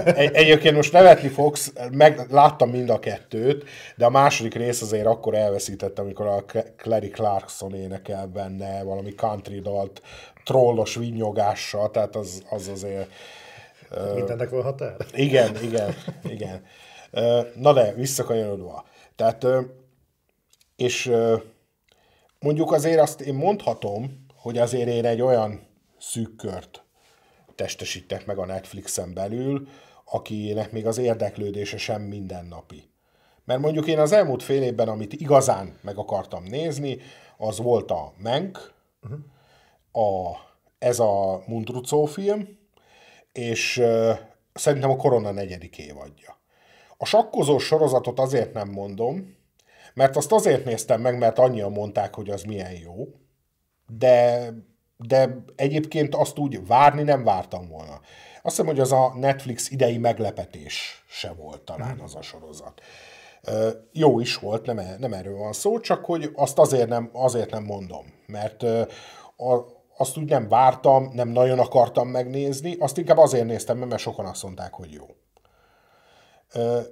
egy, 0.05 0.33
egyébként 0.33 0.75
most 0.75 0.91
nevetni 0.91 1.27
fogsz, 1.27 1.73
meg 1.91 2.25
láttam 2.29 2.69
mind 2.69 2.89
a 2.89 2.99
kettőt, 2.99 3.63
de 3.95 4.05
a 4.05 4.09
második 4.09 4.53
rész 4.53 4.81
azért 4.81 5.05
akkor 5.05 5.35
elveszített, 5.35 5.99
amikor 5.99 6.27
a 6.27 6.45
Clary 6.77 7.09
Clarkson 7.09 7.75
énekel 7.75 8.27
benne 8.27 8.83
valami 8.83 9.13
country 9.13 9.59
dalt 9.59 10.01
trollos 10.43 10.95
vinyogással, 10.95 11.91
tehát 11.91 12.15
az, 12.15 12.43
az 12.49 12.67
azért 12.67 13.09
Mindennek 14.15 14.49
van 14.49 14.63
határ? 14.63 14.95
Igen, 15.13 15.63
igen, 15.63 15.95
igen. 16.23 16.65
Na 17.55 17.73
de, 17.73 17.93
visszakanyarodva. 17.93 18.85
Tehát, 19.15 19.47
és 20.75 21.11
mondjuk 22.39 22.71
azért 22.71 22.99
azt 22.99 23.21
én 23.21 23.33
mondhatom, 23.33 24.25
hogy 24.35 24.57
azért 24.57 24.87
én 24.87 25.05
egy 25.05 25.21
olyan 25.21 25.67
szűk 25.99 26.35
kört 26.35 26.80
testesítek 27.61 28.25
meg 28.25 28.37
a 28.37 28.45
Netflixen 28.45 29.13
belül, 29.13 29.67
akinek 30.05 30.71
még 30.71 30.85
az 30.85 30.97
érdeklődése 30.97 31.77
sem 31.77 32.01
mindennapi. 32.01 32.89
Mert 33.45 33.59
mondjuk 33.59 33.87
én 33.87 33.99
az 33.99 34.11
elmúlt 34.11 34.43
fél 34.43 34.61
évben, 34.61 34.87
amit 34.87 35.13
igazán 35.13 35.77
meg 35.81 35.97
akartam 35.97 36.43
nézni, 36.43 36.97
az 37.37 37.57
volt 37.57 37.91
a 37.91 38.13
Menk, 38.17 38.73
uh-huh. 39.03 39.19
a, 40.05 40.37
ez 40.79 40.99
a 40.99 41.43
Mundrucó 41.47 42.05
film, 42.05 42.57
és 43.31 43.77
uh, 43.77 44.17
szerintem 44.53 44.89
a 44.89 44.95
Korona 44.95 45.31
negyedik 45.31 45.77
évadja. 45.77 46.37
A 46.97 47.05
sakkozós 47.05 47.65
sorozatot 47.65 48.19
azért 48.19 48.53
nem 48.53 48.69
mondom, 48.69 49.35
mert 49.93 50.15
azt 50.15 50.31
azért 50.31 50.65
néztem 50.65 51.01
meg, 51.01 51.17
mert 51.17 51.39
annyian 51.39 51.71
mondták, 51.71 52.15
hogy 52.15 52.29
az 52.29 52.43
milyen 52.43 52.71
jó, 52.71 53.07
de, 53.97 54.47
de 55.07 55.43
egyébként 55.55 56.15
azt 56.15 56.37
úgy 56.37 56.67
várni 56.67 57.03
nem 57.03 57.23
vártam 57.23 57.67
volna. 57.67 57.99
Azt 58.43 58.55
hiszem, 58.55 58.65
hogy 58.65 58.79
az 58.79 58.91
a 58.91 59.13
Netflix 59.15 59.69
idei 59.69 59.97
meglepetés 59.97 61.03
se 61.09 61.33
volt 61.33 61.61
talán 61.61 61.99
az 61.99 62.15
a 62.15 62.21
sorozat. 62.21 62.81
Jó 63.91 64.19
is 64.19 64.35
volt, 64.35 64.65
nem, 64.65 64.77
e, 64.77 64.95
nem 64.99 65.13
erről 65.13 65.37
van 65.37 65.53
szó, 65.53 65.79
csak 65.79 66.05
hogy 66.05 66.29
azt 66.35 66.59
azért 66.59 66.89
nem, 66.89 67.09
azért 67.13 67.51
nem 67.51 67.63
mondom, 67.63 68.05
mert 68.25 68.63
a, 68.63 69.65
azt 69.97 70.17
úgy 70.17 70.29
nem 70.29 70.47
vártam, 70.47 71.11
nem 71.13 71.27
nagyon 71.27 71.59
akartam 71.59 72.07
megnézni, 72.07 72.75
azt 72.79 72.97
inkább 72.97 73.17
azért 73.17 73.45
néztem 73.45 73.77
mert 73.77 74.01
sokan 74.01 74.25
azt 74.25 74.43
mondták, 74.43 74.73
hogy 74.73 74.91
jó. 74.91 75.05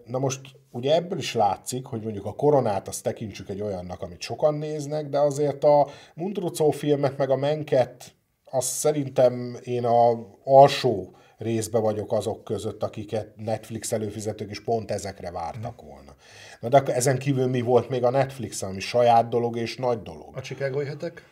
Na 0.06 0.20
most 0.20 0.42
ugye 0.72 0.96
ebből 0.96 1.18
is 1.18 1.34
látszik, 1.34 1.86
hogy 1.86 2.02
mondjuk 2.02 2.26
a 2.26 2.34
koronát 2.34 2.88
azt 2.88 3.04
tekintsük 3.04 3.50
egy 3.50 3.62
olyannak, 3.62 4.02
amit 4.02 4.22
sokan 4.22 4.54
néznek, 4.54 5.10
de 5.10 5.20
azért 5.20 5.64
a 5.64 5.88
Mundrucó 6.16 6.72
filmet 6.72 7.18
meg 7.18 7.30
a 7.30 7.36
Menket, 7.36 8.14
azt 8.52 8.70
szerintem 8.70 9.58
én 9.64 9.86
a 9.86 10.28
alsó 10.44 11.16
részbe 11.38 11.80
vagyok 11.80 12.12
azok 12.12 12.44
között, 12.44 12.84
akiket 12.84 13.36
Netflix 13.36 13.92
előfizetők 13.92 14.52
is 14.52 14.64
pont 14.64 14.92
ezekre 14.92 15.32
vártak 15.32 15.82
volna. 15.82 16.16
Na 16.60 16.70
de 16.70 16.94
ezen 16.94 17.18
kívül 17.18 17.48
mi 17.48 17.62
volt 17.62 17.90
még 17.90 18.04
a 18.04 18.10
Netflix, 18.10 18.62
ami 18.62 18.80
saját 18.80 19.30
dolog 19.30 19.58
és 19.58 19.78
nagy 19.78 20.02
dolog? 20.02 20.38
A 20.38 20.42
Chicagói 20.42 20.86
hetek? 20.86 21.24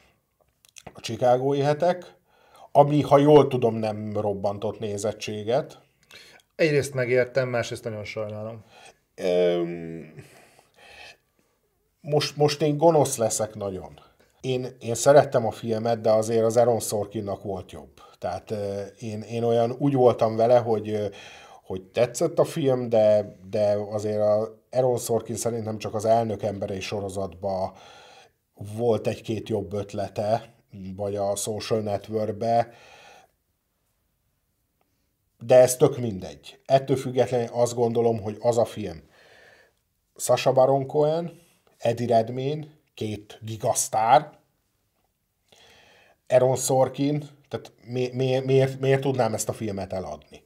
A 0.94 1.00
Chicagói 1.00 1.60
hetek, 1.60 2.16
ami, 2.72 3.02
ha 3.02 3.18
jól 3.18 3.48
tudom, 3.48 3.76
nem 3.76 4.18
robbantott 4.20 4.80
nézettséget. 4.80 5.80
Egyrészt 6.58 6.94
megértem, 6.94 7.50
másrészt 7.50 7.84
nagyon 7.84 8.04
sajnálom. 8.04 8.64
Most, 12.02 12.38
most 12.38 12.62
én 12.62 12.78
gonosz 12.78 13.18
leszek 13.18 13.56
nagyon. 13.56 14.00
Én, 14.42 14.68
én 14.80 14.96
szerettem 14.96 15.46
a 15.46 15.52
filmet, 15.52 16.02
de 16.02 16.12
azért 16.12 16.44
az 16.44 16.58
Aaron 16.58 16.80
Sorkinnak 16.80 17.44
volt 17.44 17.72
jobb. 17.72 18.02
Tehát 18.20 18.54
én, 19.00 19.22
én 19.22 19.44
olyan 19.44 19.76
úgy 19.80 19.94
voltam 19.94 20.36
vele, 20.36 20.58
hogy, 20.58 21.10
hogy 21.64 21.82
tetszett 21.82 22.40
a 22.40 22.44
film, 22.44 22.90
de, 22.90 23.38
de 23.50 23.76
azért 23.90 24.22
a 24.22 24.62
Aaron 24.72 24.98
Sorkin 24.98 25.36
szerintem 25.36 25.78
csak 25.78 25.94
az 25.94 26.06
elnök 26.06 26.44
emberei 26.44 26.80
sorozatban 26.80 27.72
volt 28.78 29.08
egy-két 29.08 29.50
jobb 29.50 29.74
ötlete, 29.74 30.54
vagy 30.96 31.16
a 31.16 31.36
Social 31.36 31.80
Networkbe, 31.80 32.70
de 35.40 35.56
ez 35.56 35.76
tök 35.76 35.98
mindegy. 35.98 36.60
Ettől 36.66 36.98
függetlenül 36.98 37.48
azt 37.52 37.74
gondolom, 37.74 38.22
hogy 38.22 38.38
az 38.40 38.58
a 38.58 38.66
film 38.66 39.04
Sasha 40.16 40.52
Baron 40.52 40.88
Cohen, 40.88 41.42
Eddie 41.78 42.08
Redmayne, 42.08 42.66
két 42.94 43.40
gigasztár, 43.42 44.32
Aaron 46.28 46.56
Sorkin, 46.56 47.30
tehát 47.50 47.72
mi, 47.84 48.10
mi, 48.14 48.40
miért, 48.40 48.80
miért 48.80 49.02
tudnám 49.02 49.34
ezt 49.34 49.50
a 49.50 49.54
filmet 49.54 49.94
eladni? 49.94 50.44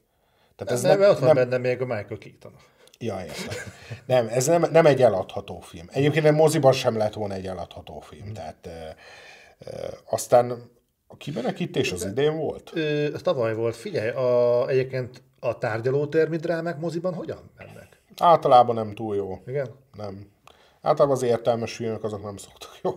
Tehát 0.56 0.72
ez 0.72 0.82
nem, 0.82 0.98
nem, 0.98 1.10
ott 1.10 1.18
van 1.18 1.34
nem, 1.34 1.34
benne 1.34 1.58
még 1.58 1.80
a 1.80 1.86
Michael 1.86 2.18
Keaton. 2.18 2.54
Ja, 2.98 3.24
értem. 3.24 3.72
Nem, 4.06 4.28
ez 4.28 4.46
nem, 4.46 4.66
nem 4.70 4.86
egy 4.86 5.02
eladható 5.02 5.60
film. 5.60 5.86
Egyébként 5.90 6.26
a 6.26 6.32
moziban 6.32 6.72
sem 6.72 6.96
lett 6.96 7.14
volna 7.14 7.34
egy 7.34 7.46
eladható 7.46 8.00
film. 8.00 8.32
Tehát 8.32 8.66
e, 8.66 8.96
e, 9.58 9.88
aztán 10.10 10.70
a 11.12 11.16
kimenekítés 11.16 11.92
az 11.92 12.04
idén 12.04 12.36
volt? 12.36 12.70
Ö, 12.74 13.14
ez 13.14 13.22
tavaly 13.22 13.54
volt. 13.54 13.76
Figyelj, 13.76 14.08
a, 14.08 14.68
egyébként 14.68 15.22
a 15.40 15.58
tárgyalótermi 15.58 16.36
drámák 16.36 16.78
moziban 16.78 17.14
hogyan 17.14 17.50
mennek? 17.56 18.00
Általában 18.18 18.74
nem 18.74 18.94
túl 18.94 19.16
jó. 19.16 19.42
Igen? 19.46 19.68
Nem. 19.96 20.30
Általában 20.82 21.16
az 21.16 21.22
értelmes 21.22 21.74
filmek 21.76 22.04
azok 22.04 22.22
nem 22.22 22.36
szoktak 22.36 22.78
jó. 22.82 22.94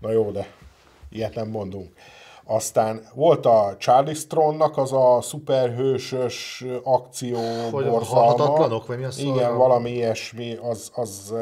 Na 0.00 0.10
jó, 0.10 0.30
de 0.30 0.46
ilyet 1.10 1.34
nem 1.34 1.48
mondunk. 1.48 1.92
Aztán 2.44 3.08
volt 3.14 3.46
a 3.46 3.76
Charlie 3.78 4.14
Stronnak 4.14 4.76
az 4.76 4.92
a 4.92 5.18
szuperhősös 5.22 6.64
akció 6.82 7.38
Hogy 7.70 7.84
borzalma. 7.84 8.82
vagy 8.86 8.98
mi 8.98 9.04
a 9.04 9.10
szó? 9.10 9.34
Igen, 9.34 9.56
valami 9.56 9.90
ilyesmi, 9.90 10.54
az, 10.54 10.90
az, 10.94 11.34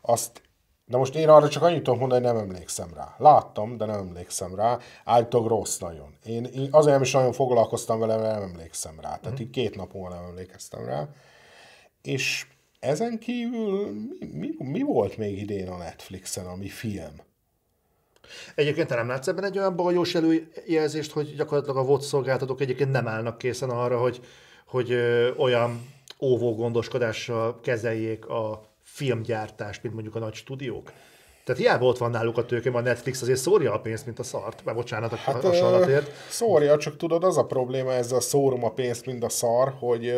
azt 0.00 0.42
de 0.86 0.96
most 0.96 1.14
én 1.14 1.28
arra 1.28 1.48
csak 1.48 1.62
annyit 1.62 1.82
tudok 1.82 1.98
mondani, 1.98 2.24
hogy 2.24 2.34
nem 2.34 2.42
emlékszem 2.42 2.90
rá. 2.94 3.14
Láttam, 3.18 3.76
de 3.76 3.84
nem 3.84 3.98
emlékszem 3.98 4.54
rá. 4.54 4.78
Állítólag 5.04 5.48
rossz 5.48 5.78
nagyon. 5.78 6.14
Én, 6.24 6.44
én 6.44 6.68
azért 6.70 6.92
nem 6.92 7.02
is 7.02 7.12
nagyon 7.12 7.32
foglalkoztam 7.32 7.98
vele, 7.98 8.16
mert 8.16 8.38
nem 8.38 8.48
emlékszem 8.48 9.00
rá. 9.00 9.16
Tehát 9.16 9.38
mm. 9.38 9.42
így 9.42 9.50
két 9.50 9.76
nap 9.76 9.92
múlva 9.92 10.14
nem 10.14 10.24
emlékeztem 10.24 10.84
rá. 10.84 11.08
És 12.02 12.46
ezen 12.80 13.18
kívül 13.18 13.90
mi, 14.20 14.28
mi, 14.32 14.54
mi 14.58 14.82
volt 14.82 15.16
még 15.16 15.38
idén 15.38 15.68
a 15.68 15.76
Netflixen, 15.76 16.46
ami 16.46 16.68
film? 16.68 17.14
Egyébként 18.54 18.88
te 18.88 18.94
nem 18.94 19.08
látsz 19.08 19.28
ebben 19.28 19.44
egy 19.44 19.58
olyan 19.58 19.76
bajós 19.76 20.14
előjelzést, 20.14 21.12
hogy 21.12 21.34
gyakorlatilag 21.34 21.76
a 21.76 21.84
VOD 21.84 22.00
szolgáltatók 22.02 22.60
egyébként 22.60 22.90
nem 22.90 23.08
állnak 23.08 23.38
készen 23.38 23.70
arra, 23.70 23.98
hogy, 23.98 24.20
hogy 24.66 24.92
ö, 24.92 25.34
olyan 25.34 25.88
óvó 26.20 26.54
gondoskodással 26.54 27.60
kezeljék 27.60 28.26
a 28.26 28.71
filmgyártást, 28.92 29.82
mint 29.82 29.94
mondjuk 29.94 30.14
a 30.14 30.18
nagy 30.18 30.34
stúdiók? 30.34 30.92
Tehát 31.44 31.60
hiába 31.60 31.86
ott 31.86 31.98
van 31.98 32.10
náluk 32.10 32.38
a 32.38 32.44
tőke, 32.44 32.70
a 32.70 32.80
Netflix 32.80 33.22
azért 33.22 33.38
szórja 33.38 33.72
a 33.72 33.80
pénzt, 33.80 34.06
mint 34.06 34.18
a 34.18 34.22
szart. 34.22 34.64
Már 34.64 34.74
bocsánat 34.74 35.12
a 35.12 35.16
hát, 35.16 35.42
hasonlatért. 35.42 36.10
Szórja, 36.28 36.78
csak 36.78 36.96
tudod, 36.96 37.24
az 37.24 37.36
a 37.36 37.46
probléma 37.46 37.92
ezzel 37.92 38.16
a 38.16 38.20
szórom 38.20 38.64
a 38.64 38.70
pénzt, 38.70 39.06
mint 39.06 39.24
a 39.24 39.28
szar, 39.28 39.74
hogy 39.78 40.14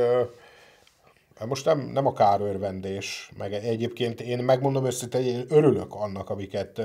Hát 1.38 1.48
most 1.48 1.64
nem, 1.64 1.78
nem 1.78 2.06
a 2.06 2.12
kárőrvendés, 2.12 3.30
meg 3.38 3.52
egyébként 3.52 4.20
én 4.20 4.38
megmondom 4.38 4.86
őszintén, 4.86 5.22
én 5.22 5.44
örülök 5.48 5.94
annak, 5.94 6.30
amiket 6.30 6.80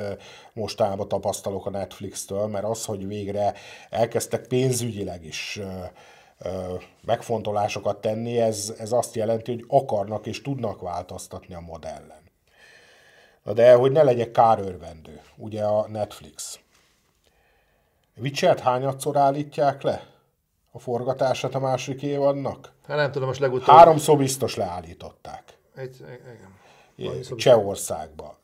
mostában 0.53 1.07
tapasztalok 1.07 1.66
a 1.66 1.70
Netflix-től, 1.70 2.48
mert 2.48 2.66
az, 2.66 2.86
hogy 2.86 3.07
végre 3.07 3.53
elkezdtek 3.90 4.48
pénzügyileg 4.48 5.26
is 5.26 5.60
megfontolásokat 7.02 8.02
tenni, 8.02 8.40
ez, 8.40 8.74
ez 8.78 8.91
azt 8.91 9.16
jelenti, 9.16 9.52
hogy 9.52 9.66
akarnak 9.68 10.26
és 10.26 10.41
tudnak 10.41 10.82
változtatni 10.82 11.53
a 11.53 11.60
modellen. 11.60 12.22
De 13.44 13.74
hogy 13.74 13.91
ne 13.91 14.03
legyek 14.03 14.32
kárőrvendő, 14.32 15.22
ugye 15.36 15.64
a 15.64 15.88
Netflix. 15.88 16.60
Witcher-t 18.18 18.60
hányadszor 18.60 19.18
állítják 19.18 19.82
le? 19.82 20.07
A 20.72 20.80
forgatását 20.80 21.56
a 21.56 21.60
másik 21.60 22.02
évadnak? 22.02 22.74
Hát 22.88 22.98
nem 22.98 23.11
tudom, 23.11 23.28
most 23.28 23.40
legutóbb... 23.40 23.76
Háromszor 23.76 24.18
biztos 24.18 24.56
leállították. 24.56 25.57
Egy, 25.76 26.06
igen. 26.98 27.38
Csehországba. 27.38 28.38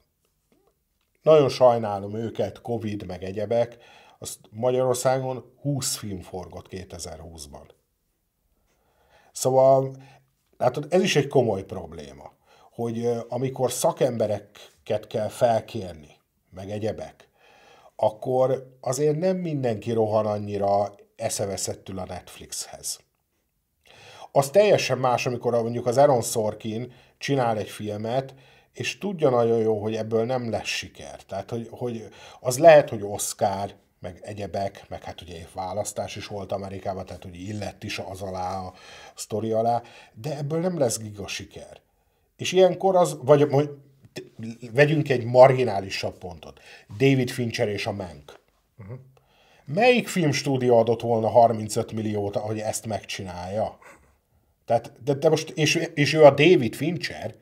Nagyon 1.21 1.49
sajnálom 1.49 2.15
őket, 2.15 2.61
Covid, 2.61 3.05
meg 3.05 3.23
egyebek. 3.23 3.77
Azt 4.19 4.39
Magyarországon 4.49 5.51
20 5.61 5.95
film 5.95 6.21
forgott 6.21 6.67
2020-ban. 6.69 7.74
Szóval, 9.35 9.95
látod, 10.57 10.87
ez 10.89 11.01
is 11.01 11.15
egy 11.15 11.27
komoly 11.27 11.63
probléma, 11.63 12.31
hogy 12.71 13.09
amikor 13.27 13.71
szakembereket 13.71 15.07
kell 15.07 15.27
felkérni, 15.27 16.17
meg 16.49 16.69
egyebek, 16.69 17.29
akkor 17.95 18.77
azért 18.81 19.19
nem 19.19 19.37
mindenki 19.37 19.91
rohan 19.91 20.25
annyira 20.25 20.95
eszeveszettül 21.15 21.99
a 21.99 22.05
Netflixhez. 22.05 22.99
Az 24.31 24.49
teljesen 24.49 24.97
más, 24.97 25.25
amikor 25.25 25.53
mondjuk 25.53 25.85
az 25.85 25.97
Aaron 25.97 26.21
Sorkin 26.21 26.91
csinál 27.17 27.57
egy 27.57 27.69
filmet, 27.69 28.33
és 28.73 28.97
tudja 28.97 29.29
nagyon 29.29 29.57
jó, 29.57 29.81
hogy 29.81 29.95
ebből 29.95 30.25
nem 30.25 30.49
lesz 30.49 30.67
siker. 30.67 31.23
Tehát, 31.23 31.49
hogy, 31.49 31.67
hogy 31.71 32.07
az 32.39 32.57
lehet, 32.57 32.89
hogy 32.89 33.01
Oscar, 33.03 33.75
meg 33.99 34.19
egyebek, 34.21 34.85
meg 34.89 35.03
hát 35.03 35.21
ugye 35.21 35.45
választás 35.53 36.15
is 36.15 36.27
volt 36.27 36.51
Amerikában, 36.51 37.05
tehát 37.05 37.23
hogy 37.23 37.35
illett 37.35 37.83
is 37.83 37.99
az 37.99 38.21
alá, 38.21 38.59
a 38.59 38.73
sztori 39.15 39.51
alá, 39.51 39.81
de 40.13 40.37
ebből 40.37 40.59
nem 40.59 40.77
lesz 40.77 40.99
giga 40.99 41.27
siker. 41.27 41.81
És 42.35 42.51
ilyenkor 42.51 42.95
az, 42.95 43.17
vagy 43.21 43.41
hogy 43.51 43.69
vegyünk 44.73 45.09
egy 45.09 45.23
marginálisabb 45.23 46.17
pontot. 46.17 46.59
David 46.97 47.29
Fincher 47.29 47.67
és 47.67 47.85
a 47.85 47.91
Mank. 47.91 48.39
Uh-huh. 48.79 48.97
Melyik 49.65 50.07
filmstúdió 50.07 50.77
adott 50.77 51.01
volna 51.01 51.27
35 51.27 51.91
milliót, 51.91 52.35
hogy 52.35 52.59
ezt 52.59 52.85
megcsinálja? 52.85 53.77
Tehát, 54.65 54.91
de, 55.03 55.13
de 55.13 55.29
most, 55.29 55.49
és, 55.49 55.89
és 55.93 56.13
ő 56.13 56.23
a 56.23 56.29
David 56.29 56.75
Fincher, 56.75 57.35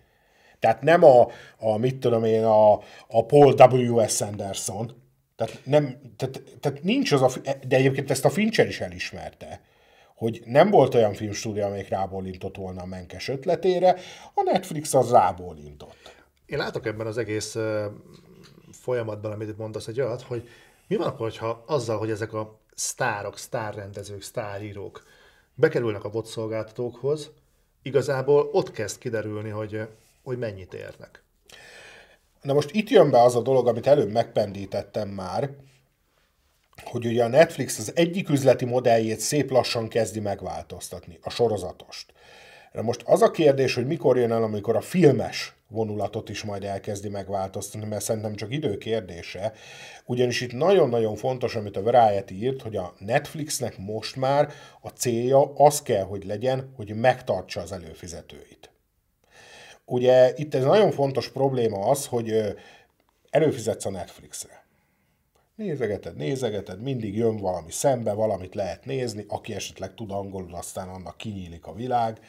Tehát 0.59 0.81
nem 0.81 1.03
a, 1.03 1.27
a 1.57 1.77
mit 1.77 1.95
tudom 1.95 2.23
én, 2.23 2.43
a, 2.43 2.73
a 3.07 3.25
Paul 3.25 3.53
W.S. 3.53 4.21
Anderson. 4.21 5.02
Tehát, 5.35 5.59
nem, 5.63 5.99
tehát, 6.17 6.41
tehát 6.59 6.83
nincs 6.83 7.11
az 7.11 7.21
a, 7.21 7.31
de 7.67 7.75
egyébként 7.75 8.11
ezt 8.11 8.25
a 8.25 8.29
Fincher 8.29 8.67
is 8.67 8.81
elismerte, 8.81 9.61
hogy 10.15 10.41
nem 10.45 10.69
volt 10.69 10.95
olyan 10.95 11.13
filmstúdió, 11.13 11.63
amelyik 11.63 11.89
rábólintott 11.89 12.55
volna 12.55 12.81
a 12.81 12.85
menkes 12.85 13.27
ötletére, 13.27 13.99
a 14.33 14.41
Netflix 14.43 14.93
az 14.93 15.11
rábólintott. 15.11 16.15
Én 16.45 16.57
látok 16.57 16.85
ebben 16.85 17.07
az 17.07 17.17
egész 17.17 17.57
folyamatban, 18.71 19.31
amit 19.31 19.49
itt 19.49 19.57
mondasz, 19.57 19.87
egy 19.87 20.01
olyat, 20.01 20.21
hogy 20.21 20.49
mi 20.87 20.95
van 20.95 21.07
akkor, 21.07 21.37
ha 21.37 21.63
azzal, 21.67 21.97
hogy 21.97 22.09
ezek 22.09 22.33
a 22.33 22.59
sztárok, 22.75 23.37
sztárrendezők, 23.37 24.21
sztárírók 24.21 25.03
bekerülnek 25.55 26.03
a 26.03 26.23
szolgáltatókhoz, 26.23 27.31
igazából 27.81 28.49
ott 28.51 28.71
kezd 28.71 28.97
kiderülni, 28.97 29.49
hogy, 29.49 29.87
hogy 30.23 30.37
mennyit 30.37 30.73
érnek. 30.73 31.22
Na 32.43 32.53
most 32.53 32.71
itt 32.71 32.89
jön 32.89 33.09
be 33.09 33.21
az 33.21 33.35
a 33.35 33.41
dolog, 33.41 33.67
amit 33.67 33.87
előbb 33.87 34.11
megpendítettem 34.11 35.09
már, 35.09 35.49
hogy 36.83 37.05
ugye 37.05 37.23
a 37.23 37.27
Netflix 37.27 37.79
az 37.79 37.91
egyik 37.95 38.29
üzleti 38.29 38.65
modelljét 38.65 39.19
szép 39.19 39.51
lassan 39.51 39.87
kezdi 39.87 40.19
megváltoztatni, 40.19 41.19
a 41.21 41.29
sorozatost. 41.29 42.13
De 42.71 42.81
most 42.81 43.01
az 43.05 43.21
a 43.21 43.31
kérdés, 43.31 43.75
hogy 43.75 43.87
mikor 43.87 44.17
jön 44.17 44.31
el, 44.31 44.43
amikor 44.43 44.75
a 44.75 44.81
filmes 44.81 45.55
vonulatot 45.67 46.29
is 46.29 46.43
majd 46.43 46.63
elkezdi 46.63 47.09
megváltoztatni, 47.09 47.87
mert 47.87 48.03
szerintem 48.03 48.35
csak 48.35 48.53
idő 48.53 48.77
kérdése. 48.77 49.53
Ugyanis 50.05 50.41
itt 50.41 50.51
nagyon-nagyon 50.51 51.15
fontos, 51.15 51.55
amit 51.55 51.77
a 51.77 51.81
Variety 51.81 52.31
írt, 52.31 52.61
hogy 52.61 52.75
a 52.75 52.93
Netflixnek 52.97 53.77
most 53.77 54.15
már 54.15 54.53
a 54.81 54.89
célja 54.89 55.53
az 55.55 55.81
kell, 55.81 56.03
hogy 56.03 56.25
legyen, 56.25 56.73
hogy 56.75 56.95
megtartsa 56.95 57.61
az 57.61 57.71
előfizetőit. 57.71 58.72
Ugye 59.85 60.33
itt 60.35 60.53
ez 60.53 60.63
nagyon 60.63 60.91
fontos 60.91 61.29
probléma 61.29 61.89
az, 61.89 62.05
hogy 62.05 62.55
előfizetsz 63.29 63.85
a 63.85 63.89
Netflixre. 63.89 64.63
Nézegeted, 65.55 66.15
nézegeted, 66.15 66.81
mindig 66.81 67.17
jön 67.17 67.37
valami 67.37 67.71
szembe, 67.71 68.13
valamit 68.13 68.55
lehet 68.55 68.85
nézni, 68.85 69.25
aki 69.27 69.53
esetleg 69.53 69.93
tud 69.93 70.11
angolul, 70.11 70.55
aztán 70.55 70.89
annak 70.89 71.17
kinyílik 71.17 71.65
a 71.65 71.73
világ. 71.73 72.19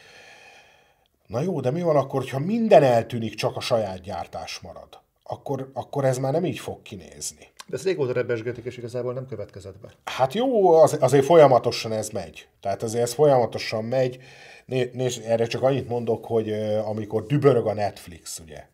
Na 1.26 1.40
jó, 1.40 1.60
de 1.60 1.70
mi 1.70 1.82
van 1.82 1.96
akkor, 1.96 2.28
ha 2.28 2.38
minden 2.38 2.82
eltűnik, 2.82 3.34
csak 3.34 3.56
a 3.56 3.60
saját 3.60 4.00
gyártás 4.00 4.60
marad? 4.60 4.98
Akkor, 5.22 5.70
akkor 5.72 6.04
ez 6.04 6.18
már 6.18 6.32
nem 6.32 6.44
így 6.44 6.58
fog 6.58 6.82
kinézni. 6.82 7.48
De 7.66 7.76
ezt 7.76 7.84
régóta 7.84 8.12
rebesgetik, 8.12 8.64
és 8.64 8.76
igazából 8.76 9.12
nem 9.12 9.26
következett 9.26 9.78
be. 9.80 9.88
Hát 10.04 10.34
jó, 10.34 10.70
az, 10.70 10.96
azért 11.00 11.24
folyamatosan 11.24 11.92
ez 11.92 12.08
megy. 12.08 12.48
Tehát 12.60 12.82
azért 12.82 13.02
ez 13.02 13.14
folyamatosan 13.14 13.84
megy. 13.84 14.18
Nézd, 14.66 15.22
erre 15.24 15.46
csak 15.46 15.62
annyit 15.62 15.88
mondok, 15.88 16.24
hogy 16.24 16.52
amikor 16.84 17.26
dübörög 17.26 17.66
a 17.66 17.74
Netflix, 17.74 18.38
ugye, 18.38 18.66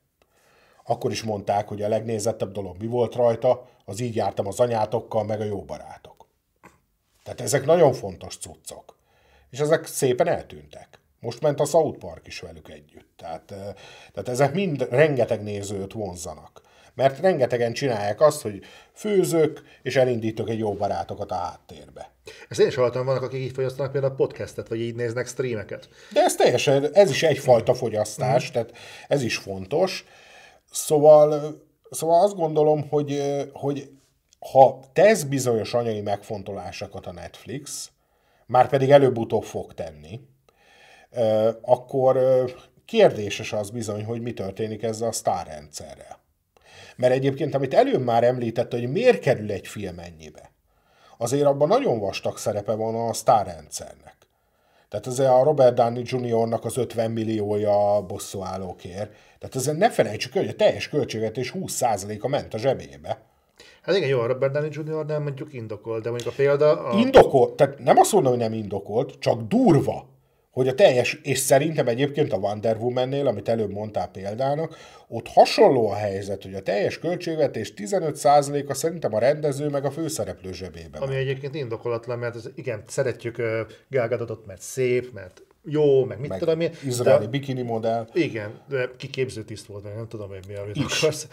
akkor 0.84 1.10
is 1.10 1.22
mondták, 1.22 1.68
hogy 1.68 1.82
a 1.82 1.88
legnézettebb 1.88 2.52
dolog 2.52 2.76
mi 2.78 2.86
volt 2.86 3.14
rajta, 3.14 3.68
az 3.84 4.00
így 4.00 4.14
jártam 4.14 4.46
az 4.46 4.60
anyátokkal, 4.60 5.24
meg 5.24 5.40
a 5.40 5.44
jó 5.44 5.62
barátok. 5.62 6.26
Tehát 7.22 7.40
ezek 7.40 7.64
nagyon 7.64 7.92
fontos 7.92 8.36
cuccok. 8.36 8.98
És 9.50 9.58
ezek 9.58 9.86
szépen 9.86 10.26
eltűntek. 10.26 11.00
Most 11.20 11.40
ment 11.40 11.60
a 11.60 11.64
South 11.64 11.98
Park 11.98 12.26
is 12.26 12.40
velük 12.40 12.68
együtt. 12.68 13.08
Tehát, 13.16 13.42
tehát 14.12 14.28
ezek 14.28 14.52
mind 14.52 14.86
rengeteg 14.90 15.42
nézőt 15.42 15.92
vonzanak. 15.92 16.62
Mert 16.94 17.18
rengetegen 17.18 17.72
csinálják 17.72 18.20
azt, 18.20 18.42
hogy 18.42 18.62
főzök, 18.92 19.62
és 19.82 19.96
elindítok 19.96 20.48
egy 20.48 20.58
jó 20.58 20.72
barátokat 20.72 21.30
a 21.30 21.34
háttérbe. 21.34 22.10
Ezt 22.48 22.60
én 22.60 22.66
is 22.66 22.74
hallottam, 22.74 23.06
vannak, 23.06 23.22
akik 23.22 23.40
így 23.40 23.52
fogyasztanak 23.52 23.92
például 23.92 24.14
podcastet, 24.14 24.68
vagy 24.68 24.80
így 24.80 24.94
néznek 24.94 25.26
streameket. 25.26 25.88
De 26.12 26.20
ez 26.20 26.34
teljesen, 26.34 26.92
ez 26.92 27.10
is 27.10 27.22
egyfajta 27.22 27.74
fogyasztás, 27.74 28.48
mm. 28.48 28.52
tehát 28.52 28.72
ez 29.08 29.22
is 29.22 29.36
fontos. 29.36 30.04
Szóval, 30.70 31.54
szóval 31.90 32.24
azt 32.24 32.34
gondolom, 32.34 32.88
hogy, 32.88 33.22
hogy 33.52 33.90
ha 34.52 34.80
tesz 34.92 35.22
bizonyos 35.22 35.74
anyai 35.74 36.00
megfontolásokat 36.00 37.06
a 37.06 37.12
Netflix, 37.12 37.90
már 38.46 38.68
pedig 38.68 38.90
előbb-utóbb 38.90 39.42
fog 39.42 39.74
tenni, 39.74 40.20
akkor 41.62 42.18
kérdéses 42.84 43.52
az 43.52 43.70
bizony, 43.70 44.04
hogy 44.04 44.20
mi 44.20 44.32
történik 44.32 44.82
ezzel 44.82 45.08
a 45.08 45.12
sztárrendszerrel. 45.12 46.18
Mert 46.96 47.12
egyébként, 47.12 47.54
amit 47.54 47.74
előbb 47.74 48.02
már 48.02 48.24
említett, 48.24 48.72
hogy 48.72 48.90
miért 48.90 49.18
kerül 49.18 49.50
egy 49.50 49.66
film 49.66 49.98
ennyibe, 49.98 50.49
azért 51.20 51.46
abban 51.46 51.68
nagyon 51.68 51.98
vastag 51.98 52.38
szerepe 52.38 52.74
van 52.74 52.94
a 52.94 53.12
sztárrendszernek. 53.12 54.16
Tehát 54.88 55.06
ez 55.06 55.18
a 55.18 55.42
Robert 55.42 55.74
Downey 55.74 56.02
Jr.-nak 56.04 56.64
az 56.64 56.76
50 56.76 57.10
milliója 57.10 58.04
bosszúállókért. 58.06 59.10
Tehát 59.38 59.56
ezen 59.56 59.76
ne 59.76 59.90
felejtsük 59.90 60.32
hogy 60.32 60.48
a 60.48 60.54
teljes 60.54 60.88
költségvetés 60.88 61.52
20%-a 61.56 62.28
ment 62.28 62.54
a 62.54 62.58
zsebébe. 62.58 63.22
Hát 63.82 63.96
igen, 63.96 64.08
jó, 64.08 64.20
a 64.20 64.26
Robert 64.26 64.52
Downey 64.52 64.70
Jr. 64.72 65.06
nem 65.06 65.22
mondjuk 65.22 65.52
indokolt, 65.52 66.02
de 66.02 66.08
mondjuk 66.10 66.32
a 66.32 66.36
példa... 66.36 66.84
A... 66.84 66.98
Indokolt, 66.98 67.52
tehát 67.52 67.78
nem 67.78 67.98
azt 67.98 68.12
mondom, 68.12 68.32
hogy 68.32 68.40
nem 68.40 68.52
indokolt, 68.52 69.18
csak 69.18 69.42
durva 69.42 70.08
hogy 70.50 70.68
a 70.68 70.74
teljes, 70.74 71.20
és 71.22 71.38
szerintem 71.38 71.88
egyébként 71.88 72.32
a 72.32 72.36
Wonder 72.36 72.76
Woman-nél, 72.76 73.26
amit 73.26 73.48
előbb 73.48 73.70
mondtál 73.70 74.08
példának, 74.08 74.76
ott 75.08 75.28
hasonló 75.28 75.90
a 75.90 75.94
helyzet, 75.94 76.42
hogy 76.42 76.54
a 76.54 76.62
teljes 76.62 76.98
költségvetés 76.98 77.72
15%-a 77.76 78.74
szerintem 78.74 79.14
a 79.14 79.18
rendező 79.18 79.68
meg 79.68 79.84
a 79.84 79.90
főszereplő 79.90 80.52
zsebében. 80.52 81.02
Ami 81.02 81.14
egyébként 81.14 81.54
indokolatlan, 81.54 82.18
mert 82.18 82.34
az, 82.34 82.50
igen, 82.54 82.82
szeretjük 82.86 83.42
Gálgadotot, 83.88 84.46
mert 84.46 84.60
szép, 84.60 85.12
mert 85.12 85.42
jó, 85.64 86.04
meg 86.04 86.20
mit 86.20 86.28
meg 86.28 86.38
tudom 86.38 86.60
én. 86.60 86.70
Izraeli 86.84 87.24
de, 87.24 87.30
bikini 87.30 87.62
modell. 87.62 88.08
Igen, 88.12 88.60
de 88.68 88.90
kiképző 88.96 89.42
tiszt 89.44 89.66
volt, 89.66 89.82
nem 89.82 90.08
tudom 90.08 90.28
hogy 90.28 90.44
mi, 90.48 90.54
amit 90.54 90.76
Is. 90.76 91.02
akarsz. 91.02 91.28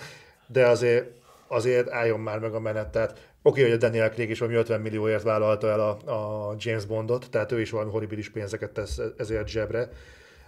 De 0.47 0.67
azért, 0.67 1.05
azért 1.47 1.89
álljon 1.89 2.19
már 2.19 2.39
meg 2.39 2.53
a 2.53 2.59
menet. 2.59 2.91
Tehát 2.91 3.35
Oké, 3.47 3.61
hogy 3.61 3.71
a 3.71 3.77
Daniel 3.77 4.09
Craig 4.09 4.29
is 4.29 4.39
valami 4.39 4.57
50 4.57 4.81
millióért 4.81 5.23
vállalta 5.23 5.69
el 5.69 5.79
a, 5.79 6.49
a 6.49 6.55
James 6.57 6.85
Bondot, 6.85 7.29
tehát 7.29 7.51
ő 7.51 7.61
is 7.61 7.69
valami 7.69 7.91
horribilis 7.91 8.29
pénzeket 8.29 8.71
tesz 8.71 8.99
ezért 9.17 9.47
zsebre, 9.47 9.89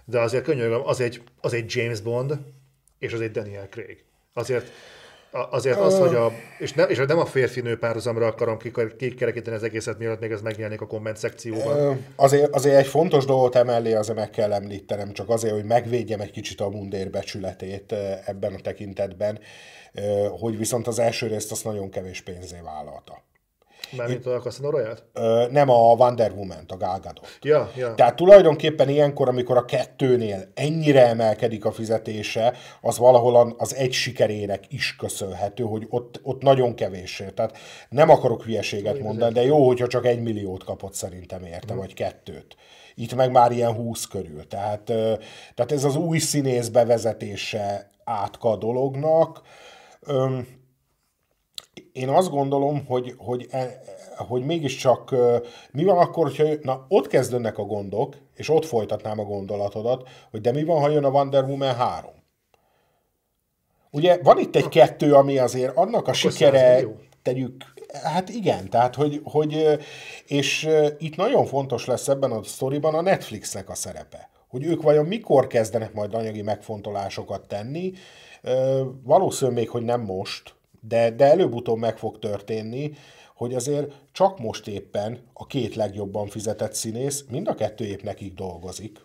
de 0.04 0.20
azért 0.20 0.44
könyörgöm, 0.44 0.86
az 0.86 1.00
egy, 1.00 1.22
az 1.40 1.52
egy 1.52 1.74
James 1.74 2.00
Bond, 2.00 2.38
és 2.98 3.12
az 3.12 3.20
egy 3.20 3.30
Daniel 3.30 3.68
Craig. 3.68 4.04
Azért 4.32 4.70
Azért 5.32 5.78
az, 5.78 5.98
hogy 5.98 6.14
a, 6.14 6.32
és 6.58 6.72
nem, 6.72 6.88
és 6.88 6.98
nem 6.98 7.18
a 7.18 7.24
férfi-nő 7.24 7.78
párhuzamra 7.78 8.26
akarom 8.26 8.58
kikerekíteni 8.98 9.56
az 9.56 9.62
egészet, 9.62 9.98
mielőtt 9.98 10.20
még 10.20 10.30
ez 10.30 10.40
megjelenik 10.40 10.80
a 10.80 10.86
komment 10.86 11.16
szekcióban. 11.16 12.04
Azért, 12.16 12.54
azért 12.54 12.76
egy 12.76 12.86
fontos 12.86 13.24
dolgot 13.24 13.54
emellé 13.54 13.92
azért 13.92 14.18
meg 14.18 14.30
kell 14.30 14.52
említenem, 14.52 15.12
csak 15.12 15.28
azért, 15.28 15.54
hogy 15.54 15.64
megvédjem 15.64 16.20
egy 16.20 16.30
kicsit 16.30 16.60
a 16.60 16.68
mundér 16.68 17.10
becsületét 17.10 17.94
ebben 18.24 18.54
a 18.54 18.60
tekintetben, 18.62 19.38
hogy 20.40 20.58
viszont 20.58 20.86
az 20.86 20.98
első 20.98 21.26
részt 21.26 21.50
azt 21.50 21.64
nagyon 21.64 21.90
kevés 21.90 22.20
pénzé 22.20 22.56
vállalta. 22.64 23.22
Mármint 23.96 24.26
a 24.26 24.38
Casino 24.38 24.70
royale 24.70 24.96
Nem 25.50 25.68
a 25.68 25.94
Wonder 25.94 26.32
woman 26.32 26.64
a 26.68 26.76
Gal 26.76 26.98
Gadot. 26.98 27.38
Ja, 27.42 27.70
ja. 27.76 27.94
Tehát 27.94 28.16
tulajdonképpen 28.16 28.88
ilyenkor, 28.88 29.28
amikor 29.28 29.56
a 29.56 29.64
kettőnél 29.64 30.50
ennyire 30.54 31.06
emelkedik 31.06 31.64
a 31.64 31.72
fizetése, 31.72 32.54
az 32.80 32.98
valahol 32.98 33.54
az 33.58 33.74
egy 33.74 33.92
sikerének 33.92 34.72
is 34.72 34.96
köszönhető, 34.96 35.64
hogy 35.64 35.86
ott, 35.88 36.20
ott 36.22 36.42
nagyon 36.42 36.74
kevés. 36.74 37.22
Tehát 37.34 37.58
nem 37.88 38.10
akarok 38.10 38.42
hülyeséget 38.42 38.98
mondani, 39.00 39.32
de 39.32 39.42
jó, 39.44 39.66
hogyha 39.66 39.86
csak 39.86 40.06
egy 40.06 40.22
milliót 40.22 40.64
kapott 40.64 40.94
szerintem 40.94 41.44
érte, 41.44 41.72
hmm. 41.72 41.76
vagy 41.76 41.94
kettőt. 41.94 42.56
Itt 42.94 43.14
meg 43.14 43.30
már 43.30 43.52
ilyen 43.52 43.72
húsz 43.72 44.06
körül. 44.06 44.46
Tehát, 44.46 44.82
tehát 45.54 45.72
ez 45.72 45.84
az 45.84 45.96
új 45.96 46.18
színész 46.18 46.68
bevezetése 46.68 47.90
átka 48.04 48.50
a 48.50 48.56
dolognak 48.56 49.42
én 51.92 52.08
azt 52.08 52.30
gondolom, 52.30 52.86
hogy, 52.86 53.14
hogy, 53.18 53.46
e, 53.50 53.80
hogy 54.16 54.44
mégiscsak 54.44 55.14
mi 55.72 55.84
van 55.84 55.98
akkor, 55.98 56.24
hogyha 56.24 56.44
na, 56.62 56.84
ott 56.88 57.06
kezdődnek 57.06 57.58
a 57.58 57.62
gondok, 57.62 58.16
és 58.34 58.48
ott 58.48 58.64
folytatnám 58.64 59.18
a 59.18 59.24
gondolatodat, 59.24 60.08
hogy 60.30 60.40
de 60.40 60.52
mi 60.52 60.64
van, 60.64 60.80
ha 60.80 60.88
jön 60.88 61.04
a 61.04 61.10
Wonder 61.10 61.44
Woman 61.44 61.74
3? 61.74 62.10
Ugye 63.90 64.18
van 64.22 64.38
itt 64.38 64.56
egy 64.56 64.68
kettő, 64.68 65.14
ami 65.14 65.38
azért 65.38 65.76
annak 65.76 65.94
a 65.94 66.00
akkor 66.00 66.14
sikere, 66.14 66.84
tegyük, 67.22 67.64
hát 68.02 68.28
igen, 68.28 68.70
tehát 68.70 68.94
hogy, 68.94 69.20
hogy 69.24 69.78
és 70.26 70.68
itt 70.98 71.16
nagyon 71.16 71.46
fontos 71.46 71.86
lesz 71.86 72.08
ebben 72.08 72.30
a 72.30 72.42
sztoriban 72.42 72.94
a 72.94 73.00
Netflixnek 73.00 73.68
a 73.68 73.74
szerepe. 73.74 74.30
Hogy 74.48 74.64
ők 74.64 74.82
vajon 74.82 75.06
mikor 75.06 75.46
kezdenek 75.46 75.92
majd 75.92 76.14
anyagi 76.14 76.42
megfontolásokat 76.42 77.48
tenni, 77.48 77.92
valószínűleg 79.02 79.58
még, 79.58 79.68
hogy 79.68 79.82
nem 79.82 80.00
most, 80.00 80.54
de, 80.80 81.10
de 81.10 81.24
előbb-utóbb 81.24 81.78
meg 81.78 81.98
fog 81.98 82.18
történni, 82.18 82.92
hogy 83.34 83.54
azért 83.54 83.92
csak 84.12 84.38
most 84.38 84.68
éppen 84.68 85.18
a 85.32 85.46
két 85.46 85.74
legjobban 85.74 86.26
fizetett 86.26 86.74
színész 86.74 87.24
mind 87.30 87.48
a 87.48 87.54
kettő 87.54 87.84
épp 87.84 88.00
nekik 88.00 88.34
dolgozik. 88.34 89.00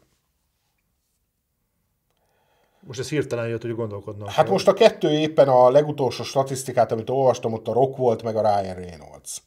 Most 2.80 2.99
ez 2.99 3.10
hirtelen 3.10 3.47
jött, 3.47 3.61
hogy 3.61 3.76
gondolkodnak. 3.76 4.30
Hát 4.30 4.49
most 4.49 4.68
a 4.68 4.73
kettő 4.73 5.11
éppen 5.11 5.47
a 5.47 5.69
legutolsó 5.69 6.23
statisztikát, 6.23 6.91
amit 6.91 7.10
olvastam, 7.10 7.53
ott 7.53 7.68
a 7.68 7.73
Rock 7.73 7.97
volt, 7.97 8.23
meg 8.23 8.35
a 8.35 8.41
Ryan 8.41 8.76
Reynolds. 8.76 9.41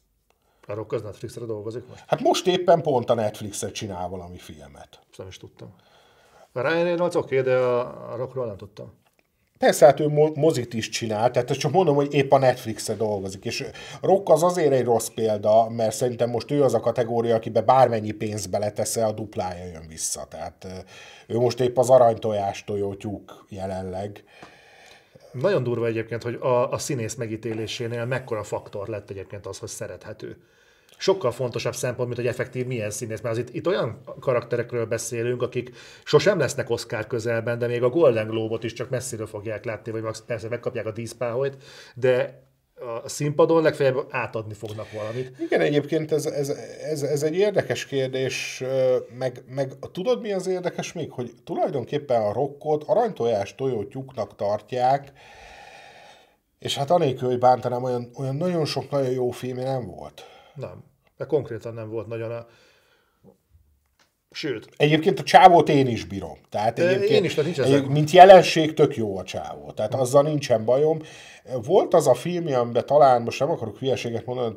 A 0.67 0.73
Rock 0.73 0.91
az 0.91 1.01
Netflixre 1.01 1.45
dolgozik 1.45 1.87
most? 1.87 2.03
Hát 2.07 2.21
most 2.21 2.47
éppen 2.47 2.81
pont 2.81 3.09
a 3.09 3.13
Netflixre 3.13 3.71
csinál 3.71 4.09
valami 4.09 4.37
filmet. 4.37 4.99
Most 5.07 5.17
nem 5.17 5.27
is 5.27 5.37
tudtam. 5.37 5.73
A 6.51 6.61
Ryan 6.61 6.83
Reynolds 6.83 7.15
oké, 7.15 7.39
okay, 7.39 7.53
de 7.53 7.57
a 7.59 8.15
Rockról 8.15 8.45
nem 8.45 8.57
tudtam. 8.57 8.93
Persze, 9.59 9.85
hát 9.85 9.99
ő 9.99 10.07
mozit 10.33 10.73
is 10.73 10.89
csinál, 10.89 11.31
tehát 11.31 11.57
csak 11.57 11.71
mondom, 11.71 11.95
hogy 11.95 12.13
épp 12.13 12.31
a 12.31 12.37
Netflixre 12.37 12.93
dolgozik, 12.93 13.45
és 13.45 13.65
Rock 14.01 14.29
az 14.29 14.43
azért 14.43 14.71
egy 14.71 14.83
rossz 14.83 15.07
példa, 15.07 15.69
mert 15.69 15.95
szerintem 15.95 16.29
most 16.29 16.51
ő 16.51 16.63
az 16.63 16.73
a 16.73 16.79
kategória, 16.79 17.35
akibe 17.35 17.61
bármennyi 17.61 18.11
pénzt 18.11 18.49
beletesze, 18.49 19.05
a 19.05 19.11
duplája 19.11 19.65
jön 19.65 19.87
vissza. 19.87 20.25
Tehát 20.29 20.85
ő 21.27 21.37
most 21.37 21.59
épp 21.59 21.77
az 21.77 21.89
aranytojás 21.89 22.63
tojótyúk 22.63 23.45
jelenleg. 23.49 24.23
Nagyon 25.31 25.63
durva 25.63 25.85
egyébként, 25.85 26.23
hogy 26.23 26.35
a, 26.35 26.71
a 26.71 26.77
színész 26.77 27.15
megítélésénél 27.15 28.05
mekkora 28.05 28.43
faktor 28.43 28.87
lett 28.87 29.09
egyébként 29.09 29.45
az, 29.45 29.57
hogy 29.57 29.69
szerethető 29.69 30.37
sokkal 30.99 31.31
fontosabb 31.31 31.75
szempont, 31.75 32.07
mint 32.07 32.19
hogy 32.19 32.29
effektív 32.29 32.65
milyen 32.65 32.89
színész. 32.89 33.21
Mert 33.21 33.37
az 33.37 33.41
itt, 33.41 33.53
itt 33.55 33.67
olyan 33.67 34.01
karakterekről 34.19 34.85
beszélünk, 34.85 35.41
akik 35.41 35.71
sosem 36.03 36.39
lesznek 36.39 36.69
Oscar 36.69 37.07
közelben, 37.07 37.59
de 37.59 37.67
még 37.67 37.83
a 37.83 37.89
Golden 37.89 38.27
Globe-ot 38.27 38.63
is 38.63 38.73
csak 38.73 38.89
messziről 38.89 39.27
fogják 39.27 39.65
látni, 39.65 39.91
vagy 39.91 40.21
persze 40.25 40.49
megkapják 40.49 40.85
a 40.85 40.91
díszpáholyt, 40.91 41.57
de 41.95 42.47
a 43.03 43.09
színpadon 43.09 43.61
legfeljebb 43.61 44.05
átadni 44.09 44.53
fognak 44.53 44.91
valamit. 44.91 45.39
Igen, 45.39 45.61
egyébként 45.61 46.11
ez, 46.11 46.25
ez, 46.25 46.49
ez, 46.83 47.03
ez 47.03 47.23
egy 47.23 47.35
érdekes 47.35 47.85
kérdés, 47.85 48.63
meg, 49.17 49.43
meg 49.47 49.73
tudod 49.91 50.21
mi 50.21 50.31
az 50.31 50.47
érdekes 50.47 50.93
még, 50.93 51.11
hogy 51.11 51.31
tulajdonképpen 51.43 52.21
a 52.21 52.33
rokkot 52.33 52.83
aranytojás 52.83 53.55
tojótyúknak 53.55 54.35
tartják, 54.35 55.11
és 56.59 56.77
hát 56.77 56.91
anélkül, 56.91 57.27
hogy 57.27 57.39
bántanám, 57.39 57.83
olyan, 57.83 58.09
olyan 58.17 58.35
nagyon 58.35 58.65
sok 58.65 58.89
nagyon 58.89 59.11
jó 59.11 59.29
filmje 59.29 59.63
nem 59.63 59.85
volt. 59.85 60.25
Nem 60.55 60.88
de 61.19 61.25
konkrétan 61.25 61.73
nem 61.73 61.89
volt 61.89 62.07
nagyon 62.07 62.31
a... 62.31 62.45
Sőt. 64.31 64.69
Egyébként 64.77 65.19
a 65.19 65.23
csávót 65.23 65.69
én 65.69 65.87
is 65.87 66.05
bírom. 66.05 66.37
Tehát 66.49 66.79
egyébként, 66.79 67.11
én 67.11 67.23
is, 67.23 67.33
tehát 67.33 67.55
nincs 67.55 67.59
ezek. 67.59 67.87
mint 67.87 68.11
jelenség 68.11 68.73
tök 68.73 68.95
jó 68.95 69.17
a 69.17 69.23
csávó. 69.23 69.71
Tehát 69.71 69.93
azzal 69.93 70.23
nincsen 70.23 70.65
bajom. 70.65 70.99
Volt 71.63 71.93
az 71.93 72.07
a 72.07 72.13
film, 72.13 72.53
amiben 72.53 72.85
talán, 72.85 73.21
most 73.21 73.39
nem 73.39 73.49
akarok 73.49 73.77
hülyeséget 73.77 74.25
mondani, 74.25 74.55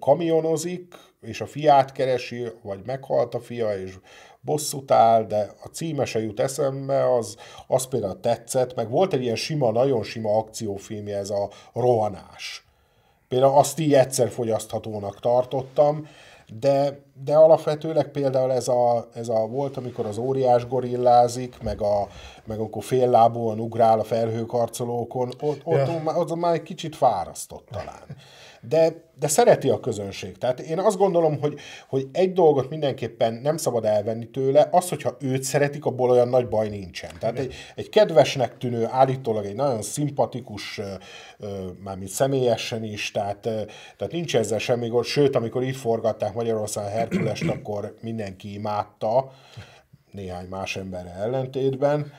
kamionozik, 0.00 0.94
és 1.20 1.40
a 1.40 1.46
fiát 1.46 1.92
keresi, 1.92 2.46
vagy 2.62 2.80
meghalt 2.84 3.34
a 3.34 3.40
fia, 3.40 3.78
és 3.78 3.94
bosszút 4.40 4.90
áll, 4.90 5.24
de 5.24 5.50
a 5.62 5.68
címe 5.68 6.04
se 6.04 6.20
jut 6.20 6.40
eszembe, 6.40 7.14
az, 7.14 7.36
az 7.66 7.86
például 7.86 8.20
tetszett, 8.20 8.74
meg 8.74 8.90
volt 8.90 9.12
egy 9.12 9.22
ilyen 9.22 9.36
sima, 9.36 9.70
nagyon 9.70 10.02
sima 10.02 10.36
akciófilmje, 10.36 11.16
ez 11.16 11.30
a 11.30 11.50
rohanás 11.72 12.69
Például 13.30 13.58
azt 13.58 13.78
így 13.78 13.94
egyszer 13.94 14.30
fogyaszthatónak 14.30 15.20
tartottam, 15.20 16.06
de, 16.60 17.02
de 17.24 17.34
alapvetőleg 17.36 18.08
például 18.08 18.52
ez 18.52 18.68
a, 18.68 19.08
ez 19.14 19.28
a 19.28 19.46
volt, 19.46 19.76
amikor 19.76 20.06
az 20.06 20.18
óriás 20.18 20.68
gorillázik, 20.68 21.62
meg, 21.62 21.80
a, 21.80 22.08
meg 22.44 22.58
amikor 22.58 22.84
féllábúan 22.84 23.60
ugrál 23.60 23.98
a 23.98 24.04
felhőkarcolókon, 24.04 25.32
ott, 25.40 25.60
ott, 25.64 25.76
ja. 25.76 26.02
ott, 26.04 26.30
ott 26.30 26.34
már 26.34 26.54
egy 26.54 26.62
kicsit 26.62 26.96
fárasztott 26.96 27.68
talán 27.70 28.16
de, 28.68 29.10
de 29.18 29.28
szereti 29.28 29.68
a 29.68 29.80
közönség. 29.80 30.38
Tehát 30.38 30.60
én 30.60 30.78
azt 30.78 30.96
gondolom, 30.96 31.38
hogy, 31.40 31.58
hogy 31.88 32.08
egy 32.12 32.32
dolgot 32.32 32.70
mindenképpen 32.70 33.34
nem 33.34 33.56
szabad 33.56 33.84
elvenni 33.84 34.30
tőle, 34.30 34.68
az, 34.70 34.88
hogyha 34.88 35.16
őt 35.20 35.42
szeretik, 35.42 35.84
abból 35.84 36.10
olyan 36.10 36.28
nagy 36.28 36.48
baj 36.48 36.68
nincsen. 36.68 37.10
Tehát 37.18 37.38
egy, 37.38 37.54
egy 37.74 37.88
kedvesnek 37.88 38.58
tűnő, 38.58 38.86
állítólag 38.90 39.44
egy 39.44 39.54
nagyon 39.54 39.82
szimpatikus, 39.82 40.80
mármint 41.82 42.10
személyesen 42.10 42.84
is, 42.84 43.10
tehát, 43.10 43.40
tehát 43.96 44.12
nincs 44.12 44.36
ezzel 44.36 44.58
semmi 44.58 44.88
gond, 44.88 45.04
sőt, 45.04 45.36
amikor 45.36 45.62
itt 45.62 45.76
forgatták 45.76 46.34
Magyarországon 46.34 46.90
Herkulest, 46.90 47.48
akkor 47.56 47.96
mindenki 48.00 48.52
imádta, 48.52 49.32
néhány 50.10 50.46
más 50.46 50.76
emberre 50.76 51.10
ellentétben, 51.10 52.12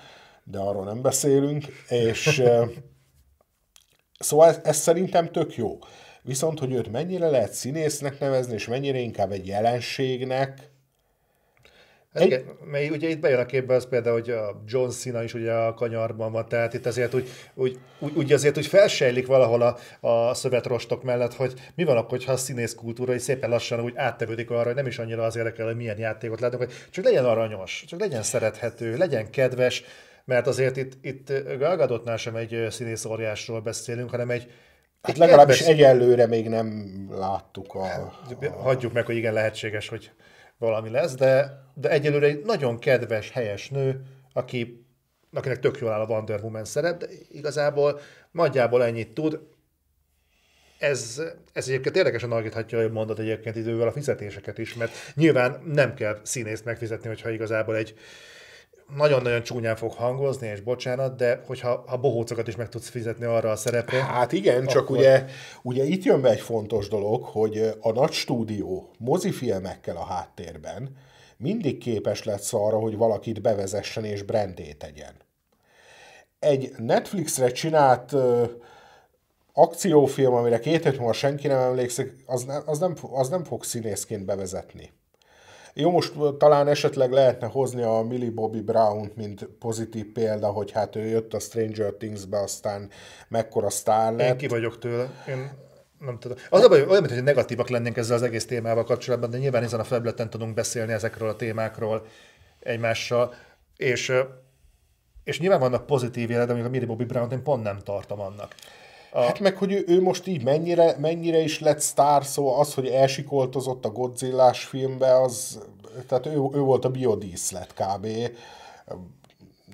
de 0.43 0.59
arról 0.59 0.83
nem 0.83 1.01
beszélünk, 1.01 1.65
és 1.89 2.43
szóval 4.19 4.47
ez, 4.47 4.59
ez 4.63 4.77
szerintem 4.77 5.31
tök 5.31 5.55
jó. 5.55 5.79
Viszont, 6.23 6.59
hogy 6.59 6.73
őt 6.73 6.91
mennyire 6.91 7.29
lehet 7.29 7.53
színésznek 7.53 8.19
nevezni, 8.19 8.53
és 8.53 8.67
mennyire 8.67 8.97
inkább 8.97 9.31
egy 9.31 9.47
jelenségnek, 9.47 10.71
Hát 12.13 12.23
egy... 12.23 12.27
igen, 12.27 12.91
ugye 12.91 13.09
itt 13.09 13.19
bejön 13.19 13.39
a 13.39 13.45
képbe 13.45 13.73
az 13.73 13.87
például, 13.89 14.19
hogy 14.19 14.29
a 14.29 14.61
John 14.67 14.89
Cena 14.89 15.23
is 15.23 15.33
ugye 15.33 15.53
a 15.53 15.73
kanyarban 15.73 16.31
van, 16.31 16.47
tehát 16.47 16.73
itt 16.73 16.85
azért 16.85 17.13
úgy, 17.13 17.29
úgy, 17.53 17.79
úgy, 17.99 18.15
úgy 18.15 18.33
azért 18.33 18.57
úgy 18.57 18.65
felsejlik 18.65 19.27
valahol 19.27 19.61
a, 19.61 19.77
a 20.07 20.33
szövetrostok 20.33 21.03
mellett, 21.03 21.33
hogy 21.33 21.53
mi 21.75 21.83
van 21.83 21.97
akkor, 21.97 22.23
ha 22.23 22.31
a 22.31 22.37
színész 22.37 22.73
kultúra 22.73 23.13
is 23.13 23.21
szépen 23.21 23.49
lassan 23.49 23.81
úgy 23.81 23.93
áttevődik 23.95 24.49
arra, 24.49 24.63
hogy 24.63 24.75
nem 24.75 24.87
is 24.87 24.99
annyira 24.99 25.23
az 25.23 25.35
érdekel, 25.35 25.65
hogy 25.65 25.75
milyen 25.75 25.97
játékot 25.97 26.39
látunk, 26.39 26.63
hogy 26.63 26.73
csak 26.89 27.05
legyen 27.05 27.25
aranyos, 27.25 27.83
csak 27.87 27.99
legyen 27.99 28.23
szerethető, 28.23 28.97
legyen 28.97 29.29
kedves, 29.29 29.83
mert 30.25 30.47
azért 30.47 30.77
itt, 30.77 30.93
itt 31.01 31.33
Galgadottnál 31.57 32.17
sem 32.17 32.35
egy 32.35 32.65
színész 32.69 33.05
óriásról 33.05 33.61
beszélünk, 33.61 34.09
hanem 34.09 34.29
egy, 34.29 34.51
Hát 35.01 35.17
legalábbis 35.17 35.57
kedves... 35.57 35.75
egyelőre 35.75 36.27
még 36.27 36.49
nem 36.49 37.07
láttuk 37.11 37.73
a, 37.73 37.83
a... 37.83 38.11
Hagyjuk 38.49 38.93
meg, 38.93 39.05
hogy 39.05 39.15
igen, 39.15 39.33
lehetséges, 39.33 39.87
hogy 39.87 40.11
valami 40.57 40.89
lesz, 40.89 41.15
de, 41.15 41.61
de 41.73 41.89
egyelőre 41.89 42.25
egy 42.25 42.41
nagyon 42.45 42.79
kedves, 42.79 43.31
helyes 43.31 43.69
nő, 43.69 44.01
aki, 44.33 44.85
akinek 45.33 45.59
tök 45.59 45.77
jól 45.77 45.91
áll 45.91 46.01
a 46.01 46.05
Wonder 46.05 46.41
Woman 46.43 46.65
szerep, 46.65 46.97
de 46.97 47.05
igazából 47.31 47.99
nagyjából 48.31 48.83
ennyit 48.83 49.13
tud. 49.13 49.39
Ez, 50.79 51.21
ez 51.53 51.67
egyébként 51.67 51.95
érdekesen 51.95 52.31
alakíthatja, 52.31 52.81
hogy 52.81 52.91
mondod 52.91 53.19
egyébként 53.19 53.55
idővel 53.55 53.87
a 53.87 53.91
fizetéseket 53.91 54.57
is, 54.57 54.73
mert 54.73 54.91
nyilván 55.15 55.61
nem 55.65 55.93
kell 55.93 56.19
színészt 56.23 56.65
megfizetni, 56.65 57.07
hogyha 57.07 57.29
igazából 57.29 57.75
egy, 57.75 57.93
nagyon-nagyon 58.95 59.43
csúnyán 59.43 59.75
fog 59.75 59.93
hangozni, 59.93 60.47
és 60.47 60.61
bocsánat, 60.61 61.15
de 61.15 61.43
hogyha 61.47 61.83
ha 61.87 61.97
bohócokat 61.97 62.47
is 62.47 62.55
meg 62.55 62.69
tudsz 62.69 62.89
fizetni 62.89 63.25
arra 63.25 63.51
a 63.51 63.55
szerepre. 63.55 64.03
Hát 64.03 64.31
igen, 64.31 64.57
akkor... 64.61 64.71
csak 64.71 64.89
ugye, 64.89 65.25
ugye 65.61 65.83
itt 65.83 66.03
jön 66.03 66.21
be 66.21 66.29
egy 66.29 66.39
fontos 66.39 66.87
dolog, 66.87 67.23
hogy 67.23 67.73
a 67.81 67.91
nagy 67.91 68.11
stúdió 68.11 68.91
mozifilmekkel 68.97 69.95
a 69.95 70.05
háttérben 70.05 70.95
mindig 71.37 71.77
képes 71.77 72.23
lesz 72.23 72.53
arra, 72.53 72.79
hogy 72.79 72.97
valakit 72.97 73.41
bevezessen 73.41 74.05
és 74.05 74.21
brandé 74.21 74.71
tegyen. 74.71 75.13
Egy 76.39 76.71
Netflixre 76.77 77.51
csinált 77.51 78.15
akciófilm, 79.53 80.33
amire 80.33 80.59
két 80.59 80.83
hét 80.83 80.97
múlva 80.97 81.13
senki 81.13 81.47
nem 81.47 81.59
emlékszik, 81.59 82.15
az, 82.25 82.45
az, 82.65 82.79
nem, 82.79 82.95
az 83.11 83.29
nem 83.29 83.43
fog 83.43 83.63
színészként 83.63 84.25
bevezetni. 84.25 84.91
Jó, 85.73 85.91
most 85.91 86.13
talán 86.37 86.67
esetleg 86.67 87.11
lehetne 87.11 87.47
hozni 87.47 87.81
a 87.81 88.05
Millie 88.07 88.31
Bobby 88.31 88.61
brown 88.61 89.11
mint 89.15 89.43
pozitív 89.59 90.11
példa, 90.11 90.47
hogy 90.47 90.71
hát 90.71 90.95
ő 90.95 91.05
jött 91.05 91.33
a 91.33 91.39
Stranger 91.39 91.93
Things-be, 91.93 92.39
aztán 92.39 92.89
mekkora 93.27 93.69
sztár 93.69 94.13
lett. 94.13 94.29
Én 94.29 94.37
ki 94.37 94.47
vagyok 94.47 94.79
tőle. 94.79 95.09
Én 95.27 95.51
nem 95.99 96.19
tudom. 96.19 96.37
Az 96.49 96.63
a 96.63 96.67
baj, 96.67 96.81
olyan, 96.81 97.01
mint 97.01 97.13
hogy 97.13 97.23
negatívak 97.23 97.69
lennénk 97.69 97.97
ezzel 97.97 98.15
az 98.15 98.23
egész 98.23 98.45
témával 98.45 98.83
kapcsolatban, 98.83 99.29
de 99.29 99.37
nyilván 99.37 99.63
ezen 99.63 99.79
a 99.79 99.83
felületen 99.83 100.29
tudunk 100.29 100.53
beszélni 100.53 100.91
ezekről 100.91 101.29
a 101.29 101.35
témákról 101.35 102.05
egymással, 102.59 103.33
és, 103.77 104.13
és 105.23 105.39
nyilván 105.39 105.59
vannak 105.59 105.85
pozitív 105.85 106.29
jelek, 106.29 106.49
amik 106.49 106.65
a 106.65 106.69
Millie 106.69 106.87
Bobby 106.87 107.05
brown 107.05 107.31
én 107.31 107.43
pont 107.43 107.63
nem 107.63 107.79
tartom 107.79 108.19
annak. 108.19 108.55
A... 109.11 109.21
Hát 109.21 109.39
meg, 109.39 109.57
hogy 109.57 109.71
ő, 109.71 109.83
ő 109.87 110.01
most 110.01 110.27
így 110.27 110.43
mennyire, 110.43 110.95
mennyire 110.97 111.37
is 111.37 111.59
lett 111.59 111.79
sztár, 111.79 112.25
szó 112.25 112.59
az, 112.59 112.73
hogy 112.73 112.87
elsikoltozott 112.87 113.85
a 113.85 113.91
godzilla 113.91 114.53
filmbe, 114.53 115.21
az, 115.21 115.59
tehát 116.07 116.25
ő, 116.25 116.31
ő 116.31 116.59
volt 116.59 116.85
a 116.85 116.89
biodíszlet 116.89 117.73
kb. 117.73 118.05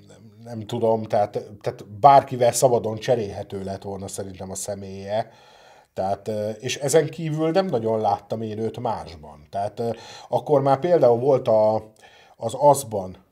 Nem, 0.07 0.33
nem 0.43 0.65
tudom, 0.65 1.03
tehát, 1.03 1.31
tehát 1.61 1.85
bárkivel 1.85 2.51
szabadon 2.51 2.97
cserélhető 2.97 3.63
lett 3.63 3.81
volna 3.81 4.07
szerintem 4.07 4.51
a 4.51 4.55
személye. 4.55 5.31
Tehát, 5.93 6.31
és 6.59 6.77
ezen 6.77 7.09
kívül 7.09 7.51
nem 7.51 7.65
nagyon 7.65 7.99
láttam 8.01 8.41
én 8.41 8.59
őt 8.59 8.79
másban. 8.79 9.47
Tehát 9.49 9.81
akkor 10.29 10.61
már 10.61 10.79
például 10.79 11.19
volt 11.19 11.47
a, 11.47 11.91
az 12.35 12.53
Azban, 12.53 13.25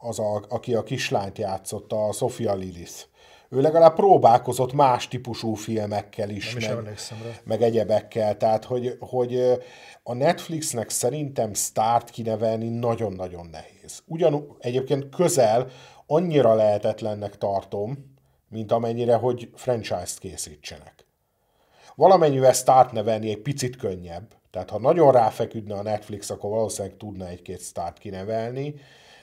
az, 0.00 0.18
a, 0.18 0.44
aki 0.48 0.74
a 0.74 0.82
kislányt 0.82 1.38
játszotta, 1.38 2.04
a 2.04 2.12
Sofia 2.12 2.54
Lilith 2.54 3.06
ő 3.50 3.60
legalább 3.60 3.94
próbálkozott 3.94 4.72
más 4.72 5.08
típusú 5.08 5.54
filmekkel 5.54 6.30
is, 6.30 6.54
is 6.54 6.68
meg, 6.68 6.98
meg 7.44 7.62
egyebekkel. 7.62 8.36
Tehát, 8.36 8.64
hogy, 8.64 8.96
hogy 9.00 9.40
a 10.02 10.14
Netflixnek 10.14 10.90
szerintem 10.90 11.54
start 11.54 12.10
kinevelni 12.10 12.68
nagyon-nagyon 12.68 13.46
nehéz. 13.50 14.02
Ugyan 14.06 14.56
egyébként 14.58 15.08
közel 15.08 15.66
annyira 16.06 16.54
lehetetlennek 16.54 17.38
tartom, 17.38 18.16
mint 18.48 18.72
amennyire, 18.72 19.14
hogy 19.14 19.50
franchise-t 19.54 20.18
készítsenek. 20.18 21.06
Valamennyivel 21.94 22.52
start 22.52 22.92
nevelni 22.92 23.30
egy 23.30 23.42
picit 23.42 23.76
könnyebb. 23.76 24.36
Tehát 24.50 24.70
ha 24.70 24.78
nagyon 24.78 25.12
ráfeküdne 25.12 25.74
a 25.74 25.82
Netflix, 25.82 26.30
akkor 26.30 26.50
valószínűleg 26.50 26.96
tudna 26.96 27.28
egy-két 27.28 27.60
start 27.60 27.98
kinevelni, 27.98 28.74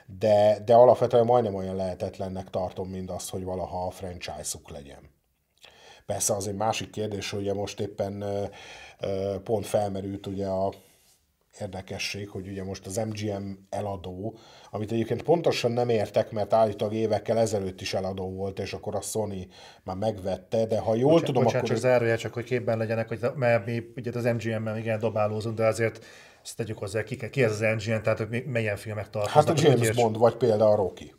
de, 0.06 0.60
de 0.66 0.74
alapvetően 0.74 1.26
majdnem 1.26 1.56
olyan 1.56 1.76
lehetetlennek 1.76 2.50
tartom, 2.50 2.90
mint 2.90 3.12
az, 3.12 3.30
hogy 3.30 3.44
valaha 3.44 3.86
a 3.86 3.92
franchise-uk 3.92 4.70
legyen. 4.70 5.14
Persze 6.06 6.36
az 6.36 6.48
egy 6.48 6.56
másik 6.56 6.90
kérdés, 6.90 7.30
hogy 7.30 7.54
most 7.54 7.80
éppen 7.80 8.24
pont 9.44 9.66
felmerült 9.66 10.28
ugye 10.28 10.48
a 10.48 10.74
érdekesség, 11.60 12.30
hogy 12.30 12.48
ugye 12.48 12.64
most 12.64 12.86
az 12.86 12.96
MGM 12.96 13.52
eladó, 13.70 14.38
amit 14.72 14.92
egyébként 14.92 15.24
pontosan 15.24 15.72
nem 15.72 15.90
értek, 15.90 16.32
mert 16.32 16.54
állítólag 16.54 16.94
évekkel 16.94 17.38
ezelőtt 17.38 17.82
is 17.82 17.94
eladó 17.94 18.30
volt, 18.30 18.60
és 18.60 18.74
akkor 18.74 18.96
a 18.96 19.02
Sony 19.02 19.48
már 19.84 19.96
megvette, 19.96 20.66
de 20.66 20.80
ha 20.80 20.96
jól 20.96 21.04
Bocsánat, 21.04 21.26
tudom, 21.26 21.44
bocsánat, 21.44 21.66
akkor... 21.66 21.80
csak 21.80 21.90
zárójel, 21.90 22.18
csak 22.18 22.34
hogy 22.34 22.44
képben 22.44 22.78
legyenek, 22.78 23.08
hogy 23.08 23.20
mert 23.36 23.66
mi 23.66 23.84
ugye 23.96 24.12
az 24.14 24.24
MGM-mel 24.24 24.78
igen 24.78 25.00
dobálózunk, 25.00 25.58
de 25.58 25.66
azért 25.66 26.06
ezt 26.46 26.56
tegyük 26.56 26.78
hozzá, 26.78 27.04
ki, 27.04 27.30
ki 27.30 27.44
ez 27.44 27.52
az 27.52 27.60
MGM, 27.60 28.02
tehát 28.02 28.46
milyen 28.46 28.78
filmek 28.78 29.10
tartoznak. 29.10 29.48
Hát 29.48 29.58
a 29.58 29.62
James 29.62 29.82
érts- 29.88 29.96
Bond, 30.02 30.18
vagy 30.18 30.36
például 30.36 30.72
a 30.72 30.76
Rocky. 30.76 31.16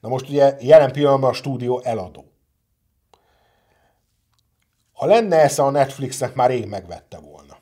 Na 0.00 0.08
most 0.08 0.28
ugye 0.28 0.56
jelen 0.60 0.92
pillanatban 0.92 1.30
a 1.30 1.32
stúdió 1.32 1.80
eladó. 1.80 2.24
Ha 4.92 5.06
lenne 5.06 5.36
ez 5.36 5.58
a 5.58 5.70
Netflixnek, 5.70 6.34
már 6.34 6.50
rég 6.50 6.66
megvette 6.66 7.18
volna. 7.18 7.56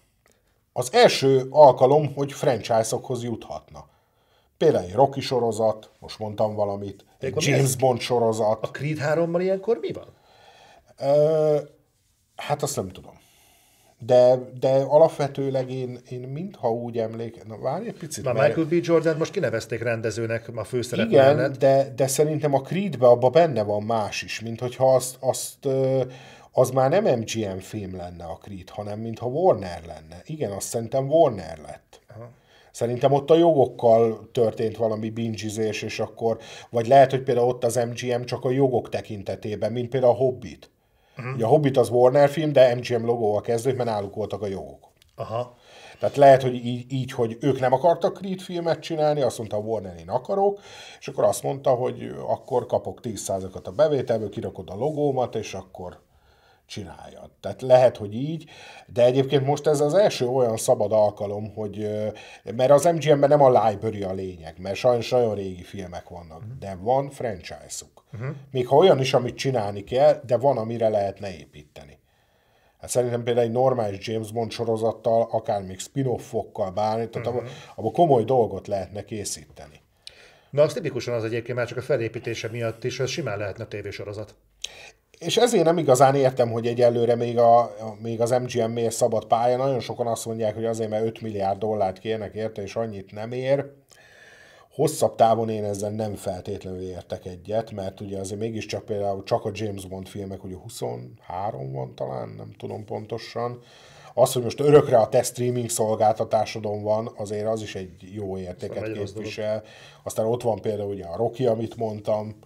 Az 0.72 0.92
első 0.92 1.46
alkalom, 1.50 2.14
hogy 2.14 2.32
franchise-okhoz 2.32 3.22
juthatna. 3.22 3.88
Például 4.56 4.84
egy 4.84 4.94
Rocky 4.94 5.20
sorozat, 5.20 5.90
most 5.98 6.18
mondtam 6.18 6.54
valamit, 6.54 7.04
egy 7.18 7.34
James 7.46 7.62
ez? 7.62 7.76
Bond 7.76 8.00
sorozat. 8.00 8.64
A 8.64 8.70
Creed 8.70 8.98
3-mal 9.00 9.38
ilyenkor 9.40 9.78
mi 9.78 9.92
van? 9.92 10.14
Ö, 10.96 11.58
hát 12.36 12.62
azt 12.62 12.76
nem 12.76 12.88
tudom. 12.88 13.20
De, 14.06 14.38
de 14.60 14.68
alapvetőleg 14.68 15.70
én, 15.70 15.98
én 16.10 16.20
mintha 16.20 16.70
úgy 16.72 16.98
emlék... 16.98 17.44
Na, 17.46 17.58
várj 17.58 17.86
egy 17.86 17.96
picit. 17.98 18.24
Már 18.24 18.34
mert- 18.34 18.56
Michael 18.56 18.80
B. 18.80 18.84
Jordan 18.84 19.16
most 19.16 19.32
kinevezték 19.32 19.82
rendezőnek 19.82 20.50
a 20.54 20.64
főszerep 20.64 21.10
Igen, 21.10 21.36
mellett. 21.36 21.58
de, 21.58 21.92
de 21.96 22.06
szerintem 22.06 22.54
a 22.54 22.60
Creedbe 22.60 23.06
abban 23.06 23.32
benne 23.32 23.62
van 23.62 23.82
más 23.82 24.22
is, 24.22 24.40
mint 24.40 24.60
hogyha 24.60 24.94
azt, 24.94 25.16
azt 25.20 25.68
az 26.52 26.70
már 26.70 26.90
nem 26.90 27.18
MGM 27.18 27.56
film 27.58 27.96
lenne 27.96 28.24
a 28.24 28.38
Creed, 28.42 28.68
hanem 28.68 28.98
mintha 28.98 29.26
Warner 29.26 29.80
lenne. 29.86 30.22
Igen, 30.24 30.50
azt 30.50 30.68
szerintem 30.68 31.10
Warner 31.10 31.58
lett. 31.66 32.00
Aha. 32.16 32.28
Szerintem 32.72 33.12
ott 33.12 33.30
a 33.30 33.36
jogokkal 33.36 34.28
történt 34.32 34.76
valami 34.76 35.10
bingizés, 35.10 35.82
és 35.82 36.00
akkor, 36.00 36.38
vagy 36.70 36.86
lehet, 36.86 37.10
hogy 37.10 37.22
például 37.22 37.48
ott 37.48 37.64
az 37.64 37.74
MGM 37.90 38.22
csak 38.22 38.44
a 38.44 38.50
jogok 38.50 38.88
tekintetében, 38.88 39.72
mint 39.72 39.88
például 39.88 40.12
a 40.12 40.16
Hobbit. 40.16 40.70
Uh-huh. 41.18 41.34
Ugye 41.34 41.44
a 41.44 41.48
Hobbit 41.48 41.76
az 41.76 41.88
Warner 41.88 42.28
film, 42.28 42.52
de 42.52 42.74
MGM 42.74 43.04
logóval 43.04 43.40
kezdődött, 43.40 43.78
mert 43.78 43.90
náluk 43.90 44.14
voltak 44.14 44.42
a 44.42 44.46
jogok. 44.46 44.90
Aha. 45.16 45.56
Tehát 45.98 46.16
lehet, 46.16 46.42
hogy 46.42 46.54
így, 46.54 46.92
így, 46.92 47.12
hogy 47.12 47.36
ők 47.40 47.60
nem 47.60 47.72
akartak 47.72 48.16
Creed 48.16 48.40
filmet 48.40 48.80
csinálni, 48.80 49.20
azt 49.20 49.38
mondta 49.38 49.56
Warner, 49.56 49.96
én 49.98 50.08
akarok, 50.08 50.60
és 51.00 51.08
akkor 51.08 51.24
azt 51.24 51.42
mondta, 51.42 51.70
hogy 51.70 52.14
akkor 52.26 52.66
kapok 52.66 53.00
10%-ot 53.02 53.66
a 53.66 53.72
bevételből, 53.72 54.28
kirakod 54.28 54.70
a 54.70 54.74
logómat, 54.74 55.34
és 55.34 55.54
akkor 55.54 56.00
csináljad. 56.66 57.30
Tehát 57.40 57.62
lehet, 57.62 57.96
hogy 57.96 58.14
így, 58.14 58.44
de 58.86 59.04
egyébként 59.04 59.46
most 59.46 59.66
ez 59.66 59.80
az 59.80 59.94
első 59.94 60.26
olyan 60.26 60.56
szabad 60.56 60.92
alkalom, 60.92 61.54
hogy, 61.54 61.88
mert 62.56 62.70
az 62.70 62.84
MGM-ben 62.84 63.28
nem 63.28 63.42
a 63.42 63.68
library 63.68 64.02
a 64.02 64.12
lényeg, 64.12 64.54
mert 64.58 64.76
sajnos 64.76 65.10
nagyon 65.10 65.34
régi 65.34 65.62
filmek 65.62 66.08
vannak, 66.08 66.38
uh-huh. 66.38 66.58
de 66.58 66.76
van 66.80 67.10
franchise-uk. 67.10 68.01
Uh-huh. 68.12 68.34
Még 68.50 68.66
ha 68.66 68.76
olyan 68.76 69.00
is, 69.00 69.14
amit 69.14 69.36
csinálni 69.36 69.84
kell, 69.84 70.20
de 70.26 70.36
van, 70.36 70.58
amire 70.58 70.88
lehetne 70.88 71.36
építeni. 71.38 71.98
Hát 72.80 72.90
szerintem 72.90 73.22
például 73.22 73.46
egy 73.46 73.52
normális 73.52 74.06
James 74.06 74.32
Bond 74.32 74.50
sorozattal, 74.50 75.28
akár 75.30 75.62
még 75.62 75.78
spin-offokkal 75.78 76.70
bármi, 76.70 77.08
tehát 77.08 77.28
uh-huh. 77.28 77.44
abban 77.74 77.92
komoly 77.92 78.24
dolgot 78.24 78.66
lehetne 78.66 79.04
készíteni. 79.04 79.80
Na, 80.50 80.62
az 80.62 80.72
tipikusan 80.72 81.14
az 81.14 81.24
egyébként 81.24 81.58
már 81.58 81.66
csak 81.66 81.78
a 81.78 81.82
felépítése 81.82 82.48
miatt 82.48 82.84
is, 82.84 83.00
ez 83.00 83.08
simán 83.10 83.38
lehetne 83.38 83.66
tévésorozat. 83.66 84.34
És 85.18 85.36
ezért 85.36 85.64
nem 85.64 85.78
igazán 85.78 86.14
értem, 86.14 86.50
hogy 86.50 86.66
egyelőre 86.66 87.14
még, 87.14 87.38
a, 87.38 87.58
a- 87.58 87.96
még 88.00 88.20
az 88.20 88.30
MGM 88.30 88.70
miért 88.70 88.94
szabad 88.94 89.24
pálya. 89.24 89.56
Nagyon 89.56 89.80
sokan 89.80 90.06
azt 90.06 90.26
mondják, 90.26 90.54
hogy 90.54 90.64
azért, 90.64 90.90
mert 90.90 91.04
5 91.04 91.20
milliárd 91.20 91.58
dollárt 91.58 91.98
kérnek 91.98 92.34
érte, 92.34 92.62
és 92.62 92.76
annyit 92.76 93.12
nem 93.12 93.32
ér. 93.32 93.72
Hosszabb 94.74 95.14
távon 95.14 95.48
én 95.48 95.64
ezzel 95.64 95.90
nem 95.90 96.14
feltétlenül 96.14 96.80
értek 96.80 97.26
egyet, 97.26 97.70
mert 97.70 98.00
ugye 98.00 98.18
azért 98.18 98.40
mégiscsak 98.40 98.84
például 98.84 99.22
csak 99.22 99.44
a 99.44 99.50
James 99.52 99.86
Bond 99.86 100.08
filmek, 100.08 100.44
ugye 100.44 100.56
23 100.56 101.72
van 101.72 101.94
talán, 101.94 102.28
nem 102.28 102.52
tudom 102.58 102.84
pontosan. 102.84 103.62
Az, 104.14 104.32
hogy 104.32 104.42
most 104.42 104.60
örökre 104.60 104.98
a 104.98 105.08
te 105.08 105.22
streaming 105.22 105.68
szolgáltatásodon 105.68 106.82
van, 106.82 107.12
azért 107.16 107.46
az 107.46 107.62
is 107.62 107.74
egy 107.74 108.14
jó 108.14 108.38
értéket 108.38 108.86
Szóval 108.86 108.92
képvisel. 108.92 109.62
Aztán 110.02 110.26
ott 110.26 110.42
van 110.42 110.60
például 110.60 110.88
ugye 110.88 111.04
a 111.04 111.16
Rocky, 111.16 111.46
amit 111.46 111.76
mondtam, 111.76 112.38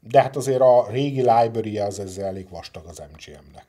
de 0.00 0.20
hát 0.22 0.36
azért 0.36 0.60
a 0.60 0.86
régi 0.90 1.20
library 1.20 1.78
az 1.78 1.98
ezzel 1.98 2.26
elég 2.26 2.48
vastag 2.50 2.84
az 2.86 3.02
MGM-nek. 3.12 3.66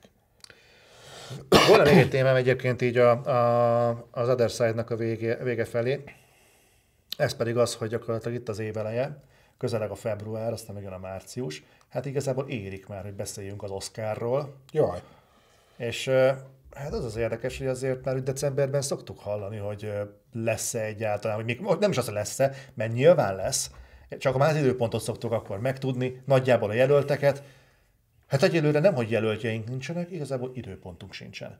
Volna 1.68 1.82
még 1.82 1.98
egy 1.98 2.08
témám 2.08 2.36
egyébként 2.36 2.82
így 2.82 2.96
a, 2.96 3.10
a, 3.10 4.06
az 4.10 4.28
Other 4.28 4.50
Side-nak 4.50 4.90
a 4.90 4.96
vége, 4.96 5.36
vége 5.42 5.64
felé. 5.64 6.02
Ez 7.16 7.34
pedig 7.34 7.56
az, 7.56 7.74
hogy 7.74 7.88
gyakorlatilag 7.88 8.36
itt 8.36 8.48
az 8.48 8.58
év 8.58 8.76
eleje, 8.76 9.20
közeleg 9.58 9.90
a 9.90 9.94
február, 9.94 10.52
aztán 10.52 10.74
megjön 10.74 10.92
a 10.92 10.98
március. 10.98 11.64
Hát 11.88 12.06
igazából 12.06 12.48
érik 12.48 12.86
már, 12.86 13.02
hogy 13.02 13.14
beszéljünk 13.14 13.62
az 13.62 13.70
Oscarról. 13.70 14.54
Jaj, 14.72 15.00
És 15.76 16.08
hát 16.74 16.92
az 16.92 17.04
az 17.04 17.16
érdekes, 17.16 17.58
hogy 17.58 17.66
azért 17.66 18.04
már 18.04 18.22
decemberben 18.22 18.82
szoktuk 18.82 19.18
hallani, 19.18 19.56
hogy 19.56 19.92
lesz-e 20.32 20.80
egyáltalán, 20.80 21.36
hogy 21.36 21.44
még 21.44 21.60
nem 21.80 21.90
is 21.90 21.96
az, 21.96 22.04
hogy 22.04 22.14
lesz-e, 22.14 22.54
mert 22.74 22.92
nyilván 22.92 23.36
lesz, 23.36 23.70
csak 24.18 24.36
már 24.36 24.50
az 24.50 24.56
időpontot 24.56 25.02
szoktuk 25.02 25.32
akkor 25.32 25.60
megtudni, 25.60 26.22
nagyjából 26.24 26.70
a 26.70 26.74
jelölteket. 26.74 27.42
Hát 28.26 28.42
egyelőre 28.42 28.80
nem, 28.80 28.94
hogy 28.94 29.10
jelöltjeink 29.10 29.68
nincsenek, 29.68 30.10
igazából 30.10 30.50
időpontunk 30.54 31.12
sincsen. 31.12 31.58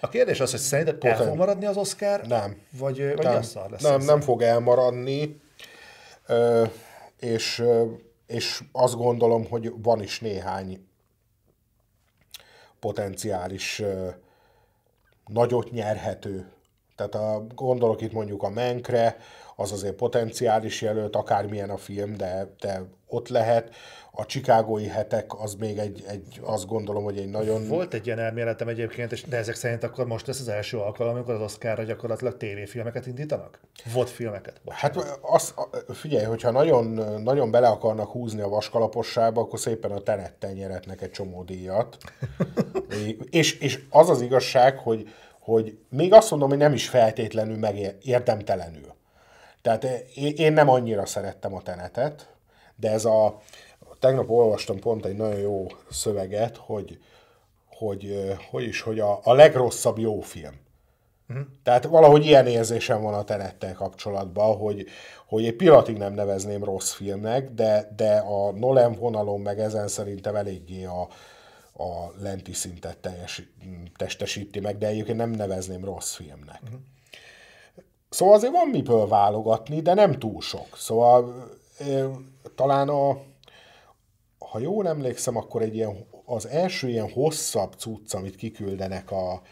A 0.00 0.08
kérdés 0.08 0.40
az, 0.40 0.50
hogy 0.50 0.60
szerinted 0.60 1.04
el 1.04 1.16
fog 1.16 1.36
maradni 1.36 1.66
az 1.66 1.76
Oscar? 1.76 2.26
Nem. 2.26 2.60
Vagy, 2.78 3.14
vagy 3.14 3.24
nem, 3.24 3.42
szar 3.42 3.70
lesz 3.70 3.82
nem, 3.82 4.00
nem 4.00 4.20
fog 4.20 4.42
elmaradni, 4.42 5.40
ö, 6.26 6.64
és, 7.18 7.64
és 8.26 8.62
azt 8.72 8.96
gondolom, 8.96 9.48
hogy 9.48 9.72
van 9.82 10.02
is 10.02 10.20
néhány 10.20 10.86
potenciális 12.80 13.78
ö, 13.78 14.08
nagyot 15.26 15.70
nyerhető. 15.70 16.52
Tehát 16.96 17.14
a, 17.14 17.46
gondolok 17.54 18.00
itt 18.00 18.12
mondjuk 18.12 18.42
a 18.42 18.48
Menkre, 18.48 19.16
az 19.56 19.72
azért 19.72 19.94
potenciális 19.94 20.82
jelölt, 20.82 21.16
akármilyen 21.16 21.70
a 21.70 21.76
film, 21.76 22.16
de, 22.16 22.54
de 22.60 22.82
ott 23.10 23.28
lehet. 23.28 23.74
A 24.12 24.26
Chicagói 24.26 24.86
hetek 24.86 25.40
az 25.40 25.54
még 25.54 25.78
egy, 25.78 26.04
egy 26.08 26.40
azt 26.42 26.66
gondolom, 26.66 27.04
hogy 27.04 27.18
egy 27.18 27.28
nagyon... 27.28 27.68
Volt 27.68 27.94
egy 27.94 28.06
ilyen 28.06 28.18
elméletem 28.18 28.68
egyébként, 28.68 29.12
és 29.12 29.22
de 29.22 29.36
ezek 29.36 29.54
szerint 29.54 29.84
akkor 29.84 30.06
most 30.06 30.26
lesz 30.26 30.40
az 30.40 30.48
első 30.48 30.78
alkalom, 30.78 31.14
amikor 31.14 31.34
az 31.34 31.40
Oscarra 31.40 31.82
gyakorlatilag 31.82 32.36
tévéfilmeket 32.36 33.06
indítanak? 33.06 33.60
Volt 33.92 34.10
filmeket? 34.10 34.60
Bocsánat. 34.64 35.04
Hát 35.04 35.18
az, 35.22 35.54
figyelj, 35.88 36.24
hogyha 36.24 36.50
nagyon, 36.50 36.86
nagyon 37.22 37.50
bele 37.50 37.68
akarnak 37.68 38.10
húzni 38.10 38.40
a 38.40 38.48
vaskalapossába, 38.48 39.40
akkor 39.40 39.58
szépen 39.58 39.90
a 39.90 40.00
tenettel 40.00 40.52
nyeretnek 40.52 41.02
egy 41.02 41.10
csomó 41.10 41.42
díjat. 41.42 41.96
és, 43.30 43.58
és 43.58 43.82
az 43.90 44.10
az 44.10 44.20
igazság, 44.20 44.78
hogy, 44.78 45.08
hogy 45.40 45.78
még 45.88 46.12
azt 46.12 46.30
mondom, 46.30 46.48
hogy 46.48 46.58
nem 46.58 46.72
is 46.72 46.88
feltétlenül 46.88 47.56
megérdemtelenül. 47.56 48.98
Tehát 49.62 49.84
én 50.14 50.34
én 50.36 50.52
nem 50.52 50.68
annyira 50.68 51.06
szerettem 51.06 51.54
a 51.54 51.62
tenetet, 51.62 52.29
de 52.80 52.90
ez 52.90 53.04
a, 53.04 53.40
tegnap 54.00 54.30
olvastam 54.30 54.78
pont 54.78 55.04
egy 55.04 55.16
nagyon 55.16 55.40
jó 55.40 55.66
szöveget, 55.90 56.56
hogy, 56.56 56.98
hogy, 57.66 58.34
hogy 58.50 58.64
is, 58.64 58.80
hogy 58.80 58.98
a, 58.98 59.20
a 59.22 59.32
legrosszabb 59.32 59.98
jó 59.98 60.20
film. 60.20 60.54
Tehát 61.62 61.84
valahogy 61.84 62.26
ilyen 62.26 62.46
érzésem 62.46 63.02
van 63.02 63.14
a 63.14 63.24
tenettel 63.24 63.74
kapcsolatban, 63.74 64.56
hogy, 64.56 64.86
hogy 65.26 65.44
egy 65.44 65.56
pillanatig 65.56 65.96
nem 65.96 66.12
nevezném 66.12 66.64
rossz 66.64 66.92
filmnek, 66.92 67.50
de, 67.50 67.92
de 67.96 68.16
a 68.16 68.52
Nolan 68.52 68.92
vonalon 68.92 69.40
meg 69.40 69.60
ezen 69.60 69.88
szerintem 69.88 70.36
eléggé 70.36 70.84
a, 70.84 71.00
a 71.82 72.12
lenti 72.20 72.52
szintet 72.52 72.98
teljes, 72.98 73.42
testesíti 73.96 74.60
meg, 74.60 74.78
de 74.78 74.86
egyébként 74.86 75.18
nem 75.18 75.30
nevezném 75.30 75.84
rossz 75.84 76.14
filmnek. 76.14 76.60
Uh-huh. 76.62 76.80
Szóval 78.08 78.34
azért 78.34 78.52
van 78.52 78.68
miből 78.68 79.08
válogatni, 79.08 79.80
de 79.80 79.94
nem 79.94 80.18
túl 80.18 80.40
sok. 80.40 80.76
Szóval 80.76 81.50
talán 82.54 82.88
a, 82.88 83.22
ha 84.38 84.58
jól 84.58 84.88
emlékszem, 84.88 85.36
akkor 85.36 85.62
egy 85.62 85.74
ilyen, 85.74 86.06
az 86.24 86.46
első 86.46 86.88
ilyen 86.88 87.10
hosszabb 87.10 87.72
cucc, 87.72 88.14
amit 88.14 88.36
kiküldenek 88.36 89.10
a, 89.10 89.42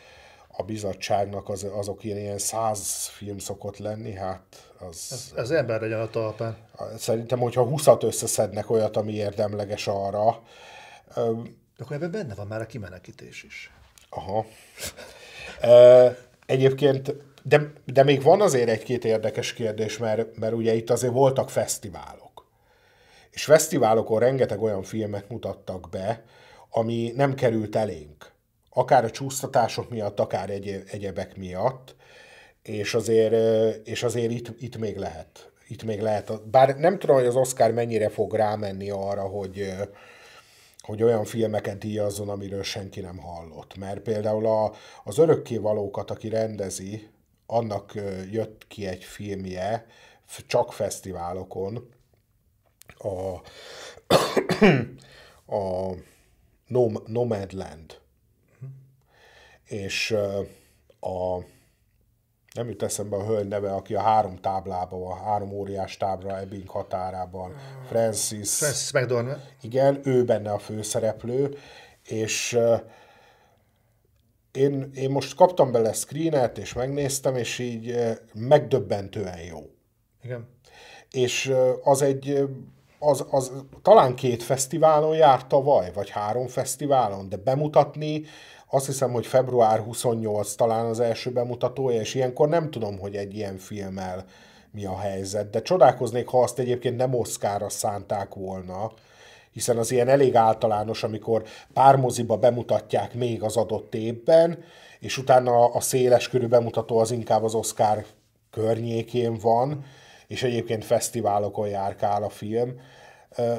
a 0.48 0.62
bizottságnak, 0.62 1.48
az, 1.48 1.66
azok 1.74 2.04
ilyen, 2.04 2.18
ilyen 2.18 2.38
száz 2.38 3.06
film 3.06 3.38
szokott 3.38 3.78
lenni, 3.78 4.12
hát 4.12 4.72
az... 4.78 5.08
Ez, 5.10 5.32
ez 5.36 5.50
ember 5.50 5.80
legyen 5.80 6.00
a 6.00 6.10
talpán. 6.10 6.56
Szerintem, 6.96 7.38
hogyha 7.38 7.64
20 7.64 7.86
összeszednek 8.00 8.70
olyat, 8.70 8.96
ami 8.96 9.12
érdemleges 9.12 9.86
arra, 9.86 10.42
De 11.14 11.84
akkor 11.84 11.96
ebben 11.96 12.10
benne 12.10 12.34
van 12.34 12.46
már 12.46 12.60
a 12.60 12.66
kimenekítés 12.66 13.42
is. 13.42 13.72
Aha. 14.10 14.46
Egyébként, 16.46 17.14
de, 17.42 17.72
de 17.84 18.02
még 18.02 18.22
van 18.22 18.40
azért 18.40 18.68
egy-két 18.68 19.04
érdekes 19.04 19.52
kérdés, 19.52 19.98
mert, 19.98 20.36
mert 20.36 20.52
ugye 20.52 20.74
itt 20.74 20.90
azért 20.90 21.12
voltak 21.12 21.50
fesztiválok. 21.50 22.46
És 23.30 23.44
fesztiválokon 23.44 24.18
rengeteg 24.18 24.62
olyan 24.62 24.82
filmet 24.82 25.28
mutattak 25.28 25.88
be, 25.90 26.24
ami 26.70 27.12
nem 27.16 27.34
került 27.34 27.76
elénk. 27.76 28.32
Akár 28.70 29.04
a 29.04 29.10
csúsztatások 29.10 29.90
miatt, 29.90 30.20
akár 30.20 30.50
egy, 30.50 30.82
egyebek 30.90 31.36
miatt. 31.36 31.96
és 32.62 32.94
azért, 32.94 33.34
és 33.86 34.02
azért 34.02 34.30
itt, 34.30 34.62
itt 34.62 34.76
még 34.78 34.96
lehet. 34.96 35.52
Itt 35.68 35.82
még 35.82 36.00
lehet. 36.00 36.48
Bár 36.50 36.76
nem 36.76 36.98
tudom, 36.98 37.16
hogy 37.16 37.26
az 37.26 37.36
Oscar 37.36 37.70
mennyire 37.70 38.08
fog 38.08 38.34
rámenni 38.34 38.90
arra, 38.90 39.22
hogy, 39.22 39.72
hogy 40.80 41.02
olyan 41.02 41.24
filmeket 41.24 41.78
díjazzon, 41.78 42.28
amiről 42.28 42.62
senki 42.62 43.00
nem 43.00 43.18
hallott. 43.18 43.76
Mert 43.76 44.00
például 44.00 44.46
a, 44.46 44.72
az 45.04 45.18
örökkévalókat, 45.18 46.10
aki 46.10 46.28
rendezi, 46.28 47.08
annak 47.50 47.92
jött 48.30 48.66
ki 48.66 48.86
egy 48.86 49.04
filmje, 49.04 49.86
csak 50.46 50.72
fesztiválokon, 50.72 51.90
a, 52.98 53.40
a 55.56 55.94
Nomadland. 57.06 58.00
És 59.64 60.10
a 61.00 61.38
nem 62.54 62.68
jut 62.68 62.82
eszembe 62.82 63.16
a 63.16 63.24
hölgy 63.24 63.48
neve, 63.48 63.72
aki 63.72 63.94
a 63.94 64.00
három 64.00 64.36
táblában 64.36 65.00
van, 65.00 65.18
három 65.18 65.52
óriás 65.52 65.96
tábla 65.96 66.38
Ebbing 66.38 66.68
határában. 66.68 67.56
Francis. 67.86 68.54
Francis 68.54 68.92
McDormand. 68.92 69.40
Igen, 69.60 70.00
ő 70.04 70.24
benne 70.24 70.52
a 70.52 70.58
főszereplő, 70.58 71.58
és 72.02 72.58
én, 74.58 74.90
én 74.94 75.10
most 75.10 75.34
kaptam 75.34 75.72
bele 75.72 75.92
screenet, 75.92 76.58
és 76.58 76.72
megnéztem, 76.72 77.36
és 77.36 77.58
így 77.58 77.90
uh, 77.90 78.10
megdöbbentően 78.34 79.38
jó. 79.38 79.70
Igen. 80.22 80.48
És 81.10 81.46
uh, 81.46 81.68
az 81.82 82.02
egy 82.02 82.48
az, 82.98 83.26
az 83.30 83.52
talán 83.82 84.14
két 84.14 84.42
fesztiválon 84.42 85.16
járt 85.16 85.46
tavaly, 85.46 85.92
vagy 85.94 86.10
három 86.10 86.46
fesztiválon, 86.46 87.28
de 87.28 87.36
bemutatni 87.36 88.22
azt 88.70 88.86
hiszem, 88.86 89.12
hogy 89.12 89.26
február 89.26 89.78
28 89.78 90.54
talán 90.54 90.86
az 90.86 91.00
első 91.00 91.30
bemutatója, 91.30 92.00
és 92.00 92.14
ilyenkor 92.14 92.48
nem 92.48 92.70
tudom, 92.70 92.98
hogy 92.98 93.16
egy 93.16 93.34
ilyen 93.34 93.56
filmmel 93.56 94.24
mi 94.70 94.84
a 94.84 94.98
helyzet, 94.98 95.50
de 95.50 95.62
csodálkoznék, 95.62 96.28
ha 96.28 96.42
azt 96.42 96.58
egyébként 96.58 96.96
nem 96.96 97.14
Oszkára 97.14 97.68
szánták 97.68 98.34
volna, 98.34 98.92
hiszen 99.58 99.78
az 99.78 99.90
ilyen 99.90 100.08
elég 100.08 100.34
általános, 100.34 101.02
amikor 101.02 101.42
pár 101.72 101.96
moziba 101.96 102.36
bemutatják 102.36 103.14
még 103.14 103.42
az 103.42 103.56
adott 103.56 103.94
évben, 103.94 104.58
és 105.00 105.18
utána 105.18 105.64
a 105.64 105.80
széles 105.80 106.28
körű 106.28 106.46
bemutató 106.46 106.98
az 106.98 107.10
inkább 107.10 107.42
az 107.42 107.54
Oscar 107.54 108.04
környékén 108.50 109.38
van, 109.38 109.84
és 110.26 110.42
egyébként 110.42 110.84
fesztiválokon 110.84 111.68
járkál 111.68 112.22
a 112.22 112.28
film. 112.28 112.80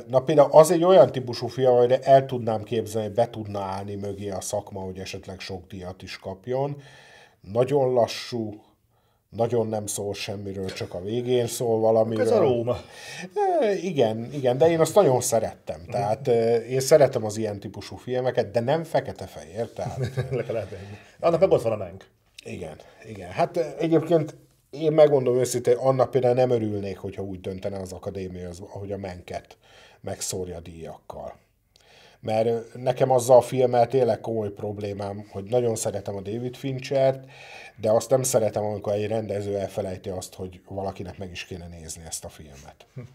Na 0.07 0.19
például 0.19 0.51
az 0.51 0.71
egy 0.71 0.83
olyan 0.83 1.11
típusú 1.11 1.47
film, 1.47 1.75
hogy 1.75 1.91
el 1.91 2.25
tudnám 2.25 2.63
képzelni, 2.63 3.07
hogy 3.07 3.15
be 3.15 3.29
tudna 3.29 3.59
állni 3.59 3.95
mögé 3.95 4.29
a 4.29 4.41
szakma, 4.41 4.79
hogy 4.79 4.99
esetleg 4.99 5.39
sok 5.39 5.67
díjat 5.67 6.01
is 6.01 6.19
kapjon. 6.19 6.81
Nagyon 7.41 7.93
lassú, 7.93 8.61
nagyon 9.29 9.67
nem 9.67 9.85
szól 9.85 10.13
semmiről, 10.13 10.65
csak 10.65 10.93
a 10.93 11.01
végén 11.01 11.47
szól 11.47 11.79
valamiről. 11.79 12.25
Ez 12.25 12.31
a 12.31 12.39
Róma. 12.39 12.77
E, 13.61 13.73
igen, 13.73 14.29
igen, 14.33 14.57
de 14.57 14.69
én 14.69 14.79
azt 14.79 14.95
nagyon 14.95 15.21
szerettem. 15.21 15.85
Tehát 15.91 16.27
én 16.67 16.79
szeretem 16.79 17.25
az 17.25 17.37
ilyen 17.37 17.59
típusú 17.59 17.95
filmeket, 17.95 18.51
de 18.51 18.59
nem 18.59 18.83
fekete-fehér. 18.83 19.69
Tehát... 19.69 19.97
Le 20.31 20.43
kell 20.43 20.67
Annak 21.19 21.39
meg 21.39 21.51
ott 21.51 21.61
van 21.61 21.71
a 21.71 21.75
menk. 21.75 22.05
Igen, 22.43 22.75
igen. 23.05 23.29
Hát 23.29 23.57
egyébként 23.57 24.35
én 24.69 24.91
megmondom 24.91 25.37
őszintén, 25.37 25.75
annak 25.75 26.11
például 26.11 26.33
nem 26.33 26.49
örülnék, 26.49 26.97
hogyha 26.97 27.21
úgy 27.21 27.41
döntene 27.41 27.79
az 27.79 27.91
akadémia, 27.91 28.49
ahogy 28.73 28.91
a 28.91 28.97
menket 28.97 29.57
megszórja 30.01 30.59
díjakkal. 30.59 31.33
Mert 32.21 32.73
nekem 32.75 33.11
azzal 33.11 33.37
a 33.37 33.41
filmmel 33.41 33.87
tényleg 33.87 34.19
komoly 34.19 34.49
problémám, 34.49 35.27
hogy 35.31 35.43
nagyon 35.43 35.75
szeretem 35.75 36.15
a 36.15 36.21
David 36.21 36.55
Finchert, 36.55 37.29
de 37.75 37.91
azt 37.91 38.09
nem 38.09 38.23
szeretem, 38.23 38.63
amikor 38.63 38.93
egy 38.93 39.07
rendező 39.07 39.57
elfelejti 39.57 40.09
azt, 40.09 40.33
hogy 40.33 40.61
valakinek 40.67 41.17
meg 41.17 41.31
is 41.31 41.45
kéne 41.45 41.67
nézni 41.67 42.03
ezt 42.05 42.25
a 42.25 42.29
filmet. 42.29 42.85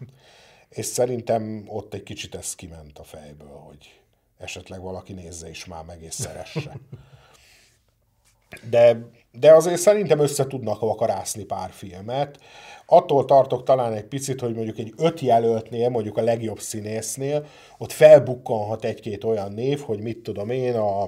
És 0.68 0.86
szerintem 0.86 1.64
ott 1.66 1.94
egy 1.94 2.02
kicsit 2.02 2.34
ez 2.34 2.54
kiment 2.54 2.98
a 2.98 3.04
fejből, 3.04 3.56
hogy 3.66 4.00
esetleg 4.38 4.80
valaki 4.80 5.12
nézze 5.12 5.48
is 5.48 5.64
már 5.64 5.84
meg 5.84 6.02
és 6.02 6.14
szeresse. 6.14 6.78
De, 8.70 8.96
de 9.38 9.52
azért 9.52 9.80
szerintem 9.80 10.18
össze 10.18 10.46
tudnak 10.46 10.80
vakarászni 10.80 11.44
pár 11.44 11.70
filmet. 11.70 12.38
Attól 12.86 13.24
tartok 13.24 13.62
talán 13.62 13.92
egy 13.92 14.04
picit, 14.04 14.40
hogy 14.40 14.54
mondjuk 14.54 14.78
egy 14.78 14.92
öt 14.96 15.20
jelöltnél, 15.20 15.88
mondjuk 15.88 16.16
a 16.16 16.22
legjobb 16.22 16.58
színésznél, 16.58 17.46
ott 17.78 17.92
felbukkanhat 17.92 18.84
egy-két 18.84 19.24
olyan 19.24 19.52
név, 19.52 19.80
hogy 19.80 20.00
mit 20.00 20.18
tudom 20.18 20.50
én, 20.50 20.74
a, 20.74 21.02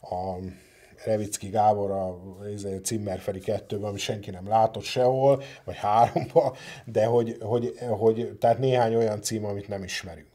a 0.00 0.38
Revicki 1.04 1.48
Gábor 1.48 1.90
a 1.90 2.18
Cimmerferi 2.82 3.40
kettőben, 3.40 3.88
ami 3.88 3.98
senki 3.98 4.30
nem 4.30 4.48
látott 4.48 4.82
sehol, 4.82 5.42
vagy 5.64 5.76
háromba, 5.76 6.56
de 6.84 7.04
hogy, 7.04 7.36
hogy, 7.40 7.72
hogy 7.88 8.36
tehát 8.40 8.58
néhány 8.58 8.94
olyan 8.94 9.22
cím, 9.22 9.44
amit 9.44 9.68
nem 9.68 9.82
ismerünk. 9.82 10.26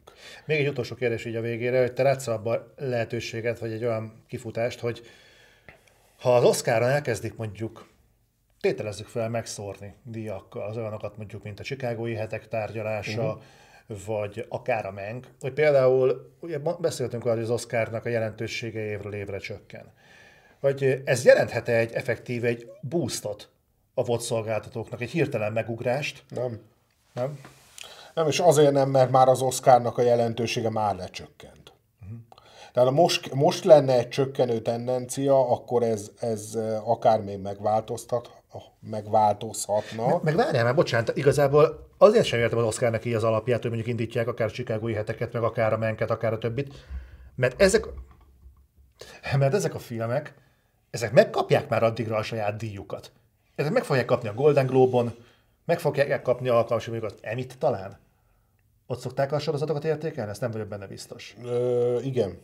Még 0.45 0.59
egy 0.59 0.67
utolsó 0.67 0.95
kérdés 0.95 1.25
így 1.25 1.35
a 1.35 1.41
végére, 1.41 1.79
hogy 1.79 1.93
te 1.93 2.03
látsz 2.03 2.27
abban 2.27 2.73
lehetőséget, 2.77 3.59
vagy 3.59 3.71
egy 3.71 3.83
olyan 3.83 4.23
kifutást, 4.27 4.79
hogy 4.79 5.01
ha 6.19 6.35
az 6.35 6.43
Oscaron 6.43 6.89
elkezdik 6.89 7.35
mondjuk 7.35 7.87
tételezzük 8.59 9.07
fel 9.07 9.29
megszórni 9.29 9.95
díjakkal 10.03 10.69
az 10.69 10.77
olyanokat 10.77 11.17
mondjuk, 11.17 11.43
mint 11.43 11.59
a 11.59 11.63
Chicagói 11.63 12.13
hetek 12.13 12.47
tárgyalása, 12.47 13.41
uh-huh. 13.87 14.05
vagy 14.05 14.45
akár 14.49 14.85
a 14.85 14.91
Menk, 14.91 15.27
hogy 15.39 15.53
például 15.53 16.33
ugye 16.39 16.59
beszéltünk 16.79 17.21
arról, 17.23 17.35
hogy 17.35 17.43
az 17.43 17.49
Oscarnak 17.49 18.05
a 18.05 18.09
jelentősége 18.09 18.79
évről 18.79 19.13
évre 19.13 19.37
csökken. 19.37 19.93
Hogy 20.59 21.01
ez 21.05 21.25
jelenthet 21.25 21.67
egy 21.67 21.91
effektív 21.91 22.45
egy 22.45 22.71
boostot 22.81 23.49
a 23.93 24.03
VOD 24.03 24.21
szolgáltatóknak, 24.21 25.01
egy 25.01 25.11
hirtelen 25.11 25.53
megugrást? 25.53 26.23
Nem. 26.29 26.61
Nem? 27.13 27.39
Nem, 28.13 28.27
és 28.27 28.39
azért 28.39 28.71
nem, 28.71 28.89
mert 28.89 29.11
már 29.11 29.27
az 29.27 29.41
Oscarnak 29.41 29.97
a 29.97 30.01
jelentősége 30.01 30.69
már 30.69 30.95
lecsökkent. 30.95 31.66
Tehát 32.77 32.91
most, 32.91 33.33
most 33.33 33.63
lenne 33.63 33.93
egy 33.93 34.09
csökkenő 34.09 34.59
tendencia, 34.59 35.51
akkor 35.51 35.83
ez, 35.83 36.11
ez 36.19 36.57
akár 36.83 37.21
még 37.21 37.41
megváltoztat, 37.41 38.31
megváltozhatna. 38.79 40.07
Meg, 40.07 40.23
meg 40.23 40.35
várjál 40.35 40.63
már, 40.63 40.75
bocsánat, 40.75 41.17
igazából 41.17 41.87
azért 41.97 42.25
sem 42.25 42.39
értem 42.39 42.57
az 42.57 42.65
Oscarnak 42.65 43.05
így 43.05 43.13
az 43.13 43.23
alapját, 43.23 43.61
hogy 43.61 43.71
mondjuk 43.71 43.89
indítják 43.91 44.27
akár 44.27 44.47
a 44.47 44.51
Chicagói 44.51 44.93
heteket, 44.93 45.33
meg 45.33 45.43
akár 45.43 45.73
a 45.73 45.77
menket, 45.77 46.09
akár 46.09 46.33
a 46.33 46.37
többit, 46.37 46.85
mert 47.35 47.61
ezek, 47.61 47.85
mert 49.37 49.53
ezek 49.53 49.75
a 49.75 49.79
filmek, 49.79 50.33
ezek 50.89 51.11
megkapják 51.11 51.69
már 51.69 51.83
addigra 51.83 52.17
a 52.17 52.23
saját 52.23 52.57
díjukat. 52.57 53.11
Ezek 53.55 53.71
meg 53.71 53.83
fogják 53.83 54.05
kapni 54.05 54.29
a 54.29 54.33
Golden 54.33 54.65
Globe-on, 54.65 55.15
meg 55.65 55.79
fogják 55.79 56.21
kapni 56.21 56.49
alkalmasan 56.49 57.03
az 57.03 57.15
Emit 57.21 57.57
talán. 57.57 57.99
Ott 58.87 58.99
szokták 58.99 59.31
a 59.31 59.39
sorozatokat 59.39 59.85
értékelni? 59.85 60.31
Ezt 60.31 60.41
nem 60.41 60.51
vagyok 60.51 60.67
benne 60.67 60.87
biztos. 60.87 61.35
Ö, 61.43 61.99
igen. 61.99 62.37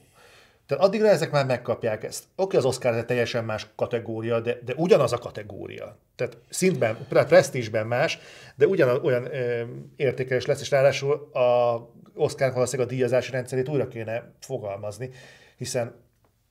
Tehát 0.65 0.83
addigra 0.83 1.07
ezek 1.07 1.31
már 1.31 1.45
megkapják 1.45 2.03
ezt. 2.03 2.23
Oké, 2.35 2.57
az 2.57 2.65
Oscar 2.65 2.93
egy 2.93 3.05
teljesen 3.05 3.45
más 3.45 3.67
kategória, 3.75 4.39
de, 4.39 4.57
de 4.65 4.73
ugyanaz 4.77 5.13
a 5.13 5.17
kategória. 5.17 5.97
Tehát 6.15 6.37
szintben, 6.49 6.97
presztízsben 7.09 7.87
más, 7.87 8.19
de 8.55 8.67
ugyan 8.67 9.03
olyan 9.03 9.35
ö, 9.35 9.63
értékelés 9.95 10.45
lesz, 10.45 10.61
és 10.61 10.69
ráadásul 10.69 11.13
a 11.33 11.79
Oscar 12.15 12.53
valószínűleg 12.53 12.91
a 12.91 12.93
díjazási 12.93 13.31
rendszerét 13.31 13.69
újra 13.69 13.87
kéne 13.87 14.31
fogalmazni, 14.39 15.09
hiszen 15.57 15.95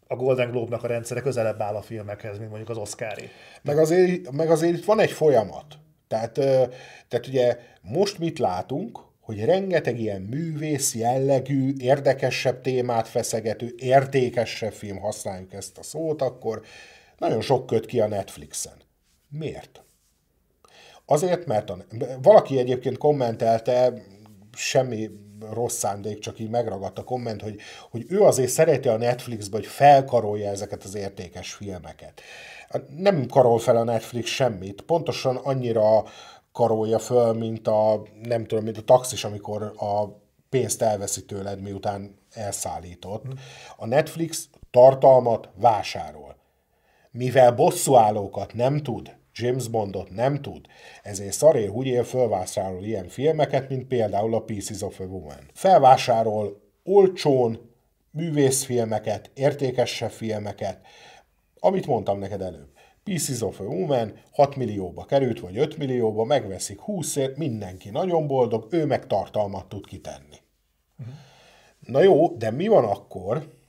a 0.06 0.16
Golden 0.16 0.50
Globe-nak 0.50 0.84
a 0.84 0.86
rendszere 0.86 1.20
közelebb 1.20 1.60
áll 1.60 1.74
a 1.74 1.82
filmekhez, 1.82 2.38
mint 2.38 2.48
mondjuk 2.48 2.70
az 2.70 2.76
Oscaré. 2.76 3.30
Meg 3.62 3.78
azért, 3.78 4.30
meg 4.30 4.50
azért 4.50 4.76
itt 4.76 4.84
van 4.84 5.00
egy 5.00 5.10
folyamat. 5.10 5.78
Tehát, 6.08 6.32
tehát 7.08 7.26
ugye 7.26 7.58
most 7.80 8.18
mit 8.18 8.38
látunk, 8.38 8.98
hogy 9.22 9.44
rengeteg 9.44 10.00
ilyen 10.00 10.20
művész 10.20 10.94
jellegű, 10.94 11.72
érdekesebb 11.78 12.60
témát 12.60 13.08
feszegető, 13.08 13.74
értékesebb 13.76 14.72
film, 14.72 14.98
használjuk 14.98 15.52
ezt 15.52 15.78
a 15.78 15.82
szót, 15.82 16.22
akkor 16.22 16.62
nagyon 17.18 17.40
sok 17.40 17.66
köt 17.66 17.86
ki 17.86 18.00
a 18.00 18.08
Netflixen. 18.08 18.76
Miért? 19.28 19.82
Azért, 21.06 21.46
mert 21.46 21.70
a, 21.70 21.76
valaki 22.22 22.58
egyébként 22.58 22.98
kommentelte, 22.98 23.92
semmi 24.56 25.10
rossz 25.52 25.76
szándék, 25.76 26.18
csak 26.18 26.38
így 26.38 26.50
megragadt 26.50 26.98
a 26.98 27.04
komment, 27.04 27.42
hogy, 27.42 27.60
hogy 27.90 28.04
ő 28.08 28.20
azért 28.20 28.50
szereti 28.50 28.88
a 28.88 28.96
Netflixbe, 28.96 29.56
hogy 29.56 29.66
felkarolja 29.66 30.50
ezeket 30.50 30.84
az 30.84 30.94
értékes 30.94 31.52
filmeket. 31.52 32.20
Nem 32.96 33.26
karol 33.26 33.58
fel 33.58 33.76
a 33.76 33.84
Netflix 33.84 34.30
semmit, 34.30 34.80
pontosan 34.80 35.36
annyira 35.36 36.04
karolja 36.52 36.98
föl, 36.98 37.32
mint 37.32 37.68
a, 37.68 38.02
nem 38.22 38.46
tudom, 38.46 38.64
mint 38.64 38.78
a 38.78 38.82
taxis, 38.82 39.24
amikor 39.24 39.62
a 39.62 40.20
pénzt 40.50 40.82
elveszi 40.82 41.24
tőled, 41.24 41.60
miután 41.60 42.18
elszállított. 42.30 43.24
A 43.76 43.86
Netflix 43.86 44.48
tartalmat 44.70 45.48
vásárol. 45.54 46.36
Mivel 47.10 47.52
bosszúállókat 47.52 48.54
nem 48.54 48.82
tud, 48.82 49.16
James 49.34 49.68
Bondot 49.68 50.10
nem 50.10 50.42
tud, 50.42 50.66
ezért 51.02 51.32
szarér 51.32 51.68
húgyél 51.68 52.04
fölvásárol 52.04 52.84
ilyen 52.84 53.08
filmeket, 53.08 53.68
mint 53.68 53.86
például 53.86 54.34
a 54.34 54.42
Pieces 54.42 54.82
of 54.82 55.00
a 55.00 55.04
Woman. 55.04 55.50
Felvásárol 55.54 56.60
olcsón 56.84 57.70
művészfilmeket, 58.10 59.30
értékesebb 59.34 60.10
filmeket, 60.10 60.80
amit 61.60 61.86
mondtam 61.86 62.18
neked 62.18 62.40
előbb 62.40 62.71
Pieces 63.04 63.40
of 63.40 63.60
a 63.60 63.64
Woman 63.64 64.12
6 64.32 64.56
millióba 64.56 65.04
került, 65.04 65.40
vagy 65.40 65.58
5 65.58 65.76
millióba, 65.76 66.24
megveszik 66.24 66.80
20 66.80 67.16
ért, 67.16 67.36
mindenki 67.36 67.90
nagyon 67.90 68.26
boldog, 68.26 68.66
ő 68.70 68.86
meg 68.86 69.06
tartalmat 69.06 69.68
tud 69.68 69.86
kitenni. 69.86 70.36
Na 71.86 72.02
jó, 72.02 72.28
de 72.28 72.50
mi 72.50 72.68
van 72.68 72.84
akkor, 72.84 73.60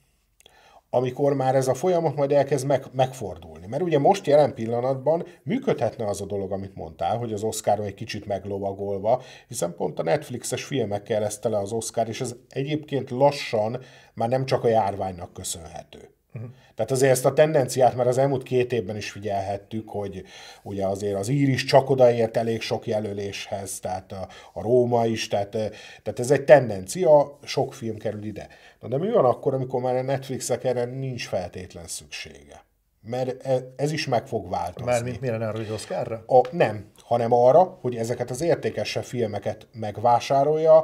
amikor 0.89 1.33
már 1.33 1.55
ez 1.55 1.67
a 1.67 1.73
folyamat 1.73 2.15
majd 2.15 2.31
elkezd 2.31 2.65
meg, 2.65 2.85
megfordulni. 2.91 3.67
Mert 3.67 3.83
ugye 3.83 3.99
most 3.99 4.27
jelen 4.27 4.53
pillanatban 4.53 5.25
működhetne 5.43 6.07
az 6.07 6.21
a 6.21 6.25
dolog, 6.25 6.51
amit 6.51 6.75
mondtál, 6.75 7.17
hogy 7.17 7.33
az 7.33 7.43
Oscar 7.43 7.79
egy 7.79 7.93
kicsit 7.93 8.25
meglovagolva, 8.25 9.21
hiszen 9.47 9.75
pont 9.75 9.99
a 9.99 10.03
Netflixes 10.03 10.63
filmekkel 10.63 11.19
lesz 11.19 11.39
tele 11.39 11.57
az 11.57 11.71
Oscar, 11.71 12.07
és 12.07 12.21
ez 12.21 12.35
egyébként 12.49 13.09
lassan 13.09 13.79
már 14.13 14.29
nem 14.29 14.45
csak 14.45 14.63
a 14.63 14.67
járványnak 14.67 15.33
köszönhető. 15.33 16.09
Uh-huh. 16.33 16.49
Tehát 16.75 16.91
azért 16.91 17.11
ezt 17.11 17.25
a 17.25 17.33
tendenciát 17.33 17.95
már 17.95 18.07
az 18.07 18.17
elmúlt 18.17 18.43
két 18.43 18.73
évben 18.73 18.97
is 18.97 19.11
figyelhettük, 19.11 19.89
hogy 19.89 20.23
ugye 20.63 20.85
azért 20.85 21.15
az 21.15 21.27
ír 21.27 21.49
is 21.49 21.63
csak 21.63 21.89
odaért 21.89 22.37
elég 22.37 22.61
sok 22.61 22.87
jelöléshez, 22.87 23.79
tehát 23.79 24.11
a, 24.11 24.27
a 24.53 24.61
Róma 24.61 25.05
is, 25.05 25.27
tehát, 25.27 25.49
tehát 25.49 26.19
ez 26.19 26.31
egy 26.31 26.43
tendencia, 26.43 27.39
sok 27.43 27.73
film 27.73 27.97
kerül 27.97 28.23
ide. 28.23 28.47
Na 28.79 28.87
de 28.87 28.97
mi 28.97 29.11
van 29.11 29.25
akkor, 29.25 29.53
amikor 29.53 29.81
már 29.81 29.95
a 29.95 30.01
Netflixek 30.01 30.63
erre 30.63 30.85
nincs 30.85 31.27
feltétlen 31.27 31.87
szüksége? 31.87 32.65
Mert 33.05 33.45
e, 33.45 33.73
ez 33.75 33.91
is 33.91 34.07
meg 34.07 34.27
fog 34.27 34.49
változni. 34.49 34.91
Mármint 34.91 35.21
mire 35.21 35.35
arra, 35.35 35.57
hogy 35.57 35.71
Oscarra? 35.73 36.23
A, 36.27 36.41
nem, 36.51 36.91
hanem 37.03 37.31
arra, 37.31 37.77
hogy 37.81 37.95
ezeket 37.95 38.29
az 38.29 38.41
értékesebb 38.41 39.03
filmeket 39.03 39.67
megvásárolja, 39.71 40.83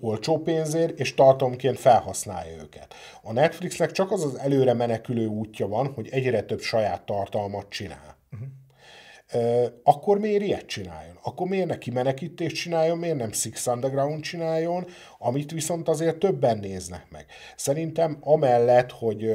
olcsó 0.00 0.38
pénzért, 0.38 0.98
és 0.98 1.14
tartalomként 1.14 1.78
felhasználja 1.78 2.56
őket. 2.62 2.94
A 3.22 3.32
Netflixnek 3.32 3.92
csak 3.92 4.10
az 4.10 4.24
az 4.24 4.38
előre 4.38 4.72
menekülő 4.72 5.26
útja 5.26 5.68
van, 5.68 5.92
hogy 5.92 6.08
egyre 6.10 6.42
több 6.42 6.60
saját 6.60 7.02
tartalmat 7.02 7.68
csinál. 7.68 8.18
Uh-huh. 8.32 9.72
akkor 9.82 10.18
miért 10.18 10.42
ilyet 10.42 10.66
csináljon? 10.66 11.18
Akkor 11.22 11.48
miért 11.48 11.66
ne 11.66 11.78
kimenekítést 11.78 12.56
csináljon, 12.56 12.98
miért 12.98 13.16
nem 13.16 13.32
Six 13.32 13.66
Underground 13.66 14.22
csináljon, 14.22 14.86
amit 15.18 15.50
viszont 15.50 15.88
azért 15.88 16.18
többen 16.18 16.58
néznek 16.58 17.06
meg. 17.10 17.26
Szerintem 17.56 18.18
amellett, 18.20 18.90
hogy, 18.90 19.34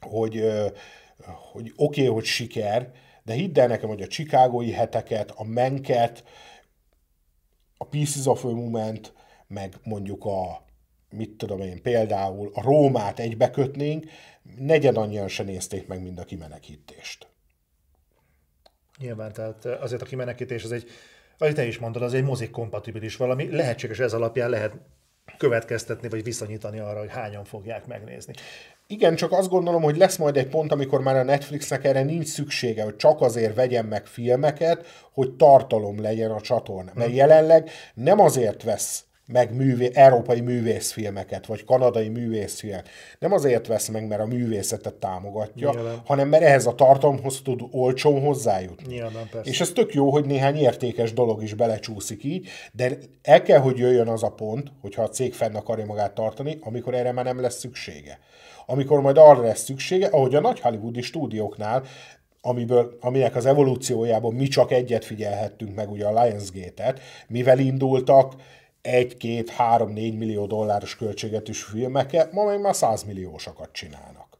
hogy, 0.00 0.44
hogy 1.52 1.72
oké, 1.76 2.00
okay, 2.00 2.14
hogy 2.14 2.24
siker, 2.24 2.92
de 3.24 3.32
hidd 3.32 3.60
el 3.60 3.66
nekem, 3.66 3.88
hogy 3.88 4.02
a 4.02 4.06
Chicagói 4.06 4.72
heteket, 4.72 5.30
a 5.30 5.44
menket, 5.44 6.24
a 7.84 7.88
Pieces 7.88 8.26
of 8.26 8.44
a 8.44 8.50
Moment, 8.50 9.12
meg 9.46 9.74
mondjuk 9.82 10.24
a, 10.24 10.64
mit 11.10 11.30
tudom 11.30 11.60
én, 11.60 11.82
például 11.82 12.50
a 12.54 12.62
Rómát 12.62 13.18
egybekötnénk, 13.18 14.04
negyed 14.58 14.96
annyian 14.96 15.28
se 15.28 15.42
nézték 15.42 15.86
meg, 15.86 16.02
mind 16.02 16.18
a 16.18 16.24
kimenekítést. 16.24 17.26
Nyilván, 18.98 19.32
tehát 19.32 19.64
azért 19.64 20.02
a 20.02 20.04
kimenekítés 20.04 20.64
az 20.64 20.72
egy, 20.72 20.88
ahogy 21.38 21.54
te 21.54 21.66
is 21.66 21.78
mondod, 21.78 22.02
az 22.02 22.14
egy 22.14 22.24
mozik 22.24 22.50
kompatibilis 22.50 23.16
valami, 23.16 23.50
lehetséges 23.50 23.98
ez 23.98 24.12
alapján 24.12 24.50
lehet 24.50 24.76
következtetni, 25.36 26.08
vagy 26.08 26.22
viszonyítani 26.22 26.78
arra, 26.78 26.98
hogy 26.98 27.10
hányan 27.10 27.44
fogják 27.44 27.86
megnézni. 27.86 28.32
Igen, 28.94 29.14
csak 29.14 29.32
azt 29.32 29.48
gondolom, 29.48 29.82
hogy 29.82 29.96
lesz 29.96 30.16
majd 30.16 30.36
egy 30.36 30.48
pont, 30.48 30.72
amikor 30.72 31.00
már 31.00 31.16
a 31.16 31.22
Netflixnek 31.22 31.84
erre 31.84 32.02
nincs 32.02 32.26
szüksége, 32.26 32.84
hogy 32.84 32.96
csak 32.96 33.20
azért 33.20 33.54
vegyen 33.54 33.84
meg 33.84 34.06
filmeket, 34.06 34.86
hogy 35.12 35.32
tartalom 35.32 36.00
legyen 36.00 36.30
a 36.30 36.40
csatorna. 36.40 36.90
Mert 36.94 37.08
hmm. 37.08 37.16
jelenleg 37.16 37.70
nem 37.94 38.20
azért 38.20 38.62
vesz 38.62 39.04
meg 39.26 39.54
művé, 39.54 39.90
európai 39.94 40.40
művészfilmeket, 40.40 41.46
vagy 41.46 41.64
kanadai 41.64 42.08
művészfilmet. 42.08 42.88
Nem 43.18 43.32
azért 43.32 43.66
vesz 43.66 43.88
meg, 43.88 44.06
mert 44.06 44.20
a 44.20 44.26
művészetet 44.26 44.94
támogatja, 44.94 45.70
Nyilván. 45.70 46.00
hanem 46.04 46.28
mert 46.28 46.42
ehhez 46.42 46.66
a 46.66 46.74
tartalomhoz 46.74 47.40
tud 47.44 47.60
olcsón 47.70 48.20
hozzájutni. 48.20 48.94
Nyilván, 48.94 49.28
persze. 49.30 49.50
És 49.50 49.60
ez 49.60 49.70
tök 49.70 49.94
jó, 49.94 50.10
hogy 50.10 50.24
néhány 50.24 50.56
értékes 50.56 51.12
dolog 51.12 51.42
is 51.42 51.54
belecsúszik 51.54 52.24
így, 52.24 52.48
de 52.72 52.98
el 53.22 53.42
kell, 53.42 53.58
hogy 53.58 53.78
jöjjön 53.78 54.08
az 54.08 54.22
a 54.22 54.30
pont, 54.30 54.72
hogyha 54.80 55.02
a 55.02 55.08
cég 55.08 55.34
fenn 55.34 55.54
akarja 55.54 55.84
magát 55.84 56.14
tartani, 56.14 56.58
amikor 56.60 56.94
erre 56.94 57.12
már 57.12 57.24
nem 57.24 57.40
lesz 57.40 57.58
szüksége 57.58 58.18
amikor 58.66 59.00
majd 59.00 59.16
arra 59.18 59.42
lesz 59.42 59.64
szüksége, 59.64 60.06
ahogy 60.06 60.34
a 60.34 60.40
nagy 60.40 60.60
hollywoodi 60.60 61.02
stúdióknál, 61.02 61.82
amiből, 62.40 62.96
aminek 63.00 63.36
az 63.36 63.46
evolúciójában 63.46 64.34
mi 64.34 64.46
csak 64.46 64.72
egyet 64.72 65.04
figyelhettünk 65.04 65.74
meg, 65.74 65.90
ugye 65.90 66.06
a 66.06 66.22
Lionsgate-et, 66.22 67.00
mivel 67.28 67.58
indultak 67.58 68.34
egy, 68.82 69.16
két, 69.16 69.50
három, 69.50 69.92
négy 69.92 70.16
millió 70.16 70.46
dolláros 70.46 70.96
költségetűs 70.96 71.62
filmeket, 71.62 72.32
ma 72.32 72.44
meg 72.44 72.60
már 72.60 72.74
százmilliósakat 72.74 73.72
csinálnak. 73.72 74.38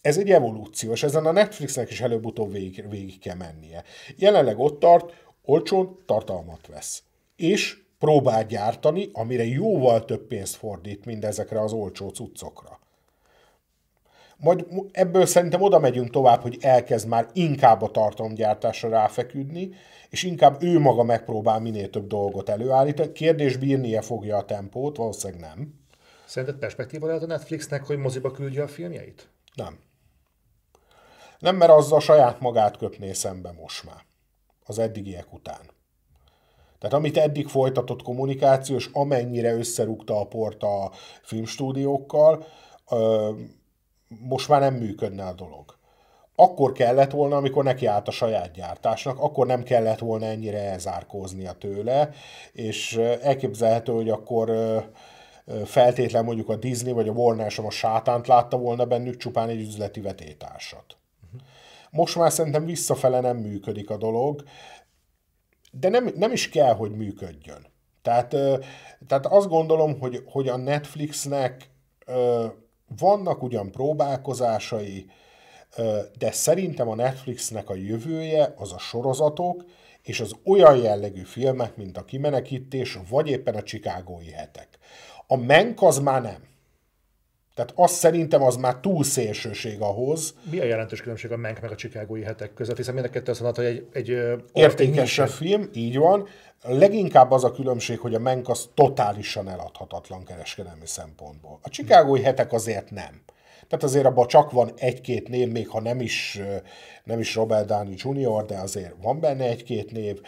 Ez 0.00 0.18
egy 0.18 0.30
evolúció, 0.30 0.92
és 0.92 1.02
ezen 1.02 1.26
a 1.26 1.32
Netflixnek 1.32 1.90
is 1.90 2.00
előbb-utóbb 2.00 2.52
végig, 2.52 2.88
végig 2.90 3.18
kell 3.18 3.36
mennie. 3.36 3.84
Jelenleg 4.16 4.58
ott 4.58 4.80
tart, 4.80 5.12
olcsón 5.44 6.02
tartalmat 6.06 6.66
vesz. 6.66 7.02
És 7.36 7.78
próbál 7.98 8.44
gyártani, 8.44 9.08
amire 9.12 9.44
jóval 9.44 10.04
több 10.04 10.26
pénzt 10.26 10.54
fordít, 10.54 11.04
mint 11.04 11.24
ezekre 11.24 11.60
az 11.60 11.72
olcsó 11.72 12.08
cuccokra. 12.08 12.78
Majd 14.44 14.66
ebből 14.92 15.26
szerintem 15.26 15.62
oda 15.62 15.78
megyünk 15.78 16.10
tovább, 16.10 16.42
hogy 16.42 16.58
elkezd 16.60 17.08
már 17.08 17.28
inkább 17.32 17.82
a 17.82 17.90
tartalomgyártásra 17.90 18.88
ráfeküdni, 18.88 19.70
és 20.10 20.22
inkább 20.22 20.62
ő 20.62 20.78
maga 20.78 21.02
megpróbál 21.02 21.60
minél 21.60 21.90
több 21.90 22.06
dolgot 22.06 22.48
előállítani. 22.48 23.12
Kérdés 23.12 23.56
bírnie 23.56 24.00
fogja 24.00 24.36
a 24.36 24.44
tempót, 24.44 24.96
valószínűleg 24.96 25.40
nem. 25.40 25.74
Szerinted 26.26 26.58
perspektíva 26.58 27.06
lehet 27.06 27.22
a 27.22 27.26
Netflixnek, 27.26 27.84
hogy 27.84 27.98
moziba 27.98 28.30
küldje 28.30 28.62
a 28.62 28.68
filmjeit? 28.68 29.28
Nem. 29.54 29.78
Nem, 31.38 31.56
mert 31.56 31.70
azzal 31.70 32.00
saját 32.00 32.40
magát 32.40 32.76
köpné 32.76 33.12
szembe 33.12 33.52
most 33.52 33.84
már. 33.84 34.04
Az 34.64 34.78
eddigiek 34.78 35.32
után. 35.32 35.70
Tehát 36.78 36.94
amit 36.96 37.16
eddig 37.16 37.46
folytatott 37.46 38.02
kommunikáció, 38.02 38.76
és 38.76 38.88
amennyire 38.92 39.54
összerúgta 39.54 40.20
a 40.20 40.26
port 40.26 40.62
a 40.62 40.90
filmstúdiókkal, 41.22 42.44
most 44.20 44.48
már 44.48 44.60
nem 44.60 44.74
működne 44.74 45.24
a 45.24 45.32
dolog. 45.32 45.78
Akkor 46.36 46.72
kellett 46.72 47.10
volna, 47.10 47.36
amikor 47.36 47.64
neki 47.64 47.86
állt 47.86 48.08
a 48.08 48.10
saját 48.10 48.52
gyártásnak, 48.52 49.18
akkor 49.18 49.46
nem 49.46 49.62
kellett 49.62 49.98
volna 49.98 50.26
ennyire 50.26 50.58
elzárkóznia 50.58 51.52
tőle, 51.52 52.10
és 52.52 52.96
elképzelhető, 53.22 53.92
hogy 53.92 54.08
akkor 54.08 54.50
feltétlen 55.64 56.24
mondjuk 56.24 56.48
a 56.48 56.56
Disney 56.56 56.92
vagy 56.92 57.08
a 57.08 57.12
Warner 57.12 57.50
sem 57.50 57.66
a 57.66 57.70
sátánt 57.70 58.26
látta 58.26 58.56
volna 58.56 58.84
bennük, 58.84 59.16
csupán 59.16 59.48
egy 59.48 59.60
üzleti 59.60 60.00
vetétársat. 60.00 60.96
Most 61.90 62.16
már 62.16 62.32
szerintem 62.32 62.64
visszafele 62.64 63.20
nem 63.20 63.36
működik 63.36 63.90
a 63.90 63.96
dolog, 63.96 64.42
de 65.70 65.88
nem, 65.88 66.12
nem 66.16 66.32
is 66.32 66.48
kell, 66.48 66.74
hogy 66.74 66.90
működjön. 66.90 67.66
Tehát, 68.02 68.28
tehát 69.06 69.26
azt 69.26 69.48
gondolom, 69.48 69.98
hogy, 69.98 70.22
hogy 70.26 70.48
a 70.48 70.56
Netflixnek 70.56 71.70
vannak 72.98 73.42
ugyan 73.42 73.70
próbálkozásai, 73.70 75.06
de 76.18 76.32
szerintem 76.32 76.88
a 76.88 76.94
Netflixnek 76.94 77.70
a 77.70 77.74
jövője 77.74 78.54
az 78.56 78.72
a 78.72 78.78
sorozatok, 78.78 79.64
és 80.02 80.20
az 80.20 80.32
olyan 80.44 80.76
jellegű 80.76 81.22
filmek, 81.22 81.76
mint 81.76 81.96
a 81.96 82.04
Kimenekítés, 82.04 82.98
vagy 83.08 83.28
éppen 83.28 83.54
a 83.54 83.62
Csikágói 83.62 84.30
hetek. 84.30 84.68
A 85.26 85.36
Menk 85.36 85.82
az 85.82 85.98
már 85.98 86.22
nem. 86.22 86.53
Tehát 87.54 87.72
azt 87.74 87.94
szerintem 87.94 88.42
az 88.42 88.56
már 88.56 88.76
túl 88.76 89.04
szélsőség 89.04 89.80
ahhoz. 89.80 90.34
Mi 90.50 90.58
a 90.60 90.64
jelentős 90.64 91.00
különbség 91.00 91.32
a 91.32 91.36
Menk 91.36 91.60
meg 91.60 91.70
a 91.70 91.74
Csikágói 91.74 92.22
hetek 92.22 92.54
között? 92.54 92.76
Hiszen 92.76 92.94
mind 92.94 93.06
a 93.06 93.10
kettő 93.10 93.30
azt 93.30 93.40
mondta, 93.40 93.62
hogy 93.62 93.70
egy, 93.70 93.86
egy 93.92 94.38
értékesebb 94.52 95.28
film, 95.28 95.68
így 95.72 95.96
van. 95.96 96.26
Leginkább 96.62 97.30
az 97.30 97.44
a 97.44 97.52
különbség, 97.52 97.98
hogy 97.98 98.14
a 98.14 98.18
Menk 98.18 98.48
az 98.48 98.68
totálisan 98.74 99.48
eladhatatlan 99.48 100.24
kereskedelmi 100.24 100.86
szempontból. 100.86 101.58
A 101.62 101.68
Csikágói 101.68 102.22
hetek 102.22 102.52
azért 102.52 102.90
nem. 102.90 103.22
Tehát 103.68 103.84
azért 103.84 104.06
abban 104.06 104.26
csak 104.26 104.50
van 104.50 104.72
egy-két 104.76 105.28
név, 105.28 105.48
még 105.48 105.68
ha 105.68 105.80
nem 105.80 106.00
is, 106.00 106.40
nem 107.04 107.20
is 107.20 107.34
Robert 107.34 107.66
Downey 107.66 107.96
Jr., 107.96 108.44
de 108.44 108.58
azért 108.58 108.94
van 109.02 109.20
benne 109.20 109.44
egy-két 109.44 109.92
név. 109.92 110.20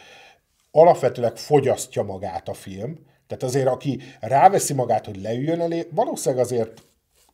Alapvetőleg 0.71 1.37
fogyasztja 1.37 2.03
magát 2.03 2.49
a 2.49 2.55
film, 2.55 2.99
tehát 3.27 3.43
azért, 3.43 3.67
aki 3.67 4.01
ráveszi 4.21 4.75
magát, 4.75 5.07
hogy 5.07 5.21
leüljön 5.23 5.61
elé, 5.61 5.87
valószínűleg 5.91 6.45
azért 6.45 6.83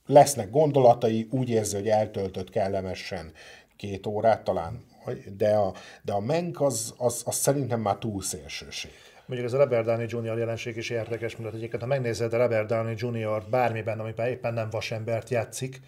lesznek 0.07 0.51
gondolatai, 0.51 1.27
úgy 1.31 1.49
érzi, 1.49 1.77
hogy 1.77 1.89
eltöltött 1.89 2.51
kellemesen 2.51 3.33
két 3.77 4.07
órát 4.07 4.45
talán, 4.45 4.85
de 5.37 5.55
a, 5.55 5.73
de 6.03 6.13
a 6.13 6.21
menk 6.21 6.61
az, 6.61 6.95
az, 6.97 7.23
az 7.25 7.35
szerintem 7.35 7.81
már 7.81 7.97
túl 7.97 8.23
szélsőség. 8.23 8.91
Mondjuk 9.27 9.53
ez 9.53 9.59
a 9.59 9.63
Robert 9.63 9.85
Downey 9.85 10.07
Jr. 10.09 10.39
jelenség 10.39 10.77
is 10.77 10.91
érdekes, 10.91 11.37
mert 11.37 11.55
egyébként 11.55 11.83
ha 11.83 11.89
megnézed 11.89 12.33
a 12.33 12.37
Robert 12.37 12.69
Downey 12.69 12.95
Jr. 12.97 13.43
bármiben, 13.51 13.99
amiben 14.01 14.29
éppen 14.29 14.55
nem 14.55 14.71
vasembert 14.71 15.31
játszik, 15.31 15.81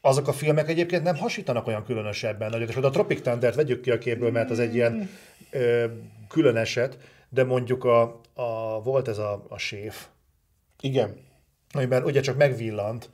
azok 0.00 0.28
a 0.28 0.32
filmek 0.32 0.68
egyébként 0.68 1.02
nem 1.02 1.16
hasítanak 1.16 1.66
olyan 1.66 1.84
különösebben 1.84 2.50
nagyot, 2.50 2.68
és 2.68 2.76
a 2.76 2.90
Tropic 2.90 3.20
Thunder-t 3.20 3.54
vegyük 3.54 3.80
ki 3.80 3.90
a 3.90 3.98
képből, 3.98 4.30
mert 4.30 4.50
az 4.50 4.58
egy 4.58 4.74
ilyen 4.74 5.10
ö, 5.50 5.84
külön 6.28 6.56
eset, 6.56 6.98
de 7.28 7.44
mondjuk 7.44 7.84
a, 7.84 8.20
a 8.34 8.82
volt 8.82 9.08
ez 9.08 9.18
a, 9.18 9.44
a 9.48 9.58
séf. 9.58 10.06
Igen. 10.80 11.16
Amiben 11.72 12.02
ugye 12.02 12.20
csak 12.20 12.36
megvillant, 12.36 13.10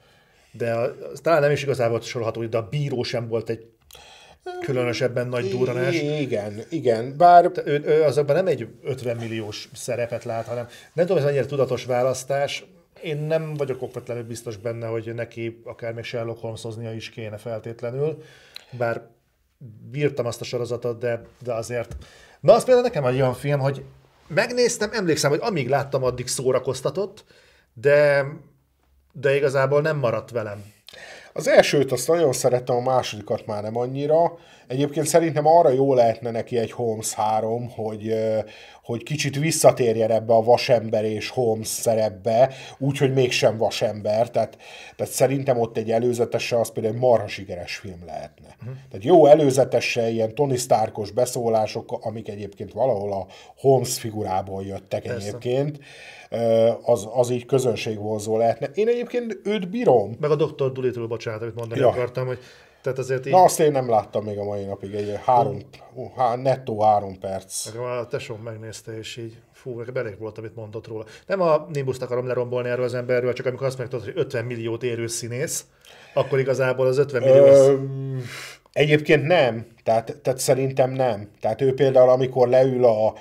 de 0.53 0.73
a, 0.73 0.95
talán 1.23 1.41
nem 1.41 1.51
is 1.51 1.63
igazából 1.63 2.01
sorolható, 2.01 2.45
de 2.45 2.57
a 2.57 2.69
bíró 2.69 3.03
sem 3.03 3.29
volt 3.29 3.49
egy 3.49 3.67
különösebben 4.61 5.29
nagy 5.29 5.49
durranás. 5.49 5.95
Igen, 5.95 6.63
igen, 6.69 7.17
bár... 7.17 7.51
Ő, 7.65 7.83
ő 7.85 8.03
azonban 8.03 8.37
nem 8.37 8.47
egy 8.47 8.69
50 8.83 9.17
milliós 9.17 9.69
szerepet 9.75 10.25
lát, 10.25 10.47
hanem 10.47 10.67
nem 10.93 11.07
tudom, 11.07 11.23
ez 11.23 11.29
annyira 11.29 11.47
tudatos 11.47 11.85
választás, 11.85 12.65
én 13.03 13.19
nem 13.19 13.55
vagyok 13.55 13.83
okvetlenül 13.83 14.23
biztos 14.23 14.57
benne, 14.57 14.87
hogy 14.87 15.15
neki 15.15 15.61
akár 15.65 15.93
még 15.93 16.05
Sherlock 16.05 16.41
Holmesoznia 16.41 16.93
is 16.93 17.11
kéne 17.11 17.37
feltétlenül, 17.37 18.23
bár 18.71 19.07
bírtam 19.91 20.27
azt 20.27 20.41
a 20.41 20.45
sorozatot, 20.45 20.99
de, 20.99 21.23
de 21.43 21.53
azért... 21.53 21.97
Na, 22.41 22.53
az 22.53 22.65
például 22.65 22.87
nekem 22.87 23.05
egy 23.05 23.15
olyan 23.15 23.35
film, 23.35 23.61
hogy 23.61 23.85
megnéztem, 24.27 24.91
emlékszem, 24.93 25.31
hogy 25.31 25.41
amíg 25.43 25.69
láttam, 25.69 26.03
addig 26.03 26.27
szórakoztatott, 26.27 27.25
de, 27.73 28.27
de 29.13 29.37
igazából 29.37 29.81
nem 29.81 29.97
maradt 29.97 30.31
velem. 30.31 30.65
Az 31.33 31.49
elsőt 31.49 31.93
azt 31.93 32.09
nagyon 32.09 32.33
szerettem, 32.33 32.77
a 32.77 32.81
másodikat 32.81 33.47
már 33.47 33.63
nem 33.63 33.77
annyira. 33.77 34.39
Egyébként 34.67 35.07
szerintem 35.07 35.47
arra 35.47 35.71
jó 35.71 35.95
lehetne 35.95 36.31
neki 36.31 36.59
egy 36.59 36.73
Holmes 36.73 37.15
3, 37.15 37.71
hogy, 37.71 38.15
hogy 38.83 39.03
kicsit 39.03 39.39
visszatérjen 39.39 40.11
ebbe 40.11 40.35
a 40.35 40.43
vasember 40.43 41.05
és 41.05 41.29
Holmes 41.29 41.67
szerepbe, 41.67 42.51
úgyhogy 42.79 43.13
mégsem 43.13 43.57
vasember. 43.57 44.31
Tehát, 44.31 44.57
tehát 44.97 45.13
szerintem 45.13 45.61
ott 45.61 45.77
egy 45.77 45.91
előzetese 45.91 46.61
az 46.61 46.73
például 46.73 46.95
egy 46.95 47.01
marha 47.01 47.29
sikeres 47.29 47.77
film 47.77 48.03
lehetne. 48.07 48.57
Uh-huh. 48.61 48.77
Tehát 48.91 49.07
jó 49.07 49.27
előzetese, 49.27 50.09
ilyen 50.09 50.35
Tony 50.35 50.57
Starkos 50.57 51.11
beszólások, 51.11 51.99
amik 52.01 52.29
egyébként 52.29 52.73
valahol 52.73 53.13
a 53.13 53.27
Holmes 53.57 53.99
figurából 53.99 54.65
jöttek 54.65 55.03
Persze. 55.03 55.27
egyébként 55.27 55.79
az, 56.83 57.09
az 57.13 57.31
így 57.31 57.47
közönségvonzó 57.47 58.37
lehetne. 58.37 58.71
Én 58.75 58.89
egyébként 58.89 59.41
őt 59.45 59.71
bírom. 59.71 60.17
Meg 60.21 60.31
a 60.31 60.37
Dr. 60.37 60.73
Dolittle, 60.73 61.07
bocsánat, 61.07 61.43
amit 61.43 61.55
mondani 61.55 61.81
ja. 61.81 61.89
akartam, 61.89 62.27
hogy 62.27 62.39
tehát 62.83 62.99
azért 62.99 63.27
így... 63.27 63.33
Na 63.33 63.43
azt 63.43 63.61
én 63.61 63.73
nem 63.73 63.89
láttam 63.89 64.25
még 64.25 64.39
a 64.39 64.45
mai 64.45 64.65
napig, 64.65 64.95
egy 64.95 65.19
három, 65.25 65.59
há, 66.17 66.37
nettó 66.37 66.83
három 66.83 67.19
perc. 67.19 67.67
A 67.77 68.07
tesóm 68.11 68.41
megnézte, 68.41 68.99
és 68.99 69.17
így 69.17 69.37
fú, 69.53 69.83
elég 69.95 70.19
volt, 70.19 70.39
amit 70.39 70.55
mondott 70.55 70.87
róla. 70.87 71.05
Nem 71.27 71.41
a 71.41 71.67
Nimbus-t 71.73 72.03
akarom 72.03 72.27
lerombolni 72.27 72.69
erről 72.69 72.85
az 72.85 72.95
emberről, 72.95 73.33
csak 73.33 73.47
amikor 73.47 73.67
azt 73.67 73.79
megtudod, 73.79 74.05
hogy 74.05 74.15
50 74.17 74.45
milliót 74.45 74.83
érő 74.83 75.07
színész, 75.07 75.67
akkor 76.15 76.39
igazából 76.39 76.87
az 76.87 76.99
50 76.99 77.23
millió... 77.23 77.79
Egyébként 78.73 79.27
nem, 79.27 79.67
tehát, 79.85 80.17
tehát 80.23 80.39
szerintem 80.39 80.91
nem. 80.91 81.31
Tehát 81.41 81.61
ő 81.61 81.75
például, 81.75 82.11
amikor 82.11 82.49
leül 82.49 82.85
a... 82.85 83.15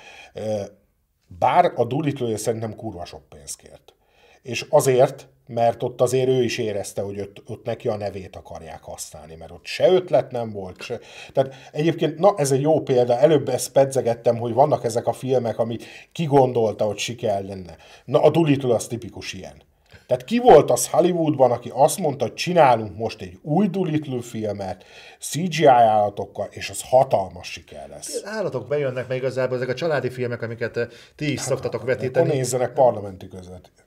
Bár 1.38 1.72
a 1.76 1.84
Doolittle 1.84 2.36
szerintem 2.36 2.74
kurva 2.74 3.04
sok 3.04 3.28
pénzt 3.28 3.56
kért. 3.56 3.94
És 4.42 4.66
azért, 4.68 5.28
mert 5.46 5.82
ott 5.82 6.00
azért 6.00 6.28
ő 6.28 6.42
is 6.42 6.58
érezte, 6.58 7.02
hogy 7.02 7.20
ott, 7.20 7.42
ott 7.46 7.64
neki 7.64 7.88
a 7.88 7.96
nevét 7.96 8.36
akarják 8.36 8.82
használni, 8.82 9.34
mert 9.34 9.50
ott 9.50 9.64
se 9.64 9.88
ötlet 9.88 10.30
nem 10.30 10.50
volt, 10.50 10.82
se. 10.82 10.98
Tehát 11.32 11.54
egyébként, 11.72 12.18
na 12.18 12.34
ez 12.36 12.52
egy 12.52 12.60
jó 12.60 12.80
példa, 12.80 13.18
előbb 13.18 13.48
ezt 13.48 13.72
pedzegettem, 13.72 14.36
hogy 14.36 14.52
vannak 14.52 14.84
ezek 14.84 15.06
a 15.06 15.12
filmek, 15.12 15.58
amit 15.58 15.84
kigondolta, 16.12 16.84
hogy 16.84 16.98
siker 16.98 17.44
lenne. 17.44 17.76
Na 18.04 18.22
a 18.22 18.30
Doolittle 18.30 18.74
az 18.74 18.86
tipikus 18.86 19.32
ilyen. 19.32 19.62
Tehát 20.08 20.24
ki 20.24 20.38
volt 20.38 20.70
az 20.70 20.88
Hollywoodban, 20.88 21.50
aki 21.50 21.70
azt 21.74 21.98
mondta, 21.98 22.24
hogy 22.24 22.34
csinálunk 22.34 22.96
most 22.96 23.20
egy 23.20 23.38
új 23.42 23.68
Doolittle 23.68 24.22
filmet, 24.22 24.84
CGI 25.20 25.64
állatokkal, 25.64 26.48
és 26.50 26.70
az 26.70 26.82
hatalmas 26.88 27.50
siker 27.50 27.88
lesz. 27.88 28.22
Állatok 28.24 28.68
bejönnek 28.68 29.08
meg 29.08 29.16
igazából, 29.16 29.56
ezek 29.56 29.68
a 29.68 29.74
családi 29.74 30.10
filmek, 30.10 30.42
amiket 30.42 30.76
eh, 30.76 30.88
ti 31.16 31.32
is 31.32 31.40
szoktatok 31.40 31.84
vetíteni. 31.84 32.26
Akkor 32.26 32.38
nézzenek 32.38 32.72
parlamenti 32.72 33.28
között. 33.28 33.70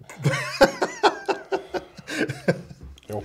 Jó. 3.10 3.22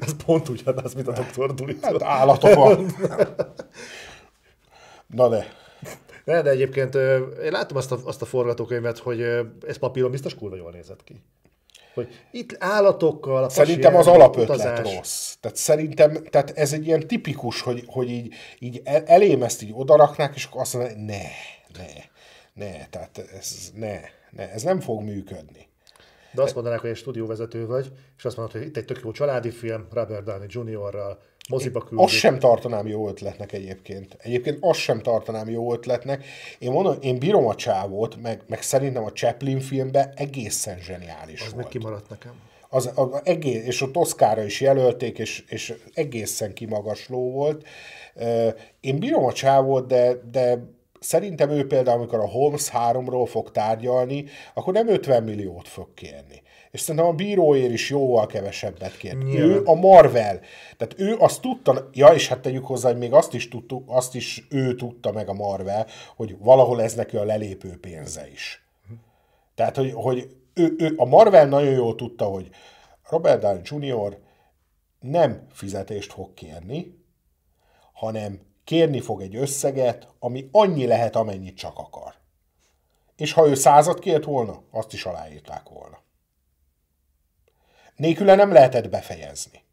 Ez 0.00 0.16
pont 0.26 0.48
úgy 0.48 0.62
az, 0.64 0.94
mint 0.94 1.08
a 1.08 1.12
Dr. 1.12 1.54
Dolittle. 1.54 1.88
Hát 1.88 2.02
állatok 2.02 2.54
van. 2.54 2.86
Na 5.06 5.28
de. 5.28 5.46
Ne, 6.24 6.42
de 6.42 6.50
egyébként 6.50 6.94
én 7.44 7.50
láttam 7.50 7.76
azt 7.76 7.92
a, 7.92 7.98
azt 8.04 8.22
a 8.22 8.26
forgatókönyvet, 8.26 8.98
hogy 8.98 9.20
ez 9.66 9.78
papíron 9.78 10.10
biztos 10.10 10.34
kurva 10.34 10.56
jól 10.56 10.70
nézett 10.70 11.04
ki. 11.04 11.22
Hogy 11.96 12.20
itt 12.30 12.56
állatokkal, 12.58 13.44
a 13.44 13.48
Szerintem 13.48 13.96
az 13.96 14.06
alapötlet 14.06 14.58
utazás. 14.58 14.94
rossz. 14.94 15.34
Tehát 15.40 15.56
szerintem, 15.56 16.24
tehát 16.30 16.50
ez 16.50 16.72
egy 16.72 16.86
ilyen 16.86 17.06
tipikus, 17.06 17.60
hogy, 17.60 17.84
hogy 17.86 18.10
így, 18.10 18.34
így 18.58 18.82
elém 18.84 19.42
ezt 19.42 19.62
így 19.62 19.70
odaraknák, 19.74 20.34
és 20.34 20.44
akkor 20.44 20.60
azt 20.60 20.74
mondják, 20.74 20.96
ne, 20.96 21.22
ne, 21.78 21.86
ne, 22.64 22.86
tehát 22.86 23.18
ez, 23.38 23.72
ne, 23.74 24.00
ne, 24.30 24.50
ez 24.50 24.62
nem 24.62 24.80
fog 24.80 25.02
működni. 25.02 25.68
De 26.32 26.42
azt 26.42 26.54
mondanák, 26.54 26.80
hogy 26.80 26.90
egy 26.90 26.96
stúdióvezető 26.96 27.66
vagy, 27.66 27.92
és 28.16 28.24
azt 28.24 28.36
mondod, 28.36 28.54
hogy 28.54 28.66
itt 28.66 28.76
egy 28.76 28.84
tök 28.84 29.00
jó 29.04 29.10
családi 29.10 29.50
film, 29.50 29.86
Robert 29.92 30.24
Downey 30.24 30.46
Jr.-ral, 30.50 31.18
moziba 31.48 31.80
küldik. 31.80 32.06
Azt 32.06 32.14
sem 32.14 32.38
tartanám 32.38 32.86
jó 32.86 33.08
ötletnek 33.08 33.52
egyébként. 33.52 34.16
Egyébként 34.20 34.58
azt 34.60 34.80
sem 34.80 35.00
tartanám 35.00 35.48
jó 35.48 35.72
ötletnek. 35.72 36.24
Én 36.58 36.70
mondom, 36.70 36.96
én 37.00 37.18
bírom 37.18 37.46
a 37.46 37.54
csávót, 37.54 38.16
meg, 38.22 38.42
meg 38.46 38.62
szerintem 38.62 39.04
a 39.04 39.12
Chaplin 39.12 39.60
filmben 39.60 40.12
egészen 40.16 40.78
zseniális 40.78 41.40
az 41.40 41.46
volt. 41.46 41.56
meg 41.56 41.66
kimaradt 41.66 42.08
nekem. 42.08 42.32
Az, 42.68 42.90
az, 42.94 43.08
az 43.10 43.20
egész, 43.24 43.66
és 43.66 43.80
ott 43.80 43.96
Oszkára 43.96 44.44
is 44.44 44.60
jelölték, 44.60 45.18
és, 45.18 45.44
és 45.48 45.74
egészen 45.94 46.52
kimagasló 46.52 47.30
volt. 47.30 47.66
Én 48.80 48.98
bírom 48.98 49.24
a 49.24 49.32
csávót, 49.32 49.86
de, 49.86 50.20
de 50.30 50.58
szerintem 51.00 51.50
ő 51.50 51.66
például, 51.66 51.98
amikor 51.98 52.18
a 52.18 52.28
Holmes 52.28 52.70
3-ról 52.72 53.26
fog 53.28 53.50
tárgyalni, 53.50 54.24
akkor 54.54 54.72
nem 54.72 54.88
50 54.88 55.22
milliót 55.22 55.68
fog 55.68 55.94
kérni. 55.94 56.42
És 56.76 56.82
szerintem 56.82 57.10
a 57.10 57.12
bíróért 57.12 57.72
is 57.72 57.90
jóval 57.90 58.26
kevesebbet 58.26 58.96
kért. 58.96 59.22
Nyilván. 59.22 59.48
Ő 59.48 59.62
a 59.64 59.74
Marvel. 59.74 60.40
Tehát 60.76 60.94
ő 60.96 61.16
azt 61.18 61.40
tudta, 61.40 61.88
ja, 61.92 62.06
és 62.06 62.28
hát 62.28 62.40
tegyük 62.40 62.66
hozzá, 62.66 62.88
hogy 62.88 62.98
még 62.98 63.12
azt 63.12 63.34
is, 63.34 63.48
tudtuk, 63.48 63.84
azt 63.86 64.14
is 64.14 64.46
ő 64.50 64.74
tudta 64.74 65.12
meg 65.12 65.28
a 65.28 65.32
Marvel, 65.32 65.86
hogy 66.16 66.36
valahol 66.38 66.82
ez 66.82 66.94
neki 66.94 67.16
a 67.16 67.24
lelépő 67.24 67.78
pénze 67.80 68.28
is. 68.30 68.66
Tehát, 69.54 69.76
hogy, 69.76 69.92
hogy 69.92 70.36
ő, 70.54 70.74
ő, 70.78 70.94
a 70.96 71.04
Marvel 71.04 71.46
nagyon 71.46 71.72
jól 71.72 71.94
tudta, 71.94 72.24
hogy 72.24 72.48
Robert 73.08 73.40
Downey 73.40 73.86
Jr. 73.88 74.18
nem 75.00 75.46
fizetést 75.52 76.12
fog 76.12 76.34
kérni, 76.34 77.04
hanem 77.92 78.40
kérni 78.64 79.00
fog 79.00 79.20
egy 79.20 79.36
összeget, 79.36 80.08
ami 80.18 80.48
annyi 80.52 80.86
lehet, 80.86 81.16
amennyit 81.16 81.56
csak 81.56 81.78
akar. 81.78 82.14
És 83.16 83.32
ha 83.32 83.48
ő 83.48 83.54
százat 83.54 83.98
kért 83.98 84.24
volna, 84.24 84.62
azt 84.70 84.92
is 84.92 85.04
aláírták 85.04 85.68
volna. 85.68 86.04
Nélküle 87.96 88.34
nem 88.34 88.52
lehetett 88.52 88.88
befejezni. 88.88 89.64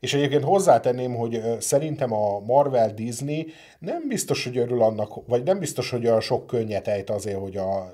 És 0.00 0.14
egyébként 0.14 0.44
hozzátenném, 0.44 1.14
hogy 1.14 1.42
szerintem 1.60 2.12
a 2.12 2.40
Marvel 2.40 2.94
Disney 2.94 3.46
nem 3.78 4.08
biztos, 4.08 4.44
hogy 4.44 4.56
örül 4.56 4.82
annak, 4.82 5.26
vagy 5.26 5.42
nem 5.42 5.58
biztos, 5.58 5.90
hogy 5.90 6.06
olyan 6.06 6.20
sok 6.20 6.46
könnyet 6.46 6.88
ejt 6.88 7.10
azért, 7.10 7.38
hogy 7.38 7.56
a 7.56 7.92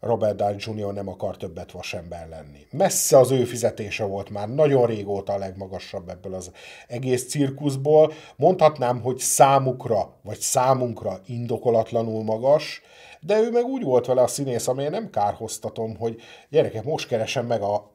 Robert 0.00 0.36
Downey 0.36 0.58
Jr. 0.58 0.92
nem 0.92 1.08
akar 1.08 1.36
többet 1.36 1.72
vasember 1.72 2.28
lenni. 2.28 2.66
Messze 2.70 3.18
az 3.18 3.30
ő 3.30 3.44
fizetése 3.44 4.04
volt 4.04 4.30
már 4.30 4.48
nagyon 4.48 4.86
régóta 4.86 5.32
a 5.32 5.38
legmagasabb 5.38 6.08
ebből 6.08 6.34
az 6.34 6.50
egész 6.88 7.28
cirkuszból. 7.28 8.12
Mondhatnám, 8.36 9.00
hogy 9.00 9.18
számukra, 9.18 10.12
vagy 10.22 10.38
számunkra 10.38 11.20
indokolatlanul 11.26 12.22
magas, 12.22 12.82
de 13.20 13.40
ő 13.40 13.50
meg 13.50 13.64
úgy 13.64 13.82
volt 13.82 14.06
vele 14.06 14.22
a 14.22 14.26
színész, 14.26 14.68
amely 14.68 14.88
nem 14.88 15.10
kárhoztatom, 15.10 15.96
hogy 15.96 16.20
gyerekek, 16.48 16.84
most 16.84 17.08
keresem 17.08 17.46
meg 17.46 17.62
a 17.62 17.90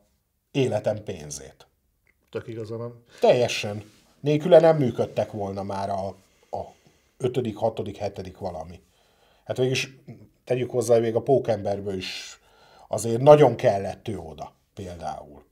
életem 0.55 1.03
pénzét. 1.03 1.67
Tök 2.29 2.47
igaza 2.47 2.77
van. 2.77 3.03
Teljesen. 3.19 3.83
Nélküle 4.19 4.59
nem 4.59 4.77
működtek 4.77 5.31
volna 5.31 5.63
már 5.63 5.89
a, 5.89 6.07
a 6.57 6.61
ötödik, 7.17 7.55
hatodik, 7.55 7.97
hetedik 7.97 8.37
valami. 8.37 8.81
Hát 9.45 9.57
végülis 9.57 9.97
tegyük 10.43 10.71
hozzá, 10.71 10.97
még 10.97 11.15
a 11.15 11.21
pókemberből 11.21 11.97
is 11.97 12.39
azért 12.87 13.21
nagyon 13.21 13.55
kellett 13.55 14.07
ő 14.07 14.17
oda, 14.17 14.53
például. 14.73 15.43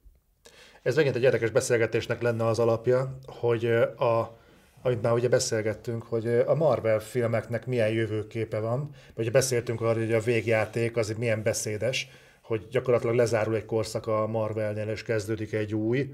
Ez 0.82 0.96
megint 0.96 1.16
egy 1.16 1.24
érdekes 1.24 1.50
beszélgetésnek 1.50 2.22
lenne 2.22 2.46
az 2.46 2.60
alapja, 2.60 3.18
hogy 3.26 3.66
a, 3.98 4.38
amit 4.82 5.02
már 5.02 5.14
ugye 5.14 5.30
beszélgettünk, 5.30 6.04
hogy 6.04 6.28
a 6.28 6.56
Marvel 6.56 7.00
filmeknek 7.00 7.66
milyen 7.66 7.90
jövőképe 7.90 8.60
van, 8.60 8.96
vagy 9.16 9.32
beszéltünk 9.32 9.82
arról, 9.82 10.04
hogy 10.04 10.14
a 10.14 10.20
végjáték 10.20 10.98
az 10.98 11.14
milyen 11.18 11.44
beszédes, 11.44 12.08
hogy 12.44 12.68
gyakorlatilag 12.72 13.16
lezárul 13.16 13.56
egy 13.56 13.66
korszak 13.66 14.08
a 14.08 14.28
Marvelnél, 14.28 14.88
és 14.88 15.04
kezdődik 15.04 15.54
egy 15.54 15.74
új. 15.74 16.14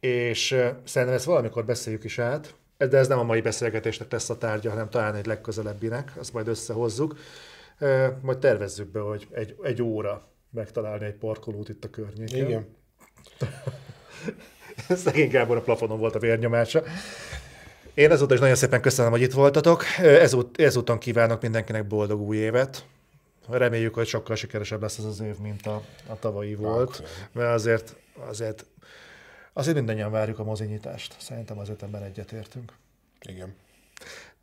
És 0.00 0.46
szerintem 0.84 1.16
ezt 1.16 1.24
valamikor 1.24 1.64
beszéljük 1.64 2.04
is 2.04 2.18
át, 2.18 2.54
de 2.76 2.96
ez 2.96 3.08
nem 3.08 3.18
a 3.18 3.22
mai 3.22 3.40
beszélgetésnek 3.40 4.12
lesz 4.12 4.30
a 4.30 4.38
tárgya, 4.38 4.70
hanem 4.70 4.90
talán 4.90 5.14
egy 5.14 5.26
legközelebbinek, 5.26 6.12
azt 6.18 6.32
majd 6.32 6.48
összehozzuk. 6.48 7.16
Majd 8.20 8.38
tervezzük 8.38 8.88
be, 8.88 9.00
hogy 9.00 9.26
egy, 9.30 9.56
egy 9.62 9.82
óra 9.82 10.28
megtalálni 10.50 11.04
egy 11.04 11.14
parkolót 11.14 11.68
itt 11.68 11.84
a 11.84 11.90
környéken. 11.90 12.46
Igen. 12.46 12.66
Szegény 15.04 15.30
Gábor 15.30 15.56
a 15.56 15.60
plafonon 15.60 15.98
volt 15.98 16.14
a 16.14 16.18
vérnyomása. 16.18 16.82
Én 17.94 18.10
ezúttal 18.10 18.34
is 18.34 18.40
nagyon 18.40 18.56
szépen 18.56 18.80
köszönöm, 18.80 19.10
hogy 19.10 19.20
itt 19.20 19.32
voltatok. 19.32 19.84
Ezút, 19.98 20.60
ezúton 20.60 20.98
kívánok 20.98 21.42
mindenkinek 21.42 21.86
boldog 21.86 22.20
új 22.20 22.36
évet. 22.36 22.84
Reméljük, 23.48 23.94
hogy 23.94 24.06
sokkal 24.06 24.36
sikeresebb 24.36 24.82
lesz 24.82 24.98
ez 24.98 25.04
az 25.04 25.20
év, 25.20 25.38
mint 25.38 25.66
a, 25.66 25.82
a 26.06 26.18
tavalyi 26.18 26.54
volt. 26.54 26.88
Okay. 26.88 27.06
Mert 27.32 27.54
azért, 27.54 27.96
azért, 28.28 28.66
azért 29.52 29.76
mindannyian 29.76 30.10
várjuk 30.10 30.38
a 30.38 30.44
mozinyitást. 30.44 31.14
Szerintem 31.18 31.58
az 31.58 31.68
ötemben 31.68 32.02
egyetértünk. 32.02 32.72
Igen. 33.20 33.54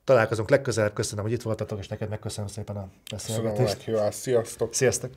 Találkozunk 0.04 0.50
legközelebb, 0.50 0.94
köszönöm, 0.94 1.24
hogy 1.24 1.34
itt 1.34 1.42
voltatok, 1.42 1.80
és 1.80 1.88
neked 1.88 2.10
megköszönöm 2.10 2.50
szépen 2.50 2.76
a 2.78 2.90
Köszönöm 3.10 3.44
beszélgetést. 3.44 3.78
meghívást. 3.78 4.18
Sziasztok! 4.18 4.74
Sziasztok! 4.74 5.12